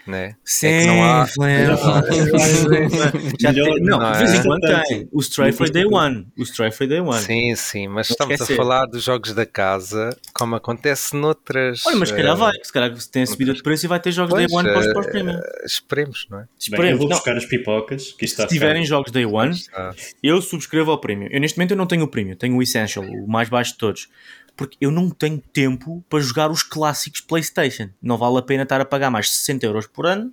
Né? 0.06 0.36
Sim, 0.44 0.66
É 0.66 0.80
que 0.80 0.86
não 0.86 1.02
há- 1.02 1.26
Já 3.40 3.52
tem- 3.54 3.80
não, 3.80 3.98
não 3.98 4.12
de 4.12 4.18
vez 4.18 4.34
é? 4.34 4.36
em 4.36 4.42
quando 4.42 4.60
tem. 4.60 5.08
O 5.10 5.20
Stray 5.20 5.50
foi 5.52 5.70
day 5.70 5.86
one. 5.86 6.26
O 6.36 6.42
Stray 6.42 6.70
foi 6.70 6.86
day 6.86 7.00
one. 7.00 7.18
Sim, 7.20 7.54
sim, 7.56 7.88
mas 7.88 8.10
Não 8.10 8.14
estamos 8.14 8.34
esquecer. 8.34 8.52
a 8.52 8.56
falar 8.56 8.84
dos 8.86 9.02
jogos 9.02 9.32
da 9.32 9.46
casa, 9.46 10.14
como 10.34 10.56
acontece 10.56 11.16
noutras. 11.16 11.86
Olha, 11.86 11.96
mas 11.96 12.10
se 12.10 12.16
calhar 12.16 12.34
eh, 12.34 12.38
vai. 12.38 12.52
Se 12.62 12.72
calhar 12.72 12.94
tem 13.10 13.22
a 13.22 13.26
subida 13.26 13.54
de 13.54 13.62
preço 13.62 13.86
e 13.86 13.88
vai 13.88 13.98
ter 13.98 14.12
jogos 14.12 14.34
day 14.34 14.46
Pois, 14.48 14.64
one 14.64 14.72
para 14.74 15.00
os 15.00 15.06
eh, 15.06 15.10
premium. 15.10 15.40
Esperemos, 15.64 16.26
não 16.30 16.38
é? 16.38 16.42
Bem, 16.42 16.50
eu 16.50 16.58
Esperemos. 16.74 16.98
vou 16.98 17.08
Não, 17.08 17.16
buscar 17.16 17.36
as 17.36 17.46
pipocas, 17.46 18.12
que 18.12 18.24
está 18.26 18.42
se 18.42 18.48
tiverem 18.54 18.82
ficar- 18.82 18.96
jogos 18.96 19.10
day 19.12 19.24
one, 19.24 19.54
Ah, 19.74 19.92
eu 20.22 20.40
subscrevo 20.42 20.90
ao 20.90 20.98
premium. 21.00 21.28
Eu 21.30 21.40
neste 21.40 21.56
momento 21.58 21.70
eu 21.70 21.76
não 21.76 21.86
tenho 21.86 22.04
o 22.04 22.08
premium, 22.08 22.36
tenho 22.36 22.56
o 22.56 22.62
Essential, 22.62 23.04
o 23.04 23.26
mais 23.26 23.48
baixo 23.48 23.72
de 23.72 23.78
todos. 23.78 24.08
Porque 24.56 24.76
eu 24.80 24.90
não 24.90 25.10
tenho 25.10 25.42
tempo 25.52 26.04
para 26.08 26.20
jogar 26.20 26.50
os 26.50 26.62
clássicos 26.62 27.20
PlayStation. 27.20 27.90
Não 28.00 28.16
vale 28.16 28.38
a 28.38 28.42
pena 28.42 28.62
estar 28.62 28.80
a 28.80 28.84
pagar 28.84 29.10
mais 29.10 29.30
60 29.30 29.66
euros 29.66 29.86
por 29.86 30.06
ano 30.06 30.32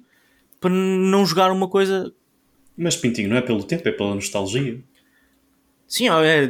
para 0.59 0.69
não 0.69 1.25
jogar 1.25 1.51
uma 1.51 1.67
coisa. 1.67 2.13
Mas 2.77 2.95
Pintinho, 2.95 3.29
não 3.29 3.37
é 3.37 3.41
pelo 3.41 3.63
tempo, 3.63 3.87
é 3.87 3.91
pela 3.91 4.13
nostalgia. 4.13 4.79
Sim, 5.87 6.07
é, 6.09 6.45
é, 6.45 6.49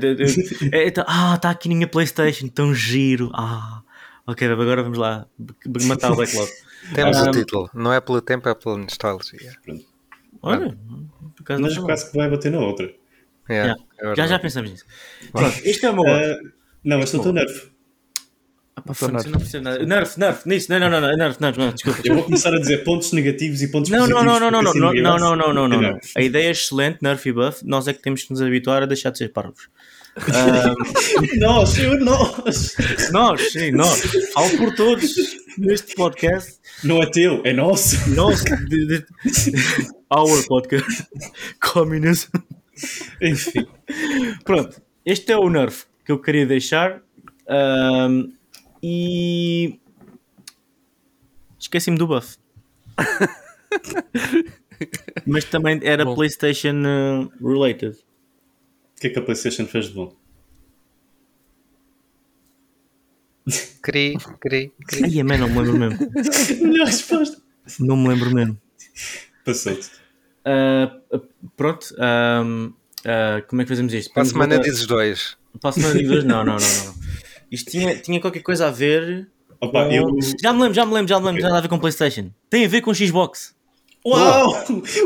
é, 0.72 0.88
é, 0.88 0.92
tá- 0.92 1.06
ah, 1.08 1.34
está 1.36 1.50
aqui 1.50 1.68
na 1.68 1.76
minha 1.76 1.88
PlayStation, 1.88 2.48
tão 2.48 2.76
giro. 2.76 3.32
Ah, 3.34 3.82
ok, 4.28 4.48
agora 4.48 4.84
vamos 4.84 4.98
lá 4.98 5.26
matar 5.88 6.12
o 6.12 6.16
backlog. 6.16 6.52
temos 6.94 7.18
Ah, 7.18 7.30
o 7.30 7.32
título, 7.32 7.70
não 7.74 7.92
é 7.92 8.00
pelo 8.00 8.22
tempo, 8.22 8.48
é 8.50 8.54
pela 8.54 8.78
nostalgia. 8.78 9.56
Olha, 10.44 10.78
acaso 11.40 11.62
Mas 11.62 11.76
não 11.76 11.86
quase 11.86 12.12
que 12.12 12.18
vai 12.18 12.30
bater 12.30 12.52
na 12.52 12.60
outra. 12.60 12.94
Yeah. 13.50 13.82
é 14.00 14.16
já, 14.16 14.28
já 14.28 14.40
pensamos 14.40 14.72
nisso. 14.72 14.86
Pronto, 15.32 15.58
este 15.64 15.86
é 15.86 15.90
o 15.90 15.94
meu 15.96 16.04
voto. 16.04 16.61
Não, 16.84 17.00
este 17.00 17.16
é 17.16 17.20
o 17.20 17.24
teu 17.24 17.34
nerf. 17.34 17.72
Ah, 18.76 18.82
pá, 18.82 18.94
nerf. 19.12 19.26
eu 19.26 19.32
não 19.32 19.40
percebo 19.40 19.64
nada. 19.64 19.86
Nerf, 19.86 20.20
nerf, 20.20 20.48
nisso. 20.48 20.72
Não, 20.72 20.80
não, 20.80 20.90
não, 20.90 21.02
não, 21.02 21.16
nerf, 21.16 21.40
nerf, 21.40 21.60
não, 21.60 21.72
desculpa. 21.72 22.02
Eu 22.04 22.16
vou 22.16 22.24
começar 22.24 22.54
a 22.54 22.60
dizer 22.60 22.84
pontos 22.84 23.12
negativos 23.12 23.62
e 23.62 23.68
pontos 23.68 23.92
Não, 23.92 24.00
positivos. 24.00 24.26
não, 24.26 24.40
não, 24.40 24.52
não, 24.52 24.62
não, 24.62 24.70
assim 24.72 24.80
não, 24.80 24.94
não, 24.94 25.20
não, 25.20 25.36
não, 25.36 25.54
não, 25.54 25.68
não, 25.68 25.82
não. 25.82 26.00
A 26.16 26.22
ideia 26.22 26.48
é 26.48 26.52
excelente, 26.52 27.00
nerf 27.02 27.28
e 27.28 27.32
buff. 27.32 27.66
Nós 27.66 27.88
é 27.88 27.94
que 27.94 28.02
temos 28.02 28.24
que 28.24 28.32
nos 28.32 28.42
habituar 28.42 28.82
a 28.82 28.86
deixar 28.86 29.12
de 29.12 29.20
ser 29.20 29.30
parvos. 29.30 29.70
Nós, 31.40 31.78
eu, 31.78 31.98
nós. 31.98 32.76
Nós, 33.14 33.54
sim, 33.54 33.72
nós. 33.72 34.02
Falo 34.34 34.58
por 34.58 34.76
todos 34.76 35.16
neste 35.58 35.96
podcast. 35.96 36.60
Não 36.84 37.02
é 37.02 37.10
teu, 37.10 37.42
é 37.46 37.54
nosso. 37.54 38.10
Nosso, 38.10 38.44
de, 38.68 38.88
de, 38.88 39.06
our 40.14 40.46
podcast. 40.48 41.08
Communism. 41.62 42.30
Enfim. 43.22 43.66
Pronto, 44.44 44.82
este 45.06 45.32
é 45.32 45.38
o 45.38 45.50
nerf 45.50 45.86
que 46.06 46.12
eu 46.12 46.20
queria 46.20 46.46
deixar. 46.46 47.02
Ahm, 47.48 48.32
e. 48.82 49.80
Esqueci-me 51.60 51.98
do 51.98 52.08
buff. 52.08 52.38
Mas 55.28 55.46
também 55.46 55.80
era 55.84 56.04
Bom. 56.04 56.16
PlayStation 56.16 56.82
uh, 56.84 57.32
related. 57.48 57.96
O 58.98 59.02
que 59.02 59.08
é 59.08 59.10
que 59.12 59.20
a 59.20 59.22
PlayStation 59.22 59.66
fez 59.66 59.88
de 59.88 59.94
bom? 59.94 60.16
Cri, 63.82 64.16
cri, 64.40 64.72
cri. 64.88 65.04
Ai, 65.04 65.24
man, 65.24 65.38
não 65.40 65.50
me 65.50 65.60
lembro 65.62 65.80
mesmo. 65.80 66.00
Melhor 66.68 66.86
resposta. 66.88 67.42
Não 67.80 67.98
me 67.98 68.10
lembro 68.10 68.34
mesmo. 68.34 68.58
Passou-te. 69.44 69.90
Ah, 70.46 70.96
ah, 71.12 71.20
pronto. 71.58 71.88
ah, 72.00 73.42
como 73.48 73.62
é 73.62 73.66
que 73.66 73.70
fazemos 73.70 73.94
isto? 73.94 74.14
Para 74.14 74.24
a 74.24 74.26
semana 74.26 74.56
voltar- 74.56 74.70
dizes 74.70 74.86
dois. 74.86 75.38
Para 75.60 75.70
a 75.70 75.74
semana 75.74 75.94
dois? 76.04 76.24
Não, 76.24 76.44
não, 76.44 76.56
não, 76.56 76.86
não. 76.86 76.94
Isto 77.52 77.72
tinha, 77.72 77.96
tinha 77.98 78.20
qualquer 78.22 78.42
coisa 78.42 78.68
a 78.68 78.72
ver. 78.72 79.28
Opa, 79.60 79.86
com- 79.86 79.92
eu. 79.92 80.08
Já 80.42 80.54
me 80.54 80.60
lembro, 80.62 80.74
já 80.74 80.86
me 80.86 80.94
lembro, 80.94 81.10
já 81.10 81.20
me 81.20 81.26
lembro. 81.26 81.42
Nada 81.42 81.58
a 81.58 81.62
ver 81.62 81.68
com 81.68 81.78
PlayStation. 81.80 82.32
Tem 82.50 82.66
a 82.66 82.68
ver 82.68 82.82
com 82.82 82.94
Xbox. 82.94 83.54
Uau! 84.06 84.50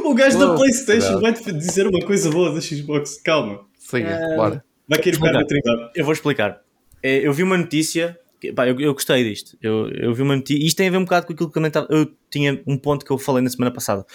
O 0.05 0.13
gajo 0.13 0.39
da 0.39 0.53
Oh, 0.53 0.55
PlayStation 0.55 1.19
cuidado. 1.19 1.21
vai-te 1.21 1.51
dizer 1.51 1.87
uma 1.87 1.99
coisa 2.05 2.29
boa 2.29 2.53
da 2.53 2.61
Xbox. 2.61 3.19
Calma. 3.23 3.65
Siga, 3.77 4.07
É. 4.09 4.35
bora. 4.37 4.63
Vai 4.87 4.99
querer 4.99 5.15
ficar 5.17 5.33
na 5.33 5.45
Trindade. 5.45 5.91
Eu 5.95 6.05
vou 6.05 6.13
explicar. 6.13 6.61
É, 7.03 7.27
Eu 7.27 7.33
vi 7.33 7.43
uma 7.43 7.57
notícia. 7.57 8.17
que- 8.39 8.53
pá, 8.53 8.67
eu, 8.67 8.79
eu 8.79 8.93
gostei 8.93 9.23
disto. 9.23 9.57
Eu, 9.61 9.89
eu 9.89 10.13
vi 10.13 10.21
uma 10.21 10.35
notícia. 10.35 10.63
Isto 10.65 10.77
tem 10.77 10.87
a 10.87 10.91
ver 10.91 10.97
um 10.97 11.03
bocado 11.03 11.25
com 11.27 11.33
aquilo 11.33 11.51
que 11.51 11.57
eu, 11.57 11.61
nem 11.61 11.71
tava- 11.71 11.87
eu 11.89 12.09
tinha 12.29 12.61
um 12.67 12.77
ponto 12.77 13.03
que 13.05 13.11
eu 13.11 13.17
falei 13.17 13.41
na 13.43 13.49
semana 13.49 13.71
passada. 13.73 14.05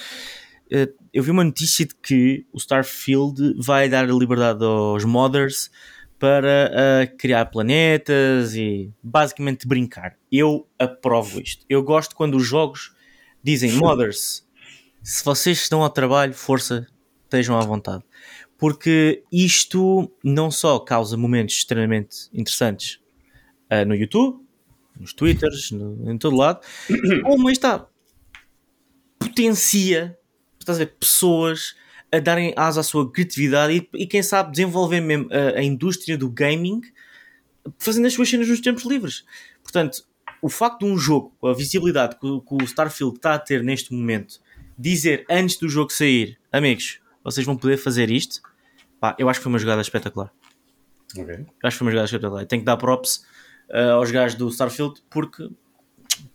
Eh, 0.73 0.89
Eu 1.13 1.23
vi 1.25 1.31
uma 1.33 1.43
notícia 1.43 1.85
de 1.85 1.95
que 1.97 2.47
o 2.53 2.57
Starfield 2.59 3.55
vai 3.59 3.89
dar 3.89 4.05
a 4.09 4.13
liberdade 4.13 4.65
aos 4.65 5.05
modders 5.05 5.69
para 6.21 6.71
ah, 7.03 7.07
criar 7.19 7.47
planetas 7.47 8.55
e 8.55 8.93
basicamente 9.03 9.67
brincar. 9.67 10.17
Eu 10.31 10.69
aprovo 10.79 11.41
isto. 11.41 11.65
Eu 11.69 11.83
gosto 11.83 12.15
quando 12.15 12.37
os 12.37 12.47
jogos 12.47 12.95
dizem 13.43 13.73
modders, 13.81 14.47
se 15.03 15.25
vocês 15.25 15.59
estão 15.63 15.83
ao 15.83 15.91
trabalho, 15.91 16.35
força, 16.35 16.87
estejam 17.25 17.59
à 17.59 17.63
vontade. 17.63 18.05
Porque 18.59 19.25
isto 19.33 20.13
não 20.23 20.51
só 20.51 20.79
causa 20.79 21.17
momentos 21.17 21.57
extremamente 21.57 22.29
interessantes 22.35 23.01
ah, 23.71 23.85
no 23.87 23.95
YouTube, 23.95 24.45
nos 24.99 25.15
Twitters, 25.15 25.71
no- 25.71 26.11
em 26.13 26.19
todo 26.19 26.37
lado, 26.37 26.61
como 27.25 27.51
está, 27.51 27.89
potencia 29.19 30.17
estás 30.59 30.77
a 30.77 30.85
ver, 30.85 30.95
pessoas 31.01 31.75
a 32.13 32.19
darem 32.19 32.53
asa 32.57 32.81
à 32.81 32.83
sua 32.83 33.11
criatividade 33.11 33.75
e, 33.95 34.03
e 34.03 34.07
quem 34.07 34.23
sabe 34.23 34.51
desenvolver 34.53 35.01
mesmo 35.01 35.29
a, 35.33 35.59
a 35.59 35.63
indústria 35.63 36.17
do 36.19 36.29
gaming 36.31 36.81
fazendo 37.79 38.07
as 38.07 38.13
suas 38.15 38.29
cenas 38.29 38.49
nos 38.49 38.61
tempos 38.61 38.85
livres. 38.85 39.25
Portanto, 39.63 40.05
o 40.43 40.49
facto 40.49 40.81
de 40.81 40.87
um 40.93 40.97
jogo, 40.97 41.33
a 41.45 41.53
visibilidade 41.53 42.19
que, 42.19 42.27
o- 42.27 42.41
que 42.41 42.55
o 42.55 42.63
Starfield 42.65 43.17
está 43.17 43.35
a 43.35 43.39
ter 43.39 43.63
neste 43.63 43.93
momento, 43.93 44.41
dizer 44.79 45.25
antes 45.31 45.57
do 45.57 45.69
jogo 45.69 45.93
sair, 45.93 46.39
amigos, 46.51 47.01
vocês 47.23 47.45
vão 47.47 47.57
poder 47.57 47.77
fazer 47.77 48.11
isto, 48.11 48.41
pá, 48.99 49.15
eu 49.19 49.29
acho 49.29 49.39
que 49.41 49.45
foi 49.45 49.53
uma 49.53 49.59
jogada 49.59 49.83
espetacular. 49.83 50.33
Ok. 51.17 51.35
Eu 51.35 51.47
acho 51.65 51.75
que 51.75 51.79
foi 51.79 51.85
uma 51.87 51.91
jogada 51.91 52.07
espetacular. 52.07 52.47
Tenho 52.47 52.63
que 52.63 52.67
dar 52.67 52.77
props 52.79 53.25
ah, 53.71 53.93
aos 53.93 54.11
gajos 54.11 54.39
do 54.39 54.49
Starfield 54.49 55.03
porque 55.11 55.49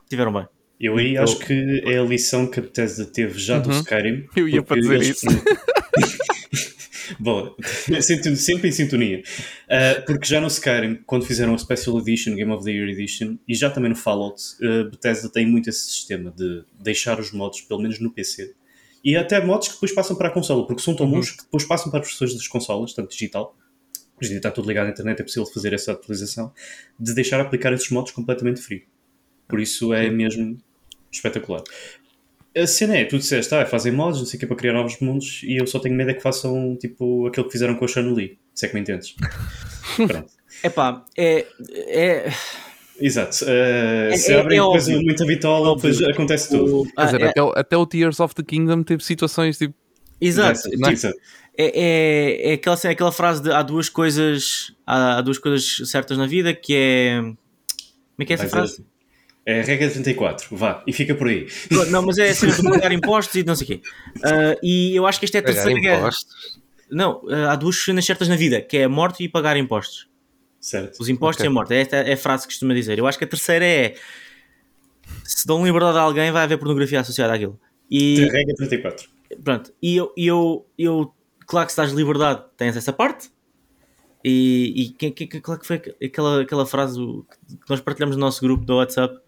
tiveram 0.08 0.32
bem. 0.32 0.48
Eu 0.80 0.98
aí 0.98 1.18
acho 1.18 1.40
que 1.40 1.82
é 1.86 1.98
a 1.98 2.04
lição 2.04 2.48
que 2.48 2.60
a 2.60 2.64
Bethesda 2.64 3.06
teve 3.06 3.40
já 3.40 3.60
do 3.60 3.70
Uhum. 3.70 3.80
Skyrim. 3.80 4.26
Eu 4.36 4.48
ia 4.50 4.62
para 4.62 4.80
dizer 4.82 5.02
isso. 5.02 5.26
Bom, 7.20 7.56
sinto- 8.02 8.36
sempre 8.36 8.70
em 8.70 8.72
sintonia. 8.72 9.22
Uh, 9.70 10.06
porque 10.06 10.26
já 10.28 10.42
no 10.42 10.48
Skyrim, 10.48 11.00
quando 11.06 11.26
fizeram 11.26 11.54
o 11.54 11.60
Special 11.60 12.00
Edition, 12.00 12.36
Game 12.36 12.52
of 12.52 12.64
the 12.66 12.72
Year 12.72 12.90
Edition, 12.90 13.38
e 13.48 13.54
já 13.54 13.70
também 13.70 13.90
no 13.90 13.96
Fallout, 13.96 14.42
uh, 14.62 14.90
Bethesda 14.90 15.30
tem 15.30 15.46
muito 15.46 15.70
esse 15.70 15.86
sistema 15.86 16.32
de 16.36 16.64
deixar 16.82 17.20
os 17.20 17.32
mods, 17.32 17.62
pelo 17.62 17.80
menos 17.82 18.00
no 18.00 18.12
PC, 18.12 18.54
e 19.04 19.16
até 19.16 19.40
mods 19.44 19.68
que 19.68 19.74
depois 19.76 19.94
passam 19.94 20.16
para 20.16 20.30
a 20.30 20.32
consola, 20.32 20.66
porque 20.66 20.82
são 20.82 20.96
tão 20.96 21.08
bons 21.10 21.30
que 21.32 21.44
depois 21.44 21.64
passam 21.64 21.92
para 21.92 22.00
as 22.02 22.08
versões 22.08 22.34
das 22.34 22.48
consolas, 22.48 22.92
tanto 22.94 23.12
digital, 23.12 23.56
hoje 24.20 24.30
em 24.30 24.32
dia 24.32 24.38
está 24.38 24.50
tudo 24.52 24.68
ligado 24.68 24.88
à 24.88 24.90
internet, 24.90 25.20
é 25.20 25.24
possível 25.24 25.46
fazer 25.46 25.74
essa 25.74 25.92
atualização, 25.92 26.52
de 27.00 27.14
deixar 27.14 27.40
aplicar 27.40 27.72
esses 27.72 27.90
mods 27.92 28.12
completamente 28.14 28.60
free. 28.60 28.84
Por 29.48 29.60
isso 29.60 29.94
é 29.94 30.10
mesmo 30.10 30.58
espetacular. 31.12 31.62
A 32.58 32.66
cena 32.68 32.96
é, 32.98 33.06
tu 33.06 33.18
disseste, 33.18 33.54
ah, 33.54 33.66
fazem 33.66 33.92
mods, 33.92 34.20
não 34.20 34.26
sei 34.26 34.38
o 34.38 34.40
que, 34.40 34.48
para 34.48 34.56
criar 34.56 34.74
novos 34.74 34.98
mundos, 35.02 35.42
e 35.44 35.58
eu 35.60 35.68
só 35.68 35.78
tenho 35.78 35.94
medo 35.96 36.12
é 36.12 36.14
que 36.14 36.22
façam, 36.22 36.78
tipo, 36.80 37.28
aquilo 37.28 37.46
que 37.48 37.52
fizeram 37.52 37.76
com 37.76 37.84
a 37.84 37.88
Shanley, 37.88 38.38
se 38.54 38.66
é 38.66 38.70
que 38.70 38.76
me 38.76 38.82
entendes. 38.82 39.14
Pronto. 40.08 40.32
Epá, 40.64 41.04
é, 41.18 41.46
é, 41.68 42.32
Exato. 43.00 43.44
Uh, 43.44 44.18
se 44.18 44.32
é- 44.32 44.40
abrem 44.40 44.58
é 44.58 44.62
depois 44.62 44.84
óbvio. 44.88 45.02
muita 45.04 45.24
Óbvio. 45.50 45.76
depois 45.92 46.02
acontece 46.10 46.50
tudo. 46.50 46.82
o- 46.82 46.86
Quer 46.86 46.92
ah, 46.96 47.06
dizer, 47.06 47.22
é- 47.22 47.28
até, 47.30 47.44
o- 47.44 47.54
até 47.56 47.78
o 47.78 47.86
Tears 47.86 48.20
of 48.22 48.34
the 48.34 48.44
Kingdom 48.44 48.84
teve 48.84 49.04
situações 49.04 49.58
tipo. 49.58 49.74
exato. 50.22 50.70
Exato. 50.70 50.92
Exato. 50.92 51.18
É, 51.58 51.72
é, 51.82 52.50
é 52.52 52.54
aquela, 52.54 52.78
cena- 52.78 52.94
aquela 52.94 53.12
frase 53.12 53.42
de 53.42 53.52
há 53.52 53.62
duas 53.62 53.90
coisas 53.90 54.74
há, 54.88 55.18
há 55.18 55.22
duas 55.22 55.38
coisas 55.38 55.90
certas 55.90 56.18
na 56.18 56.26
vida 56.28 56.54
que 56.54 56.74
é 56.76 57.20
como 57.22 57.36
é 58.20 58.26
que 58.26 58.34
é 58.34 58.36
essa 58.36 58.44
Vai 58.44 58.50
frase? 58.50 58.86
É 59.46 59.60
a 59.60 59.64
regra 59.64 59.90
34, 59.92 60.58
vá, 60.58 60.84
e 60.88 60.92
fica 60.92 61.14
por 61.14 61.28
aí. 61.28 61.48
Não, 61.92 62.02
mas 62.02 62.18
é 62.18 62.30
a 62.30 62.34
cena 62.36 62.52
de 62.54 62.64
pagar 62.64 62.92
impostos 62.92 63.36
e 63.36 63.44
não 63.44 63.56
sei 63.56 63.66
o 63.66 63.68
quê. 63.68 63.82
Ah, 64.24 64.58
e 64.64 64.96
eu 64.96 65.06
acho 65.06 65.20
que 65.20 65.26
esta 65.26 65.38
é 65.38 65.40
a 65.40 65.44
Pagar 65.44 65.54
terceira 65.56 65.80
guerra. 65.80 66.00
impostos. 66.00 66.60
Não, 66.90 67.22
ah, 67.30 67.52
há 67.52 67.56
duas 67.56 67.76
cenas 67.84 68.04
certas 68.06 68.28
na 68.28 68.36
vida, 68.36 68.60
que 68.62 68.78
é 68.78 68.86
a 68.86 68.90
morte 68.90 69.24
e 69.24 69.30
pagar 69.30 69.56
impostos. 69.56 70.10
Certo. 70.60 71.00
Os 71.00 71.10
impostos 71.10 71.42
Ok. 71.42 71.46
e 71.46 71.50
a 71.50 71.54
morte. 71.54 71.74
Esta 71.76 71.98
é 71.98 72.14
a 72.14 72.18
frase 72.18 72.48
que 72.48 72.54
costuma 72.54 72.74
dizer. 72.74 72.98
Eu 72.98 73.06
acho 73.06 73.20
que 73.20 73.24
a 73.24 73.28
terceira 73.28 73.64
é 73.64 73.96
se 75.24 75.46
dão 75.46 75.64
liberdade 75.64 75.98
a 75.98 76.02
alguém, 76.02 76.32
vai 76.32 76.44
haver 76.44 76.58
pornografia 76.58 77.00
associada 77.00 77.34
àquilo. 77.34 77.60
E, 77.90 78.24
A 78.28 78.32
regra 78.32 78.56
34. 78.56 79.08
Pronto, 79.44 79.72
e 79.82 79.96
eu, 79.96 80.12
eu, 80.18 80.66
eu 80.78 81.14
claro 81.46 81.68
que 81.68 81.72
se 81.74 81.78
dás 81.78 81.92
liberdade, 81.92 82.44
tens 82.58 82.76
essa 82.76 82.92
parte. 82.92 83.30
E, 84.24 84.74
e 84.76 84.90
que, 84.90 85.12
que, 85.12 85.28
que- 85.28 85.40
claro 85.42 85.62
que 85.62 85.68
foi 85.68 85.80
aquela, 86.04 86.42
aquela 86.42 86.66
frase 86.66 86.98
que 87.00 87.70
nós 87.70 87.80
partilhamos 87.80 88.16
no 88.16 88.22
nosso 88.22 88.42
grupo 88.42 88.66
do 88.66 88.78
WhatsApp 88.78 89.20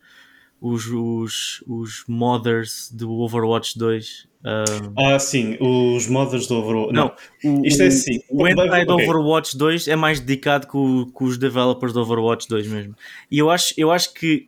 os, 0.61 0.85
os, 0.87 1.63
os 1.67 2.03
modders 2.07 2.89
do 2.91 3.11
Overwatch 3.19 3.77
2. 3.77 4.27
Uh, 4.43 4.93
Ah, 4.97 5.19
sim, 5.19 5.57
os 5.59 6.07
modders 6.07 6.47
do 6.47 6.55
Overwatch. 6.57 6.93
Não, 6.93 7.11
não, 7.43 7.61
o, 7.61 7.65
isto 7.65 7.83
é 7.83 7.87
assim. 7.87 8.19
O 8.29 8.47
hentai 8.47 8.85
do 8.85 8.93
ok. 8.93 9.05
Overwatch 9.07 9.57
2 9.57 9.87
é 9.87 9.95
mais 9.95 10.19
dedicado 10.19 10.67
com, 10.67 11.05
com 11.11 11.25
os 11.25 11.37
developers 11.37 11.93
do 11.93 12.01
Overwatch 12.01 12.47
2 12.47 12.67
mesmo. 12.67 12.95
E 13.29 13.37
eu 13.39 13.49
acho, 13.49 13.73
eu 13.77 13.91
acho 13.91 14.13
que 14.13 14.47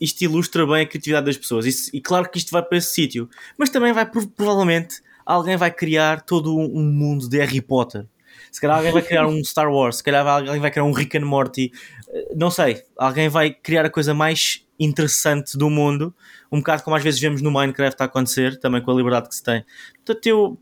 isto 0.00 0.22
ilustra 0.22 0.66
bem 0.66 0.82
a 0.82 0.86
criatividade 0.86 1.26
das 1.26 1.36
pessoas. 1.36 1.64
Isso- 1.66 1.90
e 1.94 2.00
claro 2.00 2.28
que 2.30 2.38
isto 2.38 2.50
vai 2.50 2.62
para 2.62 2.78
esse 2.78 2.92
sítio. 2.92 3.28
Mas 3.58 3.70
também 3.70 3.92
vai, 3.92 4.04
prov- 4.04 4.28
provavelmente, 4.36 4.96
alguém 5.24 5.56
vai 5.56 5.70
criar 5.70 6.22
todo 6.22 6.56
um, 6.56 6.78
um 6.78 6.84
mundo 6.92 7.28
de 7.28 7.38
Harry 7.38 7.60
Potter. 7.60 8.06
Se 8.50 8.60
calhar 8.60 8.76
alguém 8.76 8.92
vai 8.92 9.02
criar 9.02 9.26
um 9.26 9.42
Star 9.44 9.72
Wars, 9.72 9.96
se 9.96 10.02
calhar 10.02 10.26
alguém 10.26 10.58
vai 10.60 10.70
criar 10.70 10.84
um 10.84 10.92
Rick 10.92 11.16
and 11.16 11.24
Morty. 11.24 11.70
Eh, 12.08 12.34
Não 12.36 12.50
sei. 12.50 12.82
Alguém 12.96 13.28
vai 13.28 13.50
criar 13.52 13.84
a 13.86 13.90
coisa 13.90 14.12
mais 14.12 14.66
interessante 14.80 15.56
do 15.58 15.68
mundo. 15.70 16.12
Um 16.50 16.58
bocado 16.58 16.82
como 16.82 16.96
às 16.96 17.02
vezes 17.04 17.20
vemos 17.20 17.42
no 17.42 17.50
Minecraft 17.52 18.02
a 18.02 18.06
acontecer, 18.06 18.58
também 18.58 18.82
com 18.82 18.90
a 18.90 18.94
liberdade 18.94 19.28
que 19.28 19.34
se 19.36 19.42
tem. 19.42 19.64
Portanto, 20.04 20.26
eu, 20.26 20.58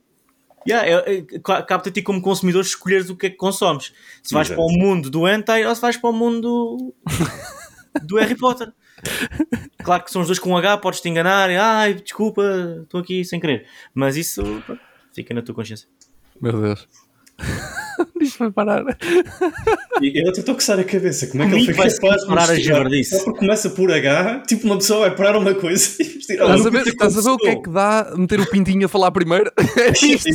Yeah, 0.66 1.03
ca- 1.43 1.62
cabe-te 1.62 1.89
a 1.89 1.93
ti 1.93 2.03
como 2.03 2.21
consumidor 2.21 2.61
escolheres 2.62 3.09
o 3.09 3.16
que 3.16 3.27
é 3.27 3.31
que 3.31 3.37
consomes. 3.37 3.93
Se 4.23 4.35
vais 4.35 4.49
Exato. 4.49 4.61
para 4.61 4.75
o 4.75 4.77
mundo 4.79 5.09
do 5.09 5.27
hentai 5.27 5.64
ou 5.64 5.75
se 5.75 5.81
vais 5.81 5.97
para 5.97 6.11
o 6.11 6.12
mundo 6.12 6.93
do 8.03 8.16
Harry 8.16 8.35
Potter. 8.37 8.71
Claro 9.83 10.05
que 10.05 10.11
são 10.11 10.21
os 10.21 10.27
dois 10.27 10.39
com 10.39 10.51
um 10.51 10.57
H, 10.59 10.77
podes-te 10.79 11.09
enganar. 11.09 11.49
e, 11.49 11.57
Ai, 11.57 11.95
desculpa, 11.95 12.43
estou 12.83 13.01
aqui 13.01 13.25
sem 13.25 13.41
querer. 13.41 13.66
Mas 13.95 14.16
isso 14.16 14.43
fica 15.14 15.33
na 15.33 15.41
tua 15.41 15.55
consciência. 15.55 15.89
Meu 16.39 16.61
Deus. 16.61 16.87
Isto 18.20 18.38
vai 18.38 18.51
parar. 18.51 18.84
E 20.01 20.18
ele 20.18 20.32
tentou 20.32 20.55
coçar 20.55 20.78
a 20.78 20.84
cabeça. 20.84 21.26
Como 21.26 21.42
é 21.42 21.46
que 21.46 21.53
Comigo 21.53 21.70
ele 21.70 21.74
foi 21.74 21.84
vai-se 21.84 22.01
capaz 22.01 22.22
de 22.22 22.28
parar 22.28 22.51
a 22.51 22.59
javardice. 22.59 23.16
Só 23.16 23.24
porque 23.24 23.38
começa 23.40 23.70
por 23.70 23.92
H, 23.92 24.42
tipo 24.46 24.66
uma 24.66 24.76
pessoa 24.78 25.01
vai 25.01 25.16
parar 25.16 25.36
uma 25.36 25.55
coisa 25.55 25.96
e 26.01 26.05
vestir 26.05 26.34
Estás 26.34 26.66
a 26.66 26.70
ver, 26.70 26.86
estás 26.86 27.18
a 27.18 27.20
ver 27.20 27.30
o 27.30 27.38
que 27.38 27.49
é 27.49 27.57
que 27.57 27.70
dá 27.70 28.12
meter 28.16 28.40
o 28.40 28.46
pintinho 28.46 28.86
a 28.86 28.88
falar 28.88 29.11
primeiro? 29.11 29.51
É 29.78 29.90
isto. 29.90 30.28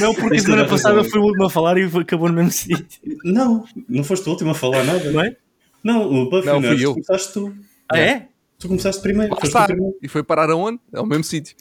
Não, 0.00 0.14
porque 0.14 0.36
Isto 0.36 0.46
semana 0.46 0.68
passada 0.68 1.04
foi 1.04 1.20
o 1.20 1.24
último 1.24 1.44
a 1.44 1.50
falar 1.50 1.78
e 1.78 1.84
acabou 1.84 2.28
no 2.28 2.34
mesmo 2.34 2.50
sítio. 2.50 3.00
Não, 3.24 3.64
não 3.88 4.04
foste 4.04 4.26
o 4.26 4.30
último 4.30 4.50
a 4.50 4.54
falar 4.54 4.84
nada. 4.84 5.10
Não 5.10 5.20
é? 5.20 5.36
Não, 5.82 6.12
o 6.12 6.30
Buffy 6.30 6.46
Não, 6.46 6.62
fui 6.62 6.84
eu. 6.84 6.92
começaste 6.92 7.32
tu. 7.32 7.54
Ah, 7.90 7.98
é? 7.98 8.28
Tu 8.58 8.68
começaste 8.68 9.00
primeiro. 9.00 9.32
Lá 9.32 9.40
foste 9.40 9.48
está. 9.48 9.62
tu 9.62 9.72
primeiro. 9.72 9.96
E 10.02 10.08
foi 10.08 10.22
parar 10.22 10.50
aonde? 10.50 10.78
Ao 10.92 11.06
mesmo 11.06 11.24
sítio. 11.24 11.56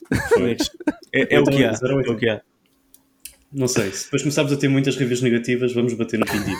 É, 1.14 1.36
é 1.36 1.40
o 1.40 1.46
que 1.46 1.64
há. 1.64 1.72
a 1.72 1.74
É 1.74 2.10
o 2.12 2.18
que 2.18 2.30
há. 2.30 2.42
Não 3.52 3.68
sei, 3.68 3.92
se 3.92 4.04
depois 4.04 4.22
começarmos 4.22 4.54
a 4.54 4.56
ter 4.58 4.68
muitas 4.68 4.96
reviews 4.96 5.22
negativas, 5.22 5.74
vamos 5.74 5.94
bater 5.96 6.20
no 6.20 6.26
pintinho. 6.26 6.58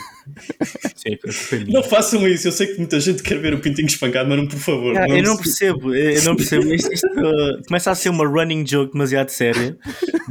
Sim, 0.96 1.66
não 1.72 1.84
façam 1.84 2.28
isso, 2.28 2.48
eu 2.48 2.52
sei 2.52 2.68
que 2.68 2.78
muita 2.78 3.00
gente 3.00 3.22
quer 3.22 3.40
ver 3.40 3.54
o 3.54 3.60
pintinho 3.60 3.86
espancado, 3.88 4.28
mas 4.28 4.38
não, 4.40 4.48
por 4.48 4.58
favor. 4.60 4.98
Ah, 4.98 5.08
eu 5.08 5.22
não 5.24 5.36
se- 5.36 5.44
percebo, 5.44 5.94
eu 5.94 6.24
não 6.24 6.36
percebo. 6.36 6.74
Isto, 6.74 6.92
isto, 6.92 7.06
uh, 7.08 7.64
começa 7.68 7.92
a 7.92 7.96
ser 7.96 8.10
uma 8.10 8.26
running 8.28 8.66
joke 8.66 8.92
demasiado 8.94 9.30
séria 9.30 9.78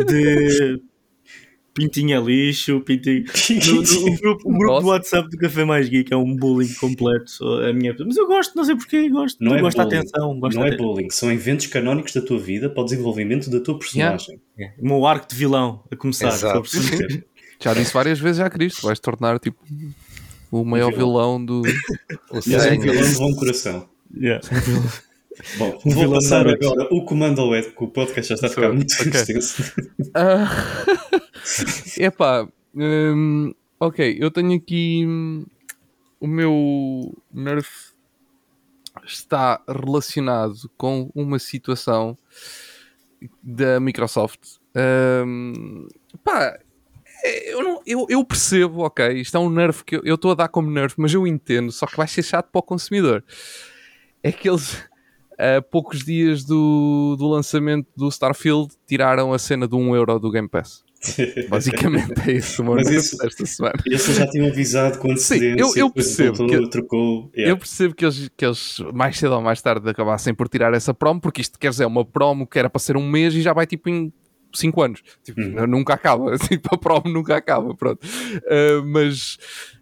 de 0.07 0.81
pintinho 1.79 2.17
é 2.17 2.21
lixo, 2.25 2.81
pintinho. 2.81 3.25
No- 3.67 3.83
no- 3.83 4.13
o 4.13 4.17
grupo, 4.19 4.51
o 4.51 4.59
grupo 4.59 4.81
do 4.81 4.87
WhatsApp 4.89 5.29
do 5.31 5.37
Café 5.39 5.65
Mais 5.65 5.89
Geek 5.89 6.13
é 6.13 6.17
um 6.17 6.35
bullying 6.37 6.73
completo. 6.75 7.45
A 7.69 7.73
minha... 7.73 7.95
Mas 7.99 8.17
eu 8.17 8.27
gosto, 8.27 8.55
não 8.57 8.65
sei 8.65 8.77
porquê, 8.77 9.09
gosto. 9.09 9.43
Não 9.43 9.55
é 9.55 9.61
gosto 9.61 9.77
da 9.77 9.85
bullying. 9.85 9.99
atenção. 9.99 10.41
Gosto 10.41 10.57
Não 10.59 10.67
da 10.69 10.75
é 10.75 10.77
bullying, 10.77 11.11
são 11.11 11.31
eventos 11.33 11.67
canónicos 11.67 12.13
da 12.13 12.21
tua 12.21 12.39
vida 12.39 12.69
para 12.69 12.83
o 12.83 12.85
desenvolvimento 12.85 13.49
da 13.51 13.61
tua 13.61 13.79
personagem. 13.79 14.41
É, 14.59 14.73
O 14.79 14.87
meu 14.87 15.07
arco 15.07 15.29
de 15.29 15.37
vilão 15.37 15.83
a 15.91 15.97
começar. 15.97 16.29
Exato. 16.29 16.41
só 16.69 16.81
por 16.81 16.89
perceber. 16.89 17.25
Já 17.63 17.75
disse 17.75 17.93
várias 17.93 18.19
vezes 18.21 18.37
já, 18.39 18.49
Cristo. 18.49 18.83
Vais 18.87 19.01
tornar 19.01 19.41
tipo 19.41 19.59
o 20.51 20.65
maior 20.65 20.93
vilão 20.95 21.45
do. 21.45 21.63
O 22.31 22.39
E 22.47 22.55
és 22.55 22.67
um 22.79 22.81
vilão 22.81 23.03
de 23.13 23.19
bom 23.19 23.35
coração. 23.35 23.89
Yeah. 24.17 24.41
Bom, 25.57 25.79
Um 25.87 25.91
vou 25.91 26.13
passar 26.13 26.45
Naruto. 26.45 26.67
agora 26.67 26.89
o 26.93 27.05
comando 27.05 27.41
ao 27.41 27.55
Ed, 27.55 27.69
porque 27.69 27.85
o 27.85 27.89
podcast 27.89 28.29
já 28.29 28.35
está 28.35 28.47
a 28.49 28.51
ficar 28.51 28.73
muito 28.73 28.91
extenso. 28.93 29.63
Ah, 30.15 30.49
Epá, 31.99 32.49
hum, 32.75 33.53
ok, 33.79 34.17
eu 34.21 34.31
tenho 34.31 34.55
aqui 34.55 35.05
hum, 35.07 35.45
o 36.21 36.27
meu 36.27 37.17
Nerf 37.33 37.69
está 39.07 39.63
relacionado 39.69 40.69
com 40.77 41.11
uma 41.15 41.39
situação 41.39 42.17
da 43.43 43.79
Microsoft. 43.81 44.41
Hum, 45.25 45.87
pá, 46.25 46.59
é, 47.25 47.53
eu, 47.53 47.63
não- 47.63 47.83
eu, 47.87 48.07
eu 48.09 48.25
percebo, 48.25 48.81
ok, 48.81 49.13
isto 49.21 49.37
é 49.37 49.41
um 49.41 49.51
Nerf 49.51 49.85
que 49.85 49.97
eu- 49.97 50.03
eu 50.05 50.15
estou 50.17 50.33
a 50.33 50.35
dar 50.35 50.49
como 50.49 50.71
Nerf, 50.71 50.95
mas 50.99 51.13
eu 51.15 51.27
entendo, 51.27 51.71
só 51.73 51.87
que 51.87 51.97
vai 51.97 52.07
ser 52.09 52.23
chato 52.23 52.51
para 52.51 52.59
o 52.59 52.63
consumidor. 52.63 53.25
É 54.23 54.33
que 54.33 54.49
eles, 54.49 54.77
a 55.39 55.63
poucos 55.63 56.05
dias 56.05 56.45
do, 56.45 57.15
do 57.19 57.29
lançamento 57.29 57.87
do 57.97 58.09
Starfield, 58.09 58.73
tiraram 58.87 59.33
a 59.33 59.39
cena 59.39 59.69
de 59.69 59.75
1 59.77 59.95
euro 59.97 60.19
do 60.19 60.31
Game 60.31 60.49
Pass. 60.49 60.83
Basicamente 61.49 62.13
é 62.29 62.33
isso 62.33 62.61
o 62.61 62.65
meu 62.65 62.75
Mas 62.75 62.91
isso- 62.91 63.17
desta 63.19 63.47
semana. 63.47 63.75
Eles 63.87 64.05
já 64.05 64.27
tinham 64.27 64.49
avisado 64.49 64.99
com 64.99 65.17
Sim, 65.17 65.55
eu- 65.57 65.73
eu 65.77 65.91
percebo 65.91 66.37
voltou, 66.39 66.61
que- 66.63 66.71
trocou. 66.71 67.31
Yeah. 67.37 67.53
Eu 67.53 67.57
percebo 67.57 67.95
que 67.95 68.05
eles, 68.05 68.29
que 68.37 68.45
eles 68.45 68.79
mais 68.93 69.17
cedo 69.17 69.35
ou 69.35 69.41
mais 69.41 69.63
tarde 69.63 69.89
acabassem 69.89 70.35
por 70.35 70.49
tirar 70.49 70.75
essa 70.75 70.93
promo, 70.93 71.21
porque 71.21 71.41
isto 71.41 71.57
quer 71.59 71.71
dizer, 71.71 71.85
é 71.85 71.87
uma 71.87 72.05
promo 72.05 72.47
que 72.47 72.59
era 72.59 72.69
para 72.69 72.81
ser 72.81 72.97
um 72.97 73.09
mês 73.09 73.33
e 73.35 73.41
já 73.43 73.53
vai 73.53 73.65
tipo 73.67 73.89
em 73.89 74.13
5 74.53 74.83
anos. 74.83 75.03
Tipo, 75.23 75.41
Uhum. 75.41 75.67
Nunca 75.67 75.95
acaba. 75.95 76.37
Tipo, 76.49 76.75
a 76.75 76.79
promo 76.79 77.09
nunca 77.13 77.37
acaba. 77.37 77.75
Pronto. 77.75 78.03
Uh, 78.05 78.85
mas, 78.87 79.37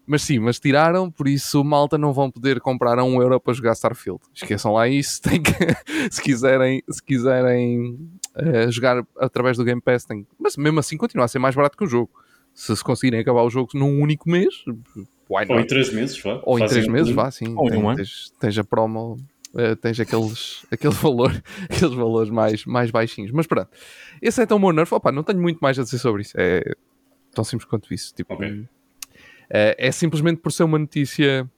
mas 0.06 0.22
sim, 0.22 0.38
mas 0.38 0.58
tiraram, 0.60 1.10
por 1.10 1.28
isso 1.28 1.62
malta 1.64 1.96
não 1.98 2.12
vão 2.12 2.30
poder 2.30 2.60
comprar 2.60 2.98
a 2.98 3.04
1 3.04 3.22
euro 3.22 3.40
para 3.40 3.54
jogar 3.54 3.72
Starfield. 3.72 4.20
Esqueçam 4.34 4.72
lá 4.72 4.88
isso. 4.88 5.20
Tem 5.22 5.42
que, 5.42 5.52
se 6.10 6.22
quiserem, 6.22 6.82
se 6.88 7.02
quiserem 7.02 7.98
uh, 8.36 8.70
jogar 8.70 9.04
através 9.18 9.56
do 9.56 9.64
Game 9.64 9.80
Pass, 9.80 10.04
tem, 10.04 10.26
mas 10.38 10.56
mesmo 10.56 10.78
assim 10.80 10.96
continua 10.96 11.24
a 11.24 11.28
ser 11.28 11.38
mais 11.38 11.54
barato 11.54 11.76
que 11.76 11.84
o 11.84 11.88
jogo. 11.88 12.10
Se 12.54 12.74
se 12.74 12.82
conseguirem 12.82 13.20
acabar 13.20 13.42
o 13.42 13.50
jogo 13.50 13.70
num 13.74 14.00
único 14.00 14.30
mês, 14.30 14.64
why 15.28 15.44
Ou 15.48 15.56
em 15.56 15.58
not? 15.58 15.66
três 15.68 15.92
meses, 15.92 16.18
vá. 16.22 16.40
Ou 16.42 16.56
em 16.58 16.60
Fazem 16.62 16.74
três 16.74 16.88
um 16.88 16.92
meses, 16.92 17.12
plano. 17.12 17.22
vá, 17.22 17.30
sim. 17.30 17.54
Ou 17.54 17.68
em 17.70 17.76
um 17.76 17.88
ano. 17.88 17.96
tens, 17.98 18.32
tens 18.40 18.56
a 18.58 18.64
promo, 18.64 19.16
eh, 19.56 19.74
tens 19.76 19.98
aqueles, 20.00 20.64
aquele 20.70 20.94
valor, 20.94 21.30
aqueles 21.70 21.94
valores 21.94 22.30
mais, 22.30 22.64
mais 22.64 22.90
baixinhos. 22.90 23.30
Mas 23.32 23.46
pronto, 23.46 23.68
esse 24.20 24.40
é 24.40 24.44
então 24.44 24.56
o 24.56 24.60
meu 24.60 24.72
nerf. 24.72 24.94
Opa, 24.94 25.10
não 25.12 25.22
tenho 25.22 25.40
muito 25.40 25.58
mais 25.60 25.78
a 25.78 25.82
dizer 25.82 25.98
sobre 25.98 26.22
isso. 26.22 26.34
É 26.36 26.62
tão 27.34 27.44
simples 27.44 27.68
quanto 27.68 27.92
isso. 27.92 28.14
Tipo, 28.14 28.34
Ok. 28.34 28.66
é, 29.50 29.76
é 29.88 29.92
simplesmente 29.92 30.40
por 30.40 30.52
ser 30.52 30.64
uma 30.64 30.78
notícia. 30.78 31.48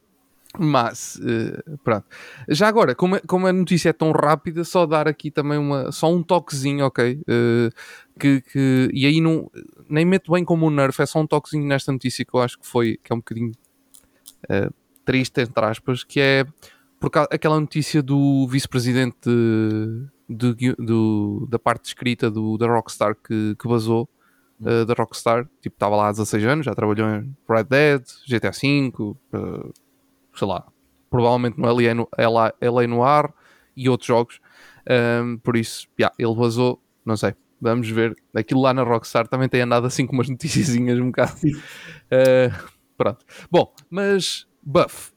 Mas, 0.59 1.21
eh, 1.23 1.77
pronto. 1.85 2.07
Já 2.49 2.69
agora, 2.69 2.95
como, 2.95 3.17
é- 3.17 3.21
como 3.21 3.47
a 3.47 3.53
notícia 3.53 3.91
é 3.91 3.93
tão 3.93 4.11
rápida, 4.13 4.65
só 4.65 4.87
dar 4.87 5.07
aqui 5.07 5.31
também 5.31 5.59
uma, 5.59 5.93
só 5.93 6.11
um 6.11 6.23
toquezinho, 6.23 6.87
ok? 6.87 7.21
Eh, 7.29 7.69
que, 8.19 8.41
que- 8.41 8.91
e 8.95 9.05
aí 9.05 9.21
não, 9.21 9.51
nem 9.91 10.07
meto 10.07 10.33
bem 10.33 10.43
como 10.45 10.67
um 10.67 10.71
nerf, 10.71 11.01
é 11.03 11.07
só 11.07 11.21
um 11.21 11.27
toquezinho 11.27 11.67
nesta 11.67 11.93
notícia 11.93 12.25
que 12.25 12.35
eu 12.35 12.41
acho 12.41 12.59
que 12.59 12.67
foi, 12.67 12.99
que 13.05 13.13
é 13.13 13.15
um 13.15 13.19
bocadinho 13.19 13.53
eh, 14.49 14.71
triste, 15.05 15.39
entre 15.43 15.65
aspas, 15.65 16.03
que 16.03 16.19
é 16.19 16.47
por 17.01 17.11
causa, 17.11 17.29
aquela 17.33 17.59
notícia 17.61 18.03
do 18.03 18.47
vice-presidente 18.49 19.31
da 21.49 21.59
parte 21.59 21.87
escrita 21.87 22.31
do, 22.31 22.59
da 22.59 22.67
Rockstar 22.67 23.15
que, 23.15 23.55
que 23.57 23.69
vazou 23.69 24.09
eh, 24.65 24.85
da 24.85 24.95
Rockstar, 24.95 25.49
tipo, 25.61 25.77
estava 25.77 25.97
lá 25.97 26.09
há 26.09 26.11
16 26.11 26.45
anos, 26.45 26.67
já 26.67 26.75
trabalhou 26.75 27.09
em 27.09 27.37
Red 27.49 27.65
Dead, 27.65 28.03
GTA 28.27 28.51
V, 28.51 29.17
eh, 29.33 29.71
sei 30.35 30.49
lá, 30.49 30.67
provavelmente 31.09 31.59
no 31.59 31.73
LA, 31.73 31.95
no, 31.95 32.09
LA, 32.19 32.53
LA 32.61 32.87
Noir 32.87 33.33
e 33.77 33.89
outros 33.89 34.07
jogos. 34.07 34.41
Ahm, 34.89 35.37
por 35.39 35.57
isso, 35.57 35.87
yeah, 35.99 36.15
ele 36.19 36.35
vazou, 36.35 36.83
não 37.05 37.17
sei, 37.17 37.35
vamos 37.61 37.89
ver. 37.89 38.17
Aquilo 38.35 38.61
lá 38.61 38.75
na 38.75 38.83
Rockstar 38.83 39.29
também 39.29 39.49
tem 39.49 39.61
andado 39.61 39.87
assim 39.87 40.07
com 40.07 40.15
umas 40.15 40.29
noticiazinhas 40.31 40.99
um 40.99 41.07
bocado. 41.07 41.35
Eh, 42.11 42.51
pronto. 42.97 43.25
Bom, 43.51 43.73
mas 43.91 44.47
buff. 44.63 45.13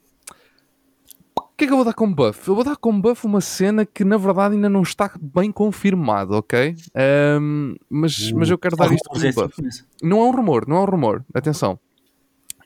O 1.61 1.63
que 1.63 1.65
é 1.65 1.67
que 1.67 1.73
eu 1.73 1.77
vou 1.77 1.85
dar 1.85 1.93
como 1.93 2.15
buff? 2.15 2.47
Eu 2.47 2.55
vou 2.55 2.63
dar 2.63 2.75
como 2.75 2.99
buff 2.99 3.23
uma 3.23 3.39
cena 3.39 3.85
que 3.85 4.03
na 4.03 4.17
verdade 4.17 4.55
ainda 4.55 4.67
não 4.67 4.81
está 4.81 5.11
bem 5.21 5.51
confirmada, 5.51 6.37
ok? 6.37 6.75
Ahm, 6.95 7.75
mas, 7.87 8.31
mas 8.31 8.49
eu 8.49 8.57
quero 8.57 8.75
dar 8.75 8.91
isto 8.91 9.07
como 9.07 9.23
É 9.23 9.31
buff. 9.31 9.61
Não 10.01 10.21
é 10.21 10.23
um 10.23 10.31
rumor, 10.31 10.67
não 10.67 10.77
é 10.77 10.79
um 10.79 10.85
rumor. 10.85 11.23
Atenção. 11.31 11.79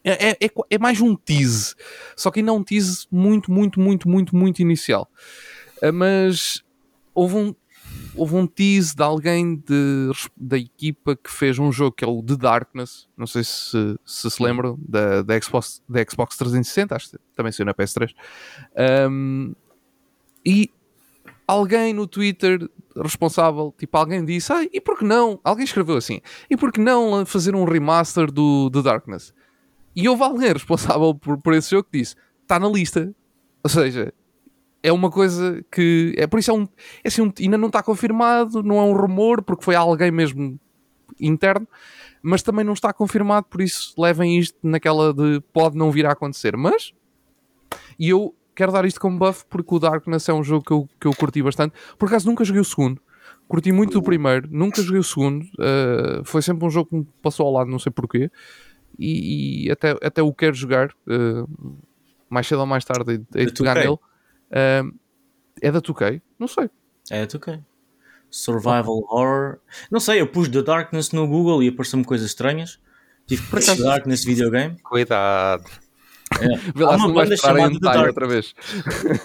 É, 0.02 0.30
é, 0.30 0.38
é, 0.40 0.50
é 0.70 0.78
mais 0.78 1.02
um 1.02 1.14
tease. 1.14 1.76
Só 2.16 2.32
que 2.32 2.40
ainda 2.40 2.52
é 2.52 2.54
um 2.54 2.64
tease 2.64 3.06
muito, 3.12 3.52
muito, 3.52 3.82
muito, 3.82 4.08
muito, 4.08 4.34
muito 4.34 4.62
inicial. 4.62 5.10
Ah, 5.84 5.92
Mas 5.92 6.64
houve 7.14 7.36
um, 7.36 7.56
houve 8.18 8.36
um 8.36 8.48
tease 8.48 8.96
de 8.96 9.04
alguém 9.04 9.56
de- 9.56 10.12
da 10.36 10.58
equipa 10.58 11.16
que 11.16 11.30
fez 11.32 11.60
um 11.60 11.72
jogo 11.72 11.92
que 11.96 12.04
é 12.06 12.08
o 12.08 12.22
The 12.24 12.36
Darkness. 12.36 13.08
Não 13.18 13.28
sei 13.28 13.44
se 13.44 13.96
se, 14.06 14.30
se 14.32 14.44
lembram 14.44 14.78
da, 14.88 15.22
da, 15.22 15.40
Xbox, 15.42 15.82
da 15.88 16.04
Xbox 16.10 16.38
360, 16.38 16.96
acho 16.96 17.12
que 17.12 17.18
também 17.36 17.52
saiu 17.52 17.66
na 17.66 17.74
PS3. 17.74 18.14
Ahm, 18.76 19.54
e 20.46 20.70
alguém 21.48 21.94
no 21.94 22.08
Twitter 22.08 22.70
responsável, 22.96 23.74
tipo, 23.78 23.98
alguém 23.98 24.24
disse, 24.24 24.52
ah, 24.54 24.64
e 24.72 24.80
por 24.80 24.98
que 24.98 25.04
não? 25.06 25.40
Alguém 25.44 25.66
escreveu 25.66 25.98
assim, 25.98 26.22
e 26.50 26.56
por 26.56 26.72
que 26.72 26.80
não 26.80 27.26
fazer 27.26 27.56
um 27.56 27.66
remaster 27.66 28.32
do 28.32 28.70
The 28.72 28.82
Darkness? 28.82 29.34
E 29.96 30.08
houve 30.08 30.24
alguém 30.24 30.52
responsável 30.54 31.14
por, 31.14 31.38
por 31.38 31.54
esse 31.54 31.72
jogo 31.72 31.88
que 31.92 32.00
disse, 32.00 32.16
está 32.42 32.60
na 32.60 32.68
lista. 32.70 33.14
Ou 33.64 33.70
seja, 33.70 34.14
é 34.88 34.92
uma 34.92 35.10
coisa 35.10 35.64
que. 35.72 36.14
É, 36.18 36.28
por 36.28 36.40
isso 36.40 36.52
é 36.52 36.54
um. 36.54 36.64
É 37.04 37.08
assim, 37.08 37.22
um- 37.22 37.34
ainda 37.40 37.58
não 37.58 37.68
está 37.68 37.82
confirmado, 37.84 38.62
não 38.64 38.78
é 38.78 38.82
um 38.84 38.94
rumor, 38.94 39.42
porque 39.44 39.64
foi 39.64 39.76
alguém 39.76 40.12
mesmo 40.12 40.60
interno, 41.20 41.68
mas 42.22 42.42
também 42.42 42.66
não 42.66 42.74
está 42.74 42.92
confirmado, 42.94 43.46
por 43.50 43.62
isso 43.62 43.94
levem 43.98 44.38
isto 44.38 44.58
naquela 44.64 45.14
de 45.14 45.42
pode 45.54 45.78
não 45.78 45.92
vir 45.92 46.06
a 46.06 46.12
acontecer. 46.12 46.56
Mas. 46.58 46.94
E 48.00 48.10
eu 48.10 48.34
quero 48.54 48.72
dar 48.72 48.86
isto 48.86 49.00
como 49.00 49.18
buff 49.18 49.46
porque 49.50 49.76
o 49.76 49.80
Darkness 49.80 50.28
é 50.30 50.34
um 50.34 50.44
jogo 50.44 50.64
que 50.66 50.72
eu, 50.72 50.90
que 51.00 51.08
eu 51.08 51.12
curti 51.16 51.42
bastante. 51.42 51.74
Por 51.98 52.08
acaso 52.08 52.28
nunca 52.28 52.44
joguei 52.44 52.62
o 52.62 52.66
segundo. 52.66 53.02
Curti 53.48 53.72
muito 53.72 53.94
do 53.94 54.02
primeiro, 54.02 54.48
nunca 54.52 54.82
joguei 54.82 55.00
o 55.00 55.04
segundo. 55.04 55.44
uh, 55.60 56.24
foi 56.24 56.42
sempre 56.42 56.66
um 56.66 56.70
jogo 56.70 56.90
que 56.90 56.96
me 56.96 57.08
passou 57.22 57.46
ao 57.46 57.54
lado, 57.54 57.70
não 57.70 57.78
sei 57.80 57.92
porquê. 57.92 58.30
E, 58.98 59.66
e 59.68 59.72
até, 59.72 59.92
até 60.02 60.22
o 60.22 60.34
quero 60.34 60.56
jogar. 60.56 60.90
uh, 61.08 61.78
mais 62.30 62.48
cedo 62.48 62.60
ou 62.62 62.66
mais 62.66 62.84
tarde, 62.84 63.18
Da 63.20 63.24
pegar 63.32 63.76
2K? 63.76 63.84
nele. 63.84 63.98
Um, 64.56 64.92
é 65.62 65.72
da 65.72 65.82
2K? 65.82 66.22
Não 66.40 66.48
sei. 66.48 66.70
É, 67.12 67.26
tu 67.26 67.38
ok. 67.38 67.60
Survival 68.30 69.06
Horror. 69.10 69.60
Não 69.92 70.00
sei, 70.00 70.20
eu 70.22 70.28
pus 70.28 70.50
The 70.50 70.62
Darkness 70.62 71.12
no 71.12 71.28
Google 71.28 71.64
e 71.64 71.70
apareceu-me 71.70 72.04
coisas 72.04 72.28
estranhas. 72.28 72.80
Tive 73.28 73.42
que 73.48 73.60
The 73.66 73.76
Darkness 73.76 74.24
videogame. 74.24 74.78
Cuidado. 74.84 75.64
Vê 76.76 76.84
lá 76.84 76.96
Há 76.96 76.98
se 76.98 77.06
uma 77.06 77.08
não 77.08 77.14
vais 77.14 77.30
em 77.30 77.74
detalhe 77.74 78.08
outra 78.08 78.28
vez. 78.28 78.54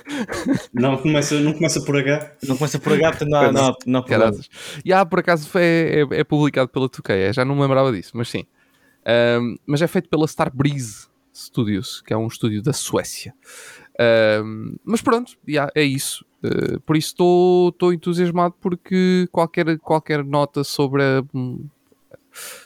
Não 0.72 0.96
começa, 0.98 1.40
não 1.40 1.52
começa 1.54 1.82
por 1.82 1.96
H. 1.96 2.36
Não 2.46 2.56
começa 2.56 2.78
por 2.78 2.92
H, 2.92 3.10
portanto 3.10 3.28
não 3.30 3.38
há, 3.38 3.52
não 3.52 3.76
não. 3.86 4.02
Caraças. 4.04 4.48
E 4.84 4.92
há, 4.92 5.04
por 5.04 5.18
acaso, 5.18 5.48
foi- 5.48 5.62
é, 5.62 6.06
é 6.20 6.24
publicado 6.24 6.68
pela 6.68 6.88
2K. 6.88 7.10
é, 7.14 7.32
já 7.32 7.44
não 7.44 7.54
me 7.56 7.62
lembrava 7.62 7.90
disso, 7.90 8.12
mas 8.14 8.28
sim. 8.28 8.44
Um, 9.40 9.56
mas 9.66 9.80
é 9.82 9.86
feito 9.86 10.08
pela 10.08 10.26
Starbreeze 10.26 11.08
Studios, 11.34 12.02
que 12.02 12.12
é 12.12 12.16
um 12.16 12.26
estúdio 12.26 12.62
da 12.62 12.72
Suécia. 12.72 13.34
Um, 14.00 14.76
mas 14.84 15.02
pronto, 15.02 15.36
já, 15.46 15.70
é 15.74 15.82
isso. 15.82 16.24
Uh, 16.42 16.80
por 16.80 16.96
isso 16.96 17.10
estou 17.10 17.92
entusiasmado 17.92 18.54
porque 18.60 19.28
qualquer, 19.30 19.78
qualquer 19.78 20.24
nota 20.24 20.64
sobre 20.64 21.02
a, 21.02 21.22
hum, 21.34 21.66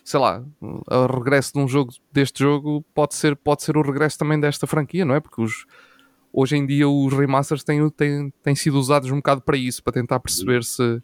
sei 0.05 0.21
lá, 0.21 0.45
o 0.61 1.07
regresso 1.07 1.55
de 1.55 1.59
um 1.59 1.67
jogo 1.67 1.93
deste 2.13 2.41
jogo 2.43 2.85
pode 2.95 3.15
ser, 3.17 3.35
pode 3.35 3.65
ser 3.65 3.77
o 3.77 3.83
regresso 3.83 4.19
também 4.19 4.39
desta 4.39 4.67
franquia, 4.67 5.05
não 5.05 5.15
é? 5.15 5.21
Porque 5.21 5.43
os, 5.43 5.67
hoje 6.33 6.57
em 6.57 6.65
dia 6.65 6.89
os 6.89 7.13
remasters 7.13 7.65
têm, 7.65 7.89
têm, 7.91 8.33
têm 8.43 8.55
sido 8.55 8.79
usados 8.79 9.11
um 9.11 9.17
bocado 9.17 9.41
para 9.41 9.57
isso, 9.57 9.83
para 9.83 9.95
tentar 9.95 10.21
perceber 10.21 10.63
se, 10.63 11.03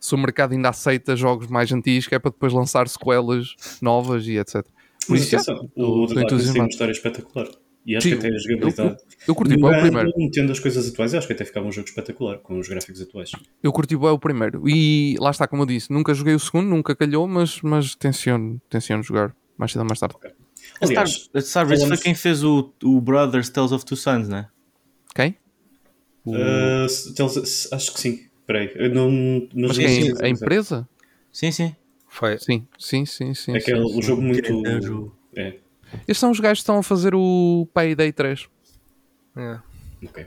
se 0.00 0.14
o 0.14 0.18
mercado 0.18 0.52
ainda 0.52 0.70
aceita 0.70 1.14
jogos 1.14 1.46
mais 1.46 1.70
antigos, 1.70 2.08
que 2.08 2.14
é 2.16 2.18
para 2.18 2.32
depois 2.32 2.52
lançar 2.52 2.88
sequelas 2.88 3.54
novas 3.80 4.26
e 4.26 4.36
etc. 4.36 4.64
Por 5.06 5.12
Mas 5.12 5.22
isso, 5.22 5.36
atenção, 5.36 5.64
estou- 5.64 6.04
o 6.04 6.06
The 6.08 6.24
tem 6.24 6.50
uma 6.50 6.66
história 6.66 6.92
espetacular. 6.92 7.46
E 7.90 7.96
acho 7.96 8.08
Sim, 8.08 8.18
que 8.20 8.26
até 8.26 8.36
a 8.36 8.38
jogabilidade. 8.38 8.96
Eu 9.26 9.34
curti 9.34 9.56
bem 9.56 9.64
o 9.64 9.80
primeiro. 9.80 10.12
Metendo 10.16 10.52
as 10.52 10.60
coisas 10.60 10.88
atuais, 10.88 11.12
eu 11.12 11.18
acho 11.18 11.26
que 11.26 11.32
até 11.32 11.44
ficava 11.44 11.66
um 11.66 11.72
jogo 11.72 11.88
espetacular 11.88 12.38
com 12.38 12.56
os 12.56 12.68
gráficos 12.68 13.02
atuais. 13.02 13.32
Eu 13.60 13.72
curti 13.72 13.96
bem 13.96 14.10
o 14.10 14.18
primeiro. 14.18 14.68
E 14.68 15.16
lá 15.18 15.32
está, 15.32 15.48
como 15.48 15.62
eu 15.62 15.66
disse, 15.66 15.92
nunca 15.92 16.14
joguei 16.14 16.36
o 16.36 16.38
segundo, 16.38 16.68
nunca 16.68 16.94
calhou, 16.94 17.26
mas, 17.26 17.60
mas 17.62 17.96
tenciono, 17.96 18.60
tenciono 18.70 19.02
jogar 19.02 19.34
mais 19.58 19.72
cedo 19.72 19.80
ou 19.80 19.86
mais 19.88 19.98
tarde. 19.98 20.14
A 20.80 20.86
Star, 20.86 21.02
Aliás, 21.02 21.30
a 21.34 21.38
Starbreeze 21.40 21.80
foi 21.80 21.88
falamos- 21.88 22.02
quem 22.04 22.14
fez 22.14 22.44
o, 22.44 22.72
o 22.84 23.00
Brothers 23.00 23.48
Tales 23.48 23.72
of 23.72 23.84
Two 23.84 23.96
Sons, 23.96 24.28
né? 24.28 24.46
Quem? 25.12 25.36
uh, 26.26 26.86
acho 27.72 27.92
que 27.92 28.00
sim. 28.00 28.20
Espera 28.38 28.60
aí. 28.60 28.70
eu 28.76 28.94
não, 28.94 29.10
não 29.10 29.66
Mas 29.68 29.76
sei 29.76 29.86
quem? 29.86 30.14
A 30.22 30.28
empresa? 30.28 30.88
Sim, 31.32 31.50
sim. 31.50 31.74
Foi. 32.08 32.38
Sim, 32.38 32.68
sim, 32.78 33.04
sim, 33.04 33.34
sim. 33.34 33.56
É 33.56 33.58
que 33.60 33.72
é 33.72 33.76
sim, 33.76 33.82
o 33.82 33.88
sim. 33.88 34.02
jogo 34.02 34.22
muito. 34.22 35.12
É, 35.34 35.58
Estes 36.00 36.18
são 36.18 36.30
os 36.30 36.40
gajos 36.40 36.58
que 36.58 36.62
estão 36.62 36.78
a 36.78 36.82
fazer 36.82 37.14
o 37.14 37.68
Payday 37.74 38.12
3. 38.12 38.48
É. 39.36 39.58
ok. 40.04 40.26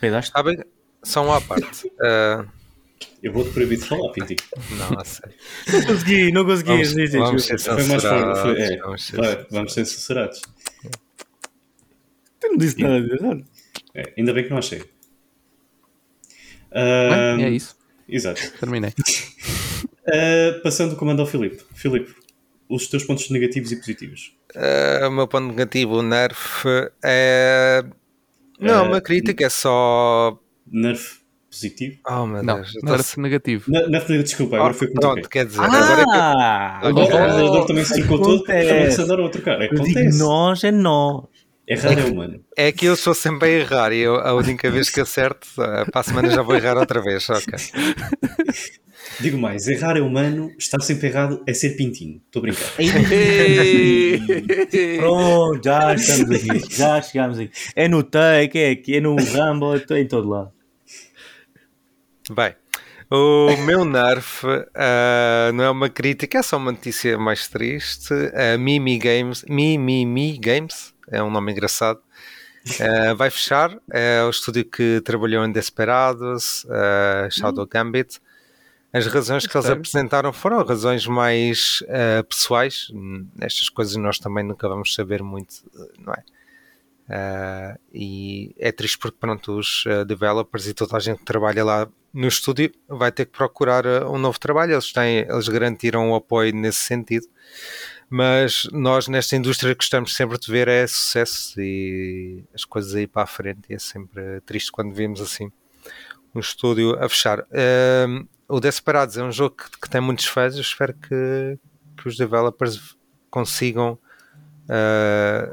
Peidaste? 0.00 0.30
Sabem? 0.32 0.58
Uma 1.16 1.36
à 1.36 1.40
parte. 1.40 1.90
Ah, 2.00 2.44
Eu 3.22 3.32
vou-te 3.32 3.50
proibir 3.50 3.78
de 3.78 3.84
falar, 3.86 4.12
Pinti. 4.12 4.36
não, 4.78 4.98
a 4.98 5.04
sério. 5.04 5.34
Não 5.72 5.84
consegui, 5.86 6.32
não 6.32 6.44
consegui. 6.44 6.68
Vamos, 6.70 7.12
vamos 7.12 7.44
ser 7.44 7.58
Foi 7.58 7.84
mais 7.84 8.02
forte. 8.02 8.40
Foi, 8.42 8.56
censurados. 8.56 8.70
é, 8.70 8.76
Vamos 8.78 9.02
ser 9.04 9.16
vai, 9.16 9.46
vamos 9.50 9.72
ser 9.74 9.84
censurados. 9.86 10.42
Tu 12.40 12.48
não 12.48 12.56
disse 12.56 12.80
nada 12.80 13.00
de 13.00 13.08
verdade. 13.08 13.44
É, 13.94 14.12
ainda 14.18 14.32
bem 14.32 14.44
que 14.44 14.50
não 14.50 14.58
achei. 14.58 14.78
Bem, 14.78 14.88
Ah, 16.72 17.36
é 17.40 17.50
isso. 17.50 17.76
Exato. 18.08 18.40
Terminei. 18.60 18.92
Ah, 20.06 20.60
passando 20.62 20.92
o 20.92 20.96
comando 20.96 21.20
ao 21.20 21.26
Filipe. 21.26 21.64
Filipe, 21.74 22.14
os 22.68 22.86
teus 22.88 23.04
pontos 23.04 23.28
negativos 23.30 23.70
e 23.72 23.76
positivos. 23.76 24.36
Ah, 24.56 25.08
o 25.08 25.10
meu 25.10 25.26
ponto 25.28 25.48
negativo, 25.48 25.94
o 25.98 26.02
nerf, 26.02 26.64
é. 27.04 27.84
Não, 28.60 28.84
É, 28.84 28.88
uma 28.88 29.00
crítica 29.00 29.44
é 29.46 29.48
só. 29.48 30.38
Nerf 30.70 31.22
positivo? 31.50 31.98
Oh 32.08 32.26
meu 32.26 32.42
Não, 32.42 32.56
Deus. 32.62 33.00
assim 33.00 33.20
negativo. 33.20 33.70
Ne- 33.70 33.80
Nerf 33.88 33.92
negativo, 34.10 34.22
desculpa, 34.22 34.56
agora 34.56 34.74
foi 34.74 34.88
como 34.88 35.00
Pronto, 35.00 35.20
troquei. 35.22 35.42
quer 35.42 35.46
dizer, 35.48 35.60
agora 35.60 36.00
é 36.02 36.04
que. 36.04 36.10
Ah! 36.12 36.78
Agora 36.82 36.94
o 36.94 37.08
Agora- 37.08 37.32
computador 37.32 37.66
também 37.66 37.84
se 37.84 37.94
trocou 37.94 38.18
todo 38.22 38.38
porque 38.44 38.52
também 38.64 38.90
se 38.90 39.02
andaram 39.02 39.26
a 39.26 39.28
trocar. 39.28 39.60
Eu 39.62 39.68
digo 39.68 39.82
Acontece. 39.82 40.18
nós 40.18 40.64
é 40.64 40.70
nós. 40.72 41.24
Errar 41.66 41.98
é 41.98 42.04
humano. 42.04 42.44
É 42.56 42.70
que 42.70 42.84
eu 42.84 42.94
sou 42.94 43.14
sempre 43.14 43.48
a 43.48 43.52
errar 43.52 43.92
e 43.92 43.98
eu, 43.98 44.16
a 44.16 44.34
única 44.34 44.70
vez 44.70 44.90
que 44.90 45.00
acerto, 45.00 45.48
ah, 45.58 45.86
para 45.90 46.00
a 46.02 46.04
semana 46.04 46.30
já 46.30 46.42
vou 46.42 46.54
errar 46.54 46.76
outra 46.76 47.00
vez. 47.00 47.28
Ok. 47.30 47.54
Digo 49.20 49.38
mais, 49.38 49.66
errar 49.66 49.96
é 49.96 50.00
humano, 50.00 50.52
estar 50.58 50.80
sempre 50.80 51.08
errado 51.08 51.42
é 51.46 51.54
ser 51.54 51.70
pintinho. 51.70 52.20
Estou 52.26 52.40
a 52.40 52.42
brincar. 52.42 52.70
Pronto, 54.98 55.64
já 55.64 55.94
estamos 55.94 56.30
aqui. 56.30 56.76
Já 56.76 57.00
chegámos 57.00 57.38
aqui. 57.38 57.50
É 57.74 57.88
no 57.88 58.02
Take, 58.02 58.58
é 58.58 58.70
aqui, 58.70 58.96
é 58.96 59.00
no 59.00 59.16
Rumble, 59.16 59.84
é 59.90 60.00
em 60.00 60.06
todo 60.06 60.28
lado. 60.28 60.52
Bem, 62.30 62.54
o 63.10 63.56
meu 63.64 63.84
nerf 63.84 64.46
ah, 64.74 65.50
não 65.54 65.64
é 65.64 65.70
uma 65.70 65.88
crítica, 65.88 66.38
é 66.38 66.42
só 66.42 66.56
uma 66.56 66.72
notícia 66.72 67.16
mais 67.18 67.48
triste. 67.48 68.12
A 68.34 68.58
Mimi 68.58 68.98
Games, 68.98 69.44
Mimi 69.48 70.38
Games, 70.38 70.93
é 71.08 71.22
um 71.22 71.30
nome 71.30 71.52
engraçado, 71.52 72.00
ah, 72.80 73.14
vai 73.14 73.30
fechar. 73.30 73.76
É 73.90 74.22
o 74.22 74.30
estúdio 74.30 74.64
que 74.64 75.00
trabalhou 75.04 75.44
em 75.44 75.52
Desperados, 75.52 76.66
ah, 76.70 77.28
Shadow 77.30 77.66
Gambit. 77.66 78.20
As 78.92 79.06
razões 79.06 79.46
que 79.46 79.56
eles 79.56 79.68
apresentaram 79.68 80.32
foram 80.32 80.64
razões 80.64 81.06
mais 81.06 81.82
ah, 81.88 82.22
pessoais. 82.24 82.88
Hum, 82.92 83.26
Estas 83.40 83.68
coisas 83.68 83.96
nós 83.96 84.18
também 84.18 84.44
nunca 84.44 84.68
vamos 84.68 84.94
saber 84.94 85.22
muito, 85.22 85.56
não 85.98 86.12
é? 86.12 86.22
Ah, 87.08 87.78
e 87.92 88.54
é 88.58 88.72
triste 88.72 88.98
porque 88.98 89.18
pronto, 89.20 89.58
os 89.58 89.84
ah, 89.86 90.04
developers 90.04 90.66
e 90.66 90.74
toda 90.74 90.96
a 90.96 91.00
gente 91.00 91.18
que 91.18 91.24
trabalha 91.24 91.64
lá 91.64 91.88
no 92.12 92.28
estúdio 92.28 92.72
vai 92.88 93.12
ter 93.12 93.26
que 93.26 93.32
procurar 93.32 93.86
ah, 93.86 94.10
um 94.10 94.18
novo 94.18 94.38
trabalho. 94.40 94.72
Eles, 94.72 94.92
têm, 94.92 95.18
eles 95.18 95.48
garantiram 95.48 96.10
o 96.10 96.14
apoio 96.14 96.54
nesse 96.54 96.80
sentido, 96.80 97.26
mas 98.08 98.68
nós 98.72 99.08
nesta 99.08 99.36
indústria 99.36 99.74
gostamos 99.74 100.14
sempre 100.14 100.38
de 100.38 100.50
ver 100.50 100.68
é 100.68 100.86
sucesso 100.86 101.60
e 101.60 102.44
as 102.54 102.64
coisas 102.64 102.94
aí 102.94 103.06
para 103.06 103.22
a 103.22 103.26
frente. 103.26 103.62
E 103.70 103.74
é 103.74 103.78
sempre 103.78 104.40
triste 104.42 104.70
quando 104.70 104.94
vemos 104.94 105.20
assim 105.20 105.50
um 106.34 106.40
estúdio 106.40 106.96
a 107.02 107.08
fechar. 107.08 107.40
Ah, 107.52 108.24
o 108.48 108.60
Desperados 108.60 109.16
é 109.16 109.22
um 109.22 109.32
jogo 109.32 109.56
que, 109.56 109.80
que 109.80 109.90
tem 109.90 110.00
muitos 110.00 110.26
fãs. 110.26 110.54
Eu 110.54 110.60
espero 110.60 110.94
que, 110.94 111.58
que 111.96 112.08
os 112.08 112.16
developers 112.16 112.96
consigam. 113.30 113.98
ah, 114.68 115.48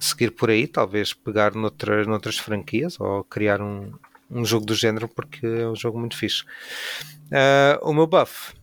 seguir 0.00 0.30
por 0.30 0.48
aí, 0.48 0.66
talvez 0.66 1.12
pegar 1.12 1.54
noutras, 1.54 2.06
noutras 2.06 2.38
franquias 2.38 2.98
ou 2.98 3.22
criar 3.22 3.60
um, 3.60 3.92
um 4.30 4.44
jogo 4.44 4.64
do 4.64 4.74
género, 4.74 5.06
porque 5.06 5.46
é 5.46 5.68
um 5.68 5.76
jogo 5.76 5.98
muito 5.98 6.16
fixe. 6.16 6.44
Ah, 7.30 7.78
o 7.82 7.92
meu 7.92 8.06
buff, 8.06 8.54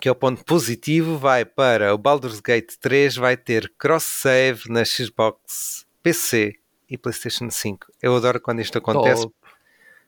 que 0.00 0.08
é 0.08 0.12
o 0.12 0.14
ponto 0.14 0.44
positivo, 0.44 1.18
vai 1.18 1.44
para 1.44 1.94
o 1.94 1.98
Baldur's 1.98 2.40
Gate 2.40 2.74
3, 2.80 3.16
vai 3.16 3.36
ter 3.36 3.72
cross-save 3.78 4.62
na 4.68 4.84
Xbox, 4.84 5.86
PC 6.02 6.54
e 6.88 6.98
PlayStation 6.98 7.50
5. 7.50 7.86
Eu 8.02 8.16
adoro 8.16 8.40
quando 8.40 8.60
isto 8.60 8.78
acontece, 8.78 9.22
Top. 9.22 9.34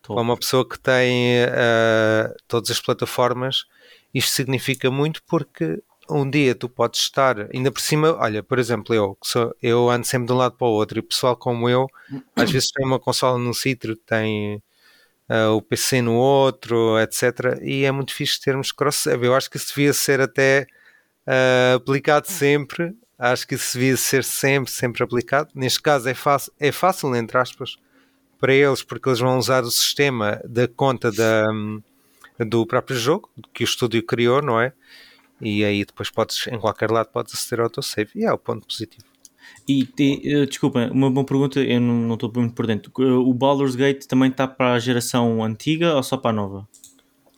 para 0.02 0.20
uma 0.20 0.36
pessoa 0.36 0.68
que 0.68 0.78
tem 0.78 1.42
ah, 1.44 2.34
todas 2.46 2.70
as 2.70 2.80
plataformas, 2.80 3.64
isto 4.12 4.30
significa 4.30 4.90
muito 4.90 5.22
porque 5.24 5.82
um 6.10 6.28
dia 6.28 6.54
tu 6.54 6.68
podes 6.68 7.00
estar, 7.00 7.48
ainda 7.54 7.70
por 7.70 7.80
cima, 7.80 8.16
olha, 8.18 8.42
por 8.42 8.58
exemplo, 8.58 8.94
eu, 8.94 9.18
sou, 9.22 9.54
eu 9.62 9.90
ando 9.90 10.06
sempre 10.06 10.26
de 10.26 10.32
um 10.32 10.36
lado 10.36 10.56
para 10.56 10.66
o 10.66 10.70
outro 10.70 10.98
e 10.98 11.02
pessoal 11.02 11.36
como 11.36 11.68
eu, 11.68 11.86
às 12.34 12.50
vezes 12.50 12.70
tem 12.70 12.86
uma 12.86 12.98
consola 12.98 13.38
num 13.38 13.52
sítio, 13.52 13.94
tem 13.94 14.62
ah, 15.28 15.50
o 15.50 15.62
PC 15.62 16.02
no 16.02 16.14
outro, 16.14 16.98
etc. 16.98 17.60
E 17.62 17.84
é 17.84 17.92
muito 17.92 18.14
fixe 18.14 18.40
termos 18.40 18.72
cross-save. 18.72 19.26
Eu 19.26 19.34
acho 19.34 19.50
que 19.50 19.56
isso 19.56 19.68
devia 19.68 19.92
ser 19.92 20.20
até 20.20 20.66
ah, 21.26 21.74
aplicado 21.76 22.26
sempre. 22.28 22.96
Acho 23.18 23.46
que 23.46 23.56
isso 23.56 23.74
devia 23.78 23.96
ser 23.96 24.24
sempre, 24.24 24.70
sempre 24.70 25.02
aplicado. 25.02 25.50
Neste 25.54 25.82
caso 25.82 26.08
é 26.08 26.14
fácil, 26.14 26.52
é 26.58 26.72
fácil 26.72 27.14
entre 27.16 27.36
aspas, 27.36 27.76
para 28.40 28.54
eles, 28.54 28.82
porque 28.82 29.08
eles 29.08 29.18
vão 29.18 29.38
usar 29.38 29.64
o 29.64 29.70
sistema 29.70 30.40
da 30.44 30.68
conta 30.68 31.10
da, 31.10 31.46
do 32.46 32.64
próprio 32.66 32.96
jogo 32.96 33.28
que 33.52 33.64
o 33.64 33.66
estúdio 33.66 34.02
criou, 34.04 34.40
não 34.40 34.60
é? 34.60 34.72
E 35.40 35.64
aí 35.64 35.84
depois 35.84 36.10
podes, 36.10 36.46
em 36.48 36.58
qualquer 36.58 36.90
lado, 36.90 37.10
podes 37.10 37.34
aceder 37.34 37.64
ao 37.64 37.70
teu 37.70 37.82
save. 37.82 38.10
E 38.14 38.24
é 38.24 38.32
o 38.32 38.38
ponto 38.38 38.66
positivo. 38.66 39.07
E 39.66 39.84
te, 39.84 40.22
eh, 40.24 40.46
desculpa, 40.46 40.88
uma 40.92 41.10
boa 41.10 41.26
pergunta, 41.26 41.60
eu 41.60 41.80
não 41.80 42.14
estou 42.14 42.32
muito 42.34 42.54
por 42.54 42.66
dentro. 42.66 42.90
O 42.96 43.34
Baldur's 43.34 43.74
Gate 43.76 44.06
também 44.06 44.30
está 44.30 44.48
para 44.48 44.72
a 44.74 44.78
geração 44.78 45.42
antiga 45.44 45.94
ou 45.94 46.02
só 46.02 46.16
para 46.16 46.30
a 46.30 46.32
nova? 46.34 46.68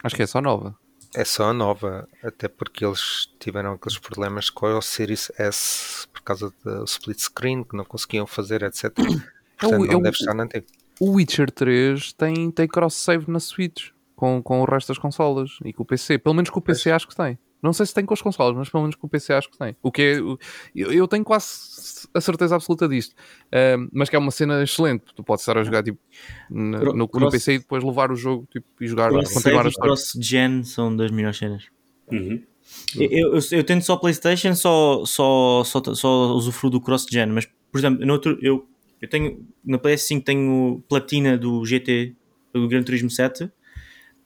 Acho 0.03 0.15
que 0.15 0.23
é 0.23 0.27
só 0.27 0.41
nova. 0.41 0.75
É 1.13 1.25
só 1.25 1.49
a 1.49 1.53
nova, 1.53 2.07
até 2.23 2.47
porque 2.47 2.85
eles 2.85 3.27
tiveram 3.37 3.73
aqueles 3.73 3.97
problemas 3.97 4.49
com 4.49 4.65
o 4.77 4.81
Series 4.81 5.29
S 5.37 6.07
por 6.07 6.21
causa 6.21 6.53
do 6.63 6.83
split 6.85 7.19
screen 7.19 7.63
que 7.65 7.75
não 7.75 7.83
conseguiam 7.83 8.25
fazer, 8.25 8.63
etc. 8.63 8.93
Portanto, 9.59 9.85
eu- 9.85 9.91
não 9.91 10.01
deve 10.01 10.15
estar 10.15 10.33
na 10.33 10.43
antiga. 10.43 10.65
O 10.99 11.13
Witcher 11.15 11.51
3 11.51 12.13
tem, 12.13 12.49
tem 12.51 12.67
cross-save 12.67 13.29
na 13.29 13.39
Switch 13.39 13.89
com, 14.15 14.41
com 14.41 14.61
o 14.61 14.65
resto 14.65 14.87
das 14.89 14.97
consolas 14.99 15.57
e 15.65 15.73
com 15.73 15.83
o 15.83 15.85
PC. 15.85 16.17
Pelo 16.17 16.35
menos 16.35 16.49
com 16.49 16.59
o 16.59 16.61
PC 16.61 16.91
acho 16.91 17.07
que 17.07 17.15
tem. 17.15 17.37
Não 17.61 17.73
sei 17.73 17.85
se 17.85 17.93
tem 17.93 18.05
com 18.05 18.13
as 18.13 18.21
consolas, 18.21 18.55
mas 18.57 18.69
pelo 18.69 18.83
menos 18.83 18.95
com 18.95 19.05
o 19.05 19.09
PC 19.09 19.33
acho 19.33 19.49
que 19.51 19.57
tem. 19.57 19.75
O 19.83 19.91
que 19.91 20.01
é, 20.01 20.19
eu, 20.19 20.91
eu 20.91 21.07
tenho 21.07 21.23
quase 21.23 22.07
a 22.13 22.19
certeza 22.19 22.55
absoluta 22.55 22.87
disto. 22.87 23.13
Ahm, 23.51 23.87
mas 23.93 24.09
que 24.09 24.15
é 24.15 24.19
uma 24.19 24.31
cena 24.31 24.63
excelente. 24.63 25.03
Tu 25.15 25.23
podes 25.23 25.43
estar 25.43 25.57
a 25.57 25.63
jogar 25.63 25.83
tipo, 25.83 25.99
no, 26.49 26.79
no- 26.79 26.93
no 26.93 27.07
cross- 27.07 27.31
PC 27.31 27.53
e 27.53 27.59
depois 27.59 27.83
levar 27.83 28.11
o 28.11 28.15
jogo 28.15 28.47
tipo, 28.51 28.65
e 28.81 28.87
jogar, 28.87 29.11
continuar 29.11 29.65
a 29.65 29.69
história. 29.69 29.89
Cross-Gen 29.91 30.63
são 30.63 30.95
das 30.95 31.11
melhores 31.11 31.37
cenas. 31.37 31.65
Uhum. 32.11 32.41
Eu, 32.95 33.33
eu, 33.35 33.39
eu 33.51 33.63
tendo 33.63 33.81
só 33.83 33.95
PlayStation, 33.97 34.55
só, 34.55 35.03
só, 35.05 35.63
só, 35.63 35.81
só 35.93 36.33
usufruo 36.33 36.71
do 36.71 36.79
cross-gen, 36.81 37.27
mas 37.27 37.47
por 37.71 37.77
exemplo, 37.77 38.05
no 38.05 38.13
outro, 38.13 38.37
eu, 38.41 38.65
eu 39.01 39.09
tenho 39.09 39.45
na 39.63 39.77
PS5 39.77 40.23
tenho 40.23 40.83
platina 40.89 41.37
do 41.37 41.65
GT, 41.65 42.15
do 42.53 42.67
Gran 42.67 42.81
Turismo 42.83 43.09
7, 43.09 43.51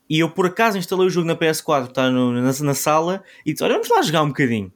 e 0.10 0.20
eu 0.20 0.30
por 0.30 0.46
acaso 0.46 0.78
instalei 0.78 1.08
o 1.08 1.10
jogo 1.10 1.28
na 1.28 1.36
PS4, 1.36 1.90
está 1.90 2.10
na, 2.12 2.54
na 2.54 2.74
sala, 2.74 3.24
e 3.46 3.52
disse: 3.54 3.64
Olha, 3.64 3.74
vamos 3.74 3.90
lá 3.90 4.02
jogar 4.02 4.24
um 4.24 4.28
bocadinho. 4.28 4.72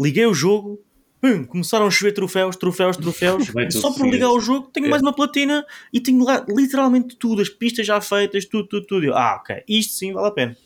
Liguei 0.00 0.26
o 0.26 0.34
jogo, 0.34 0.80
pum, 1.20 1.44
começaram 1.44 1.86
a 1.86 1.90
chover 1.90 2.12
troféus, 2.12 2.54
troféus, 2.56 2.96
troféus. 2.96 3.46
Só 3.72 3.92
por 3.92 4.06
ligar 4.08 4.30
o 4.30 4.40
jogo, 4.40 4.68
tenho 4.72 4.86
É. 4.86 4.90
mais 4.90 5.02
uma 5.02 5.12
platina 5.12 5.64
e 5.92 6.00
tenho 6.00 6.22
lá 6.24 6.44
literalmente 6.48 7.16
tudo, 7.16 7.42
as 7.42 7.48
pistas 7.48 7.86
já 7.86 8.00
feitas, 8.00 8.44
tudo, 8.44 8.68
tudo, 8.68 8.86
tudo. 8.86 9.06
Eu, 9.06 9.14
ah, 9.16 9.36
ok, 9.40 9.62
isto 9.68 9.94
sim 9.94 10.12
vale 10.12 10.28
a 10.28 10.30
pena. 10.30 10.56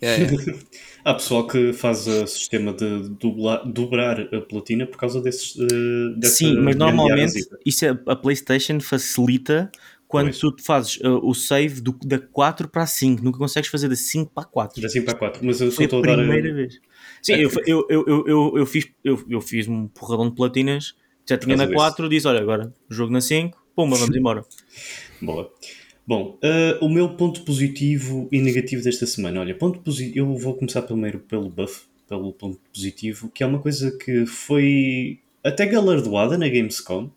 É, 0.00 0.22
é. 0.22 0.26
Há 1.04 1.14
pessoal 1.14 1.46
que 1.46 1.72
faz 1.72 2.06
o 2.06 2.26
sistema 2.26 2.72
de 2.72 3.08
dubla- 3.10 3.62
dobrar 3.64 4.20
a 4.34 4.40
platina 4.40 4.86
por 4.86 4.98
causa 4.98 5.20
desses. 5.22 5.54
dessa 6.18 6.34
Sim, 6.34 6.56
mas 6.60 6.74
normalmente 6.76 7.46
isso 7.64 7.84
é, 7.84 7.98
a 8.06 8.16
PlayStation 8.16 8.80
facilita 8.80 9.70
quando 10.08 10.26
Pois. 10.26 10.38
tu 10.38 10.54
fazes 10.62 10.96
uh, 10.98 11.18
o 11.22 11.34
save 11.34 11.80
do, 11.80 11.92
da 12.04 12.18
4 12.18 12.68
para 12.68 12.82
a 12.82 12.86
5, 12.86 13.22
nunca 13.24 13.38
consegues 13.38 13.68
fazer 13.68 13.88
da 13.88 13.96
5 13.96 14.30
para 14.32 14.44
a 14.44 14.46
4. 14.46 14.80
Da 14.82 14.88
5 14.88 15.04
para 15.04 15.14
4. 15.18 15.44
Mas 15.44 15.60
eu 15.60 15.70
só 15.70 15.76
Foi 15.76 15.84
a 15.84 15.86
estou 15.86 15.98
a 16.02 16.06
dar. 16.06 16.16
primeira 16.16 16.54
vez. 16.54 16.80
Sim, 17.22 17.32
É, 17.32 17.44
eu, 17.44 17.50
eu, 17.66 17.86
eu, 17.88 18.24
eu, 18.26 18.52
eu, 18.58 18.66
fiz, 18.66 18.86
eu, 19.02 19.24
eu 19.28 19.40
fiz 19.40 19.66
um 19.68 19.88
porradão 19.88 20.28
de 20.28 20.34
platinas, 20.36 20.94
já 21.28 21.36
tinha 21.36 21.56
na 21.56 21.64
disso. 21.64 21.76
4, 21.76 22.08
disse: 22.08 22.26
Olha, 22.28 22.40
agora 22.40 22.72
jogo 22.88 23.12
na 23.12 23.20
5, 23.20 23.56
pumba, 23.74 23.96
vamos 23.96 24.14
embora. 24.16 24.44
Boa. 25.20 25.52
Bom, 26.06 26.38
eh, 26.40 26.78
o 26.80 26.88
meu 26.88 27.16
ponto 27.16 27.42
positivo 27.42 28.28
e 28.30 28.40
negativo 28.40 28.82
desta 28.84 29.06
semana. 29.06 29.40
Olha, 29.40 29.56
ponto 29.56 29.80
positivo. 29.80 30.18
Eu 30.18 30.38
vou 30.38 30.54
começar 30.54 30.82
primeiro 30.82 31.18
pelo 31.18 31.50
buff, 31.50 31.82
pelo 32.08 32.32
ponto 32.32 32.60
positivo, 32.72 33.28
que 33.34 33.42
é 33.42 33.46
uma 33.46 33.58
coisa 33.58 33.90
que 33.98 34.24
foi 34.24 35.18
até 35.42 35.66
galardoada 35.66 36.38
na 36.38 36.48
Gamescom. 36.48 37.10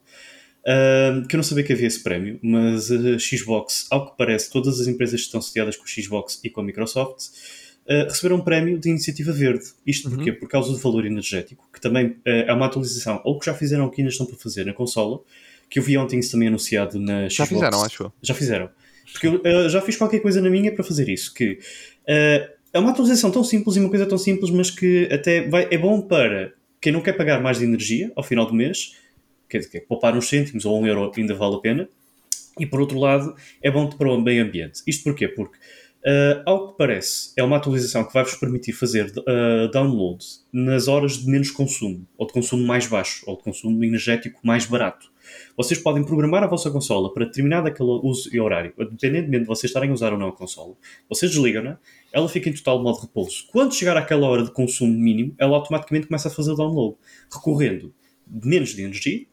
Eh, 0.69 1.23
que 1.27 1.35
eu 1.35 1.37
não 1.37 1.43
sabia 1.43 1.63
que 1.63 1.73
havia 1.73 1.87
esse 1.87 2.03
prémio, 2.03 2.39
mas 2.43 2.91
a 2.91 3.17
Xbox, 3.17 3.87
ao 3.89 4.11
que 4.11 4.17
parece, 4.17 4.51
todas 4.51 4.79
as 4.79 4.85
empresas 4.85 5.19
que 5.19 5.25
estão 5.25 5.39
associadas 5.39 5.75
com 5.75 5.83
a 5.83 5.87
Xbox 5.87 6.39
e 6.43 6.49
com 6.51 6.61
a 6.61 6.63
Microsoft 6.63 7.29
eh, 7.87 8.03
receberam 8.03 8.35
um 8.35 8.41
prémio 8.41 8.77
de 8.77 8.87
iniciativa 8.87 9.31
verde. 9.31 9.65
Isto 9.83 10.11
porquê? 10.11 10.31
Por 10.31 10.47
causa 10.47 10.71
do 10.71 10.77
valor 10.77 11.07
energético, 11.07 11.67
que 11.73 11.81
também 11.81 12.17
eh, 12.23 12.45
é 12.47 12.53
uma 12.53 12.67
atualização, 12.67 13.19
ou 13.25 13.39
que 13.39 13.47
já 13.47 13.55
fizeram 13.55 13.85
ou 13.85 13.89
que 13.89 13.99
ainda 13.99 14.11
estão 14.11 14.27
para 14.27 14.37
fazer 14.37 14.63
na 14.63 14.73
consola, 14.73 15.19
que 15.67 15.79
eu 15.79 15.83
vi 15.83 15.97
ontem 15.97 16.19
isso 16.19 16.31
também 16.31 16.49
anunciado 16.49 16.99
na 16.99 17.23
Já 17.23 17.45
Xbox. 17.45 17.49
fizeram, 17.49 17.83
acho. 17.83 18.13
Já 18.21 18.33
fizeram. 18.35 18.69
Porque 19.11 19.25
eu 19.25 19.41
eh, 19.43 19.69
já 19.69 19.81
fiz 19.81 19.95
qualquer 19.95 20.19
coisa 20.19 20.39
na 20.39 20.51
minha 20.51 20.71
para 20.71 20.83
fazer 20.83 21.09
isso. 21.09 21.33
Que 21.33 21.57
eh, 22.05 22.47
é 22.71 22.77
uma 22.77 22.91
atualização 22.91 23.31
tão 23.31 23.43
simples 23.43 23.75
e 23.75 23.79
uma 23.79 23.89
coisa 23.89 24.05
tão 24.05 24.19
simples, 24.19 24.51
mas 24.51 24.69
que 24.69 25.09
até 25.11 25.47
vai, 25.47 25.67
é 25.71 25.77
bom 25.79 25.99
para 25.99 26.53
quem 26.79 26.93
não 26.93 27.01
quer 27.01 27.13
pagar 27.13 27.41
mais 27.41 27.57
de 27.57 27.65
energia 27.65 28.11
ao 28.15 28.23
final 28.23 28.45
do 28.45 28.53
mês, 28.53 28.95
quer 29.49 29.59
dizer, 29.59 29.71
quer 29.71 29.79
poupar 29.81 30.15
uns 30.15 30.29
cêntimos 30.29 30.65
ou 30.65 30.79
um 30.79 30.85
euro 30.85 31.11
ainda 31.15 31.33
vale 31.33 31.55
a 31.55 31.59
pena. 31.59 31.89
E 32.59 32.65
por 32.65 32.81
outro 32.81 32.99
lado, 32.99 33.35
é 33.61 33.71
bom 33.71 33.87
para 33.89 34.11
o 34.11 34.21
meio 34.21 34.43
ambiente. 34.43 34.81
Isto 34.85 35.05
porquê? 35.05 35.29
Porque, 35.29 35.57
eh, 36.05 36.43
ao 36.45 36.69
que 36.69 36.77
parece, 36.77 37.31
é 37.37 37.43
uma 37.43 37.57
atualização 37.57 38.03
que 38.03 38.13
vai-vos 38.13 38.35
permitir 38.35 38.73
fazer 38.73 39.11
eh, 39.27 39.69
download 39.71 40.23
nas 40.51 40.87
horas 40.87 41.19
de 41.19 41.27
menos 41.27 41.51
consumo, 41.51 42.05
ou 42.17 42.27
de 42.27 42.33
consumo 42.33 42.65
mais 42.65 42.85
baixo, 42.85 43.23
ou 43.25 43.37
de 43.37 43.43
consumo 43.43 43.83
energético 43.83 44.39
mais 44.43 44.65
barato. 44.65 45.09
Vocês 45.55 45.79
podem 45.79 46.03
programar 46.03 46.43
a 46.43 46.47
vossa 46.47 46.69
consola 46.71 47.13
para 47.13 47.25
determinado 47.25 47.67
aquele 47.67 47.89
uso 48.03 48.29
e 48.33 48.39
horário, 48.39 48.73
independentemente 48.77 49.41
de 49.41 49.47
vocês 49.47 49.69
estarem 49.69 49.89
a 49.89 49.93
usar 49.93 50.11
ou 50.11 50.19
não 50.19 50.29
a 50.29 50.35
consola. 50.35 50.75
Vocês 51.07 51.31
desligam-na, 51.31 51.77
ela 52.11 52.27
fica 52.27 52.49
em 52.49 52.53
total 52.53 52.81
modo 52.81 52.99
repouso. 52.99 53.45
Quando 53.51 53.73
chegar 53.73 53.95
àquela 53.95 54.27
hora 54.27 54.43
de 54.43 54.51
consumo 54.51 54.93
mínimo, 54.93 55.33
ela 55.37 55.55
automaticamente 55.55 56.07
começa 56.07 56.27
a 56.27 56.31
fazer 56.31 56.55
download, 56.55 56.97
recorrendo 57.31 57.93
de 58.27 58.47
menos 58.47 58.69
de 58.69 58.81
energia 58.81 59.25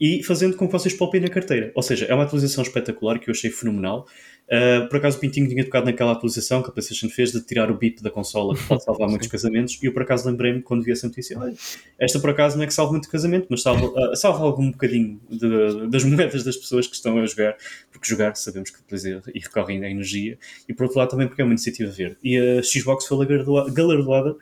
e 0.00 0.22
fazendo 0.22 0.56
com 0.56 0.66
que 0.66 0.72
vocês 0.72 0.94
poupem 0.94 1.20
na 1.20 1.28
carteira. 1.28 1.72
Ou 1.74 1.82
seja, 1.82 2.06
é 2.06 2.14
uma 2.14 2.24
atualização 2.24 2.62
espetacular 2.62 3.18
que 3.18 3.28
eu 3.28 3.32
achei 3.32 3.50
fenomenal. 3.50 4.06
Uh, 4.50 4.88
por 4.88 4.96
acaso 4.96 5.18
o 5.18 5.20
Pintinho 5.20 5.46
tinha 5.46 5.62
tocado 5.62 5.84
naquela 5.84 6.12
atualização 6.12 6.62
que 6.62 6.70
a 6.70 6.72
PlayStation 6.72 7.10
fez 7.10 7.32
de 7.32 7.42
tirar 7.42 7.70
o 7.70 7.76
bip 7.76 8.02
da 8.02 8.10
consola 8.10 8.56
que 8.56 8.62
pode 8.66 8.82
salvar 8.82 9.06
muitos 9.10 9.28
casamentos. 9.28 9.78
E 9.82 9.86
eu 9.86 9.92
por 9.92 10.00
acaso 10.02 10.26
lembrei-me 10.26 10.62
quando 10.62 10.82
vi 10.82 10.92
essa 10.92 11.06
notícia 11.06 11.38
olha, 11.38 11.52
esta 11.98 12.18
por 12.18 12.30
acaso 12.30 12.56
não 12.56 12.64
é 12.64 12.66
que 12.66 12.72
salva 12.72 12.92
muito 12.92 13.10
casamento 13.10 13.46
mas 13.50 13.60
salva, 13.60 13.86
uh, 13.86 14.16
salva 14.16 14.42
algum 14.44 14.70
bocadinho 14.70 15.20
de- 15.28 15.88
das 15.90 16.02
moedas 16.04 16.44
das 16.44 16.56
pessoas 16.56 16.86
que 16.86 16.94
estão 16.94 17.18
a 17.18 17.26
jogar. 17.26 17.56
Porque 17.92 18.08
jogar 18.08 18.34
sabemos 18.36 18.70
que 18.70 18.78
depois 18.78 19.04
é, 19.04 19.20
e 19.34 19.38
recorrem 19.40 19.84
à 19.84 19.90
energia. 19.90 20.38
E 20.66 20.72
por 20.72 20.84
outro 20.84 20.98
lado 20.98 21.10
também 21.10 21.26
porque 21.26 21.42
é 21.42 21.44
uma 21.44 21.52
iniciativa 21.52 21.90
verde. 21.90 22.16
E 22.24 22.38
a 22.38 22.62
Xbox 22.62 23.04
foi 23.06 23.26
galardoa- 23.26 23.70
galardoada 23.70 24.34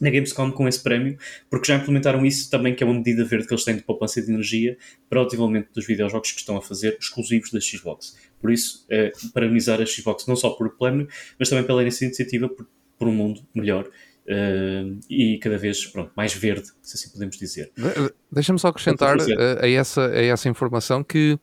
na 0.00 0.10
Gamescom 0.10 0.50
com 0.52 0.68
esse 0.68 0.82
prémio, 0.82 1.18
porque 1.50 1.66
já 1.72 1.76
implementaram 1.76 2.24
isso 2.24 2.50
também, 2.50 2.74
que 2.74 2.82
é 2.82 2.86
uma 2.86 2.94
medida 2.94 3.24
verde 3.24 3.46
que 3.46 3.54
eles 3.54 3.64
têm 3.64 3.76
de 3.76 3.82
poupança 3.82 4.20
de 4.20 4.30
energia 4.30 4.76
para 5.08 5.22
o 5.22 5.24
desenvolvimento 5.24 5.68
dos 5.74 5.86
videojogos 5.86 6.32
que 6.32 6.40
estão 6.40 6.56
a 6.56 6.62
fazer 6.62 6.96
exclusivos 7.00 7.50
da 7.50 7.60
Xbox. 7.60 8.16
Por 8.40 8.50
isso, 8.52 8.84
é, 8.88 9.12
parabenizar 9.32 9.80
a 9.80 9.86
Xbox 9.86 10.26
não 10.26 10.36
só 10.36 10.50
por 10.50 10.66
o 10.66 10.70
prémio, 10.70 11.08
mas 11.38 11.48
também 11.48 11.64
pela 11.64 11.82
iniciativa 11.82 12.48
por, 12.48 12.66
por 12.98 13.08
um 13.08 13.12
mundo 13.12 13.40
melhor 13.54 13.88
eh, 14.28 14.84
e 15.08 15.38
cada 15.38 15.56
vez 15.56 15.86
pronto, 15.86 16.10
mais 16.16 16.34
verde, 16.34 16.68
se 16.82 16.96
assim 16.96 17.10
podemos 17.12 17.36
dizer. 17.36 17.70
De- 17.76 18.12
Deixa-me 18.30 18.58
só 18.58 18.68
acrescentar 18.68 19.16
uh, 19.16 19.62
a, 19.62 19.68
essa, 19.68 20.06
a 20.08 20.22
essa 20.22 20.48
informação 20.48 21.04
que 21.04 21.38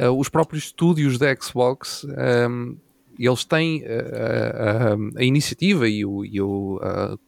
uh, 0.00 0.10
os 0.10 0.28
próprios 0.28 0.64
estúdios 0.64 1.16
da 1.16 1.34
Xbox 1.36 2.04
um, 2.50 2.76
eles 3.16 3.44
têm 3.44 3.84
uh, 3.84 5.16
a, 5.16 5.22
iniciativa 5.22 5.88
e 5.88 6.04
o, 6.04 6.24
e 6.24 6.40
o, 6.40 6.80
uh, 6.82 7.18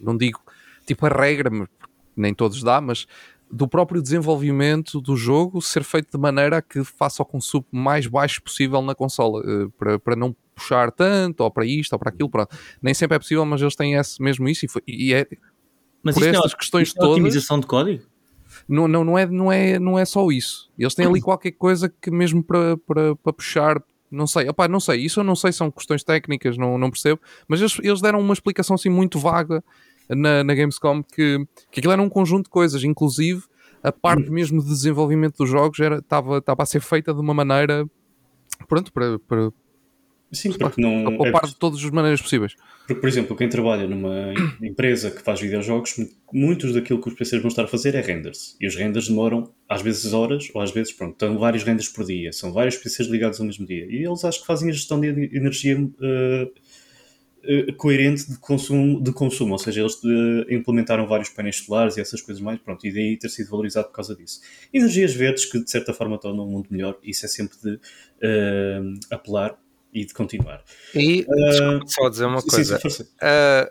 não 0.00 0.16
digo 0.16 0.40
tipo 0.86 1.06
a 1.06 1.08
regra, 1.08 1.50
nem 2.16 2.32
todos 2.32 2.62
dá, 2.62 2.80
mas 2.80 3.06
do 3.50 3.68
próprio 3.68 4.02
desenvolvimento 4.02 5.00
do 5.00 5.16
jogo 5.16 5.62
ser 5.62 5.84
feito 5.84 6.10
de 6.10 6.18
maneira 6.18 6.58
a 6.58 6.62
que 6.62 6.82
faça 6.82 7.22
o 7.22 7.26
consumo 7.26 7.64
mais 7.70 8.06
baixo 8.06 8.42
possível 8.42 8.82
na 8.82 8.94
consola, 8.94 9.40
uh, 9.40 9.70
para, 9.72 9.98
para 9.98 10.16
não 10.16 10.34
puxar 10.54 10.90
tanto, 10.90 11.40
ou 11.42 11.50
para 11.50 11.64
isto, 11.66 11.92
ou 11.92 11.98
para 11.98 12.10
aquilo, 12.10 12.28
pronto. 12.30 12.56
Nem 12.82 12.94
sempre 12.94 13.16
é 13.16 13.18
possível, 13.18 13.44
mas 13.44 13.60
eles 13.60 13.76
têm 13.76 13.94
esse, 13.94 14.20
mesmo 14.20 14.48
isso 14.48 14.64
e, 14.64 14.68
foi- 14.68 14.82
e 14.86 15.12
é, 15.14 15.26
Mas 16.02 16.14
Por 16.14 16.22
isto 16.22 16.34
estas 16.34 16.52
é, 16.52 16.56
questões 16.56 16.88
isto 16.88 17.02
é 17.02 17.06
otimização 17.06 17.60
de 17.60 17.66
código? 17.66 18.04
não, 18.68 18.88
não, 18.88 19.04
não, 19.04 19.18
é, 19.18 19.26
não, 19.26 19.52
é, 19.52 19.78
não 19.78 19.98
é 19.98 20.04
só 20.04 20.28
isso. 20.30 20.70
Eles 20.78 20.94
têm 20.94 21.06
ali 21.06 21.20
qualquer 21.22 21.52
coisa 21.52 21.88
que 21.88 22.10
mesmo 22.10 22.42
para, 22.42 22.76
para, 22.78 23.14
para 23.16 23.32
puxar, 23.32 23.82
não 24.10 24.26
sei, 24.26 24.48
opá, 24.48 24.68
não 24.68 24.80
sei, 24.80 25.00
isso 25.00 25.20
eu 25.20 25.24
não 25.24 25.34
sei, 25.34 25.52
são 25.52 25.70
questões 25.70 26.04
técnicas, 26.04 26.56
não, 26.56 26.78
não 26.78 26.90
percebo, 26.90 27.20
mas 27.48 27.60
eles, 27.60 27.78
eles 27.82 28.00
deram 28.00 28.20
uma 28.20 28.32
explicação 28.32 28.74
assim 28.74 28.88
muito 28.88 29.18
vaga 29.18 29.62
na, 30.08 30.44
na 30.44 30.54
Gamescom 30.54 31.02
que, 31.02 31.38
que 31.70 31.80
aquilo 31.80 31.92
era 31.92 32.02
um 32.02 32.08
conjunto 32.08 32.44
de 32.44 32.50
coisas, 32.50 32.84
inclusive 32.84 33.42
a 33.82 33.92
parte 33.92 34.30
mesmo 34.30 34.62
de 34.62 34.68
desenvolvimento 34.68 35.38
dos 35.38 35.50
jogos 35.50 35.78
estava 35.78 36.40
a 36.62 36.66
ser 36.66 36.80
feita 36.80 37.12
de 37.12 37.20
uma 37.20 37.34
maneira 37.34 37.86
pronto, 38.68 38.92
para, 38.92 39.18
para, 39.20 39.52
Sim, 40.32 40.52
porque 40.52 40.80
não. 40.80 41.04
para 41.04 41.14
é 41.14 41.16
poupar 41.16 41.46
de 41.46 41.56
todas 41.56 41.82
as 41.84 41.90
maneiras 41.90 42.20
possíveis. 42.20 42.54
Porque, 42.86 43.00
por 43.00 43.08
exemplo, 43.08 43.36
quem 43.36 43.48
trabalha 43.48 43.86
numa 43.86 44.32
empresa 44.62 45.10
que 45.10 45.22
faz 45.22 45.40
videojogos, 45.40 45.96
muitos 46.32 46.72
daquilo 46.72 47.00
que 47.00 47.08
os 47.08 47.14
PCs 47.14 47.40
vão 47.40 47.48
estar 47.48 47.64
a 47.64 47.66
fazer 47.66 47.94
é 47.94 48.00
renders. 48.00 48.56
E 48.60 48.66
os 48.66 48.74
renders 48.74 49.08
demoram, 49.08 49.52
às 49.68 49.82
vezes, 49.82 50.12
horas, 50.12 50.48
ou 50.54 50.60
às 50.60 50.70
vezes, 50.72 50.92
pronto, 50.92 51.12
estão 51.12 51.38
vários 51.38 51.62
renders 51.62 51.88
por 51.88 52.04
dia. 52.04 52.32
São 52.32 52.52
vários 52.52 52.76
PCs 52.76 53.08
ligados 53.08 53.40
ao 53.40 53.46
mesmo 53.46 53.66
dia. 53.66 53.86
E 53.86 54.04
eles 54.04 54.24
acho 54.24 54.40
que 54.40 54.46
fazem 54.46 54.68
a 54.68 54.72
gestão 54.72 55.00
de 55.00 55.08
energia 55.08 55.76
eh, 56.02 56.48
eh, 57.44 57.72
coerente 57.72 58.30
de 58.30 58.38
consumo, 58.38 59.02
de 59.02 59.12
consumo. 59.12 59.52
Ou 59.52 59.58
seja, 59.58 59.80
eles 59.80 59.94
eh, 60.04 60.54
implementaram 60.54 61.06
vários 61.06 61.28
painéis 61.28 61.56
solares 61.56 61.96
e 61.96 62.00
essas 62.00 62.20
coisas 62.20 62.42
mais, 62.42 62.58
pronto, 62.60 62.84
e 62.86 62.92
daí 62.92 63.16
ter 63.16 63.28
sido 63.28 63.50
valorizado 63.50 63.88
por 63.88 63.94
causa 63.94 64.14
disso. 64.14 64.40
Energias 64.72 65.14
verdes 65.14 65.44
que, 65.44 65.58
de 65.62 65.70
certa 65.70 65.92
forma, 65.92 66.18
tornam 66.18 66.46
o 66.46 66.50
mundo 66.50 66.66
melhor. 66.70 66.98
Isso 67.02 67.26
é 67.26 67.28
sempre 67.28 67.56
de 67.62 67.80
apelar 69.10 69.56
e 69.96 70.04
de 70.04 70.12
continuar. 70.12 70.62
E 70.94 71.24
desculpa 71.24 71.86
só 71.86 72.08
dizer 72.10 72.26
uma 72.26 72.42
coisa: 72.42 72.78
sim, 72.78 73.04
a 73.18 73.70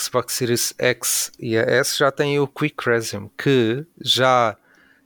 Xbox 0.00 0.34
Series 0.34 0.74
X 0.78 1.32
e 1.40 1.56
a 1.56 1.62
S 1.62 1.98
já 1.98 2.12
têm 2.12 2.38
o 2.38 2.46
Quick 2.46 2.86
Resume, 2.86 3.30
que 3.38 3.86
já 3.98 4.56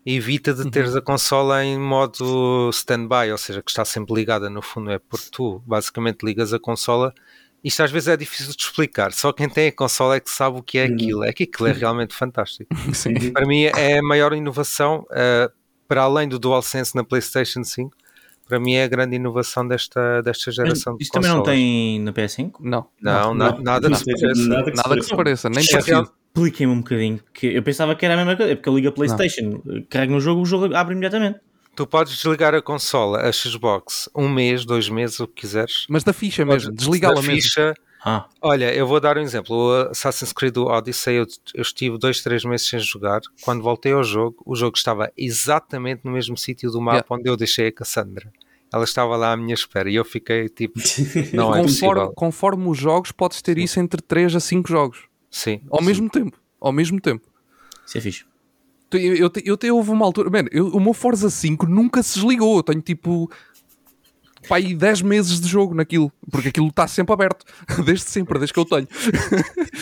evita 0.05 0.53
de 0.53 0.69
teres 0.71 0.97
a 0.97 1.01
consola 1.01 1.65
em 1.65 1.79
modo 1.79 2.69
stand-by, 2.73 3.31
ou 3.31 3.39
seja, 3.39 3.63
que 3.63 3.71
está 3.71 3.85
sempre 3.85 4.15
ligada. 4.15 4.51
No 4.51 4.61
fundo, 4.61 4.91
é 4.91 4.99
porque 4.99 5.29
tu 5.31 5.63
basicamente 5.65 6.25
ligas 6.25 6.53
a 6.53 6.59
consola. 6.59 7.15
Isto 7.63 7.83
às 7.85 7.91
vezes 7.91 8.09
é 8.09 8.17
difícil 8.17 8.53
de 8.53 8.63
explicar, 8.63 9.13
só 9.13 9.33
quem 9.33 9.49
tem 9.49 9.69
a 9.69 9.73
consola 9.73 10.17
é 10.17 10.21
que 10.21 10.31
sabe 10.31 10.59
o 10.59 10.63
que 10.63 10.79
é 10.79 10.85
aquilo. 10.85 11.25
É 11.25 11.33
que 11.33 11.45
aquilo 11.45 11.69
é 11.69 11.73
realmente 11.73 12.15
fantástico. 12.15 12.75
Sim. 12.93 13.33
Para 13.33 13.47
mim, 13.47 13.65
é 13.65 13.99
a 13.99 14.03
maior 14.03 14.33
inovação, 14.33 15.07
uh, 15.11 15.51
para 15.89 16.03
além 16.03 16.29
do 16.29 16.39
DualSense 16.39 16.95
na 16.95 17.03
PlayStation 17.03 17.63
5. 17.63 17.97
Para 18.49 18.61
mim, 18.61 18.75
é 18.75 18.85
a 18.85 18.89
grande 18.89 19.17
inovação 19.17 19.67
desta, 19.67 20.23
desta 20.23 20.51
geração 20.53 20.97
de 20.97 21.03
Isto 21.03 21.13
também 21.15 21.31
não 21.31 21.43
tem 21.43 22.01
na 22.01 22.13
PS5? 22.13 22.53
Não. 22.61 22.87
Não, 23.03 23.35
na- 23.35 23.53
Não, 23.53 23.63
nada 23.63 23.89
não 23.89 23.97
que 23.97 23.99
se 23.99 24.05
tem 24.05 24.15
pareça. 24.21 24.49
nada 24.49 24.71
que 24.71 24.77
se 24.77 24.83
Nada 24.85 24.97
que 24.97 25.03
se 25.05 25.17
pareça, 25.17 25.51
nem 25.51 25.65
real- 25.85 26.13
Expliquem-me 26.37 26.73
um 26.75 26.79
bocadinho. 26.79 27.21
Que 27.33 27.47
eu 27.49 27.63
pensava 27.63 27.95
que 27.97 28.05
era 28.05 28.15
a 28.15 28.17
mesma 28.19 28.37
coisa, 28.37 28.53
é 28.53 28.55
porque 28.55 28.69
eu 28.69 28.75
ligo 28.77 28.89
a 28.89 28.93
PlayStation, 28.93 29.61
carrego 29.89 30.13
no 30.13 30.21
jogo, 30.21 30.43
o 30.43 30.47
jogo 30.47 30.75
abre 30.77 30.93
imediatamente. 30.93 31.41
Tu 31.75 31.87
podes 31.87 32.15
desligar 32.15 32.55
a 32.55 32.61
consola, 32.63 33.21
a 33.23 33.33
Xbox, 33.33 34.09
um 34.15 34.29
mês, 34.29 34.65
dois 34.65 34.89
meses, 34.89 35.19
o 35.19 35.27
que 35.27 35.41
quiseres. 35.43 35.87
Mas 35.89 36.05
da 36.05 36.13
ficha 36.13 36.45
mesmo, 36.45 36.73
desligá-la 36.73 37.21
mesmo. 37.23 37.35
ficha, 37.37 37.75
Ah, 38.05 38.29
Olha, 38.41 38.73
eu 38.75 38.87
vou 38.87 39.01
dar 39.01 39.17
um 39.19 39.21
exemplo. 39.23 39.57
O 39.57 39.91
Assassin's 39.91 40.33
Creed 40.33 40.57
Odyssey, 40.57 41.17
eu, 41.17 41.27
eu 41.55 41.63
estive 41.63 41.99
dois, 41.99 42.21
três 42.23 42.45
meses 42.45 42.69
sem 42.69 42.79
jogar. 42.79 43.21
Quando 43.43 43.63
voltei 43.63 43.93
ao 43.93 44.05
jogo, 44.05 44.37
o 44.47 44.55
jogo 44.55 44.77
estava 44.77 45.11
exatamente 45.17 46.03
no 46.05 46.13
mesmo 46.13 46.37
sítio 46.37 46.71
do 46.71 46.81
mapa 46.81 46.97
Yeah. 46.99 47.09
onde 47.11 47.29
eu 47.29 47.37
deixei 47.37 47.69
a 47.69 47.73
Cassandra. 47.73 48.33
Ela 48.73 48.85
estava 48.85 49.17
lá 49.17 49.33
à 49.33 49.37
minha 49.37 49.55
espera 49.55 49.89
e 49.91 49.95
eu 49.95 50.05
fiquei 50.05 50.49
tipo, 50.49 50.79
não 51.35 51.55
é 51.55 51.63
conforme, 51.63 51.65
possível. 51.65 52.13
conforme 52.15 52.69
os 52.69 52.79
jogos, 52.79 53.13
podes 53.13 53.41
ter 53.43 53.59
isso 53.59 53.81
entre 53.81 54.01
3 54.03 54.37
a 54.37 54.41
5 54.41 54.69
jogos. 54.69 55.05
Sim, 55.31 55.61
Ao 55.71 55.81
sim. 55.81 55.87
mesmo 55.87 56.09
tempo. 56.11 56.39
Ao 56.61 56.73
mesmo 56.73 57.01
tempo. 57.01 57.27
isso 57.87 57.99
é 57.99 58.01
fixe. 58.01 58.25
Eu, 58.93 59.31
eu, 59.45 59.77
houve 59.77 59.91
uma 59.91 60.05
altura. 60.07 60.31
Man, 60.31 60.49
eu- 60.53 60.69
o 60.69 60.81
meu 60.81 60.95
Forza 60.95 61.29
5 61.29 61.67
nunca 61.67 62.03
se 62.03 62.15
desligou. 62.15 62.59
Eu 62.59 62.63
tenho 62.63 62.81
tipo. 62.81 63.31
Pá, 64.49 64.57
aí 64.57 64.75
10 64.75 65.03
meses 65.03 65.41
de 65.41 65.49
jogo 65.49 65.75
naquilo. 65.75 66.13
Porque 66.31 66.49
aquilo 66.49 66.69
está 66.69 66.87
sempre 66.87 67.13
aberto. 67.13 67.45
Desde 67.85 68.05
sempre, 68.09 68.39
desde 68.39 68.53
que 68.55 68.61
eu 68.61 68.65
tenho. 68.65 68.87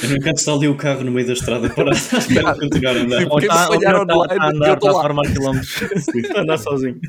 Eu 0.03 0.09
não 0.11 0.19
quero 0.21 0.37
estar 0.37 0.53
ali 0.55 0.69
o 0.69 0.77
carro 0.77 1.05
no 1.05 1.11
meio 1.11 1.27
da 1.27 1.33
estrada 1.33 1.69
para 1.71 1.91
espera 1.93 2.53
de 2.55 2.61
continuar 2.61 2.97
a 2.97 3.01
andar. 3.01 3.29
Falhar 3.69 3.95
ou 3.97 4.03
online, 4.03 4.29
tá 4.29 4.45
a 4.45 4.49
eu 4.51 4.57
andar, 4.57 5.11
a 5.11 5.13
lá. 5.15 5.23
quilómetros. 5.23 5.83
Está 6.15 6.39
a 6.39 6.43
andar 6.43 6.59
sozinho. 6.59 7.01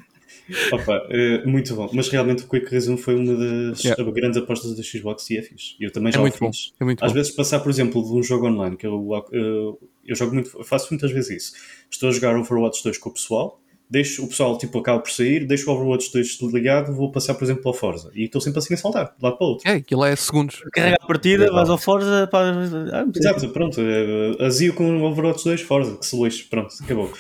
Opa, 0.72 1.02
eh, 1.10 1.44
muito 1.46 1.74
bom. 1.76 1.90
Mas 1.94 2.08
realmente 2.10 2.44
o 2.44 2.48
Quick 2.48 2.70
Resume 2.70 2.98
foi 3.00 3.16
uma 3.16 3.34
das 3.34 3.84
Yeah. 3.84 4.12
grandes 4.12 4.38
apostas 4.38 4.76
da 4.76 4.84
Xbox 4.84 5.28
e 5.32 5.38
é 5.38 5.42
fixe. 5.42 5.76
Eu 5.80 5.92
também 5.92 6.10
É 6.10 6.12
já 6.14 6.20
o 6.20 6.22
muito 6.22 6.38
bom. 6.40 6.52
fiz. 6.54 6.72
É 6.80 6.84
muito 6.86 7.04
Às 7.04 7.12
bom. 7.12 7.16
vezes 7.16 7.32
passar, 7.32 7.60
por 7.62 7.70
exemplo, 7.72 8.04
de 8.04 8.12
um 8.14 8.22
jogo 8.22 8.48
online, 8.48 8.78
que 8.78 8.86
eu, 8.86 9.10
eu, 9.32 9.80
eu 10.06 10.16
jogo 10.16 10.34
muito, 10.36 10.64
faço 10.64 10.88
muitas 10.92 11.12
vezes 11.12 11.32
isso. 11.44 11.54
Estou 11.90 12.10
a 12.10 12.12
jogar 12.12 12.38
Overwatch 12.38 12.84
2 12.84 12.98
com 13.00 13.10
o 13.10 13.14
pessoal, 13.14 13.60
deixo 13.96 14.26
o 14.26 14.28
pessoal 14.28 14.58
tipo 14.58 14.78
acaba 14.78 15.00
por 15.00 15.10
sair, 15.10 15.48
deixo 15.48 15.72
o 15.72 15.74
Overwatch 15.74 16.12
2 16.12 16.42
ligado, 16.54 16.94
vou 16.94 17.10
passar, 17.12 17.34
por 17.34 17.46
exemplo, 17.46 17.62
ao 17.66 17.74
Forza. 17.74 18.12
E 18.14 18.26
estou 18.26 18.42
sempre 18.42 18.60
assim 18.60 18.74
a 18.74 18.78
saltar, 18.78 19.16
de 19.18 19.24
lado 19.24 19.38
para 19.38 19.48
o 19.48 19.50
outro. 19.52 19.70
É, 19.70 19.76
aquilo 19.76 20.04
é 20.04 20.14
segundos. 20.18 20.62
Carrega 20.74 20.98
a 21.02 21.08
partida, 21.08 21.50
vais 21.50 21.70
ao 21.70 21.78
Forza. 21.78 22.28
Para... 22.28 22.54
Ah, 22.92 23.06
Exato, 23.16 23.48
pronto. 23.50 23.80
eh, 23.80 24.46
Azio 24.46 24.74
com 24.74 25.02
o 25.02 25.04
Overwatch 25.06 25.46
2, 25.46 25.62
Forza, 25.62 25.96
que 25.96 26.06
se 26.06 26.22
lixe, 26.22 26.44
pronto, 26.44 26.76
acabou. 26.84 27.14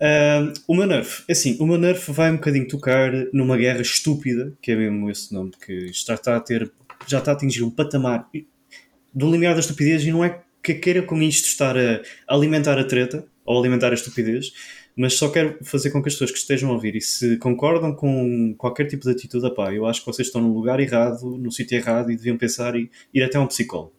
Ah, 0.00 0.52
o 0.68 0.74
meu 0.76 0.86
nerf, 0.86 1.24
assim, 1.28 1.56
o 1.58 1.66
meu 1.66 1.78
nerf 1.78 2.12
vai 2.12 2.30
um 2.30 2.36
bocadinho 2.36 2.68
tocar 2.68 3.10
numa 3.32 3.56
guerra 3.56 3.80
estúpida, 3.80 4.52
que 4.62 4.70
é 4.70 4.76
mesmo 4.76 5.10
esse 5.10 5.34
nome, 5.34 5.50
que 5.66 5.88
já 5.92 6.14
está 6.14 6.36
a 6.36 6.40
ter, 6.40 6.70
já 7.08 7.18
está 7.18 7.32
a 7.32 7.34
atingir 7.34 7.64
um 7.64 7.70
patamar 7.70 8.28
do 9.12 9.30
limiar 9.30 9.54
da 9.54 9.60
estupidez 9.60 10.04
e 10.04 10.12
não 10.12 10.24
é 10.24 10.40
que 10.62 10.74
queira 10.74 11.02
com 11.02 11.20
isto 11.20 11.46
estar 11.46 11.76
a 11.76 12.00
alimentar 12.28 12.78
a 12.78 12.84
treta 12.84 13.26
ou 13.44 13.58
alimentar 13.58 13.90
a 13.90 13.94
estupidez, 13.94 14.52
mas 14.96 15.14
só 15.14 15.28
quero 15.28 15.58
fazer 15.62 15.90
com 15.90 16.02
que 16.02 16.08
as 16.08 16.14
pessoas 16.14 16.30
que 16.30 16.38
estejam 16.38 16.70
a 16.70 16.72
ouvir 16.72 16.94
e 16.96 17.00
se 17.00 17.36
concordam 17.38 17.94
com 17.94 18.54
qualquer 18.56 18.86
tipo 18.86 19.04
de 19.04 19.10
atitude, 19.10 19.52
pá, 19.54 19.72
eu 19.72 19.86
acho 19.86 20.00
que 20.00 20.06
vocês 20.06 20.28
estão 20.28 20.40
no 20.40 20.54
lugar 20.54 20.78
errado, 20.80 21.36
no 21.38 21.50
sítio 21.50 21.76
errado 21.76 22.10
e 22.10 22.16
deviam 22.16 22.36
pensar 22.36 22.76
e 22.76 22.90
ir 23.12 23.22
até 23.22 23.38
um 23.38 23.46
psicólogo. 23.46 23.92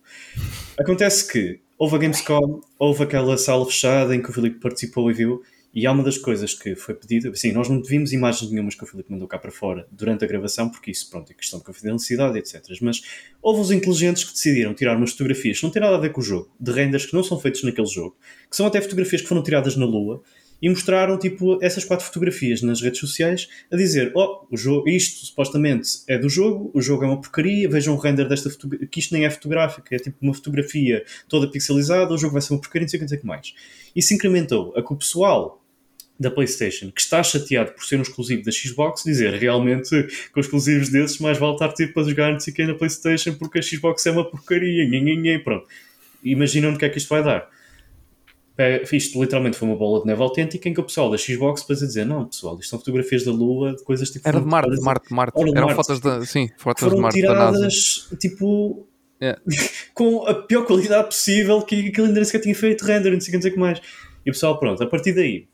Acontece 0.79 1.31
que 1.31 1.59
houve 1.77 1.95
a 1.95 1.99
Gamescom, 1.99 2.61
houve 2.79 3.03
aquela 3.03 3.37
sala 3.37 3.65
fechada 3.65 4.15
em 4.15 4.21
que 4.21 4.29
o 4.29 4.33
Filipe 4.33 4.59
participou 4.59 5.11
e 5.11 5.13
viu, 5.13 5.41
e 5.75 5.85
há 5.85 5.91
uma 5.91 6.03
das 6.03 6.17
coisas 6.17 6.53
que 6.53 6.73
foi 6.73 6.95
pedida, 6.95 7.29
assim, 7.29 7.51
nós 7.51 7.67
não 7.67 7.83
vimos 7.83 8.13
imagens 8.13 8.49
nenhumas 8.49 8.75
que 8.75 8.83
o 8.85 8.87
Filipe 8.87 9.11
mandou 9.11 9.27
cá 9.27 9.37
para 9.37 9.51
fora 9.51 9.85
durante 9.91 10.23
a 10.23 10.27
gravação, 10.27 10.69
porque 10.69 10.89
isso, 10.89 11.09
pronto, 11.09 11.29
é 11.29 11.33
questão 11.33 11.59
de 11.59 11.65
confidencialidade, 11.65 12.39
etc. 12.39 12.63
Mas 12.81 13.01
houve 13.41 13.59
os 13.59 13.71
inteligentes 13.71 14.23
que 14.23 14.31
decidiram 14.31 14.73
tirar 14.73 14.95
umas 14.95 15.11
fotografias 15.11 15.59
que 15.59 15.65
não 15.65 15.71
têm 15.71 15.81
nada 15.81 15.97
a 15.97 15.99
ver 15.99 16.13
com 16.13 16.21
o 16.21 16.23
jogo, 16.23 16.49
de 16.57 16.71
renders 16.71 17.05
que 17.05 17.13
não 17.13 17.21
são 17.21 17.37
feitos 17.37 17.61
naquele 17.63 17.87
jogo, 17.87 18.15
que 18.49 18.55
são 18.55 18.65
até 18.65 18.79
fotografias 18.79 19.21
que 19.21 19.27
foram 19.27 19.43
tiradas 19.43 19.75
na 19.75 19.85
Lua, 19.85 20.23
e 20.61 20.69
mostraram 20.69 21.17
tipo 21.17 21.63
essas 21.63 21.83
quatro 21.83 22.05
fotografias 22.05 22.61
nas 22.61 22.81
redes 22.81 22.99
sociais 22.99 23.47
a 23.71 23.75
dizer: 23.75 24.11
Oh, 24.15 24.45
o 24.49 24.57
jogo, 24.57 24.89
isto 24.89 25.25
supostamente 25.25 25.89
é 26.07 26.17
do 26.17 26.29
jogo, 26.29 26.71
o 26.73 26.81
jogo 26.81 27.03
é 27.03 27.07
uma 27.07 27.21
porcaria, 27.21 27.69
vejam 27.69 27.93
o 27.93 27.97
render 27.97 28.27
desta 28.27 28.49
que 28.89 28.99
isto 28.99 29.13
nem 29.13 29.25
é 29.25 29.29
fotográfico, 29.29 29.87
é 29.91 29.99
tipo 29.99 30.17
uma 30.21 30.33
fotografia 30.33 31.03
toda 31.27 31.49
pixelizada, 31.49 32.13
o 32.13 32.17
jogo 32.17 32.33
vai 32.33 32.41
ser 32.41 32.53
uma 32.53 32.59
porcaria, 32.59 32.85
não 32.85 32.89
sei 32.89 32.99
o 32.99 33.03
que, 33.03 33.09
sei 33.09 33.17
o 33.17 33.21
que 33.21 33.27
mais. 33.27 33.53
Isso 33.95 34.13
incrementou 34.13 34.73
a 34.75 34.83
que 34.83 34.93
o 34.93 34.95
pessoal 34.95 35.61
da 36.19 36.31
PlayStation, 36.31 36.91
que 36.91 37.01
está 37.01 37.21
chateado 37.21 37.73
por 37.73 37.83
ser 37.83 37.97
um 37.97 38.01
exclusivo 38.01 38.43
da 38.43 38.51
Xbox, 38.51 39.03
dizer 39.03 39.33
realmente 39.33 39.89
com 40.31 40.39
exclusivos 40.39 40.89
desses 40.89 41.19
mais 41.19 41.37
vale 41.37 41.53
estar 41.53 41.73
tipo 41.73 41.99
a 41.99 42.03
jogar 42.03 42.31
não 42.31 42.39
sei 42.39 42.53
o 42.53 42.55
que 42.55 42.65
na 42.65 42.73
PlayStation 42.73 43.33
porque 43.33 43.59
a 43.59 43.61
Xbox 43.61 44.05
é 44.05 44.11
uma 44.11 44.23
porcaria, 44.23 44.87
nhe, 44.87 45.39
pronto. 45.39 45.67
Imaginam 46.23 46.73
o 46.73 46.77
que 46.77 46.85
é 46.85 46.89
que 46.89 46.97
isto 46.97 47.09
vai 47.09 47.21
dar. 47.21 47.49
É, 48.57 48.83
Isto 48.95 49.21
literalmente 49.21 49.57
foi 49.57 49.67
uma 49.67 49.75
bola 49.77 49.99
de 49.99 50.05
neve 50.07 50.21
autêntica 50.21 50.69
em 50.69 50.73
que 50.73 50.79
o 50.79 50.83
pessoal 50.83 51.09
da 51.11 51.17
Xbox 51.17 51.61
depois 51.61 51.83
a 51.83 51.85
dizer: 51.85 52.05
Não, 52.05 52.25
pessoal, 52.25 52.57
isto 52.59 52.69
são 52.69 52.79
fotografias 52.79 53.23
da 53.25 53.31
Lua, 53.31 53.75
de 53.75 53.83
coisas 53.83 54.09
tipo. 54.09 54.27
Era 54.27 54.39
de 54.39 54.45
Marte, 54.45 54.69
foram- 54.69 54.83
Marte, 54.83 55.13
Marte. 55.13 55.37
Era 55.37 55.45
de 55.51 55.57
Eram 55.57 55.67
Marte. 55.67 55.75
fotos 55.75 55.99
da. 55.99 56.25
Sim, 56.25 56.49
fotos 56.57 56.89
de 56.89 56.95
Marte 57.01 57.19
tiradas 57.19 58.07
tipo. 58.19 58.87
É. 59.19 59.37
com 59.93 60.25
a 60.27 60.33
pior 60.35 60.65
qualidade 60.65 61.07
possível 61.07 61.61
que 61.61 61.87
aquele 61.87 62.07
ainda 62.07 62.15
nem 62.15 62.23
sequer 62.25 62.39
tinha 62.39 62.55
feito 62.55 62.83
render, 62.85 63.11
não 63.11 63.19
sei 63.21 63.35
o 63.37 63.41
que, 63.41 63.57
mais. 63.57 63.79
E 64.25 64.29
o 64.29 64.33
pessoal, 64.33 64.57
pronto, 64.59 64.81
a 64.83 64.87
partir 64.87 65.13
daí. 65.13 65.47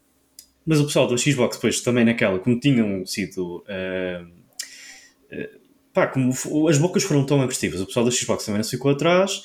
Mas 0.65 0.79
o 0.79 0.85
pessoal 0.85 1.07
da 1.07 1.17
Xbox, 1.17 1.55
depois 1.57 1.81
também 1.81 2.05
naquela, 2.05 2.37
como 2.39 2.59
tinham 2.59 3.03
sido. 3.05 3.63
ah, 3.67 4.23
ah, 5.31 5.49
pá, 5.93 6.07
como 6.07 6.31
as 6.69 6.77
bocas 6.77 7.03
foram 7.03 7.25
tão 7.25 7.41
agressivas, 7.41 7.81
o 7.81 7.85
pessoal 7.87 8.05
da 8.05 8.11
Xbox 8.11 8.45
também 8.45 8.59
não 8.59 8.63
se 8.63 8.71
ficou 8.71 8.91
atrás. 8.91 9.41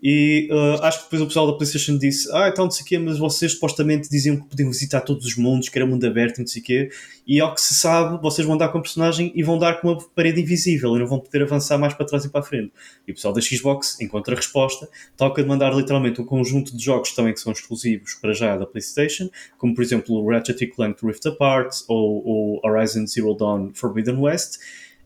E 0.00 0.48
ah, 0.50 0.86
acho 0.88 0.98
que 0.98 1.04
depois 1.04 1.22
o 1.22 1.26
pessoal 1.26 1.46
da 1.48 1.54
PlayStation 1.54 1.98
disse: 1.98 2.30
Ah, 2.32 2.48
então 2.48 2.64
não 2.64 2.70
sei 2.70 2.84
o 2.84 2.86
quê, 2.86 2.98
mas 2.98 3.18
vocês 3.18 3.52
supostamente 3.52 4.08
diziam 4.08 4.36
que 4.36 4.46
podiam 4.46 4.70
visitar 4.70 5.00
todos 5.00 5.26
os 5.26 5.36
mundos, 5.36 5.68
que 5.68 5.78
era 5.78 5.86
mundo 5.86 6.06
aberto 6.06 6.38
e 6.38 6.40
não 6.40 6.46
sei 6.46 6.62
o 6.62 6.64
quê. 6.64 6.90
E 7.26 7.40
ao 7.40 7.52
que 7.54 7.60
se 7.60 7.74
sabe, 7.74 8.20
vocês 8.22 8.46
vão 8.46 8.56
dar 8.56 8.68
com 8.68 8.78
a 8.78 8.80
personagem 8.80 9.32
e 9.34 9.42
vão 9.42 9.58
dar 9.58 9.80
com 9.80 9.88
uma 9.88 9.98
parede 10.14 10.40
invisível 10.40 10.96
e 10.96 11.00
não 11.00 11.06
vão 11.06 11.18
poder 11.18 11.42
avançar 11.42 11.76
mais 11.78 11.94
para 11.94 12.06
trás 12.06 12.24
e 12.24 12.28
para 12.30 12.40
a 12.40 12.44
frente. 12.44 12.72
E 13.06 13.10
o 13.10 13.14
pessoal 13.14 13.34
da 13.34 13.40
Xbox 13.40 14.00
encontra 14.00 14.34
a 14.34 14.36
resposta, 14.36 14.88
toca 15.16 15.42
de 15.42 15.48
mandar 15.48 15.74
literalmente 15.74 16.20
um 16.20 16.24
conjunto 16.24 16.76
de 16.76 16.82
jogos 16.82 17.12
também 17.12 17.34
que 17.34 17.40
são 17.40 17.52
exclusivos 17.52 18.14
para 18.14 18.32
já 18.32 18.56
da 18.56 18.66
PlayStation, 18.66 19.28
como 19.58 19.74
por 19.74 19.82
exemplo 19.82 20.14
o 20.14 20.30
Ratchet 20.30 20.68
Clank 20.68 21.04
Rift 21.04 21.26
Apart 21.26 21.74
ou 21.88 22.22
o 22.24 22.60
Horizon 22.64 23.06
Zero 23.06 23.34
Dawn 23.34 23.70
Forbidden 23.74 24.16
West, 24.16 24.58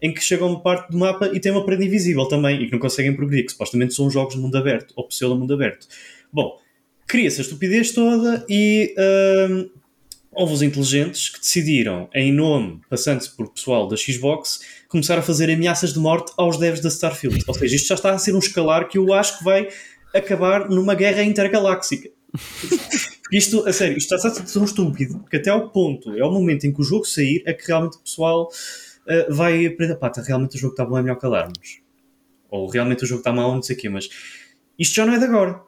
em 0.03 0.13
que 0.13 0.21
chegam 0.21 0.49
uma 0.49 0.61
parte 0.61 0.91
do 0.91 0.99
mapa 0.99 1.31
e 1.33 1.39
tem 1.39 1.53
uma 1.53 1.65
parede 1.65 1.87
invisível 1.87 2.27
também 2.27 2.61
e 2.61 2.67
que 2.67 2.73
não 2.73 2.81
conseguem 2.81 3.15
progredir, 3.15 3.47
que 3.47 3.53
supostamente 3.53 3.95
são 3.95 4.11
jogos 4.11 4.35
de 4.35 4.41
mundo 4.41 4.59
aberto 4.59 4.93
ou 4.97 5.07
pseudo 5.07 5.37
mundo 5.37 5.55
aberto. 5.55 5.87
Bom, 6.33 6.59
cria-se 7.07 7.41
a 7.41 7.43
estupidez 7.43 7.93
toda 7.93 8.45
e 8.49 8.93
hum, 9.49 9.71
houve 10.33 10.55
os 10.55 10.63
inteligentes 10.63 11.29
que 11.29 11.39
decidiram, 11.39 12.09
em 12.13 12.33
nome, 12.33 12.81
passando-se 12.91 13.31
por 13.31 13.53
pessoal 13.53 13.87
da 13.87 13.97
Xbox, 13.97 14.61
começar 14.89 15.17
a 15.19 15.23
fazer 15.23 15.49
ameaças 15.49 15.93
de 15.93 16.01
morte 16.01 16.33
aos 16.37 16.59
devs 16.59 16.81
da 16.81 16.89
Starfield. 16.89 17.45
Ou 17.47 17.55
seja, 17.55 17.77
isto 17.77 17.87
já 17.87 17.95
está 17.95 18.11
a 18.11 18.19
ser 18.19 18.35
um 18.35 18.41
escalar 18.41 18.89
que 18.89 18.99
eu 18.99 19.13
acho 19.13 19.39
que 19.39 19.45
vai 19.45 19.69
acabar 20.13 20.69
numa 20.69 20.97
guerra 20.97 21.23
intergaláctica. 21.23 22.11
Isto, 23.33 23.67
a 23.67 23.73
sério, 23.73 23.97
isto 23.97 24.15
está 24.15 24.29
a 24.29 24.31
ser 24.31 24.45
tão 24.45 24.63
estúpido 24.63 25.25
que 25.31 25.39
até 25.39 25.49
ao 25.49 25.71
ponto, 25.71 26.15
é 26.15 26.23
o 26.23 26.31
momento 26.31 26.67
em 26.67 26.73
que 26.73 26.83
o 26.83 26.85
jogo 26.85 27.07
sair, 27.07 27.43
é 27.47 27.55
que 27.55 27.67
realmente 27.67 27.97
o 27.97 28.01
pessoal 28.01 28.51
eh, 29.07 29.27
vai 29.31 29.67
aprender, 29.67 29.97
pá, 29.97 30.11
tá, 30.11 30.23
realmente 30.23 30.57
o 30.57 30.59
jogo 30.59 30.73
está 30.73 30.85
bom, 30.85 30.99
é 30.99 31.03
melhor 31.03 31.17
calarmos. 31.17 31.81
Ou 32.51 32.69
realmente 32.69 33.05
o 33.05 33.07
jogo 33.07 33.21
está 33.21 33.33
mal, 33.33 33.55
não 33.55 33.63
sei 33.63 33.77
o 33.77 33.79
quê, 33.79 33.89
mas 33.89 34.09
isto 34.79 34.95
já 34.95 35.07
não 35.07 35.15
é 35.15 35.19
de 35.19 35.25
agora. 35.25 35.61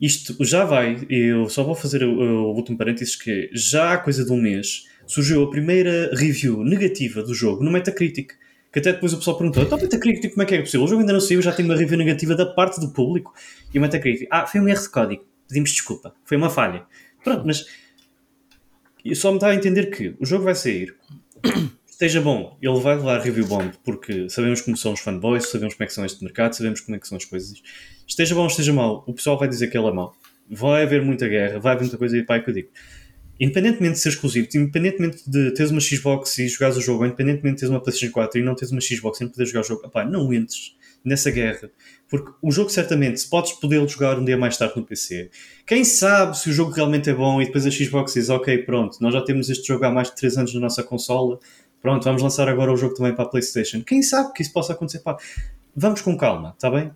Isto 0.00 0.44
já 0.44 0.64
vai, 0.64 1.06
eu 1.08 1.48
só 1.48 1.64
vou 1.64 1.74
fazer 1.74 2.02
o, 2.02 2.18
o 2.18 2.54
último 2.54 2.76
parênteses 2.76 3.16
que 3.16 3.48
já 3.52 3.94
há 3.94 3.98
coisa 3.98 4.24
de 4.24 4.32
um 4.32 4.40
mês 4.40 4.86
surgiu 5.06 5.42
a 5.42 5.50
primeira 5.50 6.10
review 6.14 6.62
negativa 6.62 7.22
do 7.22 7.34
jogo 7.34 7.64
no 7.64 7.70
Metacritic. 7.70 8.32
Que 8.72 8.80
até 8.80 8.92
depois 8.92 9.14
o 9.14 9.18
pessoal 9.18 9.38
perguntou: 9.38 9.62
então, 9.62 9.78
Metacritic, 9.78 10.32
como 10.32 10.42
é 10.42 10.46
que 10.46 10.54
é 10.54 10.60
possível? 10.60 10.84
O 10.84 10.88
jogo 10.88 11.00
ainda 11.00 11.14
não 11.14 11.20
saiu, 11.20 11.40
já 11.40 11.52
tem 11.52 11.64
uma 11.64 11.76
review 11.76 11.96
negativa 11.96 12.34
da 12.34 12.44
parte 12.44 12.78
do 12.78 12.90
público. 12.90 13.32
E 13.72 13.78
o 13.78 13.80
Metacritic: 13.80 14.28
ah, 14.30 14.46
foi 14.46 14.60
um 14.60 14.68
erro 14.68 14.82
de 14.82 14.88
código, 14.90 15.24
pedimos 15.48 15.70
desculpa, 15.70 16.14
foi 16.24 16.36
uma 16.36 16.50
falha. 16.50 16.84
Pronto, 17.24 17.44
mas 17.46 17.64
só 19.14 19.30
me 19.30 19.36
está 19.36 19.48
a 19.48 19.54
entender 19.54 19.86
que 19.86 20.14
o 20.20 20.26
jogo 20.26 20.44
vai 20.44 20.54
sair, 20.54 20.94
esteja 21.96 22.20
bom, 22.20 22.58
ele 22.60 22.78
vai 22.78 22.94
levar 22.94 23.22
review 23.22 23.46
bomb, 23.46 23.72
porque 23.82 24.28
sabemos 24.28 24.60
como 24.60 24.76
são 24.76 24.92
os 24.92 25.00
fanboys, 25.00 25.48
sabemos 25.48 25.74
como 25.74 25.84
é 25.84 25.86
que 25.86 25.94
são 25.94 26.04
este 26.04 26.22
mercado, 26.22 26.52
sabemos 26.52 26.82
como 26.82 26.94
é 26.94 27.00
que 27.00 27.08
são 27.08 27.16
as 27.16 27.24
coisas. 27.24 27.62
Esteja 28.06 28.34
bom, 28.34 28.46
esteja 28.46 28.70
mal, 28.70 29.02
o 29.06 29.14
pessoal 29.14 29.38
vai 29.38 29.48
dizer 29.48 29.68
que 29.68 29.78
ele 29.78 29.86
é 29.86 29.92
mau. 29.92 30.14
Vai 30.48 30.82
haver 30.82 31.02
muita 31.02 31.26
guerra, 31.26 31.58
vai 31.58 31.72
haver 31.72 31.84
muita 31.84 31.96
coisa 31.96 32.18
e 32.18 32.22
pá, 32.22 32.36
é 32.36 32.40
que 32.40 32.50
eu 32.50 32.54
digo. 32.54 32.68
independentemente 33.40 33.94
de 33.94 34.00
ser 34.00 34.10
exclusivo, 34.10 34.46
independentemente 34.54 35.22
de 35.28 35.52
teres 35.52 35.72
uma 35.72 35.80
Xbox 35.80 36.38
e 36.38 36.48
jogares 36.48 36.76
o 36.76 36.82
jogo, 36.82 37.06
independentemente 37.06 37.54
de 37.54 37.60
teres 37.60 37.70
uma 37.70 37.80
PlayStation 37.80 38.12
4 38.12 38.40
e 38.40 38.44
não 38.44 38.54
teres 38.54 38.72
uma 38.72 38.80
Xbox 38.80 39.20
e 39.20 39.24
não 39.24 39.30
poderes 39.30 39.50
jogar 39.50 39.64
o 39.64 39.66
jogo, 39.66 39.86
opá, 39.86 40.04
não 40.04 40.30
entres 40.34 40.76
nessa 41.02 41.30
guerra. 41.30 41.70
Porque 42.08 42.30
o 42.42 42.50
jogo, 42.50 42.68
certamente, 42.68 43.20
se 43.20 43.30
podes 43.30 43.52
poder 43.52 43.88
jogar 43.88 44.18
um 44.18 44.24
dia 44.24 44.36
mais 44.36 44.56
tarde 44.56 44.74
no 44.76 44.84
PC, 44.84 45.30
quem 45.66 45.84
sabe 45.84 46.36
se 46.38 46.50
o 46.50 46.52
jogo 46.52 46.72
realmente 46.72 47.08
é 47.10 47.14
bom 47.14 47.40
e 47.40 47.46
depois 47.46 47.66
a 47.66 47.70
Xbox 47.70 48.14
diz: 48.14 48.28
Ok, 48.28 48.58
pronto, 48.58 48.98
nós 49.00 49.14
já 49.14 49.22
temos 49.22 49.48
este 49.48 49.66
jogo 49.66 49.84
há 49.84 49.90
mais 49.90 50.10
de 50.10 50.16
3 50.16 50.38
anos 50.38 50.54
na 50.54 50.60
nossa 50.60 50.82
consola, 50.82 51.38
pronto, 51.86 52.02
vamos 52.02 52.20
lançar 52.20 52.48
agora 52.48 52.72
o 52.72 52.76
jogo 52.76 52.96
também 52.96 53.14
para 53.14 53.24
a 53.24 53.28
PlayStation. 53.28 53.80
Quem 53.80 54.02
sabe 54.02 54.32
que 54.32 54.42
isso 54.42 54.52
possa 54.52 54.72
acontecer? 54.72 54.98
Pá, 54.98 55.16
vamos 55.74 56.00
com 56.00 56.16
calma, 56.16 56.52
está 56.56 56.68
bem? 56.68 56.90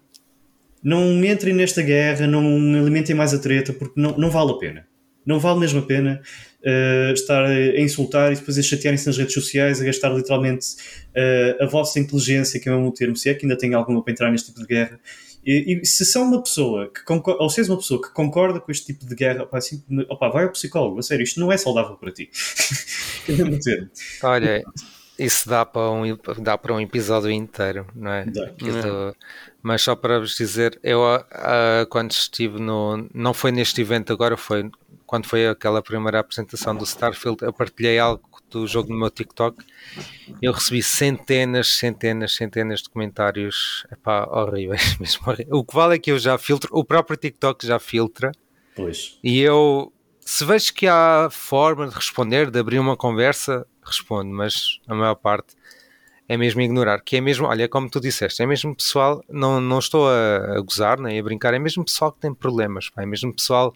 Não 0.82 1.24
entrem 1.24 1.54
nesta 1.54 1.80
guerra, 1.80 2.26
não 2.26 2.40
alimentem 2.76 3.14
mais 3.14 3.32
a 3.32 3.38
treta, 3.38 3.72
porque 3.72 4.00
não, 4.00 4.18
não 4.18 4.30
vale 4.32 4.50
a 4.50 4.54
pena. 4.54 4.86
Não 5.24 5.38
vale 5.38 5.60
mesmo 5.60 5.78
a 5.78 5.82
pena 5.82 6.20
uh, 6.64 7.12
estar 7.12 7.44
a 7.44 7.80
insultar 7.80 8.32
e 8.32 8.34
depois 8.34 8.58
a 8.58 8.62
chatearem-se 8.62 9.06
nas 9.06 9.16
redes 9.16 9.32
sociais, 9.32 9.80
a 9.80 9.84
gastar 9.84 10.08
literalmente 10.08 10.66
uh, 11.10 11.62
a 11.62 11.66
vossa 11.66 12.00
inteligência, 12.00 12.58
que 12.58 12.68
é 12.68 12.72
o 12.72 12.78
mesmo 12.78 12.92
termo, 12.92 13.14
se 13.14 13.28
é 13.28 13.34
que 13.34 13.46
ainda 13.46 13.56
tem 13.56 13.74
alguma 13.74 14.02
para 14.02 14.12
entrar 14.12 14.30
neste 14.32 14.48
tipo 14.48 14.58
de 14.58 14.66
guerra. 14.66 14.98
E, 15.44 15.80
e 15.80 15.86
se 15.86 16.04
são 16.04 16.24
uma 16.24 16.42
pessoa 16.42 16.90
que 16.92 17.02
concorda, 17.04 17.42
ou 17.42 17.48
se 17.48 17.60
és 17.60 17.68
uma 17.68 17.78
pessoa 17.78 18.00
que 18.00 18.12
concorda 18.12 18.60
com 18.60 18.70
este 18.70 18.86
tipo 18.86 19.06
de 19.06 19.14
guerra, 19.14 19.44
opa, 19.44 19.58
assim, 19.58 19.82
opa, 20.08 20.28
vai 20.28 20.44
ao 20.44 20.50
psicólogo, 20.50 20.98
a 20.98 21.02
sério, 21.02 21.22
isto 21.22 21.40
não 21.40 21.50
é 21.50 21.56
saudável 21.56 21.96
para 21.96 22.12
ti. 22.12 22.30
é. 23.28 24.26
Olha, 24.26 24.62
isso 25.18 25.48
dá 25.48 25.64
para 25.64 25.90
um, 25.90 26.02
dá 26.38 26.58
para 26.58 26.74
um 26.74 26.80
episódio 26.80 27.30
inteiro, 27.30 27.86
não 27.94 28.10
é? 28.10 28.24
Dá. 28.26 28.46
Do, 28.46 29.16
mas 29.62 29.82
só 29.82 29.94
para 29.94 30.18
vos 30.18 30.36
dizer, 30.36 30.78
eu 30.82 31.00
uh, 31.00 31.86
quando 31.88 32.12
estive 32.12 32.58
no. 32.58 33.08
Não 33.14 33.34
foi 33.34 33.52
neste 33.52 33.80
evento 33.80 34.12
agora, 34.12 34.36
foi 34.36 34.70
quando 35.10 35.26
foi 35.26 35.48
aquela 35.48 35.82
primeira 35.82 36.20
apresentação 36.20 36.72
do 36.72 36.84
Starfield, 36.84 37.42
eu 37.42 37.52
partilhei 37.52 37.98
algo 37.98 38.22
do 38.50 38.66
jogo 38.66 38.92
no 38.92 38.98
meu 38.98 39.10
TikTok. 39.10 39.64
Eu 40.42 40.52
recebi 40.52 40.82
centenas, 40.82 41.68
centenas, 41.68 42.34
centenas 42.34 42.82
de 42.82 42.90
comentários 42.90 43.86
epá, 43.90 44.26
horríveis 44.30 44.96
mesmo. 45.00 45.22
O 45.50 45.64
que 45.64 45.74
vale 45.74 45.94
é 45.94 45.98
que 45.98 46.10
eu 46.10 46.18
já 46.18 46.36
filtro, 46.36 46.70
o 46.72 46.84
próprio 46.84 47.16
TikTok 47.16 47.66
já 47.66 47.78
filtra. 47.78 48.32
Pois. 48.74 49.18
E 49.22 49.40
eu, 49.40 49.92
se 50.20 50.44
vejo 50.44 50.74
que 50.74 50.86
há 50.86 51.28
forma 51.30 51.88
de 51.88 51.94
responder, 51.94 52.50
de 52.50 52.58
abrir 52.58 52.78
uma 52.78 52.96
conversa, 52.96 53.66
respondo, 53.84 54.30
mas 54.30 54.80
a 54.86 54.94
maior 54.94 55.14
parte 55.14 55.54
é 56.28 56.36
mesmo 56.36 56.60
ignorar, 56.60 57.00
que 57.00 57.16
é 57.16 57.20
mesmo, 57.20 57.48
olha, 57.48 57.68
como 57.68 57.90
tu 57.90 57.98
disseste, 58.00 58.40
é 58.40 58.46
mesmo 58.46 58.72
pessoal, 58.74 59.20
não, 59.28 59.60
não 59.60 59.80
estou 59.80 60.08
a, 60.08 60.58
a 60.58 60.60
gozar 60.60 61.00
nem 61.00 61.18
a 61.18 61.22
brincar, 61.24 61.52
é 61.54 61.58
mesmo 61.58 61.84
pessoal 61.84 62.12
que 62.12 62.20
tem 62.20 62.32
problemas, 62.32 62.88
pá, 62.88 63.02
é 63.02 63.06
mesmo 63.06 63.34
pessoal 63.34 63.74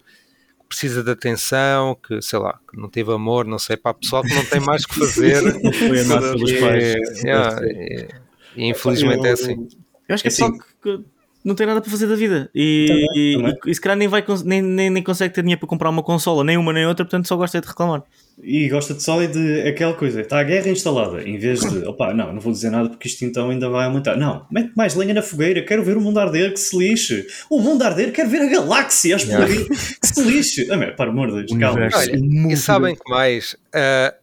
precisa 0.75 1.05
de 1.05 1.11
atenção, 1.13 1.95
que 1.95 2.21
sei 2.21 2.39
lá, 2.39 2.59
que 2.69 2.77
não 2.77 2.89
teve 2.89 3.13
amor, 3.13 3.47
não 3.47 3.61
sei, 3.61 3.77
pá, 3.77 3.95
pessoal 3.95 4.23
que 4.25 4.35
não 4.35 4.45
tem 4.45 4.61
mais 4.61 4.85
que 4.85 4.99
fazer. 4.99 5.41
Foi 5.89 6.01
amado 6.01 6.33
pelos 6.33 6.53
pais. 6.53 7.25
É, 7.25 7.31
é, 7.31 8.03
é, 8.03 8.09
e 8.57 8.69
infelizmente 8.69 9.25
é 9.27 9.31
assim. 9.31 9.69
Eu 10.09 10.15
acho 10.15 10.23
que 10.23 10.29
é 10.29 10.33
Assim. 10.33 10.51
pessoal 10.51 10.53
que 10.59 10.75
que 10.83 11.05
não 11.45 11.55
tem 11.55 11.67
nada 11.67 11.81
para 11.81 11.91
fazer 11.91 12.07
da 12.07 12.17
vida 12.17 12.51
e, 12.55 12.87
Também, 12.89 13.09
e, 13.15 13.37
também. 13.37 13.55
e 13.67 13.75
se 13.75 13.81
calhar 13.81 13.99
nem, 13.99 14.09
vai, 14.09 14.25
nem, 14.45 14.63
nem, 14.63 14.91
nem 14.91 15.03
consegue 15.03 15.35
ter 15.35 15.43
dinheiro 15.43 15.61
para 15.61 15.69
comprar 15.69 15.91
uma 15.91 16.03
consola, 16.03 16.43
nem 16.43 16.57
uma 16.57 16.73
nem 16.73 16.87
outra, 16.87 17.05
portanto 17.05 17.29
só 17.29 17.37
gosta 17.37 17.61
de 17.61 17.67
reclamar. 17.67 18.03
E 18.43 18.69
gosta 18.69 18.95
de 18.95 19.03
só 19.03 19.23
é 19.23 19.27
de 19.27 19.61
aquela 19.69 19.93
coisa, 19.93 20.23
está 20.23 20.41
a 20.41 20.43
guerra 20.43 20.69
instalada, 20.71 21.23
em 21.23 21.39
vez 21.39 21.61
de, 21.61 21.85
opá, 21.87 22.15
não, 22.15 22.33
não 22.33 22.41
vou 22.41 22.51
dizer 22.51 22.71
nada 22.71 22.89
porque 22.89 23.07
isto 23.07 23.25
então 23.25 23.51
ainda 23.51 23.69
vai 23.69 23.85
aumentar. 23.85 24.17
Não, 24.17 24.47
mete 24.51 24.73
mais 24.75 24.95
lenha 24.95 25.13
na 25.13 25.23
fogueira, 25.23 25.63
quero 25.63 25.85
ver 25.85 25.97
o 25.97 26.01
mundo 26.01 26.19
arder, 26.19 26.53
que 26.53 26.61
se 26.61 26.77
lixe. 26.77 27.27
O 27.51 27.61
mundo 27.61 27.83
arder, 27.83 28.11
quero 28.11 28.31
ver 28.31 28.41
a 28.41 28.49
galáxia 28.49 29.15
a 29.15 29.19
explodir, 29.19 29.69
que 29.69 30.07
se 30.07 30.23
lixe. 30.23 30.65
Ah, 30.75 30.77
meu, 30.77 30.95
para 30.97 31.11
amor 31.11 31.31
de 31.31 31.45
Deus, 31.45 31.61
calma. 31.61 31.89
Olha, 31.95 32.53
e 32.53 32.57
sabem 32.57 32.97
que 32.97 33.09
mais? 33.09 33.55
Ah, 33.73 34.15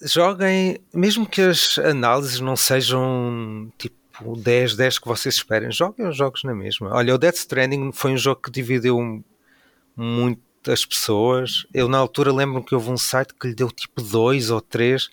joguem, 0.00 0.78
mesmo 0.94 1.26
que 1.26 1.40
as 1.40 1.78
análises 1.78 2.40
não 2.40 2.56
sejam 2.56 3.70
tipo 3.76 3.96
10, 4.24 4.76
10 4.76 4.98
que 4.98 5.06
vocês 5.06 5.34
esperem, 5.34 5.70
joguem 5.70 6.06
os 6.06 6.16
jogos 6.16 6.42
na 6.44 6.54
mesma. 6.54 6.94
Olha, 6.94 7.14
o 7.14 7.18
Death 7.18 7.36
Stranding 7.36 7.92
foi 7.92 8.12
um 8.12 8.16
jogo 8.16 8.40
que 8.42 8.50
dividiu 8.50 9.22
muitas 9.96 10.84
pessoas. 10.84 11.66
Eu 11.72 11.88
na 11.88 11.98
altura 11.98 12.32
lembro 12.32 12.62
que 12.62 12.74
houve 12.74 12.90
um 12.90 12.96
site 12.96 13.34
que 13.34 13.48
lhe 13.48 13.54
deu 13.54 13.70
tipo 13.70 14.02
2 14.02 14.50
ou 14.50 14.60
3 14.60 15.10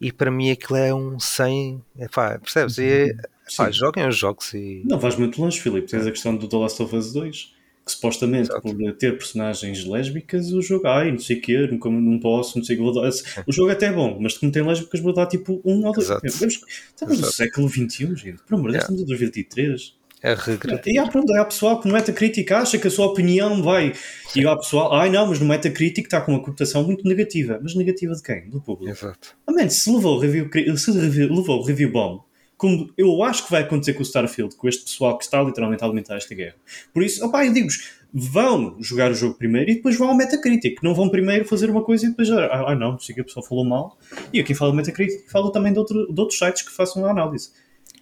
e 0.00 0.12
para 0.12 0.30
mim 0.30 0.50
aquilo 0.50 0.76
é 0.76 0.94
um 0.94 1.18
100. 1.18 1.82
Epá, 1.98 2.38
percebes? 2.38 2.78
E, 2.78 3.14
epá, 3.50 3.70
joguem 3.70 4.06
os 4.06 4.16
jogos 4.16 4.52
e. 4.54 4.82
Não 4.84 4.98
vais 4.98 5.16
muito 5.16 5.40
longe, 5.40 5.60
Filipe. 5.60 5.88
Tens 5.88 6.06
a 6.06 6.10
questão 6.10 6.36
do 6.36 6.48
The 6.48 6.56
Last 6.56 6.82
of 6.82 6.94
Us 6.94 7.12
2, 7.12 7.55
que 7.86 7.92
supostamente 7.92 8.50
Exato. 8.50 8.62
por 8.62 8.92
ter 8.94 9.16
personagens 9.16 9.84
lésbicas, 9.84 10.52
o 10.52 10.60
jogo, 10.60 10.88
ai, 10.88 11.12
não 11.12 11.20
sei 11.20 11.38
o 11.38 11.40
quê, 11.40 11.68
nunca, 11.70 11.88
não 11.88 12.18
posso, 12.18 12.58
não 12.58 12.64
sei 12.64 12.74
o 12.74 12.78
que, 12.78 12.84
vou 12.84 13.00
dar. 13.00 13.08
O 13.46 13.52
jogo 13.52 13.70
até 13.70 13.86
é 13.86 13.92
bom, 13.92 14.18
mas 14.20 14.36
como 14.36 14.50
tem 14.50 14.66
lésbicas, 14.66 14.98
vou 14.98 15.12
dar 15.12 15.26
tipo 15.26 15.62
um 15.64 15.86
ou 15.86 15.92
dois. 15.92 16.10
Estamos, 16.24 16.60
estamos 16.88 17.20
no 17.20 17.26
século 17.26 17.68
XXI, 17.68 18.16
gente. 18.16 18.42
Por 18.42 18.56
amor 18.56 18.72
de 18.72 18.78
Deus, 18.78 18.82
estamos 18.82 19.02
em 19.02 19.06
2023. 19.06 19.94
É 20.20 20.34
regredir. 20.34 20.94
E 20.94 20.98
há, 20.98 21.06
pronto, 21.06 21.32
há 21.34 21.44
pessoal 21.44 21.80
que 21.80 21.86
no 21.86 21.94
Metacritic 21.94 22.50
acha 22.50 22.76
que 22.78 22.88
a 22.88 22.90
sua 22.90 23.06
opinião 23.06 23.62
vai. 23.62 23.92
E 24.34 24.44
há 24.44 24.56
pessoal, 24.56 24.92
ai 24.92 25.08
não, 25.08 25.28
mas 25.28 25.38
no 25.38 25.46
Metacritic 25.46 26.06
está 26.06 26.20
com 26.20 26.32
uma 26.32 26.42
cotação 26.42 26.82
muito 26.82 27.06
negativa. 27.06 27.60
Mas 27.62 27.76
negativa 27.76 28.14
de 28.14 28.22
quem? 28.22 28.48
Do 28.48 28.60
público. 28.60 28.90
Exato. 28.90 29.36
Ah, 29.46 29.52
man, 29.52 29.68
se 29.68 29.88
levou 29.88 30.16
o 30.16 30.18
review, 30.18 30.50
se 30.76 30.90
levou 30.90 31.60
o 31.60 31.64
review 31.64 31.92
bomb, 31.92 32.22
como 32.56 32.90
eu 32.96 33.22
acho 33.22 33.44
que 33.44 33.50
vai 33.50 33.62
acontecer 33.62 33.92
com 33.94 34.00
o 34.00 34.02
Starfield, 34.02 34.56
com 34.56 34.68
este 34.68 34.84
pessoal 34.84 35.16
que 35.18 35.24
está 35.24 35.42
literalmente 35.42 35.82
a 35.82 35.86
alimentar 35.86 36.16
esta 36.16 36.34
guerra. 36.34 36.54
Por 36.92 37.02
isso, 37.02 37.24
opá, 37.24 37.44
eu 37.46 37.52
digo-vos, 37.52 37.90
vão 38.12 38.76
jogar 38.80 39.10
o 39.10 39.14
jogo 39.14 39.34
primeiro 39.34 39.70
e 39.70 39.74
depois 39.74 39.96
vão 39.96 40.08
ao 40.08 40.16
Metacritic. 40.16 40.82
Não 40.82 40.94
vão 40.94 41.08
primeiro 41.08 41.44
fazer 41.44 41.68
uma 41.68 41.82
coisa 41.82 42.06
e 42.06 42.08
depois, 42.10 42.30
ah, 42.30 42.64
ah, 42.68 42.74
não, 42.74 42.98
sei 42.98 43.14
que 43.14 43.20
a 43.20 43.24
pessoa 43.24 43.44
falou 43.44 43.64
mal. 43.64 43.98
E 44.32 44.40
aqui 44.40 44.54
fala 44.54 44.70
do 44.70 44.76
Metacritic, 44.76 45.28
fala 45.30 45.52
também 45.52 45.72
de, 45.72 45.78
outro- 45.78 46.10
de 46.12 46.20
outros 46.20 46.38
sites 46.38 46.62
que 46.62 46.72
façam 46.72 47.04
a 47.04 47.10
análise. 47.10 47.50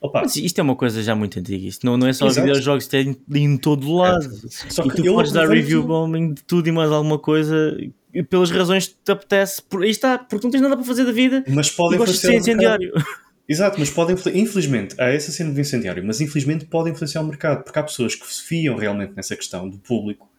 Opa, 0.01 0.21
Mas 0.23 0.37
isto 0.37 0.59
é 0.59 0.63
uma 0.63 0.77
coisa 0.77 1.03
já 1.03 1.15
muito 1.17 1.39
antiga. 1.39 1.67
Isto 1.67 1.87
não, 1.87 1.97
não 1.97 2.07
é 2.07 2.13
só 2.13 2.27
Exato. 2.27 2.47
videojogos, 2.47 2.85
isto 2.85 2.95
é 2.95 3.03
em, 3.03 3.17
em 3.35 3.57
todo 3.57 3.93
lado. 3.95 4.29
só 4.71 4.85
E 4.85 4.91
que 4.91 4.97
tu 4.97 5.07
eu 5.07 5.15
podes 5.15 5.33
dar 5.33 5.49
review 5.49 5.83
bombing 5.83 6.35
de 6.35 6.43
tudo 6.45 6.69
e 6.69 6.73
mais 6.73 6.93
alguma 6.93 7.19
coisa 7.19 7.75
e 8.13 8.23
pelas 8.23 8.51
razões 8.51 8.87
que 8.89 8.95
te 9.03 9.11
apetece. 9.11 9.63
Por, 9.63 9.83
aí 9.83 9.91
está, 9.91 10.19
porque 10.19 10.47
não 10.47 10.51
tens 10.53 10.61
nada 10.61 10.77
para 10.77 10.85
fazer 10.85 11.05
da 11.05 11.11
vida 11.13 11.43
Mas 11.49 11.69
e 11.69 11.73
podem 11.73 11.99
gostas 11.99 12.21
de 12.21 12.43
ser 12.43 12.57
Exato, 13.49 13.79
mas 13.79 13.91
podem, 13.91 14.17
infelizmente, 14.35 14.95
há 14.99 15.11
essa 15.11 15.31
cena 15.31 15.53
do 15.53 15.61
incendiário, 15.61 16.03
mas 16.05 16.21
infelizmente 16.21 16.65
podem 16.65 16.93
influenciar 16.93 17.21
o 17.21 17.27
mercado, 17.27 17.63
porque 17.63 17.79
há 17.79 17.83
pessoas 17.83 18.15
que 18.15 18.27
se 18.33 18.43
fiam 18.43 18.77
realmente 18.77 19.13
nessa 19.15 19.37
questão 19.37 19.69
do 19.69 19.79
público, 19.79 20.31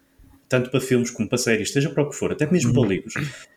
tanto 0.50 0.72
para 0.72 0.80
filmes 0.80 1.12
como 1.12 1.28
para 1.28 1.38
séries, 1.38 1.72
seja 1.72 1.90
para 1.90 2.04
o 2.04 2.10
que 2.10 2.16
for, 2.16 2.32
até 2.32 2.50
mesmo 2.50 2.74
para 2.74 2.88
livros. 2.88 3.14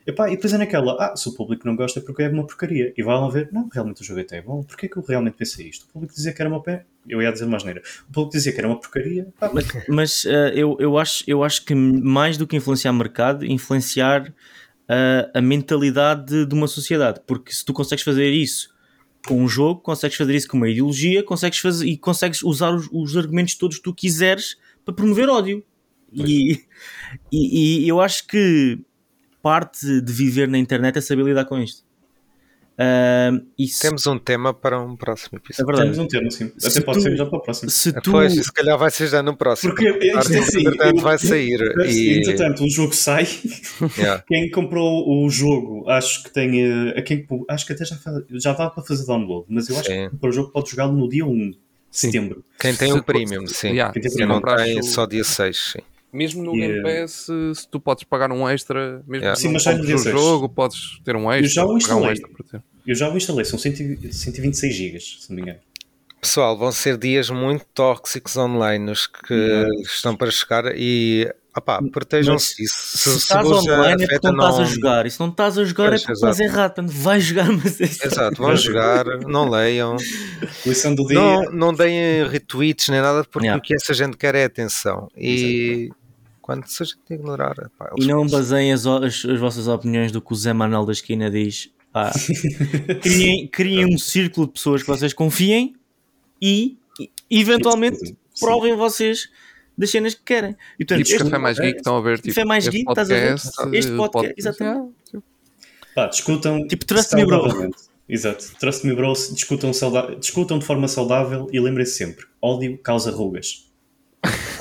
Epá, 0.07 0.29
e 0.29 0.37
depois 0.37 0.53
é 0.53 0.59
naquela, 0.59 0.97
ah, 0.99 1.16
se 1.16 1.29
o 1.29 1.33
público 1.35 1.66
não 1.66 1.77
gosta 1.77 1.99
é 1.99 2.03
porque 2.03 2.23
é 2.23 2.29
uma 2.29 2.47
porcaria. 2.47 2.93
E 2.97 3.03
vão 3.03 3.31
ver, 3.31 3.49
não, 3.53 3.69
realmente 3.73 4.03
o 4.03 4.05
jogo 4.05 4.20
até 4.20 4.39
é 4.39 4.43
bom, 4.43 4.62
porquê 4.62 4.89
que 4.89 4.97
eu 4.97 5.03
realmente 5.03 5.35
pensei 5.35 5.69
isto? 5.69 5.85
O 5.85 5.93
público 5.93 6.15
dizia 6.15 6.33
que 6.33 6.43
era 6.43 6.49
uma 6.49 6.62
pé, 6.62 6.85
eu 7.07 7.23
ia 7.23 7.33
dizer 7.33 7.47
mais 7.47 7.65
neira. 7.65 7.83
O 8.09 8.12
público 8.12 8.33
dizia 8.33 8.53
que 8.53 8.59
era 8.59 8.69
uma 8.69 8.79
porcaria, 8.79 9.29
pá, 9.39 9.51
Mas, 9.53 9.66
mas, 9.89 10.27
eh, 10.27 10.53
eu, 10.55 10.77
eu, 10.79 10.99
acho, 10.99 11.25
eu 11.27 11.43
acho 11.43 11.65
que 11.65 11.75
mais 11.75 12.37
do 12.37 12.47
que 12.47 12.57
influenciar 12.57 12.91
o 12.91 12.95
mercado, 12.95 13.45
influenciar 13.47 14.33
eh, 14.89 15.31
a 15.35 15.41
mentalidade 15.41 16.25
de, 16.27 16.47
de 16.47 16.55
uma 16.55 16.66
sociedade. 16.66 17.20
Porque 17.27 17.53
se 17.53 17.65
tu 17.65 17.73
consegues 17.73 18.05
fazer 18.05 18.31
isso 18.31 18.77
com 19.27 19.43
um 19.43 19.49
jogo, 19.49 19.81
consegues 19.81 20.16
fazer 20.16 20.35
isso 20.35 20.49
com 20.49 20.57
uma 20.57 20.69
ideologia, 20.69 21.23
consegues 21.23 21.59
fazer, 21.59 21.86
e 21.86 21.97
consegues 21.97 22.43
usar 22.43 22.70
os, 22.74 22.89
os 22.93 23.16
argumentos 23.16 23.55
todos 23.55 23.78
que 23.78 23.82
tu 23.82 23.95
quiseres 23.95 24.57
para 24.85 24.95
promover 24.95 25.28
ódio. 25.28 25.65
E, 26.12 26.65
e, 27.31 27.85
e 27.85 27.89
eu 27.89 28.01
acho 28.01 28.27
que 28.27 28.78
parte 29.43 30.01
de 30.01 30.12
viver 30.12 30.49
na 30.49 30.59
internet 30.59 30.99
é 30.99 31.01
saber 31.01 31.24
lidar 31.24 31.45
com 31.45 31.59
isto. 31.59 31.88
Ah, 32.81 33.31
e 33.59 33.67
se, 33.67 33.81
Temos 33.81 34.07
um 34.07 34.17
tema 34.19 34.55
para 34.55 34.81
um 34.81 34.95
próximo 34.97 35.33
é 35.35 35.37
episódio. 35.39 35.67
verdade. 35.67 35.91
temos 35.91 35.99
um 35.99 36.07
tema 36.09 36.29
assim. 36.29 36.45
Até 36.45 36.71
Se 36.71 36.81
pode 36.81 36.99
tu- 36.99 37.03
ser 37.03 37.17
já 37.17 37.27
para 37.27 37.39
o 37.39 37.43
próximo. 37.43 37.71
Se 37.71 37.93
tu, 37.93 38.11
Pois, 38.13 38.33
se 38.33 38.53
calhar 38.53 38.79
vai 38.79 38.91
ser 38.91 39.09
já 39.09 39.21
no 39.23 39.37
próximo. 39.37 39.75
Porque 39.75 39.89
isto 39.89 40.05
é 40.05 40.13
Porque, 40.23 40.37
assim, 40.37 40.61
entretanto, 40.61 40.97
eu- 40.97 41.03
vai 41.03 41.19
sair. 41.19 41.61
E, 41.87 42.19
Entretanto, 42.21 42.63
o 42.65 42.71
jogo 42.71 42.95
sai, 42.95 43.27
yeah. 43.99 44.23
quem 44.29 44.49
comprou 44.51 45.09
o 45.25 45.29
jogo, 45.29 45.89
acho 45.91 46.23
que 46.23 46.31
tem. 46.33 46.63
eh, 46.63 46.95
a 46.99 47.03
quem, 47.03 47.27
acho 47.49 47.67
que 47.67 47.73
até 47.73 47.85
já, 47.85 47.97
fa- 47.97 48.23
já 48.31 48.53
dá 48.53 48.71
para 48.71 48.85
fazer 48.85 49.05
download, 49.07 49.47
mas 49.49 49.69
eu 49.69 49.77
acho 49.77 49.89
Sim. 49.89 50.05
que 50.05 50.11
comprou 50.11 50.31
o 50.31 50.35
jogo 50.35 50.51
pode 50.53 50.71
jogá-lo 50.71 50.93
no 50.97 51.09
dia 51.09 51.27
1 51.27 51.51
de 51.51 51.59
Sim. 51.91 52.07
setembro. 52.13 52.45
Quem 52.61 52.77
tem 52.77 52.93
o 52.93 53.03
premium, 53.03 53.45
sim. 53.49 53.71
Yeah, 53.71 53.93
Quem 53.93 54.03
tem 54.03 54.13
Quem 54.13 54.27
não 54.27 54.41
tem, 54.41 54.79
o- 54.79 54.83
só 54.85 55.05
dia 55.05 55.25
6. 55.25 55.73
Sim. 55.73 55.81
Mesmo 56.13 56.43
no 56.43 56.53
Game 56.53 56.79
eh, 56.79 57.03
Pass, 57.03 57.13
se, 57.13 57.55
se 57.55 57.69
tu 57.69 57.79
podes 57.79 58.05
pagar 58.05 58.33
um 58.33 58.49
extra, 58.49 59.03
mesmo 59.07 59.25
Yeah. 59.25 59.37
Sim, 59.37 59.49
mas 59.53 59.63
no 59.93 59.99
seis. 59.99 60.15
jogo, 60.15 60.49
podes 60.49 61.01
ter 61.05 61.15
um 61.17 61.31
extra. 61.31 61.49
já 61.49 61.63
o 61.65 61.67
pagar 61.67 61.75
um 61.75 61.77
instalei. 61.79 62.13
extra 62.13 62.29
por 62.31 62.43
ter. 62.47 62.63
Eu 62.87 62.95
já 62.95 63.13
o 63.13 63.17
instalei, 63.17 63.45
são 63.45 63.59
100 63.59 63.73
e- 63.73 64.13
126 64.13 64.75
GB, 64.75 65.01
se 65.01 65.29
não 65.29 65.37
me 65.37 65.43
engano. 65.43 65.59
Pessoal, 66.21 66.57
vão 66.59 66.73
ser 66.73 66.97
dias 66.97 67.31
muito 67.31 67.65
tóxicos 67.75 68.37
online 68.37 68.91
os 68.91 69.07
que 69.07 69.35
Hum. 69.35 69.83
estão 69.83 70.17
para 70.17 70.31
chegar 70.31 70.65
e 70.77 71.31
opá, 71.59 71.81
protejam-se 71.93 72.57
disso. 72.57 72.99
se 72.99 73.17
estás 73.19 73.47
online 73.47 74.05
é 74.05 74.07
porque 74.09 74.27
não 74.31 74.35
estás 74.49 74.59
a 74.61 74.65
jogar. 74.65 75.07
E 75.07 75.11
se 75.11 75.21
não 75.21 75.29
estás 75.29 75.59
a 75.59 75.65
jogar 75.65 75.89
Pois, 75.91 76.01
é 76.03 76.05
porque 76.05 76.13
estás 76.13 76.41
exato. 76.41 76.57
errado. 76.57 76.75
Portanto, 76.75 76.91
vai 76.97 77.21
jogar, 77.21 77.53
mas 77.53 77.81
é 77.81 77.85
Exato, 77.85 78.37
vão 78.43 78.57
jogar, 78.57 79.05
não 79.27 79.49
leiam, 79.51 79.97
Lição 80.67 80.95
do 80.95 81.07
dia. 81.07 81.19
não, 81.19 81.43
não 81.53 81.75
deem 81.75 82.27
retweets 82.29 82.89
nem 82.89 83.01
nada, 83.01 83.25
porque 83.25 83.47
Yeah. 83.47 83.59
o 83.59 83.63
que 83.63 83.75
essa 83.75 83.95
gente 83.95 84.17
quer 84.17 84.35
é 84.35 84.45
atenção. 84.45 85.09
E 85.17 85.91
quando 86.43 86.67
se 86.67 86.83
a 86.83 86.87
gente 86.87 86.99
ignorar. 87.11 87.55
Pá, 87.79 87.91
E 87.97 88.07
não 88.07 88.27
baseiem 88.27 88.73
as, 88.73 88.87
as, 88.87 89.25
as 89.25 89.39
vossas 89.39 89.69
opiniões 89.69 90.11
do 90.13 90.21
que 90.21 90.33
o 90.33 90.37
Zé 90.37 90.53
Manuel 90.53 90.85
da 90.87 90.93
esquina 90.93 91.31
diz. 91.31 91.71
Pá, 91.93 92.11
criem, 93.03 93.47
criem 93.49 93.87
um 93.95 93.99
círculo 93.99 94.47
de 94.47 94.53
pessoas 94.55 94.83
que 94.83 94.89
vocês 94.89 95.13
confiem 95.13 95.75
e, 96.41 96.79
eventualmente 97.31 98.17
provem 98.41 98.77
vocês 98.77 99.29
das 99.79 99.91
cenas 99.91 100.15
que 100.15 100.23
querem. 100.25 100.57
E, 100.79 100.85
portanto, 100.85 101.05
Tipo, 101.07 101.17
este- 101.17 101.25
Café 101.25 101.39
Mais 101.39 101.59
Geek 101.59 101.77
estão 101.79 101.97
a 101.97 102.01
ver. 102.01 102.17
Tipo, 102.21 102.35
Café 102.35 102.45
Mais 102.45 102.65
este 102.67 102.77
Geek, 102.79 102.91
estás 102.91 103.11
a 103.11 103.15
ver? 103.15 103.29
podcast, 103.37 103.77
Este 103.77 103.97
podcast, 103.97 104.35
exatamente. 104.37 104.95
yeah. 105.15 105.27
Pá, 105.95 106.07
discutam. 106.09 106.67
Tipo, 106.67 106.85
trust 106.85 107.15
me, 107.15 107.25
bro. 107.25 107.71
Exato. 108.09 108.45
Trust 108.59 108.85
me, 108.87 108.95
bro. 108.95 109.13
Discutam, 109.13 109.73
sauda- 109.73 110.17
discutam 110.17 110.59
de 110.59 110.65
forma 110.65 110.89
saudável 110.89 111.49
e 111.53 111.61
lembrem-se 111.61 111.93
sempre: 111.93 112.25
ódio 112.43 112.77
causa 112.79 113.11
rugas. 113.11 113.67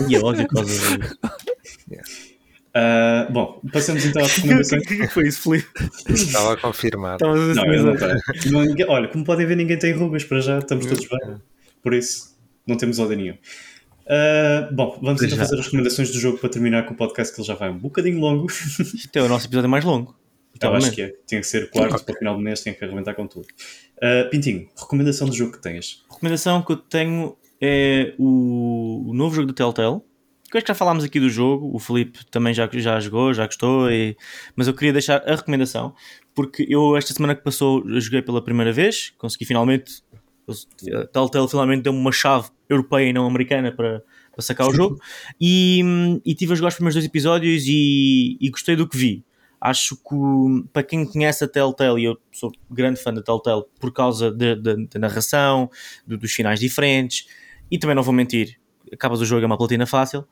E 0.08 0.16
é 0.16 0.20
que 0.20 0.48
causa 0.48 0.72
Ah, 2.80 3.28
bom, 3.32 3.60
passamos 3.74 4.06
então 4.06 4.24
às 4.24 4.36
recomendações. 4.36 4.84
O 4.86 4.88
que 4.88 5.08
foi 5.08 5.28
isso, 5.28 5.42
Felipe? 5.42 5.68
Estava 6.10 6.54
a 6.54 6.58
confirmar. 6.58 7.18
Não, 7.20 7.36
não. 7.36 7.54
Não, 8.52 8.62
ninguém- 8.66 8.86
Olha, 8.88 9.08
como 9.08 9.24
podem 9.26 9.48
ver, 9.48 9.56
ninguém 9.56 9.80
tem 9.80 9.94
rugas 9.94 10.24
para 10.24 10.40
já, 10.42 10.60
estamos 10.60 10.86
todos 10.86 11.08
bem. 11.08 11.38
Por 11.82 11.94
isso, 11.94 12.38
não 12.68 12.78
temos 12.78 13.00
ódio 13.00 13.18
nenhum. 13.18 13.38
Ah, 14.10 14.70
bom, 14.72 14.98
vamos 15.02 15.22
então 15.22 15.38
Já. 15.38 15.44
fazer 15.44 15.60
as 15.60 15.66
recomendações 15.66 16.12
do 16.12 16.20
jogo 16.20 16.38
para 16.38 16.50
terminar 16.50 16.86
com 16.86 16.94
o 16.94 16.98
podcast 16.98 17.34
que 17.34 17.42
ele 17.42 17.48
já 17.48 17.56
vai 17.56 17.70
um 17.70 17.78
bocadinho 17.78 18.20
longo. 18.20 18.48
É 19.14 19.22
o 19.22 19.28
nosso 19.28 19.48
episódio 19.48 19.70
mais 19.70 19.84
longo. 19.84 20.16
Eu 20.62 20.74
acho 20.74 20.92
que 20.92 21.02
é. 21.04 21.14
Tinha 21.28 21.42
que 21.42 21.46
ser 21.48 21.70
quarto 21.70 22.04
para 22.04 22.16
o 22.16 22.18
final 22.18 22.36
do 22.36 22.42
mês, 22.42 22.62
tinha 22.64 22.74
que 22.74 22.84
arrebentar 22.84 23.14
com 23.14 23.28
tudo. 23.28 23.46
Ah, 24.02 24.28
Pintinho, 24.32 24.68
recomendação 24.78 25.28
do 25.28 25.36
jogo 25.36 25.52
que 25.54 25.62
tens? 25.62 26.04
Recomendação 26.10 26.62
que 26.62 26.72
eu 26.72 26.78
tenho 26.78 27.38
é 27.62 28.14
o, 28.18 29.10
o 29.10 29.14
novo 29.14 29.36
jogo 29.36 29.48
do 29.48 29.54
Telltale. 29.54 30.02
Que 30.50 30.58
acho 30.58 30.64
que 30.66 30.70
já 30.72 30.76
falámos 30.76 31.04
aqui 31.04 31.20
do 31.20 31.30
jogo, 31.30 31.76
o 31.76 31.78
Felipe 31.78 32.26
também 32.32 32.54
já, 32.54 32.70
já 32.72 33.02
jogou, 33.02 33.34
já 33.34 33.46
gostou, 33.46 33.92
e- 33.92 34.16
mas 34.56 34.66
eu 34.66 34.74
queria 34.74 34.94
deixar 34.94 35.22
a 35.30 35.36
recomendação 35.36 35.94
porque 36.34 36.66
eu, 36.70 36.96
esta 36.96 37.14
semana 37.14 37.36
que 37.36 37.44
passou, 37.44 37.84
joguei 38.00 38.22
pela 38.22 38.42
primeira 38.42 38.72
vez, 38.72 39.12
consegui 39.18 39.44
finalmente. 39.44 40.04
A 40.94 41.06
Telltale 41.08 41.48
finalmente 41.50 41.84
deu-me 41.84 42.00
uma 42.00 42.12
chave 42.12 42.50
europeia 42.70 43.10
e 43.10 43.14
não 43.14 43.26
americana 43.28 43.72
para, 43.72 44.02
para 44.32 44.42
sacar 44.42 44.68
o 44.68 44.74
jogo, 44.74 45.00
e, 45.42 45.82
hum, 45.84 46.22
e 46.26 46.34
tive 46.36 46.54
a 46.54 46.56
jogar 46.56 46.70
os 46.70 46.76
primeiros 46.76 46.96
dois 46.96 47.06
episódios 47.06 47.64
e, 47.68 48.38
e 48.40 48.50
gostei 48.50 48.76
do 48.76 48.88
que 48.88 48.98
vi. 48.98 49.24
Acho 49.60 49.96
que 49.96 50.14
o- 50.14 50.64
para 50.72 50.84
quem 50.84 51.04
conhece 51.06 51.44
a 51.44 51.48
Telltale, 51.48 52.02
e 52.02 52.06
eu 52.06 52.18
sou 52.32 52.52
grande 52.70 53.02
fã 53.02 53.14
da 53.14 53.22
Telltale 53.22 53.64
por 53.80 53.92
causa 53.92 54.32
da 54.32 54.56
narração, 55.00 55.70
do- 56.06 56.18
dos 56.18 56.32
finais 56.32 56.60
diferentes, 56.60 57.28
e 57.70 57.78
também 57.78 57.96
não 57.96 58.04
vou 58.04 58.14
mentir, 58.14 58.58
acabas 58.94 59.20
o 59.20 59.26
jogo 59.26 59.44
é 59.44 59.46
uma 59.46 59.58
platina 59.58 59.86
fácil. 59.86 60.26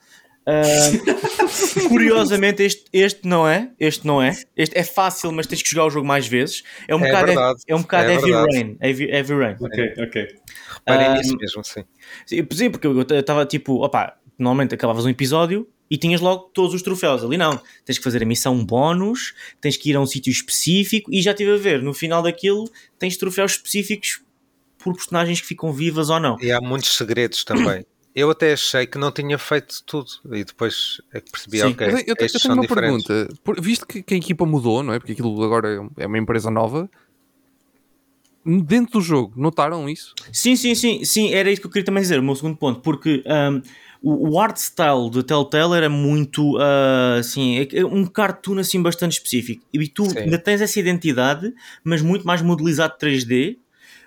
Ah, 0.47 1.87
curiosamente, 1.87 2.61
este, 2.63 2.85
este 2.93 3.27
não 3.27 3.47
é. 3.47 3.71
Este 3.79 4.05
não 4.05 4.21
é. 4.21 4.31
Este 4.55 4.77
é 4.77 4.83
fácil, 4.83 5.31
mas 5.31 5.47
tens 5.47 5.61
que 5.61 5.69
jogar 5.69 5.85
o 5.85 5.89
jogo 5.89 6.05
mais 6.07 6.27
vezes. 6.27 6.63
É 6.87 6.95
um 6.95 6.99
É 7.03 7.07
bocado, 7.07 7.25
verdade, 7.27 7.61
é 7.67 7.75
um 7.75 7.81
bocado 7.81 8.09
é 8.09 8.13
heavy 8.13 8.31
rain. 8.31 8.77
Heavy, 8.81 9.03
heavy 9.11 9.33
rain. 9.33 9.55
Ok, 9.59 9.93
ok. 9.97 10.27
Reparem 10.75 11.07
Ah, 11.07 11.13
nisso 11.17 11.35
mesmo, 11.37 11.63
sim. 11.63 11.83
Sim, 12.25 12.47
Sim, 12.51 12.69
porque 12.71 12.87
eu 12.87 13.01
estava 13.01 13.45
tipo, 13.45 13.83
opá, 13.83 14.17
normalmente 14.37 14.75
acabavas 14.75 15.05
um 15.05 15.09
episódio 15.09 15.67
e 15.89 15.97
tinhas 15.97 16.21
logo 16.21 16.49
todos 16.53 16.73
os 16.73 16.81
troféus. 16.81 17.23
Ali 17.23 17.37
não, 17.37 17.59
tens 17.83 17.97
que 17.97 18.03
fazer 18.03 18.21
a 18.21 18.25
missão 18.25 18.63
bónus, 18.63 19.33
tens 19.61 19.77
que 19.77 19.89
ir 19.89 19.95
a 19.95 20.01
um 20.01 20.05
sítio 20.05 20.31
específico 20.31 21.11
e 21.11 21.21
já 21.21 21.31
estive 21.31 21.53
a 21.53 21.57
ver, 21.57 21.81
no 21.81 21.93
final 21.93 22.21
daquilo 22.21 22.69
tens 22.99 23.17
troféus 23.17 23.53
específicos 23.53 24.21
por 24.77 24.93
personagens 24.93 25.41
que 25.41 25.47
ficam 25.47 25.73
vivas 25.73 26.09
ou 26.11 26.19
não. 26.19 26.37
E 26.39 26.51
há 26.51 26.61
muitos 26.61 26.95
segredos 26.95 27.43
também. 27.43 27.83
Eu 28.15 28.29
até 28.31 28.53
achei 28.53 28.87
que 28.87 28.97
não 28.97 29.11
tinha 29.11 29.37
feito 29.37 29.83
tudo 29.85 30.07
e 30.31 30.45
depois 30.45 31.01
é 31.13 31.19
que 31.19 31.29
percebi, 31.31 31.59
Sim. 31.59 31.65
ok, 31.65 31.87
eu, 31.87 31.91
eu 31.91 32.15
estes 32.17 32.17
tenho 32.17 32.31
são 32.39 32.53
uma 32.53 32.61
diferentes. 32.61 33.05
pergunta. 33.05 33.33
Por- 33.43 33.61
visto 33.61 33.85
que, 33.85 34.01
que 34.01 34.13
a 34.13 34.17
equipa 34.17 34.45
mudou, 34.45 34.81
não 34.81 34.93
é? 34.93 34.99
Porque 34.99 35.11
aquilo 35.11 35.43
agora 35.43 35.85
é 35.97 36.07
uma 36.07 36.17
empresa 36.17 36.49
nova. 36.49 36.89
Dentro 38.45 38.99
do 38.99 39.01
jogo, 39.01 39.33
notaram 39.35 39.89
isso? 39.89 40.13
Sim, 40.31 40.55
sim, 40.55 40.75
sim, 40.75 41.03
sim, 41.03 41.33
era 41.33 41.51
isso 41.51 41.59
que 41.59 41.65
eu 41.67 41.71
queria 41.71 41.85
também 41.85 42.01
dizer, 42.03 42.19
o 42.19 42.23
meu 42.23 42.35
segundo 42.35 42.55
ponto, 42.55 42.79
porque 42.79 43.23
um, 43.25 43.61
o, 44.03 44.39
art 44.39 44.55
style 44.57 45.09
do 45.09 45.23
Telltale 45.23 45.73
era 45.73 45.89
muito 45.89 46.55
uh, 46.57 47.19
assim, 47.19 47.57
é- 47.57 47.79
é 47.79 47.83
um 47.85 48.05
cartoon 48.05 48.59
assim 48.59 48.79
bastante 48.79 49.13
específico. 49.13 49.65
E 49.73 49.87
tu 49.87 50.05
Sim. 50.05 50.19
ainda 50.19 50.37
tens 50.37 50.61
essa 50.61 50.79
identidade, 50.79 51.51
mas 51.83 52.03
muito 52.03 52.25
mais 52.25 52.43
modelizado 52.43 52.93
3D, 53.01 53.57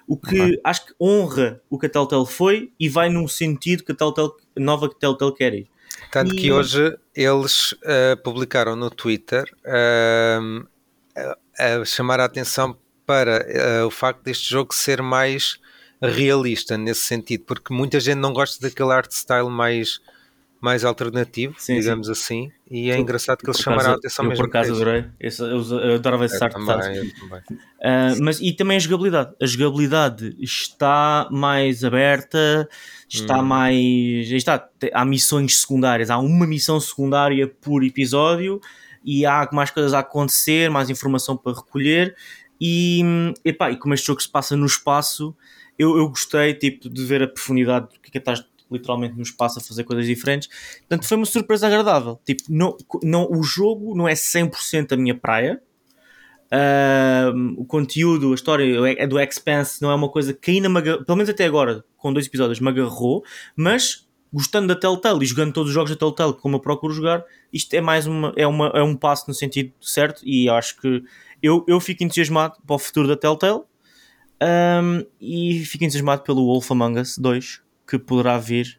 o 0.08 0.16
que 0.16 0.58
acho 0.64 0.86
que 0.86 0.94
honra 0.98 1.60
o 1.68 1.78
que 1.78 1.86
a 1.86 1.88
Telltale 1.88 2.26
foi 2.26 2.72
e 2.80 2.88
vai 2.88 3.10
num 3.10 3.28
sentido 3.28 3.84
que 3.84 3.92
a 3.92 3.94
Telltale, 3.94 4.32
nova 4.56 4.88
que 4.88 4.96
a 4.96 4.98
Telltale 4.98 5.34
quer 5.34 5.54
ir. 5.54 5.68
Tanto 6.10 6.34
E- 6.34 6.38
que 6.38 6.50
hoje 6.50 6.96
eles 7.14 7.74
ah, 7.84 8.16
publicaram 8.24 8.74
no 8.74 8.90
Twitter 8.90 9.44
a, 9.66 10.40
a 11.58 11.84
chamar 11.84 12.20
a 12.20 12.24
atenção 12.24 12.76
para 13.06 13.46
ah, 13.82 13.86
o 13.86 13.90
facto 13.90 14.22
deste 14.22 14.48
jogo 14.48 14.74
ser 14.74 15.02
mais 15.02 15.58
realista 16.00 16.78
nesse 16.78 17.00
sentido, 17.02 17.44
porque 17.44 17.74
muita 17.74 17.98
gente 18.00 18.18
não 18.18 18.32
gosta 18.32 18.66
daquele 18.66 18.92
art 18.92 19.10
style 19.10 19.50
mais, 19.50 20.00
mais 20.60 20.84
alternativo, 20.84 21.54
Sim, 21.58 21.78
digamos 21.78 22.10
assim, 22.10 22.50
e 22.68 22.90
é 22.90 22.94
Sim. 22.94 23.00
engraçado 23.00 23.38
que 23.38 23.46
eles 23.46 23.60
chamaram 23.60 23.92
a 23.92 23.94
atenção 23.94 24.24
eu 24.24 24.30
mesmo. 24.30 24.44
por 24.44 24.48
acaso 24.50 24.74
adorei, 24.74 25.04
eu, 25.20 25.30
eu 25.80 25.94
adorava 25.94 26.24
esse 26.24 26.36
Eu 26.36 26.44
art 26.44 26.56
style. 26.58 27.12
também. 27.12 27.40
Uh, 27.40 28.22
mas 28.22 28.40
e 28.40 28.52
também 28.52 28.76
a 28.76 28.80
jogabilidade. 28.80 29.34
A 29.40 29.46
jogabilidade 29.46 30.36
está 30.40 31.28
mais 31.30 31.84
aberta, 31.84 32.68
está 33.08 33.40
mais. 33.42 33.76
aí 33.76 34.36
Está, 34.36 34.68
há 34.92 35.04
missões 35.04 35.60
secundárias, 35.60 36.10
há 36.10 36.18
uma 36.18 36.46
missão 36.46 36.80
secundária 36.80 37.46
por 37.46 37.84
episódio 37.84 38.60
e 39.04 39.24
há 39.24 39.48
mais 39.52 39.70
coisas 39.70 39.94
a 39.94 40.00
acontecer, 40.00 40.70
mais 40.70 40.90
informação 40.90 41.36
para 41.36 41.56
recolher. 41.56 42.16
E, 42.60 43.00
epá, 43.44 43.70
e 43.70 43.76
como 43.76 43.94
este 43.94 44.08
jogo 44.08 44.20
se 44.20 44.28
passa 44.28 44.56
no 44.56 44.66
espaço, 44.66 45.34
eu, 45.78 45.96
eu 45.96 46.08
gostei 46.08 46.54
tipo, 46.54 46.90
de 46.90 47.04
ver 47.04 47.22
a 47.22 47.28
profundidade 47.28 47.86
do 47.86 48.00
que 48.00 48.08
é 48.08 48.10
que 48.10 48.18
estás 48.18 48.44
literalmente 48.70 49.16
no 49.16 49.22
espaço 49.22 49.58
a 49.58 49.62
fazer 49.62 49.84
coisas 49.84 50.06
diferentes. 50.06 50.48
Portanto, 50.80 51.06
foi 51.06 51.16
uma 51.16 51.26
surpresa 51.26 51.66
agradável. 51.66 52.20
Tipo, 52.24 52.42
não, 52.48 52.76
não, 53.02 53.28
o 53.30 53.42
jogo 53.42 53.94
não 53.94 54.08
é 54.08 54.14
100% 54.14 54.92
a 54.92 54.96
minha 54.96 55.14
praia. 55.14 55.60
Um, 56.50 57.56
o 57.58 57.64
conteúdo, 57.64 58.32
a 58.32 58.34
história 58.34 58.64
é 58.98 59.06
do 59.06 59.20
Expanse 59.20 59.82
não 59.82 59.90
é 59.90 59.94
uma 59.94 60.08
coisa 60.08 60.32
que 60.32 60.50
ainda 60.50 60.68
me 60.68 60.78
agarrou, 60.78 61.04
pelo 61.04 61.16
menos 61.16 61.28
até 61.28 61.44
agora, 61.44 61.84
com 61.98 62.10
dois 62.10 62.26
episódios, 62.26 62.58
me 62.58 62.68
agarrou, 62.68 63.22
mas 63.54 64.08
gostando 64.32 64.68
da 64.68 64.74
Telltale 64.74 65.22
e 65.22 65.26
jogando 65.26 65.52
todos 65.52 65.68
os 65.68 65.74
jogos 65.74 65.90
da 65.90 65.96
Telltale 65.96 66.34
como 66.34 66.56
eu 66.56 66.60
procuro 66.60 66.92
jogar, 66.92 67.22
isto 67.52 67.74
é 67.74 67.80
mais 67.80 68.06
uma, 68.06 68.32
é 68.36 68.46
uma, 68.46 68.68
é 68.68 68.82
um 68.82 68.96
passo 68.96 69.24
no 69.28 69.34
sentido 69.34 69.72
certo 69.80 70.22
e 70.24 70.48
acho 70.48 70.80
que 70.80 71.02
eu, 71.42 71.64
eu 71.68 71.78
fico 71.80 72.02
entusiasmado 72.02 72.56
para 72.66 72.76
o 72.76 72.78
futuro 72.78 73.08
da 73.08 73.16
Telltale 73.16 73.62
um, 74.42 75.04
e 75.20 75.64
fico 75.64 75.84
entusiasmado 75.84 76.22
pelo 76.22 76.46
Wolf 76.46 76.70
Among 76.70 77.00
Us 77.00 77.18
2 77.18 77.60
que 77.88 77.98
poderá 77.98 78.38
vir 78.38 78.78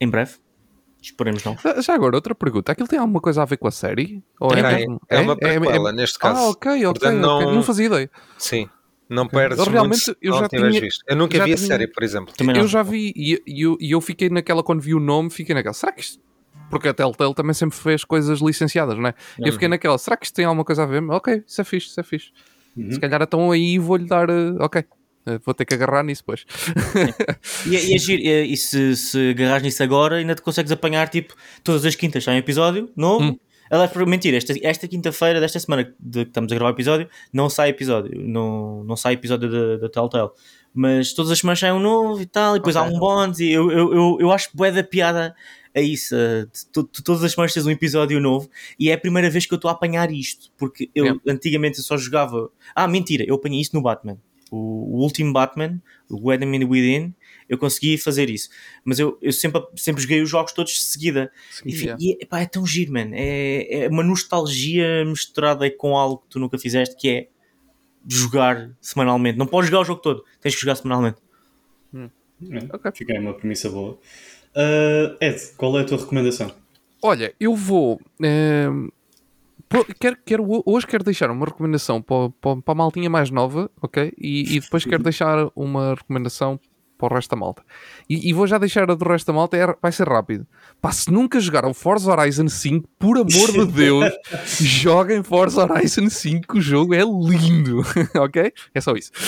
em 0.00 0.08
breve. 0.08 0.34
Esperemos 1.00 1.44
não. 1.44 1.56
Já- 1.80 1.94
agora, 1.94 2.16
outra 2.16 2.34
pergunta. 2.34 2.72
Aquilo 2.72 2.88
tem 2.88 2.98
alguma 2.98 3.20
coisa 3.20 3.42
a 3.42 3.44
ver 3.44 3.56
com 3.56 3.68
a 3.68 3.70
série? 3.70 4.22
Ou 4.40 4.48
Tem, 4.50 4.58
é, 4.58 4.62
Tem, 4.68 4.78
mesmo- 4.78 5.00
é 5.08 5.20
uma 5.20 5.36
prequela 5.36 5.92
neste 5.92 6.18
caso. 6.18 6.40
Ah, 6.40 6.48
ok, 6.50 6.72
ok. 6.72 6.84
Portanto, 7.00 7.20
não- 7.20 7.54
Não... 7.54 7.62
fazia 7.62 7.86
ideia. 7.86 8.10
Sim, 8.36 8.68
não 9.08 9.26
perdes 9.28 9.58
Eu 9.58 9.64
realmente- 9.64 9.90
muito 9.90 10.04
se 10.04 10.16
eu 10.20 10.32
não 10.32 10.38
já 10.40 10.48
tinha- 10.48 10.80
visto. 10.80 11.04
Eu 11.06 11.16
nunca 11.16 11.38
já 11.38 11.44
vi 11.44 11.52
a 11.52 11.56
tinha- 11.56 11.66
série, 11.68 11.86
por 11.86 12.02
exemplo. 12.02 12.34
Também 12.36 12.54
não. 12.54 12.62
Eu 12.62 12.68
já 12.68 12.82
vi 12.82 13.12
e, 13.14 13.40
e 13.46 13.62
eu, 13.62 13.78
eu 13.80 14.00
fiquei 14.00 14.28
naquela, 14.28 14.62
quando 14.62 14.80
vi 14.80 14.92
o 14.94 15.00
nome, 15.00 15.30
fiquei 15.30 15.54
naquela. 15.54 15.72
Será 15.72 15.92
que 15.92 16.00
isto. 16.00 16.20
Porque 16.68 16.88
a 16.88 16.92
Telltale 16.92 17.32
também 17.32 17.54
sempre 17.54 17.78
fez 17.78 18.04
coisas 18.04 18.40
licenciadas, 18.40 18.98
não 18.98 19.06
é? 19.06 19.14
Eu 19.38 19.52
fiquei 19.52 19.68
naquela. 19.68 19.96
Será 19.98 20.16
que 20.16 20.26
isto 20.26 20.34
tem 20.34 20.44
alguma 20.44 20.64
coisa 20.64 20.82
a 20.82 20.86
ver? 20.86 21.02
Ok, 21.10 21.42
isso 21.46 21.60
é 21.60 21.64
fixe, 21.64 21.86
isso 21.88 22.00
é 22.00 22.02
fixe. 22.02 22.30
Uhum. 22.76 22.90
Se 22.92 23.00
calhar 23.00 23.22
então 23.22 23.50
aí 23.52 23.78
vou-lhe 23.78 24.04
dar. 24.06 24.28
eh, 24.28 24.52
ok, 24.60 24.84
vou 25.44 25.54
ter 25.54 25.64
que 25.64 25.74
agarrar 25.74 26.02
nisso 26.02 26.22
depois. 26.22 26.44
E, 27.66 27.70
e, 27.76 27.94
é 27.94 27.98
giro, 27.98 28.22
e, 28.22 28.52
e 28.52 28.56
se, 28.56 28.96
se 28.96 29.30
agarras 29.30 29.62
nisso 29.62 29.82
agora, 29.82 30.16
ainda 30.16 30.34
te 30.34 30.42
consegues 30.42 30.72
apanhar 30.72 31.08
tipo 31.08 31.34
todas 31.62 31.84
as 31.84 31.94
quintas 31.94 32.24
sai 32.24 32.34
um 32.36 32.38
episódio 32.38 32.90
novo. 32.96 33.24
Hum. 33.24 33.38
Aliás, 33.70 33.90
por 33.90 34.06
mentira, 34.06 34.36
esta, 34.38 34.54
esta 34.62 34.88
quinta-feira 34.88 35.40
desta 35.40 35.60
semana 35.60 35.94
de 36.00 36.24
que 36.24 36.30
estamos 36.30 36.50
a 36.50 36.54
gravar 36.54 36.70
o 36.70 36.74
episódio, 36.74 37.06
não 37.30 37.50
sai 37.50 37.68
episódio, 37.68 38.18
não, 38.18 38.82
não 38.84 38.96
sai 38.96 39.12
episódio 39.12 39.78
da, 39.78 39.88
Telltale. 39.90 40.30
Mas 40.72 41.12
todas 41.12 41.30
as 41.30 41.38
semanas 41.38 41.58
sai 41.58 41.72
um 41.72 41.78
novo 41.80 42.20
e 42.22 42.24
tal, 42.26 42.56
e 42.56 42.58
depois 42.60 42.76
há 42.76 42.82
Ok. 42.82 42.94
um 42.96 42.98
bónus, 42.98 43.40
e 43.40 43.50
eu, 43.50 43.70
eu, 43.70 43.92
eu, 43.92 44.16
eu 44.20 44.32
acho 44.32 44.48
bué 44.54 44.70
da 44.70 44.82
piada 44.82 45.34
a 45.76 45.80
isso. 45.82 46.14
tu- 46.72 46.84
todas 47.04 47.22
as 47.22 47.32
semanas 47.32 47.52
tens 47.52 47.66
um 47.66 47.70
episódio 47.70 48.18
novo, 48.20 48.48
e 48.78 48.88
é 48.88 48.94
a 48.94 48.98
primeira 48.98 49.28
vez 49.28 49.44
que 49.44 49.52
eu 49.52 49.56
estou 49.56 49.68
a 49.68 49.72
apanhar 49.72 50.10
isto, 50.10 50.50
porque 50.56 50.88
eu 50.94 51.04
Yeah. 51.04 51.20
antigamente 51.28 51.76
eu 51.76 51.84
só 51.84 51.98
jogava. 51.98 52.50
Ah, 52.74 52.88
mentira, 52.88 53.22
eu 53.28 53.34
apanhei 53.34 53.60
isto 53.60 53.74
no 53.76 53.82
Batman. 53.82 54.16
O, 54.50 54.56
o 54.96 55.02
último 55.02 55.32
Batman, 55.32 55.80
o 56.10 56.32
Enemy 56.32 56.64
Within, 56.64 57.14
eu 57.48 57.58
consegui 57.58 57.98
fazer 57.98 58.30
isso. 58.30 58.48
Mas 58.84 58.98
eu, 58.98 59.18
eu 59.20 59.32
sempre, 59.32 59.62
sempre 59.76 60.00
joguei 60.02 60.22
os 60.22 60.30
jogos 60.30 60.52
todos 60.52 60.72
de 60.72 60.80
seguida. 60.80 61.30
E, 61.66 61.72
fi- 61.72 61.84
Yeah. 61.84 62.02
e 62.02 62.12
epá, 62.22 62.40
é 62.40 62.46
tão 62.46 62.66
giro, 62.66 62.92
man. 62.92 63.10
É, 63.12 63.84
é 63.84 63.88
uma 63.88 64.02
nostalgia 64.02 65.04
misturada 65.04 65.70
com 65.70 65.96
algo 65.96 66.18
que 66.22 66.28
tu 66.30 66.38
nunca 66.38 66.58
fizeste, 66.58 66.96
que 66.96 67.08
é 67.08 67.28
jogar 68.06 68.70
semanalmente. 68.80 69.36
Não 69.38 69.46
podes 69.46 69.68
jogar 69.70 69.82
o 69.82 69.84
jogo 69.84 70.00
todo, 70.00 70.24
tens 70.40 70.54
que 70.54 70.60
jogar 70.60 70.76
semanalmente. 70.76 71.18
É, 71.94 72.08
Ok. 72.72 72.92
Fica 72.94 73.12
aí 73.12 73.18
uma 73.18 73.34
premissa 73.34 73.68
boa. 73.68 73.98
Ah, 74.54 75.16
Ed, 75.20 75.40
qual 75.56 75.78
é 75.78 75.82
a 75.82 75.84
tua 75.84 75.98
recomendação? 75.98 76.54
Olha, 77.02 77.34
eu 77.38 77.54
vou. 77.54 78.00
pro- 78.18 78.92
quero, 79.98 80.16
quero, 80.24 80.62
hoje 80.66 80.86
quero 80.86 81.04
deixar 81.04 81.30
uma 81.30 81.46
recomendação 81.46 82.00
para, 82.02 82.30
para, 82.40 82.62
para 82.62 82.72
a 82.72 82.74
maltinha 82.74 83.10
mais 83.10 83.30
nova, 83.30 83.70
ok? 83.80 84.12
E, 84.18 84.56
e 84.56 84.60
depois 84.60 84.84
quero 84.84 85.02
deixar 85.02 85.50
uma 85.54 85.94
recomendação 85.94 86.58
para 86.98 87.12
o 87.12 87.14
resto 87.16 87.30
da 87.30 87.36
malta. 87.36 87.62
E, 88.10 88.28
e 88.28 88.32
vou 88.32 88.44
já 88.44 88.58
deixar 88.58 88.90
a 88.90 88.94
do 88.94 89.04
resto 89.04 89.28
da 89.28 89.32
malta, 89.32 89.56
é- 89.56 89.76
vai 89.80 89.92
ser 89.92 90.08
rápido. 90.08 90.44
Pá, 90.80 90.90
se 90.90 91.10
nunca 91.12 91.38
jogaram 91.38 91.72
Forza 91.72 92.10
Horizon 92.10 92.48
5, 92.48 92.88
por 92.98 93.16
amor 93.18 93.52
de 93.52 93.66
Deus, 93.66 94.12
joguem 94.60 95.22
Forza 95.22 95.62
Horizon 95.62 96.10
5, 96.10 96.58
o 96.58 96.60
jogo 96.60 96.92
é 96.94 97.02
lindo, 97.04 97.82
ok? 98.20 98.52
É 98.74 98.80
só 98.80 98.92
isso. 98.94 99.12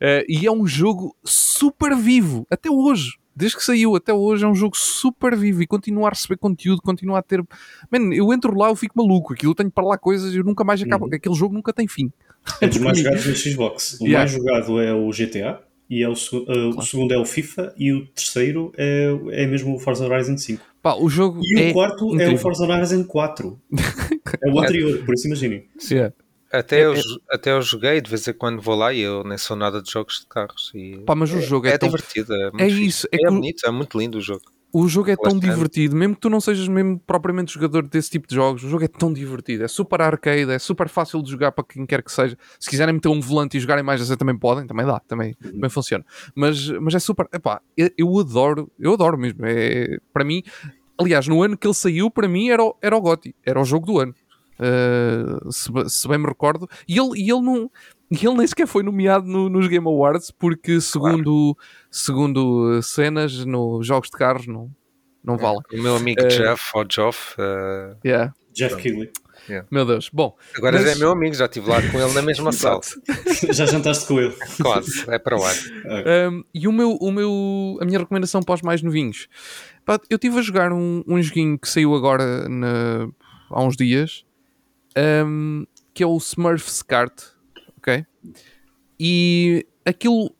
Eh, 0.00 0.24
e 0.28 0.46
é 0.46 0.50
um 0.52 0.66
jogo 0.66 1.14
super 1.24 1.94
vivo, 1.96 2.46
até 2.50 2.70
hoje. 2.70 3.12
Desde 3.34 3.56
que 3.56 3.64
saiu 3.64 3.94
até 3.96 4.12
hoje 4.12 4.44
é 4.44 4.48
um 4.48 4.54
jogo 4.54 4.76
super 4.76 5.36
vivo 5.36 5.62
e 5.62 5.66
continua 5.66 6.08
a 6.08 6.10
receber 6.10 6.36
conteúdo, 6.36 6.82
continua 6.82 7.18
a 7.20 7.22
ter. 7.22 7.42
Man, 7.90 8.12
eu 8.14 8.32
entro 8.32 8.56
lá, 8.56 8.68
eu 8.68 8.76
fico 8.76 8.94
maluco. 8.96 9.32
Aquilo 9.32 9.52
eu 9.52 9.56
tenho 9.56 9.70
para 9.70 9.84
lá 9.86 9.96
coisas 9.96 10.34
e 10.34 10.38
eu 10.38 10.44
nunca 10.44 10.64
mais 10.64 10.82
acabo. 10.82 11.06
Uhum. 11.06 11.14
Aquele 11.14 11.34
jogo 11.34 11.54
nunca 11.54 11.72
tem 11.72 11.86
fim. 11.88 12.12
É 12.60 12.66
dos 12.66 12.78
mais 12.78 12.98
jogados 12.98 13.26
no 13.26 13.34
Xbox. 13.36 13.98
O 14.00 14.04
Yeah. 14.06 14.18
mais 14.18 14.32
jogado 14.32 14.80
é 14.80 14.92
o 14.92 15.10
GTA, 15.10 15.60
e 15.88 16.02
é 16.02 16.08
o, 16.08 16.12
uh, 16.12 16.78
o 16.78 16.82
segundo 16.82 17.12
é 17.12 17.18
o 17.18 17.24
FIFA, 17.24 17.74
e 17.76 17.92
o 17.92 18.06
terceiro 18.06 18.72
é, 18.76 19.08
é 19.32 19.46
mesmo 19.46 19.74
o 19.76 19.78
Forza 19.78 20.04
Horizon 20.06 20.36
5. 20.38 20.62
Pá, 20.82 20.94
o 20.94 21.08
jogo 21.08 21.40
E 21.42 21.60
é 21.60 21.70
o 21.70 21.72
quarto 21.74 22.04
é 22.10 22.14
incrível. 22.14 22.34
o 22.34 22.38
Forza 22.38 22.64
Horizon 22.64 23.04
4. 23.04 23.60
É 24.42 24.50
o 24.50 24.58
anterior, 24.60 25.04
por 25.04 25.14
isso 25.14 25.26
imaginem. 25.26 25.64
Yeah. 25.90 26.14
Até, 26.52 26.80
É- 26.80 26.84
eu, 26.84 26.94
é- 26.94 27.00
até 27.30 27.52
eu 27.52 27.62
joguei, 27.62 28.00
de 28.00 28.10
vez 28.10 28.26
em 28.26 28.32
quando 28.32 28.60
vou 28.60 28.74
lá 28.74 28.92
e 28.92 29.00
eu 29.00 29.22
nem 29.22 29.38
sou 29.38 29.56
nada 29.56 29.80
de 29.80 29.90
jogos 29.90 30.20
de 30.20 30.26
carros. 30.26 30.72
E 30.74 30.98
Pá, 31.06 31.14
mas 31.14 31.32
o 31.32 31.40
jogo 31.40 31.66
é, 31.68 31.70
é 31.70 31.78
tão, 31.78 31.88
divertido, 31.88 32.34
é 32.34 32.50
É 32.64 32.68
isso, 32.68 33.06
é 33.12 33.16
É, 33.24 33.30
bonito, 33.30 33.64
é 33.66 33.70
muito 33.70 33.96
lindo 33.98 34.18
o 34.18 34.20
jogo. 34.20 34.42
o 34.72 34.88
jogo 34.88 35.10
é 35.10 35.16
tão 35.16 35.32
Bastante. 35.34 35.48
divertido, 35.48 35.94
mesmo 35.96 36.14
que 36.16 36.20
tu 36.20 36.28
não 36.30 36.40
sejas 36.40 36.66
mesmo 36.66 36.98
propriamente 37.06 37.52
jogador 37.54 37.82
desse 37.86 38.10
tipo 38.10 38.26
de 38.28 38.34
jogos, 38.34 38.64
o 38.64 38.68
jogo 38.68 38.84
é 38.84 38.88
tão 38.88 39.12
divertido, 39.12 39.62
é 39.64 39.68
super 39.68 40.00
arcade, 40.00 40.50
é 40.50 40.58
super 40.58 40.88
fácil 40.88 41.22
de 41.22 41.30
jogar 41.30 41.52
para 41.52 41.64
quem 41.64 41.86
quer 41.86 42.02
que 42.02 42.10
seja. 42.10 42.36
Se 42.58 42.68
quiserem 42.68 42.94
meter 42.94 43.08
um 43.08 43.20
volante 43.20 43.56
e 43.56 43.60
jogarem 43.60 43.84
mais 43.84 44.00
assim 44.02 44.16
também 44.16 44.36
podem, 44.36 44.66
também 44.66 44.84
dá, 44.86 44.98
também, 45.00 45.34
também 45.34 45.70
funciona. 45.70 46.04
Mas, 46.34 46.68
mas 46.68 46.94
é 46.94 46.98
super, 46.98 47.28
epá, 47.32 47.60
eu, 47.96 48.18
adoro, 48.18 48.70
eu 48.78 48.92
adoro 48.94 49.16
mesmo. 49.16 49.44
É, 49.46 49.98
para 50.12 50.24
mim, 50.24 50.42
aliás, 50.98 51.28
no 51.28 51.42
ano 51.42 51.56
que 51.56 51.66
ele 51.66 51.74
saiu, 51.74 52.10
para 52.10 52.26
mim 52.28 52.48
era 52.50 52.62
o, 52.64 52.76
era 52.82 52.96
o 52.96 53.00
GOTY, 53.00 53.34
era 53.44 53.60
o 53.60 53.64
jogo 53.64 53.86
do 53.86 53.98
ano. 54.00 54.14
Uh, 54.60 55.50
se, 55.50 55.70
se 55.88 56.06
bem 56.06 56.18
me 56.18 56.26
recordo, 56.26 56.68
e 56.86 56.98
ele, 56.98 57.18
e 57.18 57.30
ele 57.30 57.40
não 57.40 57.70
e 58.10 58.26
ele 58.26 58.36
nem 58.36 58.46
sequer 58.46 58.66
foi 58.66 58.82
nomeado 58.82 59.26
no- 59.26 59.48
nos 59.48 59.66
Game 59.68 59.86
Awards 59.86 60.30
porque 60.30 60.80
segundo, 60.80 61.56
segundo 61.90 62.78
uh, 62.78 62.82
cenas 62.82 63.44
nos 63.44 63.86
jogos 63.86 64.10
de 64.10 64.16
carros 64.18 64.46
não, 64.46 64.70
não 65.24 65.36
vale. 65.38 65.60
O 65.72 65.80
meu 65.82 65.96
amigo 65.96 66.20
Eh, 66.20 66.28
Jeff, 66.28 66.62
ou 66.74 66.84
Joff, 66.90 67.34
eh, 67.38 67.94
Yeah. 68.04 68.34
Jeff 68.52 68.76
Keighley. 68.76 69.10
Meu 69.70 69.86
Deus. 69.86 70.10
Bom, 70.12 70.36
agora 70.56 70.76
Mas- 70.76 70.84
já 70.86 70.92
é 70.92 70.94
meu 70.96 71.10
amigo, 71.12 71.34
já 71.34 71.46
estive 71.46 71.68
lá 71.70 71.80
com 71.80 71.98
ele 71.98 72.12
na 72.12 72.20
mesma 72.22 72.52
sala. 72.52 72.80
Já 73.54 73.64
jantaste 73.64 74.06
com 74.06 74.20
ele. 74.20 74.34
Quase, 74.60 75.04
é 75.10 75.18
para 75.18 75.38
o 75.38 75.42
ar. 75.44 75.54
um, 76.30 76.44
e 76.52 76.68
o 76.68 76.72
meu, 76.72 76.92
o 77.00 77.10
meu, 77.10 77.78
a 77.80 77.84
minha 77.86 77.98
recomendação 78.00 78.42
para 78.42 78.56
os 78.56 78.62
mais 78.62 78.82
novinhos. 78.82 79.28
Eu 80.10 80.16
estive 80.16 80.38
a 80.38 80.42
jogar 80.42 80.72
um, 80.72 81.02
um 81.06 81.20
joguinho 81.22 81.58
que 81.58 81.68
saiu 81.68 81.94
agora 81.94 82.48
na- 82.48 83.08
há 83.50 83.62
uns 83.64 83.76
dias, 83.76 84.24
um, 85.26 85.64
que 85.94 86.02
é 86.02 86.06
o 86.06 86.16
Smurfs 86.18 86.82
Kart, 86.82 87.22
ok? 87.78 88.04
E 88.98 89.66
aquilo 89.84 90.34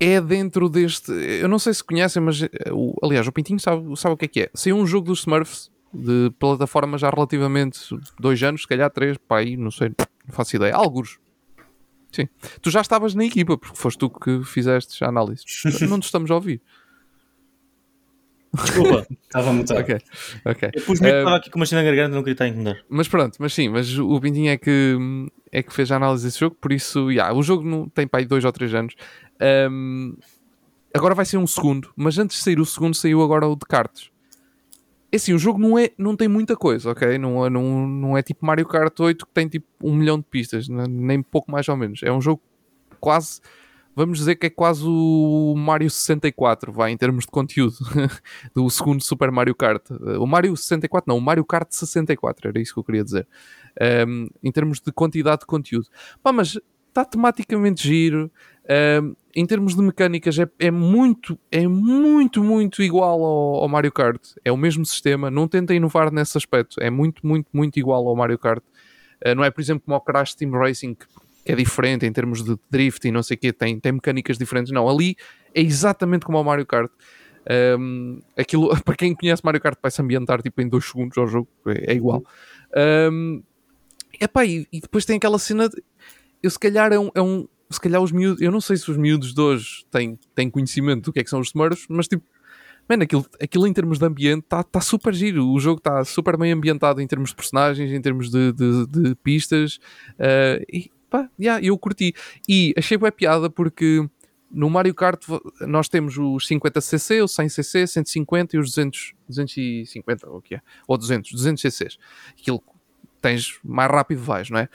é 0.00 0.20
dentro 0.20 0.68
deste. 0.68 1.12
Eu 1.12 1.48
não 1.48 1.58
sei 1.58 1.72
se 1.74 1.84
conhecem, 1.84 2.20
mas 2.22 2.42
eh, 2.42 2.48
o- 2.72 2.94
aliás, 3.02 3.26
o 3.26 3.32
Pintinho 3.32 3.60
sabe, 3.60 3.96
sabe 3.96 4.14
o 4.14 4.16
que 4.16 4.24
é 4.24 4.28
que 4.28 4.40
é. 4.42 4.50
Saiu 4.54 4.76
um 4.76 4.86
jogo 4.86 5.06
dos 5.06 5.20
Smurfs 5.20 5.70
de 5.94 6.30
plataforma 6.38 6.96
já 6.98 7.08
há 7.08 7.10
relativamente 7.10 7.78
dois 8.18 8.42
anos, 8.42 8.62
se 8.62 8.68
calhar 8.68 8.90
três, 8.90 9.16
pá, 9.18 9.38
aí, 9.38 9.56
não 9.56 9.70
sei, 9.70 9.90
não 10.26 10.34
faço 10.34 10.56
ideia. 10.56 10.74
Alguns. 10.74 11.18
Sim. 12.10 12.28
Tu 12.60 12.70
já 12.70 12.80
estavas 12.80 13.14
na 13.14 13.24
equipa, 13.24 13.56
porque 13.56 13.76
foste 13.76 13.98
tu 13.98 14.10
que 14.10 14.42
fizeste 14.44 15.02
a 15.04 15.08
análise. 15.08 15.44
não 15.88 15.98
te 16.00 16.04
estamos 16.04 16.30
a 16.30 16.34
ouvir. 16.34 16.60
Desculpa, 18.54 19.06
estava 19.24 19.50
a 19.50 19.52
mutar. 19.52 19.78
Ok, 19.80 19.98
ok. 20.44 20.70
Eu 20.74 20.82
pus 20.82 21.00
medo, 21.00 21.14
Eh, 21.14 21.18
estava 21.20 21.36
aqui 21.36 21.50
com 21.50 21.58
uma 21.58 21.66
cena 21.66 21.82
na 21.82 21.88
garganta, 21.88 22.14
não 22.14 22.22
queria 22.22 22.32
estar 22.34 22.44
a 22.44 22.48
incomodar. 22.48 22.82
Mas 22.88 23.08
pronto, 23.08 23.36
mas 23.38 23.52
sim, 23.54 23.68
mas 23.68 23.98
o 23.98 24.20
Pintinho 24.20 24.50
é 24.50 24.56
que, 24.56 24.96
é 25.50 25.62
que 25.62 25.72
fez 25.72 25.90
a 25.90 25.96
análise 25.96 26.24
desse 26.26 26.38
jogo, 26.40 26.56
por 26.60 26.72
isso, 26.72 27.10
yeah, 27.10 27.34
o 27.34 27.42
jogo 27.42 27.64
não 27.68 27.88
tem 27.88 28.06
para 28.06 28.20
aí 28.20 28.26
dois 28.26 28.44
ou 28.44 28.52
três 28.52 28.74
anos. 28.74 28.94
Ahm, 29.40 30.14
agora 30.94 31.14
vai 31.14 31.24
ser 31.24 31.38
um 31.38 31.46
segundo, 31.46 31.90
mas 31.96 32.18
antes 32.18 32.36
de 32.36 32.42
sair 32.42 32.60
o 32.60 32.66
segundo, 32.66 32.94
saiu 32.94 33.22
agora 33.22 33.46
o 33.48 33.56
de 33.56 33.64
cartas. 33.66 34.10
É 35.10 35.16
assim, 35.16 35.34
o 35.34 35.38
jogo 35.38 35.58
não, 35.58 35.78
é, 35.78 35.90
não 35.98 36.16
tem 36.16 36.26
muita 36.28 36.56
coisa, 36.56 36.90
ok? 36.90 37.18
Não, 37.18 37.44
é- 37.44 37.50
não, 37.50 37.86
não 37.86 38.16
é 38.16 38.22
tipo 38.22 38.46
Mario 38.46 38.66
Kart 38.66 38.98
8 38.98 39.26
que 39.26 39.32
tem 39.32 39.46
tipo 39.46 39.66
um 39.82 39.94
milhão 39.94 40.18
de 40.18 40.24
pistas, 40.24 40.68
n- 40.68 40.86
nem 40.88 41.22
pouco 41.22 41.50
mais 41.52 41.68
ou 41.68 41.76
menos. 41.76 42.02
É 42.02 42.10
um 42.10 42.20
jogo 42.20 42.40
quase, 42.98 43.40
vamos 43.94 44.18
dizer 44.18 44.36
que 44.36 44.46
é 44.46 44.50
quase 44.50 44.84
o 44.86 45.54
Mario 45.56 45.90
64, 45.90 46.72
vai, 46.72 46.90
em 46.90 46.96
termos 46.96 47.24
de 47.24 47.30
conteúdo, 47.30 47.76
do 48.54 48.68
segundo 48.70 49.02
Super 49.02 49.30
Mario 49.30 49.54
Kart. 49.54 49.82
O 50.18 50.26
Mario 50.26 50.56
64, 50.56 51.08
não, 51.08 51.18
o 51.18 51.20
Mario 51.20 51.44
Kart 51.44 51.70
64, 51.70 52.48
era 52.48 52.60
isso 52.60 52.74
que 52.74 52.80
eu 52.80 52.84
queria 52.84 53.04
dizer. 53.04 53.26
Um, 54.06 54.28
em 54.42 54.52
termos 54.52 54.80
de 54.80 54.92
quantidade 54.92 55.40
de 55.40 55.46
conteúdo. 55.46 55.86
Pá, 56.22 56.32
mas 56.32 56.58
está 56.88 57.04
tematicamente 57.04 57.86
giro. 57.86 58.30
Um, 59.02 59.14
em 59.34 59.46
termos 59.46 59.74
de 59.74 59.82
mecânicas, 59.82 60.38
é, 60.38 60.46
é 60.58 60.70
muito, 60.70 61.38
é 61.50 61.66
muito, 61.66 62.44
muito 62.44 62.82
igual 62.82 63.22
ao, 63.22 63.62
ao 63.62 63.68
Mario 63.68 63.90
Kart. 63.90 64.20
É 64.44 64.52
o 64.52 64.56
mesmo 64.56 64.84
sistema. 64.84 65.30
Não 65.30 65.48
tenta 65.48 65.74
inovar 65.74 66.12
nesse 66.12 66.36
aspecto. 66.36 66.80
É 66.80 66.90
muito, 66.90 67.26
muito, 67.26 67.48
muito 67.52 67.78
igual 67.78 68.06
ao 68.06 68.14
Mario 68.14 68.38
Kart. 68.38 68.62
Uh, 69.24 69.34
não 69.34 69.44
é, 69.44 69.50
por 69.50 69.60
exemplo, 69.60 69.84
como 69.84 69.94
ao 69.94 70.00
Crash 70.00 70.34
Team 70.34 70.52
Racing, 70.52 70.94
que 70.94 71.06
é 71.44 71.54
diferente 71.56 72.06
em 72.06 72.12
termos 72.12 72.42
de 72.44 72.56
drift 72.70 73.06
e 73.06 73.10
não 73.10 73.22
sei 73.22 73.36
o 73.36 73.40
quê, 73.40 73.52
tem, 73.52 73.78
tem 73.80 73.92
mecânicas 73.92 74.38
diferentes. 74.38 74.72
Não, 74.72 74.88
ali 74.88 75.16
é 75.54 75.60
exatamente 75.60 76.24
como 76.24 76.38
ao 76.38 76.44
Mario 76.44 76.64
Kart. 76.66 76.90
Um, 77.78 78.20
aquilo, 78.38 78.68
para 78.84 78.94
quem 78.94 79.14
conhece 79.14 79.42
Mario 79.44 79.60
Kart, 79.60 79.76
vai-se 79.82 80.00
ambientar 80.00 80.40
tipo, 80.42 80.60
em 80.62 80.68
dois 80.68 80.84
segundos 80.84 81.18
ao 81.18 81.26
jogo, 81.26 81.48
é, 81.66 81.92
é 81.92 81.94
igual. 81.94 82.22
Um, 83.10 83.42
epá, 84.20 84.44
e, 84.44 84.66
e 84.72 84.80
depois 84.80 85.04
tem 85.04 85.16
aquela 85.16 85.38
cena. 85.38 85.68
De, 85.68 85.82
eu 86.42 86.50
se 86.50 86.58
calhar 86.58 86.92
é 86.92 86.98
um, 86.98 87.10
é 87.14 87.20
um- 87.22 87.46
Se 87.70 87.80
calhar 87.80 88.00
os 88.02 88.12
miúdos. 88.12 88.40
Eu 88.42 88.52
não 88.52 88.60
sei 88.60 88.76
se 88.76 88.90
os 88.90 88.96
miúdos 88.96 89.34
de 89.34 89.40
hoje 89.40 89.84
têm, 89.90 90.18
têm 90.34 90.50
conhecimento 90.50 91.04
do 91.06 91.12
que 91.12 91.20
é 91.20 91.24
que 91.24 91.30
são 91.30 91.40
os 91.40 91.48
Smurfs, 91.48 91.86
mas 91.88 92.06
tipo. 92.08 92.24
Mano, 92.88 93.04
aquilo, 93.04 93.24
aquilo 93.40 93.66
em 93.68 93.72
termos 93.72 93.98
de 93.98 94.04
ambiente 94.04 94.42
está 94.42 94.62
tá 94.62 94.80
super 94.80 95.14
giro. 95.14 95.48
O 95.48 95.58
jogo 95.60 95.78
está 95.78 96.04
super 96.04 96.36
bem 96.36 96.50
ambientado 96.52 97.00
em 97.00 97.06
termos 97.06 97.30
de 97.30 97.36
personagens, 97.36 97.92
em 97.92 98.00
termos 98.02 98.28
de, 98.28 98.52
de- 98.52 98.86
de 98.86 99.14
pistas. 99.16 99.78
eh, 100.18 100.62
e 100.70 100.90
pá, 101.12 101.28
yeah, 101.38 101.64
eu 101.64 101.76
curti. 101.76 102.14
E 102.48 102.72
achei 102.76 102.96
boa 102.96 103.12
piada 103.12 103.50
porque 103.50 104.08
no 104.50 104.70
Mario 104.70 104.94
Kart 104.94 105.22
nós 105.60 105.88
temos 105.88 106.16
os 106.16 106.48
50cc, 106.48 107.22
o 107.22 107.26
100cc, 107.26 107.86
150 107.86 108.56
e 108.56 108.58
os 108.58 108.70
200, 108.70 109.14
250, 109.28 110.28
ou 110.30 110.38
o 110.38 110.42
que 110.42 110.54
é? 110.54 110.60
Ou 110.88 110.96
200, 110.96 111.32
200 111.32 111.62
cc's. 111.62 111.98
Aquilo 112.38 112.62
tens 113.20 113.58
mais 113.62 113.90
rápido 113.90 114.22
vais, 114.22 114.48
não 114.48 114.58
é? 114.58 114.68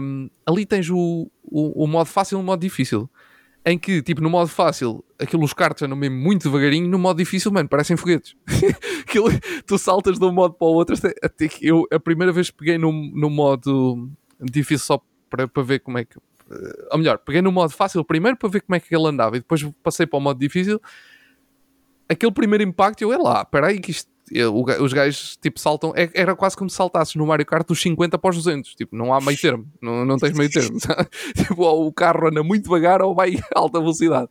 Um, 0.00 0.28
ali 0.44 0.66
tens 0.66 0.90
o, 0.90 1.30
o, 1.44 1.84
o 1.84 1.86
modo 1.86 2.06
fácil 2.06 2.38
e 2.38 2.40
o 2.40 2.44
modo 2.44 2.60
difícil. 2.60 3.08
Em 3.64 3.78
que, 3.78 4.02
tipo, 4.02 4.20
no 4.22 4.30
modo 4.30 4.48
fácil, 4.48 5.04
aquilo 5.18 5.44
os 5.44 5.52
cartos 5.52 5.82
andam 5.82 5.96
mesmo 5.96 6.16
muito 6.16 6.44
devagarinho, 6.44 6.88
no 6.88 6.98
modo 6.98 7.18
difícil, 7.18 7.52
mano, 7.52 7.68
parecem 7.68 7.96
foguetes. 7.96 8.34
aquilo, 9.06 9.28
tu 9.66 9.78
saltas 9.78 10.18
de 10.18 10.24
um 10.24 10.32
modo 10.32 10.54
para 10.54 10.66
o 10.66 10.72
outro. 10.72 10.96
Até, 10.96 11.14
até 11.22 11.48
eu, 11.60 11.86
a 11.92 12.00
primeira 12.00 12.32
vez 12.32 12.50
que 12.50 12.56
peguei 12.56 12.78
no, 12.78 12.92
no 12.92 13.28
modo 13.28 14.10
difícil 14.40 14.86
só 14.86 15.02
para, 15.28 15.46
para 15.48 15.62
ver 15.62 15.80
como 15.80 15.98
é 15.98 16.04
que. 16.04 16.16
eh, 16.50 16.88
Ou 16.92 16.98
melhor, 16.98 17.18
peguei 17.18 17.42
no 17.42 17.52
modo 17.52 17.70
fácil 17.72 18.04
primeiro 18.04 18.36
para 18.36 18.48
ver 18.48 18.60
como 18.62 18.74
é 18.76 18.80
que 18.80 18.94
ele 18.94 19.06
andava 19.06 19.36
e 19.36 19.40
depois 19.40 19.62
passei 19.82 20.06
para 20.06 20.18
o 20.18 20.20
modo 20.20 20.38
difícil. 20.38 20.80
Aquele 22.08 22.32
primeiro 22.32 22.64
impacto, 22.64 23.02
eu, 23.02 23.12
é 23.12 23.18
lá, 23.18 23.42
espera 23.42 23.66
aí 23.68 23.78
que 23.80 23.90
isto. 23.90 24.10
eu- 24.30 24.54
os 24.82 24.92
gajos 24.92 25.38
tipo 25.38 25.58
saltam, 25.58 25.90
é- 25.96 26.10
era 26.12 26.36
quase 26.36 26.54
como 26.54 26.68
se 26.68 26.76
saltasses 26.76 27.14
no 27.14 27.26
Mario 27.26 27.46
Kart 27.46 27.66
dos 27.66 27.80
50 27.80 28.18
para 28.18 28.28
os 28.28 28.36
200, 28.36 28.74
tipo, 28.74 28.94
não 28.94 29.14
há 29.14 29.20
meio 29.22 29.38
termo, 29.40 29.66
não, 29.80 30.04
não 30.04 30.18
tens 30.18 30.36
meio 30.36 30.50
termo, 30.50 30.76
tipo, 31.34 31.62
ou 31.62 31.86
o 31.86 31.92
carro 31.92 32.28
anda 32.28 32.42
muito 32.42 32.64
devagar 32.64 33.00
ou 33.00 33.14
vai 33.14 33.36
a 33.36 33.40
alta 33.58 33.78
velocidade. 33.80 34.28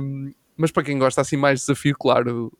Um, 0.00 0.32
mas 0.56 0.70
para 0.70 0.82
quem 0.82 0.98
gosta 0.98 1.20
assim 1.20 1.36
mais 1.36 1.60
de 1.60 1.66
desafio, 1.66 1.94
claro, 1.94 2.50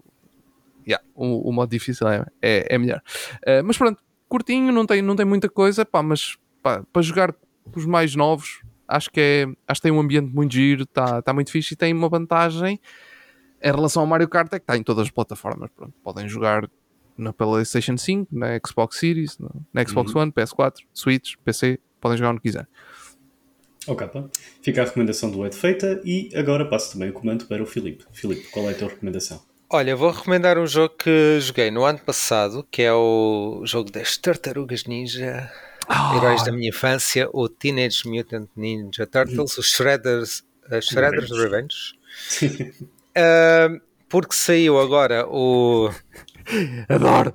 yeah, 0.87 1.03
o, 1.15 1.49
o 1.49 1.53
modo 1.55 1.71
difícil 1.71 2.07
é, 2.07 2.27
é, 2.43 2.75
é 2.75 2.79
melhor. 2.79 3.01
Uh, 3.47 3.65
mas 3.65 3.79
pronto, 3.79 4.03
curtinho, 4.29 4.71
não 4.73 4.85
tem, 4.85 5.01
não 5.01 5.17
tem 5.17 5.25
muita 5.25 5.49
coisa, 5.49 5.87
pá, 5.87 6.03
mas 6.03 6.37
pá, 6.63 6.83
para 6.93 7.03
jogar 7.03 7.33
com 7.33 7.79
os 7.79 7.87
mais 7.87 8.15
novos, 8.15 8.63
acho 8.87 9.11
que, 9.11 9.21
é, 9.21 9.47
acho 9.67 9.81
que 9.81 9.89
tem 9.89 9.93
um 9.93 10.01
ambiente 10.01 10.33
muito 10.33 10.53
giro, 10.53 10.85
está 10.85 11.23
tá 11.23 11.33
muito 11.33 11.51
fixe 11.51 11.75
e 11.75 11.77
tem 11.77 11.93
uma 11.93 12.09
vantagem 12.09 12.81
em 13.63 13.71
relação 13.71 14.03
ao 14.03 14.07
Mario 14.07 14.29
Kart 14.29 14.53
é 14.53 14.59
que 14.59 14.65
está 14.65 14.77
em 14.77 14.83
todas 14.83 15.05
as 15.05 15.11
plataformas. 15.11 15.71
Pronto, 15.75 15.95
podem 16.03 16.29
jogar 16.29 16.69
na 17.17 17.33
PlayStation 17.33 17.97
5, 17.97 18.29
na 18.33 18.59
Xbox 18.67 18.99
Series, 18.99 19.39
na, 19.39 19.51
na 19.73 19.87
Xbox 19.87 20.15
One, 20.15 20.33
PS4, 20.33 20.81
Switch, 20.93 21.35
PC, 21.45 21.79
podem 22.01 22.19
jogar 22.19 22.33
onde 22.33 22.41
quiser. 22.41 22.67
Ok, 23.87 24.07
pá. 24.09 24.25
Fica 24.61 24.83
a 24.83 24.85
recomendação 24.85 25.31
do 25.31 25.45
Ed 25.47 25.57
feita 25.57 26.01
e 26.05 26.31
agora 26.35 26.65
passo 26.65 26.93
também 26.93 27.11
o 27.11 27.13
comando 27.13 27.47
para 27.47 27.63
o 27.63 27.67
Filipe. 27.67 28.05
Filipe, 28.13 28.49
qual 28.51 28.69
é 28.69 28.73
a 28.73 28.75
tua 28.75 28.89
recomendação? 28.89 29.41
Olha, 29.71 29.97
vou 29.97 30.11
recomendar 30.11 30.59
um 30.59 30.67
jogo 30.67 30.95
que 30.97 31.41
joguei 31.41 31.71
no 31.71 31.85
ano 31.85 31.99
passado, 31.99 32.67
que 32.71 32.83
é 32.83 32.93
o 32.93 33.63
jogo 33.65 33.91
das 33.91 34.17
Tartarugas 34.19 34.85
Ninja, 34.85 35.51
Ah. 35.95 36.17
heróis 36.17 36.43
da 36.45 36.51
minha 36.53 36.69
infância, 36.71 37.29
o 37.33 37.49
Teenage 37.49 38.09
Mutant 38.09 38.49
Ninja 38.57 39.07
Turtles, 39.07 39.59
os 39.59 39.67
Shredders, 39.67 40.43
as 40.71 40.87
Shredders 40.87 41.31
Revenge. 41.31 41.77
Ah, 43.15 43.69
porque 44.09 44.35
saiu 44.35 44.79
agora 44.81 45.27
o. 45.29 45.91
Adoro! 46.89 47.33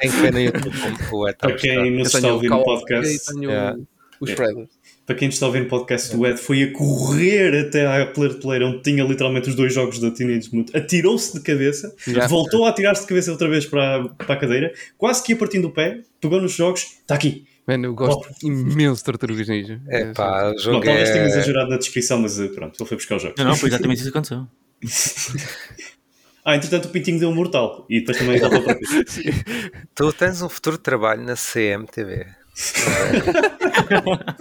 Tem 0.00 0.10
que 0.10 0.16
ver 0.16 0.32
no 0.32 0.40
YouTube 0.40 0.76
como 0.80 1.22
o 1.22 1.28
é 1.28 1.32
Para 1.34 1.54
quem 1.56 1.90
nos 1.90 2.14
está 2.14 2.28
a 2.28 2.32
ouvir 2.32 2.48
no 2.48 2.62
podcast, 2.64 3.14
e 3.14 3.18
tenho 3.34 3.50
Yeah. 3.50 3.76
os 4.20 4.28
Yeah. 4.30 4.44
Shredders. 4.46 4.70
para 5.06 5.14
quem 5.16 5.28
nos 5.28 5.34
está 5.34 5.46
a 5.46 5.48
ouvir 5.48 5.60
no 5.60 5.68
podcast, 5.68 6.16
o 6.16 6.26
Ed 6.26 6.38
foi 6.38 6.62
a 6.62 6.72
correr 6.72 7.66
até 7.66 7.86
à 7.86 8.06
Player 8.06 8.38
Player, 8.38 8.62
onde 8.62 8.82
tinha 8.82 9.02
literalmente 9.04 9.48
os 9.50 9.54
dois 9.56 9.74
jogos 9.74 9.98
da 9.98 10.10
Teenage 10.10 10.48
Mutant, 10.54 10.74
atirou-se 10.76 11.32
de 11.36 11.40
cabeça, 11.42 11.94
Yeah. 12.06 12.28
voltou 12.28 12.64
a 12.64 12.70
atirar-se 12.70 13.02
de 13.02 13.08
cabeça 13.08 13.30
outra 13.32 13.48
vez 13.48 13.66
para, 13.66 14.08
para 14.10 14.34
a 14.34 14.38
cadeira, 14.38 14.72
quase 14.96 15.22
que 15.22 15.32
ia 15.32 15.38
partindo 15.38 15.66
o 15.66 15.70
pé, 15.72 16.00
pegou 16.20 16.40
nos 16.40 16.52
jogos, 16.52 16.82
está 16.82 17.14
aqui. 17.16 17.44
Mano, 17.66 17.86
eu 17.86 17.94
gosto 17.94 18.28
imenso 18.42 18.96
de 18.96 19.04
Tartarugas 19.04 19.48
Ninja. 19.48 19.80
É 19.88 20.12
pá, 20.12 20.48
o 20.48 20.52
Bom, 20.52 20.58
jogo 20.58 20.84
talvez 20.84 21.10
tenha 21.10 21.24
é. 21.24 21.26
exagerado 21.26 21.70
na 21.70 21.76
descrição, 21.76 22.18
mas 22.18 22.40
eh, 22.40 22.48
pronto, 22.48 22.74
ele 22.80 22.88
foi 22.88 22.96
buscar 22.96 23.16
os 23.16 23.22
jogos. 23.22 23.38
Não, 23.38 23.44
não, 23.44 23.56
foi 23.56 23.68
exatamente 23.68 23.98
isso 23.98 24.10
que 24.10 24.18
aconteceu. 24.18 24.46
Ah, 26.42 26.56
entretanto 26.56 26.86
o 26.86 26.88
Pintinho 26.88 27.20
deu 27.20 27.28
um 27.28 27.34
mortal 27.34 27.84
e 27.88 28.00
depois 28.00 28.16
também 28.16 28.40
voltou 28.40 28.62
para. 28.62 28.78
Tu 29.94 30.12
tens 30.14 30.40
um 30.40 30.48
futuro 30.48 30.78
trabalho 30.78 31.22
na 31.22 31.34
CMTV. 31.34 32.26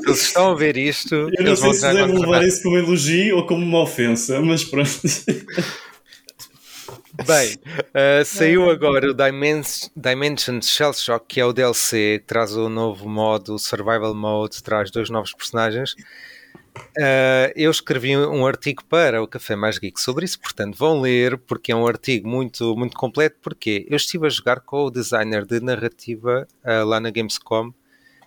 Eles 0.06 0.22
estão 0.22 0.52
a 0.52 0.56
ver 0.56 0.78
isto. 0.78 1.14
Eu 1.14 1.44
não 1.44 1.56
sei 1.58 1.74
se 1.74 1.82
já 1.82 1.94
deve 1.94 2.14
contratar. 2.14 2.30
levar 2.30 2.48
isso 2.48 2.64
como 2.64 2.78
elogio 2.78 3.36
ou 3.36 3.46
como 3.46 3.66
uma 3.66 3.82
ofensa, 3.82 4.40
mas 4.42 4.64
pronto. 4.64 4.90
Bem, 7.26 7.56
uh, 7.56 8.26
saiu 8.26 8.70
agora 8.70 9.12
o 9.12 9.14
Dimens 9.14 9.92
Dimension 9.96 10.62
Shell 10.62 10.94
Shock, 10.94 11.26
que 11.28 11.40
é 11.40 11.46
o 11.46 11.54
DLC 11.54 12.20
que 12.20 12.26
traz 12.26 12.56
o 12.56 12.70
novo 12.70 13.08
modo, 13.10 13.56
o 13.56 13.60
Survival 13.60 14.14
Mode, 14.16 14.64
traz 14.64 14.92
dois 14.92 15.10
novos 15.10 15.34
personagens. 15.34 15.96
Uh, 16.98 17.52
eu 17.56 17.72
escrevi 17.72 18.16
um 18.16 18.46
artigo 18.46 18.84
para 18.86 19.22
o 19.22 19.28
Café 19.28 19.56
Mais 19.56 19.78
Geek 19.78 20.00
sobre 20.00 20.26
isso, 20.26 20.40
portanto 20.40 20.78
vão 20.78 21.02
ler, 21.02 21.38
porque 21.38 21.72
é 21.72 21.76
um 21.76 21.86
artigo 21.86 22.28
muito, 22.28 22.76
muito 22.76 22.96
completo. 22.96 23.38
Porque 23.42 23.86
eu 23.90 23.98
estive 23.98 24.28
a 24.28 24.30
jogar 24.30 24.62
com 24.62 24.86
o 24.86 24.92
designer 24.92 25.46
de 25.46 25.60
narrativa 25.60 26.48
uh, 26.64 26.86
lá 26.86 27.00
na 27.00 27.10
Gamescom. 27.10 27.74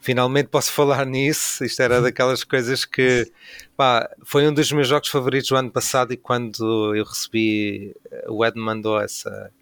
Finalmente 0.02 0.48
posso 0.48 0.72
falar 0.72 1.06
nisso. 1.06 1.64
Isto 1.64 1.80
era 1.80 2.00
daquelas 2.00 2.42
coisas 2.42 2.84
que 2.84 3.30
pá, 3.76 4.10
foi 4.24 4.48
um 4.48 4.52
dos 4.52 4.70
meus 4.72 4.88
jogos 4.88 5.08
favoritos 5.08 5.48
do 5.48 5.56
ano 5.56 5.70
passado. 5.70 6.12
E 6.12 6.16
quando 6.16 6.92
eu 6.94 7.04
recebi, 7.04 7.94
o 8.28 8.44
Ed 8.44 8.58
mandou 8.58 9.00
essa, 9.00 9.52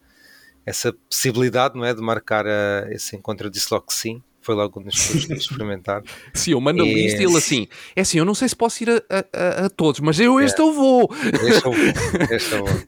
essa 0.65 0.95
possibilidade 1.11 1.77
não 1.77 1.85
é, 1.85 1.93
de 1.93 2.01
marcar 2.01 2.47
uh, 2.47 2.91
esse 2.91 3.15
encontro, 3.15 3.49
eu 3.49 3.51
disse 3.51 3.69
logo 3.71 3.87
que 3.87 3.95
sim. 3.95 4.23
Foi 4.43 4.55
logo 4.55 4.81
eu 4.81 4.89
escolhi 4.89 5.39
experimentar. 5.39 6.03
Sim, 6.35 6.53
eu 6.53 6.61
mando 6.61 6.83
a 6.83 6.87
E- 6.87 6.95
lista 6.95 7.21
e 7.21 7.25
ele 7.27 7.37
assim, 7.37 7.69
é 7.95 8.01
assim, 8.01 8.19
eu 8.19 8.25
não 8.25 8.35
sei 8.35 8.49
se 8.49 8.57
posso 8.57 8.83
ir 8.83 8.89
a, 8.91 9.03
a- 9.11 9.67
a- 9.67 9.71
todos, 9.71 10.01
mas 10.01 10.19
eu 10.19 10.41
este 10.41 10.61
eu 10.61 10.73
vou. 10.73 11.11
Este 11.47 11.67
eu 11.67 11.73
vou. 11.73 12.35
Este 12.37 12.53
eu 12.53 12.65
vou. 12.65 12.75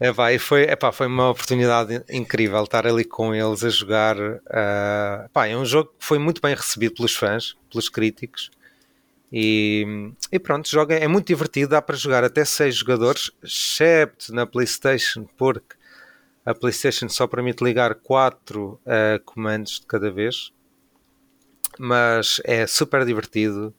É, 0.00 0.12
pá, 0.12 0.32
e 0.32 0.38
foi, 0.38 0.62
é, 0.62 0.76
pá, 0.76 0.92
foi 0.92 1.08
uma 1.08 1.30
oportunidade 1.30 2.04
incrível 2.08 2.62
estar 2.62 2.86
ali 2.86 3.04
com 3.04 3.34
eles 3.34 3.64
a 3.64 3.68
jogar. 3.68 4.16
ah, 4.48 5.28
pá, 5.32 5.48
é 5.48 5.56
um 5.56 5.64
jogo 5.64 5.90
que 5.98 6.04
foi 6.04 6.18
muito 6.20 6.40
bem 6.40 6.54
recebido 6.54 6.94
pelos 6.94 7.14
fãs, 7.16 7.56
pelos 7.68 7.88
críticos. 7.88 8.48
E, 9.32 10.12
e 10.30 10.38
pronto, 10.38 10.68
joga, 10.70 10.94
é 10.94 11.08
muito 11.08 11.26
divertido, 11.26 11.70
dá 11.70 11.82
para 11.82 11.96
jogar 11.96 12.22
até 12.22 12.44
6 12.44 12.76
jogadores, 12.76 13.30
excepto 13.42 14.32
na 14.32 14.46
PlayStation, 14.46 15.26
porque 15.36 15.74
a 16.50 16.54
PlayStation 16.54 17.08
só 17.08 17.26
permite 17.26 17.62
ligar 17.62 17.94
4 17.96 18.80
comandos 19.24 19.80
de 19.80 19.86
cada 19.86 20.10
vez. 20.10 20.52
Mas 21.78 22.40
é 22.44 22.66
super 22.66 23.04
divertido 23.04 23.74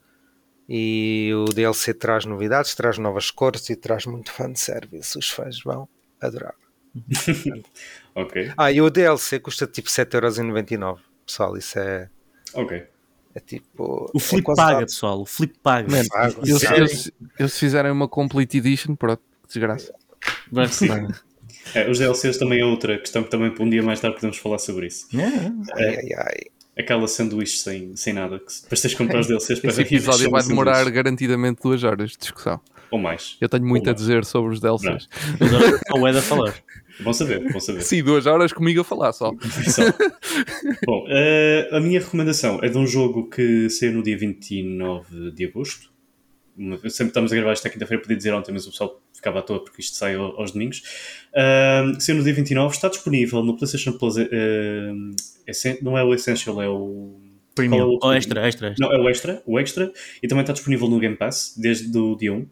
e 0.67 1.31
o 1.33 1.45
DLC 1.51 1.93
traz 1.93 2.25
novidades, 2.25 2.75
traz 2.75 2.97
novas 2.97 3.31
cores 3.31 3.69
e 3.69 3.75
traz 3.75 4.05
muito 4.05 4.31
fanservice. 4.31 5.17
Os 5.17 5.29
fãs 5.29 5.59
vão 5.63 5.89
adorar. 6.21 6.53
ok, 8.15 8.51
Ah, 8.57 8.71
e 8.71 8.81
o 8.81 8.89
DLC 8.89 9.39
custa 9.39 9.65
tipo 9.67 9.89
7,99€. 9.89 10.99
Pessoal, 11.25 11.57
isso 11.57 11.77
é, 11.79 12.09
ok. 12.53 12.87
é 13.35 13.39
tipo. 13.39 14.09
O 14.13 14.19
Flip 14.19 14.49
é 14.51 14.55
paga, 14.55 14.79
pessoal. 14.81 15.21
O 15.21 15.25
Flip 15.25 15.57
paga. 15.61 15.87
Man. 15.89 16.03
Eles, 16.43 16.59
Sério? 16.59 16.77
eles, 16.77 17.11
eles 17.37 17.59
fizerem 17.59 17.91
uma 17.91 18.07
Complete 18.07 18.57
Edition, 18.57 18.95
pronto, 18.95 19.21
que 19.43 19.47
desgraça. 19.47 19.93
Vai 20.51 20.67
ser. 20.67 20.89
É, 21.75 21.89
os 21.89 21.99
DLCs 21.99 22.37
também 22.37 22.59
é 22.61 22.65
outra 22.65 22.97
questão 22.97 23.23
que 23.23 23.29
também 23.29 23.53
um 23.59 23.69
dia 23.69 23.83
mais 23.83 23.99
tarde 23.99 24.15
podemos 24.15 24.37
falar 24.37 24.57
sobre 24.59 24.87
isso. 24.87 25.07
É. 25.17 25.25
Ai, 25.75 25.95
ai, 25.95 26.13
ai. 26.17 26.35
Aquela 26.77 27.07
sanduíche 27.07 27.57
sem, 27.57 27.95
sem 27.95 28.13
nada, 28.13 28.39
que 28.39 28.51
se- 28.53 28.63
depois 28.63 28.81
tens 28.81 28.91
de 28.91 28.97
comprar 28.97 29.19
os 29.19 29.27
DLCs 29.27 29.59
para 29.59 29.69
Esse 29.69 29.81
episódio 29.83 30.29
vai 30.29 30.41
demorar 30.43 30.75
sanduíche. 30.75 30.95
garantidamente 30.95 31.61
duas 31.61 31.83
horas 31.83 32.11
de 32.11 32.17
discussão. 32.17 32.59
Ou 32.91 32.97
mais. 32.97 33.37
Eu 33.41 33.47
tenho 33.49 33.65
muito 33.65 33.83
Ou 33.85 33.89
a 33.89 33.93
mais. 33.93 34.01
dizer 34.01 34.25
sobre 34.25 34.53
os 34.53 34.59
DLCs. 34.61 35.07
Agora 35.39 35.79
o 36.01 36.07
Ed 36.07 36.17
a 36.17 36.21
falar. 36.21 36.53
Bom 37.01 37.13
saber, 37.13 37.39
bom 37.53 37.61
saber. 37.61 37.81
Sim, 37.81 38.03
duas 38.03 38.25
horas 38.25 38.51
comigo 38.51 38.81
a 38.81 38.83
falar 38.83 39.13
só. 39.13 39.31
Só. 39.69 39.83
Bom, 40.85 41.05
eh, 41.07 41.69
a 41.71 41.79
minha 41.79 41.97
recomendação 42.01 42.59
é 42.61 42.67
de 42.67 42.77
um 42.77 42.85
jogo 42.85 43.29
que 43.29 43.69
saiu 43.69 43.93
no 43.93 44.03
dia 44.03 44.17
29 44.17 45.31
de 45.31 45.45
agosto. 45.45 45.89
Sempre 46.89 47.07
estamos 47.11 47.31
a 47.31 47.35
gravar 47.35 47.51
esta 47.53 47.69
quinta-feira, 47.69 48.01
podia 48.01 48.17
dizer 48.17 48.33
ontem, 48.33 48.51
mas 48.51 48.67
o 48.67 48.71
pessoal 48.71 49.01
ficava 49.13 49.39
à 49.39 49.41
toa 49.41 49.63
porque 49.63 49.81
isto 49.81 49.95
sai 49.95 50.15
ao- 50.15 50.39
aos 50.39 50.51
domingos. 50.51 50.81
Uh, 51.33 51.99
saiu 52.01 52.17
no 52.17 52.23
dia 52.23 52.33
29, 52.33 52.75
está 52.75 52.89
disponível 52.89 53.43
no 53.43 53.55
PlayStation 53.55 53.93
Plus. 53.93 54.15
Essen- 55.47 55.79
não 55.81 55.97
é 55.97 56.03
o 56.03 56.13
Essential, 56.13 56.61
é 56.61 56.67
o. 56.67 56.75
Qual 56.75 56.81
é 56.81 57.19
o 57.19 57.19
Premium. 57.55 57.97
Ou 58.01 58.13
extra, 58.13 58.47
extra, 58.47 58.69
extra. 58.69 58.87
Não, 58.87 58.93
é 58.95 58.99
o 58.99 59.09
Extra, 59.09 59.41
o 59.45 59.59
Extra, 59.59 59.91
e 60.23 60.27
também 60.27 60.41
está 60.41 60.53
disponível 60.53 60.87
no 60.87 60.99
Game 60.99 61.15
Pass 61.15 61.55
desde 61.57 61.97
o 61.97 62.15
dia 62.15 62.31
1. 62.33 62.45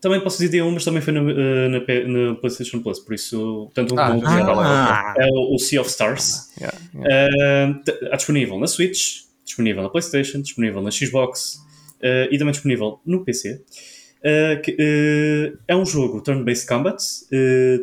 Também 0.00 0.20
posso 0.20 0.36
dizer 0.38 0.50
dia 0.50 0.64
1, 0.64 0.70
mas 0.70 0.84
também 0.84 1.00
foi 1.02 1.12
na, 1.14 1.20
eh, 1.30 1.68
na, 1.68 1.80
P- 1.80 2.04
na 2.06 2.34
PlayStation 2.34 2.80
Plus, 2.80 2.98
por 3.00 3.14
isso, 3.14 3.70
tanto 3.74 3.94
um 3.94 3.98
Ah, 3.98 4.08
é. 4.38 4.42
Ah, 4.66 5.14
É 5.18 5.26
o, 5.30 5.54
o 5.54 5.58
Sea 5.58 5.80
of 5.80 5.88
Stars. 5.90 6.52
Yeah, 6.60 6.78
yeah. 6.94 7.74
Uh, 7.74 8.04
Está 8.04 8.16
disponível 8.16 8.58
na 8.58 8.66
Switch, 8.66 9.22
disponível 9.44 9.82
na 9.82 9.88
PlayStation, 9.88 10.42
disponível 10.42 10.82
na 10.82 10.90
Xbox 10.90 11.63
uh, 12.00 12.28
e 12.30 12.38
também 12.38 12.52
disponível 12.52 13.00
no 13.04 13.24
PC. 13.24 13.62
Uh, 14.20 14.62
que, 14.62 14.72
uh, 14.72 15.58
é 15.68 15.76
um 15.76 15.84
jogo 15.84 16.22
turn-based 16.22 16.66
combat, 16.66 16.96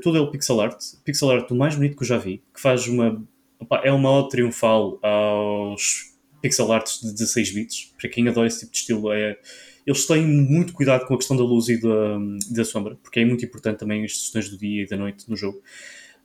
todo 0.02 0.22
o 0.24 0.32
pixel 0.32 0.60
art, 0.60 0.78
pixel 1.06 1.30
art 1.30 1.48
do 1.48 1.56
mais 1.56 1.76
bonito 1.76 1.96
que 1.96 2.04
eu 2.04 2.08
já 2.08 2.18
vi, 2.18 2.42
que 2.54 2.60
faz 2.60 2.88
uma. 2.88 3.24
opá, 3.60 3.82
é 3.84 3.92
uma 3.92 4.12
ode 4.12 4.30
triunfal 4.30 5.00
aos 5.04 6.12
pixel 6.42 6.72
arts 6.72 7.02
de 7.02 7.14
16 7.14 7.52
bits. 7.52 7.94
Para 8.00 8.10
quem 8.10 8.28
adora 8.28 8.48
esse 8.48 8.62
tipo 8.62 8.72
de 8.72 8.78
estilo, 8.80 9.12
é, 9.12 9.38
eles 9.86 10.06
têm 10.06 10.26
muito 10.26 10.74
cuidado 10.74 11.06
com 11.06 11.14
a 11.14 11.18
questão 11.18 11.38
da 11.38 11.44
luz 11.44 11.70
e 11.70 11.80
da, 11.80 12.18
da 12.50 12.66
sombra, 12.66 12.98
porque 13.02 13.20
é 13.20 13.26
muito 13.26 13.46
importante 13.46 13.80
também 13.80 14.04
as 14.04 14.18
sessões 14.18 14.50
do 14.50 14.58
dia 14.58 14.84
e 14.84 14.88
da 14.88 14.98
noite 14.98 15.30
no 15.30 15.36
jogo. 15.36 15.62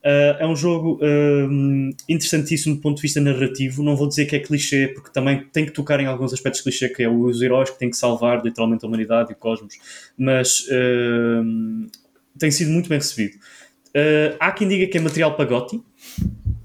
Uh, 0.07 0.39
é 0.39 0.47
um 0.47 0.55
jogo 0.55 0.97
um, 1.01 1.89
interessantíssimo 2.07 2.75
do 2.75 2.81
ponto 2.81 2.95
de 2.95 3.01
vista 3.01 3.19
narrativo. 3.19 3.83
Não 3.83 3.93
vou 3.93 4.07
dizer 4.07 4.25
que 4.25 4.37
é 4.37 4.39
clichê, 4.39 4.87
porque 4.87 5.11
também 5.11 5.43
tem 5.51 5.65
que 5.65 5.71
tocar 5.71 5.99
em 5.99 6.05
alguns 6.05 6.31
aspectos 6.31 6.61
clichê, 6.61 6.87
que 6.87 7.03
é 7.03 7.09
os 7.09 7.41
heróis 7.41 7.69
que 7.69 7.77
têm 7.77 7.89
que 7.89 7.97
salvar 7.97 8.41
literalmente 8.41 8.85
a 8.85 8.87
humanidade 8.87 9.31
e 9.31 9.33
o 9.33 9.35
cosmos, 9.35 9.75
mas 10.17 10.65
um, 10.71 11.87
tem 12.39 12.49
sido 12.49 12.71
muito 12.71 12.87
bem 12.87 12.99
recebido. 12.99 13.35
Uh, 13.89 14.37
há 14.39 14.49
quem 14.53 14.69
diga 14.69 14.87
que 14.87 14.97
é 14.97 15.01
material 15.01 15.35
para 15.35 15.43
Gotti, 15.43 15.83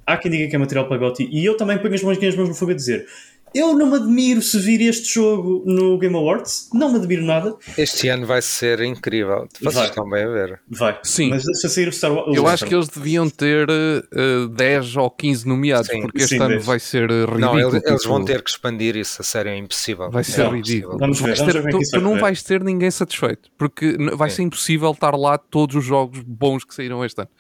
há 0.07 0.17
quem 0.17 0.31
diga 0.31 0.47
que 0.47 0.55
é 0.55 0.59
material 0.59 0.87
para 0.87 0.99
Gotti, 0.99 1.29
e 1.29 1.45
eu 1.45 1.57
também 1.57 1.79
ponho 1.79 1.95
as 1.95 2.03
mãos, 2.05 2.23
as 2.23 2.37
mãos 2.37 2.49
no 2.49 2.55
fogo 2.55 2.71
a 2.71 2.75
dizer. 2.77 3.09
Eu 3.55 3.77
não 3.77 3.91
me 3.91 3.97
admiro 3.97 4.41
se 4.41 4.59
vir 4.59 4.81
este 4.81 5.13
jogo 5.15 5.63
no 5.67 5.99
Game 5.99 6.17
Awards, 6.17 6.71
não 6.73 6.91
me 6.91 6.99
admiro 6.99 7.23
nada. 7.25 7.55
Este 7.77 8.09
ano 8.09 8.27
vai 8.27 8.41
ser 8.41 8.81
incrível. 8.81 9.47
Vocês 9.61 9.75
Vai. 9.75 9.89
estão 9.89 10.09
bem 10.09 10.25
a 10.25 10.29
ver. 10.29 10.61
Vai, 10.69 10.99
Sim. 11.03 11.31
mas 11.31 11.45
deixa 11.45 11.69
sair 11.69 11.89
o 11.89 11.93
Star 11.93 12.13
Wars. 12.13 12.35
Eu 12.35 12.47
acho 12.47 12.65
que 12.65 12.75
eles 12.75 12.89
deviam 12.89 13.29
ter 13.29 13.69
uh, 13.69 14.49
10 14.49 14.97
ou 14.97 15.11
15 15.11 15.47
nomeados, 15.47 15.89
Sim, 15.89 16.01
porque 16.03 16.19
este 16.19 16.37
sim, 16.37 16.37
ano 16.37 16.49
10. 16.49 16.65
vai 16.65 16.81
ser 16.81 17.11
uh, 17.11 17.27
ridículo. 17.27 17.39
Não, 17.41 17.59
eles, 17.59 17.75
eles 17.85 18.01
tipo, 18.03 18.15
vão 18.15 18.25
ter 18.25 18.43
que 18.43 18.51
expandir 18.51 18.97
isso. 18.97 19.21
A 19.21 19.25
sério, 19.25 19.51
é 19.51 19.57
impossível. 19.57 20.11
Vai 20.11 20.25
ser 20.25 20.41
é 20.41 20.45
Não, 20.45 20.53
ridículo. 20.53 20.99
Vamos 20.99 21.21
ver, 21.21 21.37
vamos 21.37 21.53
ter- 21.53 21.63
ver 21.63 21.69
é 21.69 21.73
tu, 21.73 21.79
tu 21.79 21.91
vai 21.91 22.01
não 22.01 22.19
vais 22.19 22.43
ter 22.43 22.63
ninguém 22.65 22.91
satisfeito, 22.91 23.51
porque 23.59 23.97
vai 24.15 24.31
Sim. 24.31 24.37
ser 24.37 24.43
impossível 24.43 24.91
estar 24.93 25.15
lá 25.15 25.37
todos 25.37 25.77
os 25.77 25.85
jogos 25.85 26.21
bons 26.21 26.65
que 26.65 26.75
saíram 26.75 27.05
este 27.05 27.21
ano. 27.21 27.31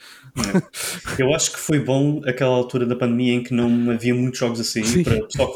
Eu 1.18 1.34
acho 1.34 1.52
que 1.52 1.58
foi 1.58 1.78
bom 1.78 2.20
aquela 2.26 2.54
altura 2.54 2.86
da 2.86 2.96
pandemia 2.96 3.34
em 3.34 3.42
que 3.42 3.52
não 3.54 3.90
havia 3.90 4.14
muitos 4.14 4.38
jogos 4.38 4.60
assim 4.60 4.84
Sim. 4.84 5.02
para 5.02 5.16
o 5.16 5.26
pessoal 5.26 5.52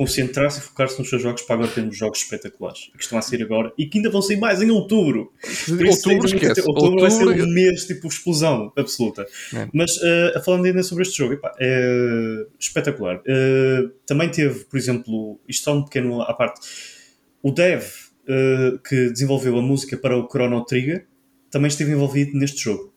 e 0.54 0.60
focar-se 0.60 0.98
nos 0.98 1.08
seus 1.08 1.22
jogos 1.22 1.42
para 1.42 1.56
agora 1.56 1.70
termos 1.70 1.96
jogos 1.96 2.18
espetaculares 2.20 2.90
que 2.96 3.02
estão 3.02 3.18
a 3.18 3.22
sair 3.22 3.42
agora 3.42 3.72
e 3.76 3.86
que 3.86 3.98
ainda 3.98 4.10
vão 4.10 4.22
sair 4.22 4.36
mais 4.36 4.62
em 4.62 4.70
outubro. 4.70 5.32
Isso 5.42 5.72
Outubro, 5.72 6.26
esquece. 6.26 6.60
Outubro, 6.60 7.00
vai 7.00 7.10
ser 7.10 7.26
um 7.26 7.52
mês 7.52 7.86
tipo 7.86 8.06
explosão 8.06 8.72
absoluta. 8.76 9.26
É. 9.54 9.68
Mas 9.72 9.96
uh, 9.96 10.44
falando 10.44 10.66
ainda 10.66 10.82
sobre 10.82 11.02
este 11.02 11.18
jogo, 11.18 11.34
epá, 11.34 11.54
é 11.58 12.46
espetacular. 12.58 13.16
Uh, 13.16 13.90
também 14.06 14.30
teve, 14.30 14.64
por 14.64 14.76
exemplo, 14.78 15.40
isto 15.48 15.64
só 15.64 15.74
um 15.74 15.84
pequeno 15.84 16.22
à 16.22 16.34
parte, 16.34 16.60
o 17.42 17.50
dev 17.50 17.82
uh, 17.82 18.78
que 18.78 19.10
desenvolveu 19.10 19.58
a 19.58 19.62
música 19.62 19.96
para 19.96 20.16
o 20.16 20.28
Chrono 20.28 20.64
Trigger 20.64 21.06
também 21.50 21.68
esteve 21.68 21.92
envolvido 21.92 22.36
neste 22.38 22.62
jogo. 22.62 22.92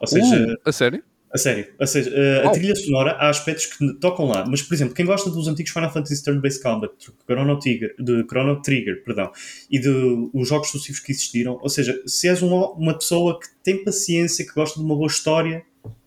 Ou 0.00 0.06
seja, 0.06 0.46
Uh, 0.46 0.56
a 0.64 0.72
sério? 0.72 1.02
A 1.34 1.38
sério. 1.38 1.66
Ou 1.80 1.86
seja, 1.86 2.10
uh, 2.10 2.40
a 2.42 2.44
Uau. 2.44 2.52
trilha 2.52 2.76
sonora, 2.76 3.10
há 3.12 3.28
aspectos 3.28 3.66
que 3.66 3.94
tocam 4.00 4.26
lá. 4.26 4.44
Mas, 4.48 4.62
por 4.62 4.72
exemplo, 4.74 4.94
quem 4.94 5.04
gosta 5.04 5.28
dos 5.30 5.48
antigos 5.48 5.72
Final 5.72 5.92
Fantasy 5.92 6.22
Turn-Based 6.22 6.62
Combat, 6.62 6.92
de 6.96 7.06
Chrono 7.26 7.58
Trigger, 7.58 7.94
de 7.98 8.24
Chrono 8.28 8.62
Trigger, 8.62 9.02
perdão, 9.04 9.30
e 9.70 9.78
de 9.80 9.88
os 10.32 10.48
jogos 10.48 10.68
sucessivos 10.70 11.00
que 11.00 11.10
existiram, 11.12 11.58
ou 11.60 11.68
seja, 11.68 12.00
se 12.06 12.28
és 12.28 12.40
um- 12.42 12.54
uma 12.54 12.94
pessoa 12.96 13.38
que 13.40 13.48
tem 13.64 13.82
paciência, 13.84 14.46
que 14.46 14.52
gosta 14.54 14.78
de 14.78 14.84
uma 14.86 14.94
boa 14.94 15.08
história, 15.08 15.62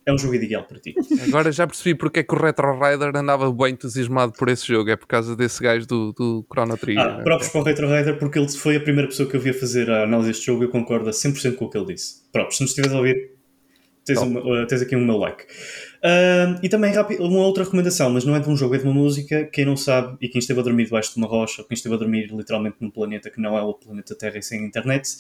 é 0.05 0.13
um 0.13 0.17
jogo 0.17 0.35
ideal 0.35 0.63
para 0.63 0.79
ti. 0.79 0.95
Agora 1.27 1.51
já 1.51 1.67
percebi 1.67 1.93
porque 1.93 2.21
é 2.21 2.23
que 2.23 2.33
o 2.33 2.37
Retro 2.37 2.71
Rider 2.79 3.11
andava 3.13 3.51
bem 3.51 3.73
entusiasmado 3.73 4.31
por 4.31 4.47
esse 4.47 4.65
jogo. 4.65 4.89
É 4.89 4.95
por 4.95 5.05
causa 5.05 5.35
desse 5.35 5.61
gajo 5.61 5.85
do, 5.85 6.13
do 6.13 6.45
Chrono 6.49 6.77
Trigger. 6.77 7.03
Ah, 7.03 7.21
próprios 7.21 7.51
para 7.51 7.59
o 7.59 7.63
Retro 7.65 7.87
Rider, 7.89 8.17
porque 8.17 8.39
ele 8.39 8.47
foi 8.47 8.77
a 8.77 8.79
primeira 8.79 9.09
pessoa 9.09 9.29
que 9.29 9.35
eu 9.35 9.41
vi 9.41 9.49
a 9.49 9.53
fazer 9.53 9.89
a 9.91 10.03
análise 10.03 10.29
deste 10.29 10.45
jogo 10.45 10.63
e 10.63 10.65
eu 10.67 10.69
concordo 10.69 11.09
a 11.09 11.11
100% 11.11 11.55
com 11.57 11.65
o 11.65 11.69
que 11.69 11.77
ele 11.77 11.87
disse. 11.93 12.21
Próprios, 12.31 12.55
se 12.55 12.63
nos 12.63 12.69
estiveres 12.71 12.95
a 12.95 12.99
ouvir, 12.99 13.31
tens, 14.07 14.19
uma- 14.21 14.39
uh, 14.63 14.65
tens 14.67 14.81
aqui 14.81 14.95
um 14.95 15.05
meu 15.05 15.17
like. 15.17 15.45
Ah, 16.03 16.59
e 16.63 16.69
também 16.69 16.93
uma 17.19 17.39
outra 17.39 17.63
recomendação, 17.63 18.09
mas 18.09 18.23
não 18.25 18.35
é 18.35 18.39
de 18.39 18.49
um 18.49 18.55
jogo, 18.57 18.75
é 18.75 18.77
de 18.77 18.83
uma 18.85 18.93
música. 18.93 19.45
Quem 19.45 19.65
não 19.65 19.75
sabe 19.77 20.17
e 20.21 20.29
quem 20.29 20.39
esteve 20.39 20.59
a 20.59 20.63
dormir 20.63 20.85
debaixo 20.85 21.11
de 21.11 21.17
uma 21.17 21.27
rocha, 21.27 21.63
quem 21.63 21.75
esteve 21.75 21.95
a 21.95 21.97
dormir 21.97 22.27
literalmente 22.31 22.77
num 22.79 22.89
planeta 22.89 23.29
que 23.29 23.41
não 23.41 23.57
é 23.57 23.61
o 23.61 23.73
planeta 23.73 24.15
Terra 24.15 24.37
e 24.37 24.43
sem 24.43 24.65
internet, 24.65 25.17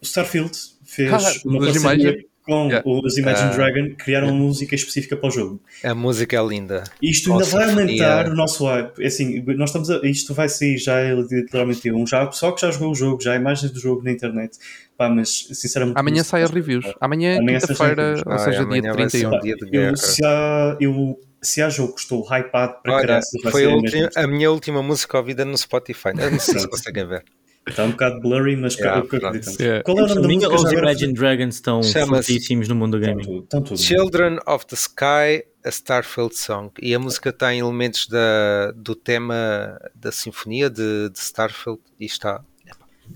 o 0.00 0.04
Starfield 0.04 0.56
fez 0.84 1.12
Ah, 1.12 1.16
uma 1.44 1.58
parceria? 1.98 2.24
Com 2.42 2.66
Yeah. 2.68 2.82
os 2.88 3.16
Imagine 3.18 3.50
Ah. 3.50 3.54
Dragon, 3.54 3.94
criaram 3.96 4.28
uma 4.28 4.36
música 4.36 4.74
específica 4.74 5.16
para 5.16 5.28
o 5.28 5.30
jogo. 5.30 5.60
A 5.84 5.94
música 5.94 6.36
é 6.36 6.42
linda. 6.46 6.84
Isto 7.02 7.32
ainda 7.32 7.44
vai 7.44 7.64
aumentar 7.70 7.88
yeah. 7.92 8.30
o 8.30 8.34
nosso 8.34 8.64
hype. 8.66 9.02
É 9.02 9.06
Assim, 9.06 9.42
nós 9.56 9.70
estamos 9.70 9.90
a, 9.90 10.00
isto 10.04 10.32
vai 10.34 10.48
sair 10.48 10.78
já 10.78 10.98
é 10.98 11.12
literalmente 11.14 11.90
um 11.92 12.06
já 12.06 12.26
pessoal 12.26 12.54
que 12.54 12.60
já 12.62 12.70
jogou 12.70 12.90
o 12.90 12.94
jogo, 12.94 13.22
já 13.22 13.32
há 13.32 13.36
imagens 13.36 13.70
do 13.72 13.78
jogo 13.80 14.02
na 14.02 14.10
internet. 14.12 14.56
Pá, 14.96 15.08
mas 15.08 15.48
sinceramente 15.52 15.98
Amanhã 15.98 16.22
sai 16.22 16.42
as 16.42 16.50
reviews. 16.50 16.84
Amanhã, 17.00 17.38
Amanhã 17.38 17.60
sai 17.60 17.70
as 17.72 17.78
quinta-feira, 17.78 18.22
ou 18.26 18.32
Ah, 18.32 18.38
seja, 18.38 18.62
amanhã 18.62 18.82
dia 18.82 18.92
vai 18.94 19.10
ser 19.10 19.18
31. 19.28 19.34
um 19.36 19.40
dia 19.40 19.56
de 19.56 19.70
guerra. 19.70 19.90
eu, 19.90 19.96
se, 19.96 20.24
há, 20.24 20.76
eu, 20.80 21.20
se 21.42 21.62
há 21.62 21.68
jogo 21.70 21.94
que 21.94 22.00
estou 22.00 22.22
hypado 22.24 22.74
para 22.82 22.94
Olha, 22.94 23.20
vai 23.42 23.52
foi 23.52 23.64
a, 23.64 24.22
a 24.22 24.26
minha 24.26 24.50
última 24.50 24.82
música 24.82 25.16
ouvida 25.18 25.44
no 25.44 25.56
Spotify. 25.56 26.10
Eu 26.18 26.30
não 26.30 26.38
sei 26.38 26.58
se 26.60 26.68
conseguem 26.68 27.06
ver. 27.06 27.24
Está 27.70 27.84
um 27.84 27.90
bocado 27.90 28.20
blurry, 28.20 28.56
mas 28.56 28.76
Yeah, 28.76 29.00
eu 29.00 29.04
acredito. 29.04 29.60
Yeah. 29.60 29.82
Qual 29.82 29.98
é 29.98 30.02
o 30.02 30.06
nome 30.06 30.22
da 30.38 30.48
música? 30.48 30.54
os? 30.54 30.72
Imagine 30.72 31.12
Dragons 31.12 31.54
estão 31.54 31.82
fortíssimos 31.82 32.68
no 32.68 32.74
mundo 32.74 32.98
do 32.98 33.06
gaming. 33.06 33.46
tudo. 33.48 33.78
Children 33.78 34.38
of 34.46 34.66
the 34.66 34.76
Sky, 34.76 35.44
a 35.64 35.68
Starfield 35.68 36.36
Song. 36.36 36.70
E 36.80 36.94
a 36.94 36.98
música 36.98 37.32
tem 37.32 37.60
elementos 37.60 38.06
da, 38.06 38.72
do 38.76 38.94
tema 38.94 39.78
da 39.94 40.12
sinfonia 40.12 40.68
de, 40.68 41.10
de 41.10 41.18
Starfield 41.18 41.80
e 41.98 42.06
está. 42.06 42.42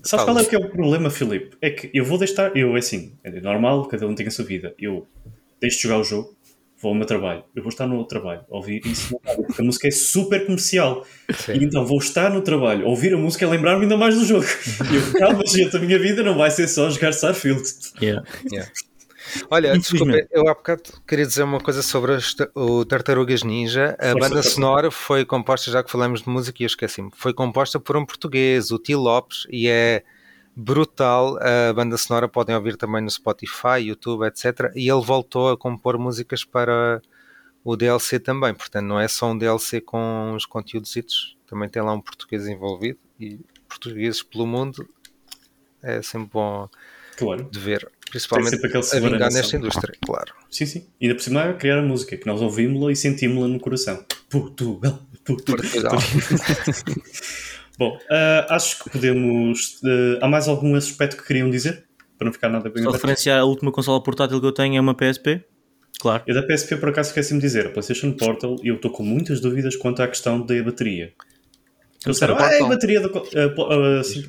Sabes 0.03 0.25
qual 0.25 0.39
é 0.39 0.45
que 0.45 0.55
é 0.55 0.59
o 0.59 0.69
problema, 0.69 1.09
Filipe? 1.09 1.55
É 1.61 1.69
que 1.69 1.89
eu 1.93 2.03
vou 2.03 2.17
deixar, 2.17 2.55
eu 2.55 2.75
é 2.75 2.79
assim, 2.79 3.13
é 3.23 3.31
normal, 3.39 3.87
cada 3.87 4.05
um 4.07 4.13
tem 4.13 4.27
a 4.27 4.31
sua 4.31 4.45
vida. 4.45 4.73
Eu 4.77 5.07
deixo 5.59 5.77
de 5.77 5.83
jogar 5.83 5.99
o 5.99 6.03
jogo, 6.03 6.35
vou 6.85 6.91
ao 6.91 6.95
meu 6.95 7.07
trabalho, 7.07 7.43
eu 7.55 7.63
vou 7.63 7.69
estar 7.69 7.87
no 7.87 8.05
trabalho, 8.05 8.41
a 8.49 8.55
ouvir 8.55 8.85
isso, 8.85 9.19
na 9.23 9.31
rádio, 9.31 9.47
porque 9.47 9.61
a 9.61 9.65
música 9.65 9.87
é 9.87 9.91
super 9.91 10.45
comercial. 10.45 11.03
Sim. 11.33 11.53
E 11.53 11.65
então 11.65 11.83
vou 11.83 11.97
estar 11.97 12.29
no 12.29 12.41
trabalho, 12.41 12.85
a 12.85 12.89
ouvir 12.89 13.11
a 13.13 13.17
música 13.17 13.43
e 13.43 13.47
lembrar-me 13.47 13.83
ainda 13.83 13.97
mais 13.97 14.15
do 14.15 14.23
jogo. 14.23 14.45
E 14.91 14.95
eu, 14.95 15.19
calma, 15.19 15.43
gente, 15.47 15.75
a 15.75 15.79
minha 15.79 15.97
vida 15.97 16.21
não 16.21 16.37
vai 16.37 16.51
ser 16.51 16.67
só 16.67 16.87
jogar 16.91 17.09
Starfield. 17.09 17.63
Yeah. 17.99 18.23
Olha, 19.49 19.75
Infelizmente. 19.75 20.27
desculpa, 20.27 20.27
eu 20.31 20.47
há 20.47 20.53
bocado 20.53 20.83
queria 21.07 21.25
dizer 21.25 21.41
uma 21.41 21.59
coisa 21.59 21.81
sobre 21.81 22.15
o 22.53 22.85
Tartarugas 22.85 23.41
Ninja. 23.41 23.97
A 23.99 24.13
banda 24.13 24.43
sonora 24.43 24.91
foi 24.91 25.25
composta, 25.25 25.71
já 25.71 25.83
que 25.83 25.89
falamos 25.89 26.21
de 26.21 26.29
música 26.29 26.61
e 26.61 26.65
eu 26.65 26.67
esqueci-me, 26.67 27.09
foi 27.15 27.33
composta 27.33 27.79
por 27.79 27.97
um 27.97 28.05
português, 28.05 28.69
o 28.69 28.77
T. 28.77 28.95
Lopes, 28.95 29.47
e 29.49 29.67
é 29.67 30.03
brutal. 30.55 31.37
A 31.41 31.73
banda 31.73 31.97
sonora 31.97 32.27
podem 32.27 32.55
ouvir 32.55 32.77
também 32.77 33.01
no 33.01 33.09
Spotify, 33.09 33.79
YouTube, 33.79 34.25
etc. 34.25 34.71
E 34.75 34.89
ele 34.89 35.01
voltou 35.03 35.49
a 35.49 35.57
compor 35.57 35.97
músicas 35.97 36.43
para 36.43 37.01
o 37.63 37.75
DLC 37.75 38.19
também, 38.19 38.53
portanto, 38.53 38.85
não 38.85 38.99
é 38.99 39.07
só 39.07 39.31
um 39.31 39.37
DLC 39.37 39.81
com 39.81 40.33
os 40.35 40.45
conteúdos, 40.45 41.35
também 41.47 41.67
tem 41.67 41.81
lá 41.81 41.93
um 41.93 41.99
português 41.99 42.47
envolvido 42.47 42.99
e 43.19 43.39
portugueses 43.67 44.21
pelo 44.21 44.45
mundo 44.45 44.87
é 45.81 46.01
sempre 46.01 46.29
bom 46.31 46.69
Claro. 47.17 47.49
de 47.49 47.59
ver, 47.59 47.89
principalmente 48.09 48.55
a 48.55 48.99
vingar 48.99 49.31
nesta 49.31 49.55
indústria, 49.55 49.95
claro. 50.05 50.33
Sim, 50.49 50.65
sim. 50.65 50.87
E 50.99 51.05
ainda 51.05 51.15
por 51.15 51.23
cima 51.23 51.53
criar 51.53 51.79
a 51.79 51.81
música, 51.81 52.17
que 52.17 52.27
nós 52.27 52.41
ouvimos-la 52.41 52.91
e 52.91 52.95
sentimos-la 52.95 53.47
no 53.47 53.59
coração. 53.59 54.05
Portugal, 54.29 54.99
Portugal. 55.23 55.57
Portugal. 55.57 55.97
Bom, 57.77 57.97
ah, 58.09 58.47
acho 58.49 58.83
que 58.83 58.89
podemos. 58.89 59.81
ah, 59.83 60.25
há 60.25 60.27
mais 60.27 60.47
algum 60.47 60.75
aspecto 60.75 61.17
que 61.17 61.27
queriam 61.27 61.49
dizer? 61.49 61.85
Para 62.17 62.25
não 62.25 62.33
ficar 62.33 62.49
nada 62.49 62.69
bem 62.69 62.83
Só 62.83 62.91
referenciar 62.91 63.39
a 63.39 63.43
última 63.43 63.71
consola 63.71 64.01
portátil 64.01 64.39
que 64.39 64.45
eu 64.45 64.51
tenho 64.51 64.77
é 64.77 64.81
uma 64.81 64.95
PSP. 64.95 65.43
Claro. 65.99 66.23
Eu 66.27 66.35
da 66.35 66.43
PSP 66.43 66.77
por 66.77 66.89
acaso 66.89 67.09
esqueci-me 67.09 67.39
de 67.39 67.47
dizer, 67.47 67.67
a 67.67 67.69
PlayStation 67.69 68.11
Portal, 68.13 68.57
eu 68.63 68.75
estou 68.75 68.91
com 68.91 69.03
muitas 69.03 69.39
dúvidas 69.39 69.75
quanto 69.75 70.01
à 70.01 70.07
questão 70.07 70.45
da 70.45 70.61
bateria. 70.63 71.13
Eles 72.05 72.17
disseram, 72.17 72.37
ah, 72.37 72.53
é 72.53 72.61
a 72.61 72.67
bateria 72.67 73.01
da 73.01 73.09
ah, 73.09 74.03
sim, 74.03 74.25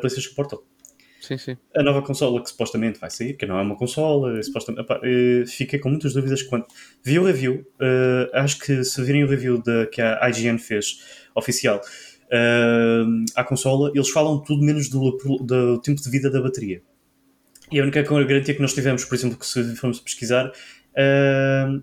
PlayStation 0.00 0.34
Portal. 0.34 0.62
Sim, 1.20 1.36
sim. 1.36 1.56
A 1.76 1.82
nova 1.82 2.02
consola 2.02 2.42
que 2.42 2.48
supostamente 2.48 2.98
vai 2.98 3.10
sair, 3.10 3.34
que 3.34 3.44
não 3.44 3.58
é 3.58 3.62
uma 3.62 3.76
consola, 3.76 4.38
é 4.38 4.42
supostamente, 4.42 4.86
eh, 5.04 5.44
fiquei 5.46 5.78
com 5.78 5.90
muitas 5.90 6.14
dúvidas 6.14 6.42
quanto. 6.42 6.74
Vi 7.04 7.18
o 7.18 7.24
review, 7.24 7.64
eh, 7.78 8.30
acho 8.32 8.58
que 8.58 8.82
se 8.82 9.02
virem 9.02 9.22
o 9.22 9.28
review 9.28 9.62
da, 9.62 9.86
que 9.86 10.00
a 10.00 10.28
IGN 10.30 10.58
fez, 10.58 11.04
oficial, 11.34 11.80
eh, 12.30 13.04
à 13.34 13.44
consola, 13.44 13.90
eles 13.94 14.10
falam 14.10 14.40
tudo 14.42 14.62
menos 14.62 14.88
do, 14.88 15.16
do 15.42 15.80
tempo 15.80 16.00
de 16.00 16.10
vida 16.10 16.30
da 16.30 16.40
bateria. 16.40 16.82
E 17.70 17.78
a 17.78 17.82
única 17.82 18.02
garantia 18.02 18.54
que 18.54 18.60
nós 18.60 18.74
tivemos, 18.74 19.04
por 19.04 19.14
exemplo, 19.14 19.38
que 19.38 19.46
se 19.46 19.76
formos 19.76 20.00
pesquisar, 20.00 20.52
eh, 20.94 21.80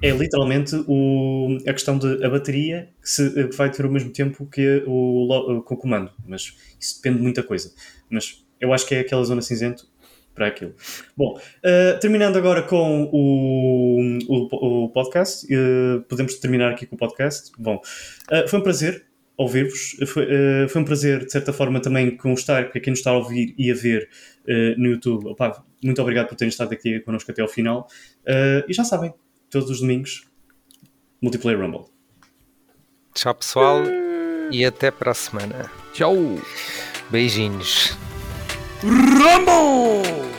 é 0.00 0.10
literalmente 0.10 0.76
o, 0.86 1.58
a 1.66 1.72
questão 1.72 1.98
de 1.98 2.24
a 2.24 2.30
bateria 2.30 2.88
que, 3.02 3.10
se, 3.10 3.48
que 3.48 3.56
vai 3.56 3.70
ter 3.70 3.84
o 3.84 3.90
mesmo 3.90 4.10
tempo 4.10 4.46
que 4.46 4.84
o, 4.86 5.62
com 5.62 5.74
o 5.74 5.78
comando, 5.78 6.10
mas 6.26 6.56
isso 6.78 6.96
depende 6.96 7.16
de 7.16 7.22
muita 7.22 7.42
coisa. 7.42 7.72
Mas 8.08 8.44
eu 8.60 8.72
acho 8.72 8.86
que 8.86 8.94
é 8.94 9.00
aquela 9.00 9.24
zona 9.24 9.42
cinzento 9.42 9.88
para 10.34 10.46
aquilo. 10.46 10.72
Bom, 11.16 11.36
uh, 11.36 11.98
terminando 11.98 12.36
agora 12.36 12.62
com 12.62 13.10
o, 13.12 14.18
o, 14.28 14.84
o 14.84 14.88
podcast, 14.90 15.44
uh, 15.52 16.00
podemos 16.02 16.36
terminar 16.36 16.70
aqui 16.70 16.86
com 16.86 16.94
o 16.94 16.98
podcast. 16.98 17.50
Bom, 17.58 17.80
uh, 18.30 18.48
foi 18.48 18.60
um 18.60 18.62
prazer 18.62 19.07
ouvir-vos, 19.38 19.96
foi, 20.08 20.24
uh, 20.24 20.68
foi 20.68 20.82
um 20.82 20.84
prazer 20.84 21.24
de 21.24 21.30
certa 21.30 21.52
forma 21.52 21.80
também 21.80 22.16
constar 22.16 22.70
para 22.70 22.80
quem 22.80 22.90
nos 22.90 22.98
está 22.98 23.12
a 23.12 23.16
ouvir 23.16 23.54
e 23.56 23.70
a 23.70 23.74
ver 23.74 24.10
uh, 24.44 24.80
no 24.80 24.88
YouTube. 24.88 25.28
Opa, 25.28 25.64
muito 25.82 26.02
obrigado 26.02 26.26
por 26.26 26.34
terem 26.34 26.50
estado 26.50 26.72
aqui 26.72 26.98
connosco 27.00 27.30
até 27.30 27.40
ao 27.40 27.48
final. 27.48 27.88
Uh, 28.24 28.68
e 28.68 28.74
já 28.74 28.82
sabem, 28.82 29.14
todos 29.48 29.70
os 29.70 29.80
domingos, 29.80 30.26
Multiplayer 31.22 31.60
Rumble. 31.60 31.84
Tchau, 33.14 33.34
pessoal, 33.34 33.82
e 34.50 34.64
até 34.64 34.90
para 34.90 35.12
a 35.12 35.14
semana. 35.14 35.70
Tchau! 35.92 36.16
Beijinhos. 37.10 37.96
Rumble! 38.82 40.37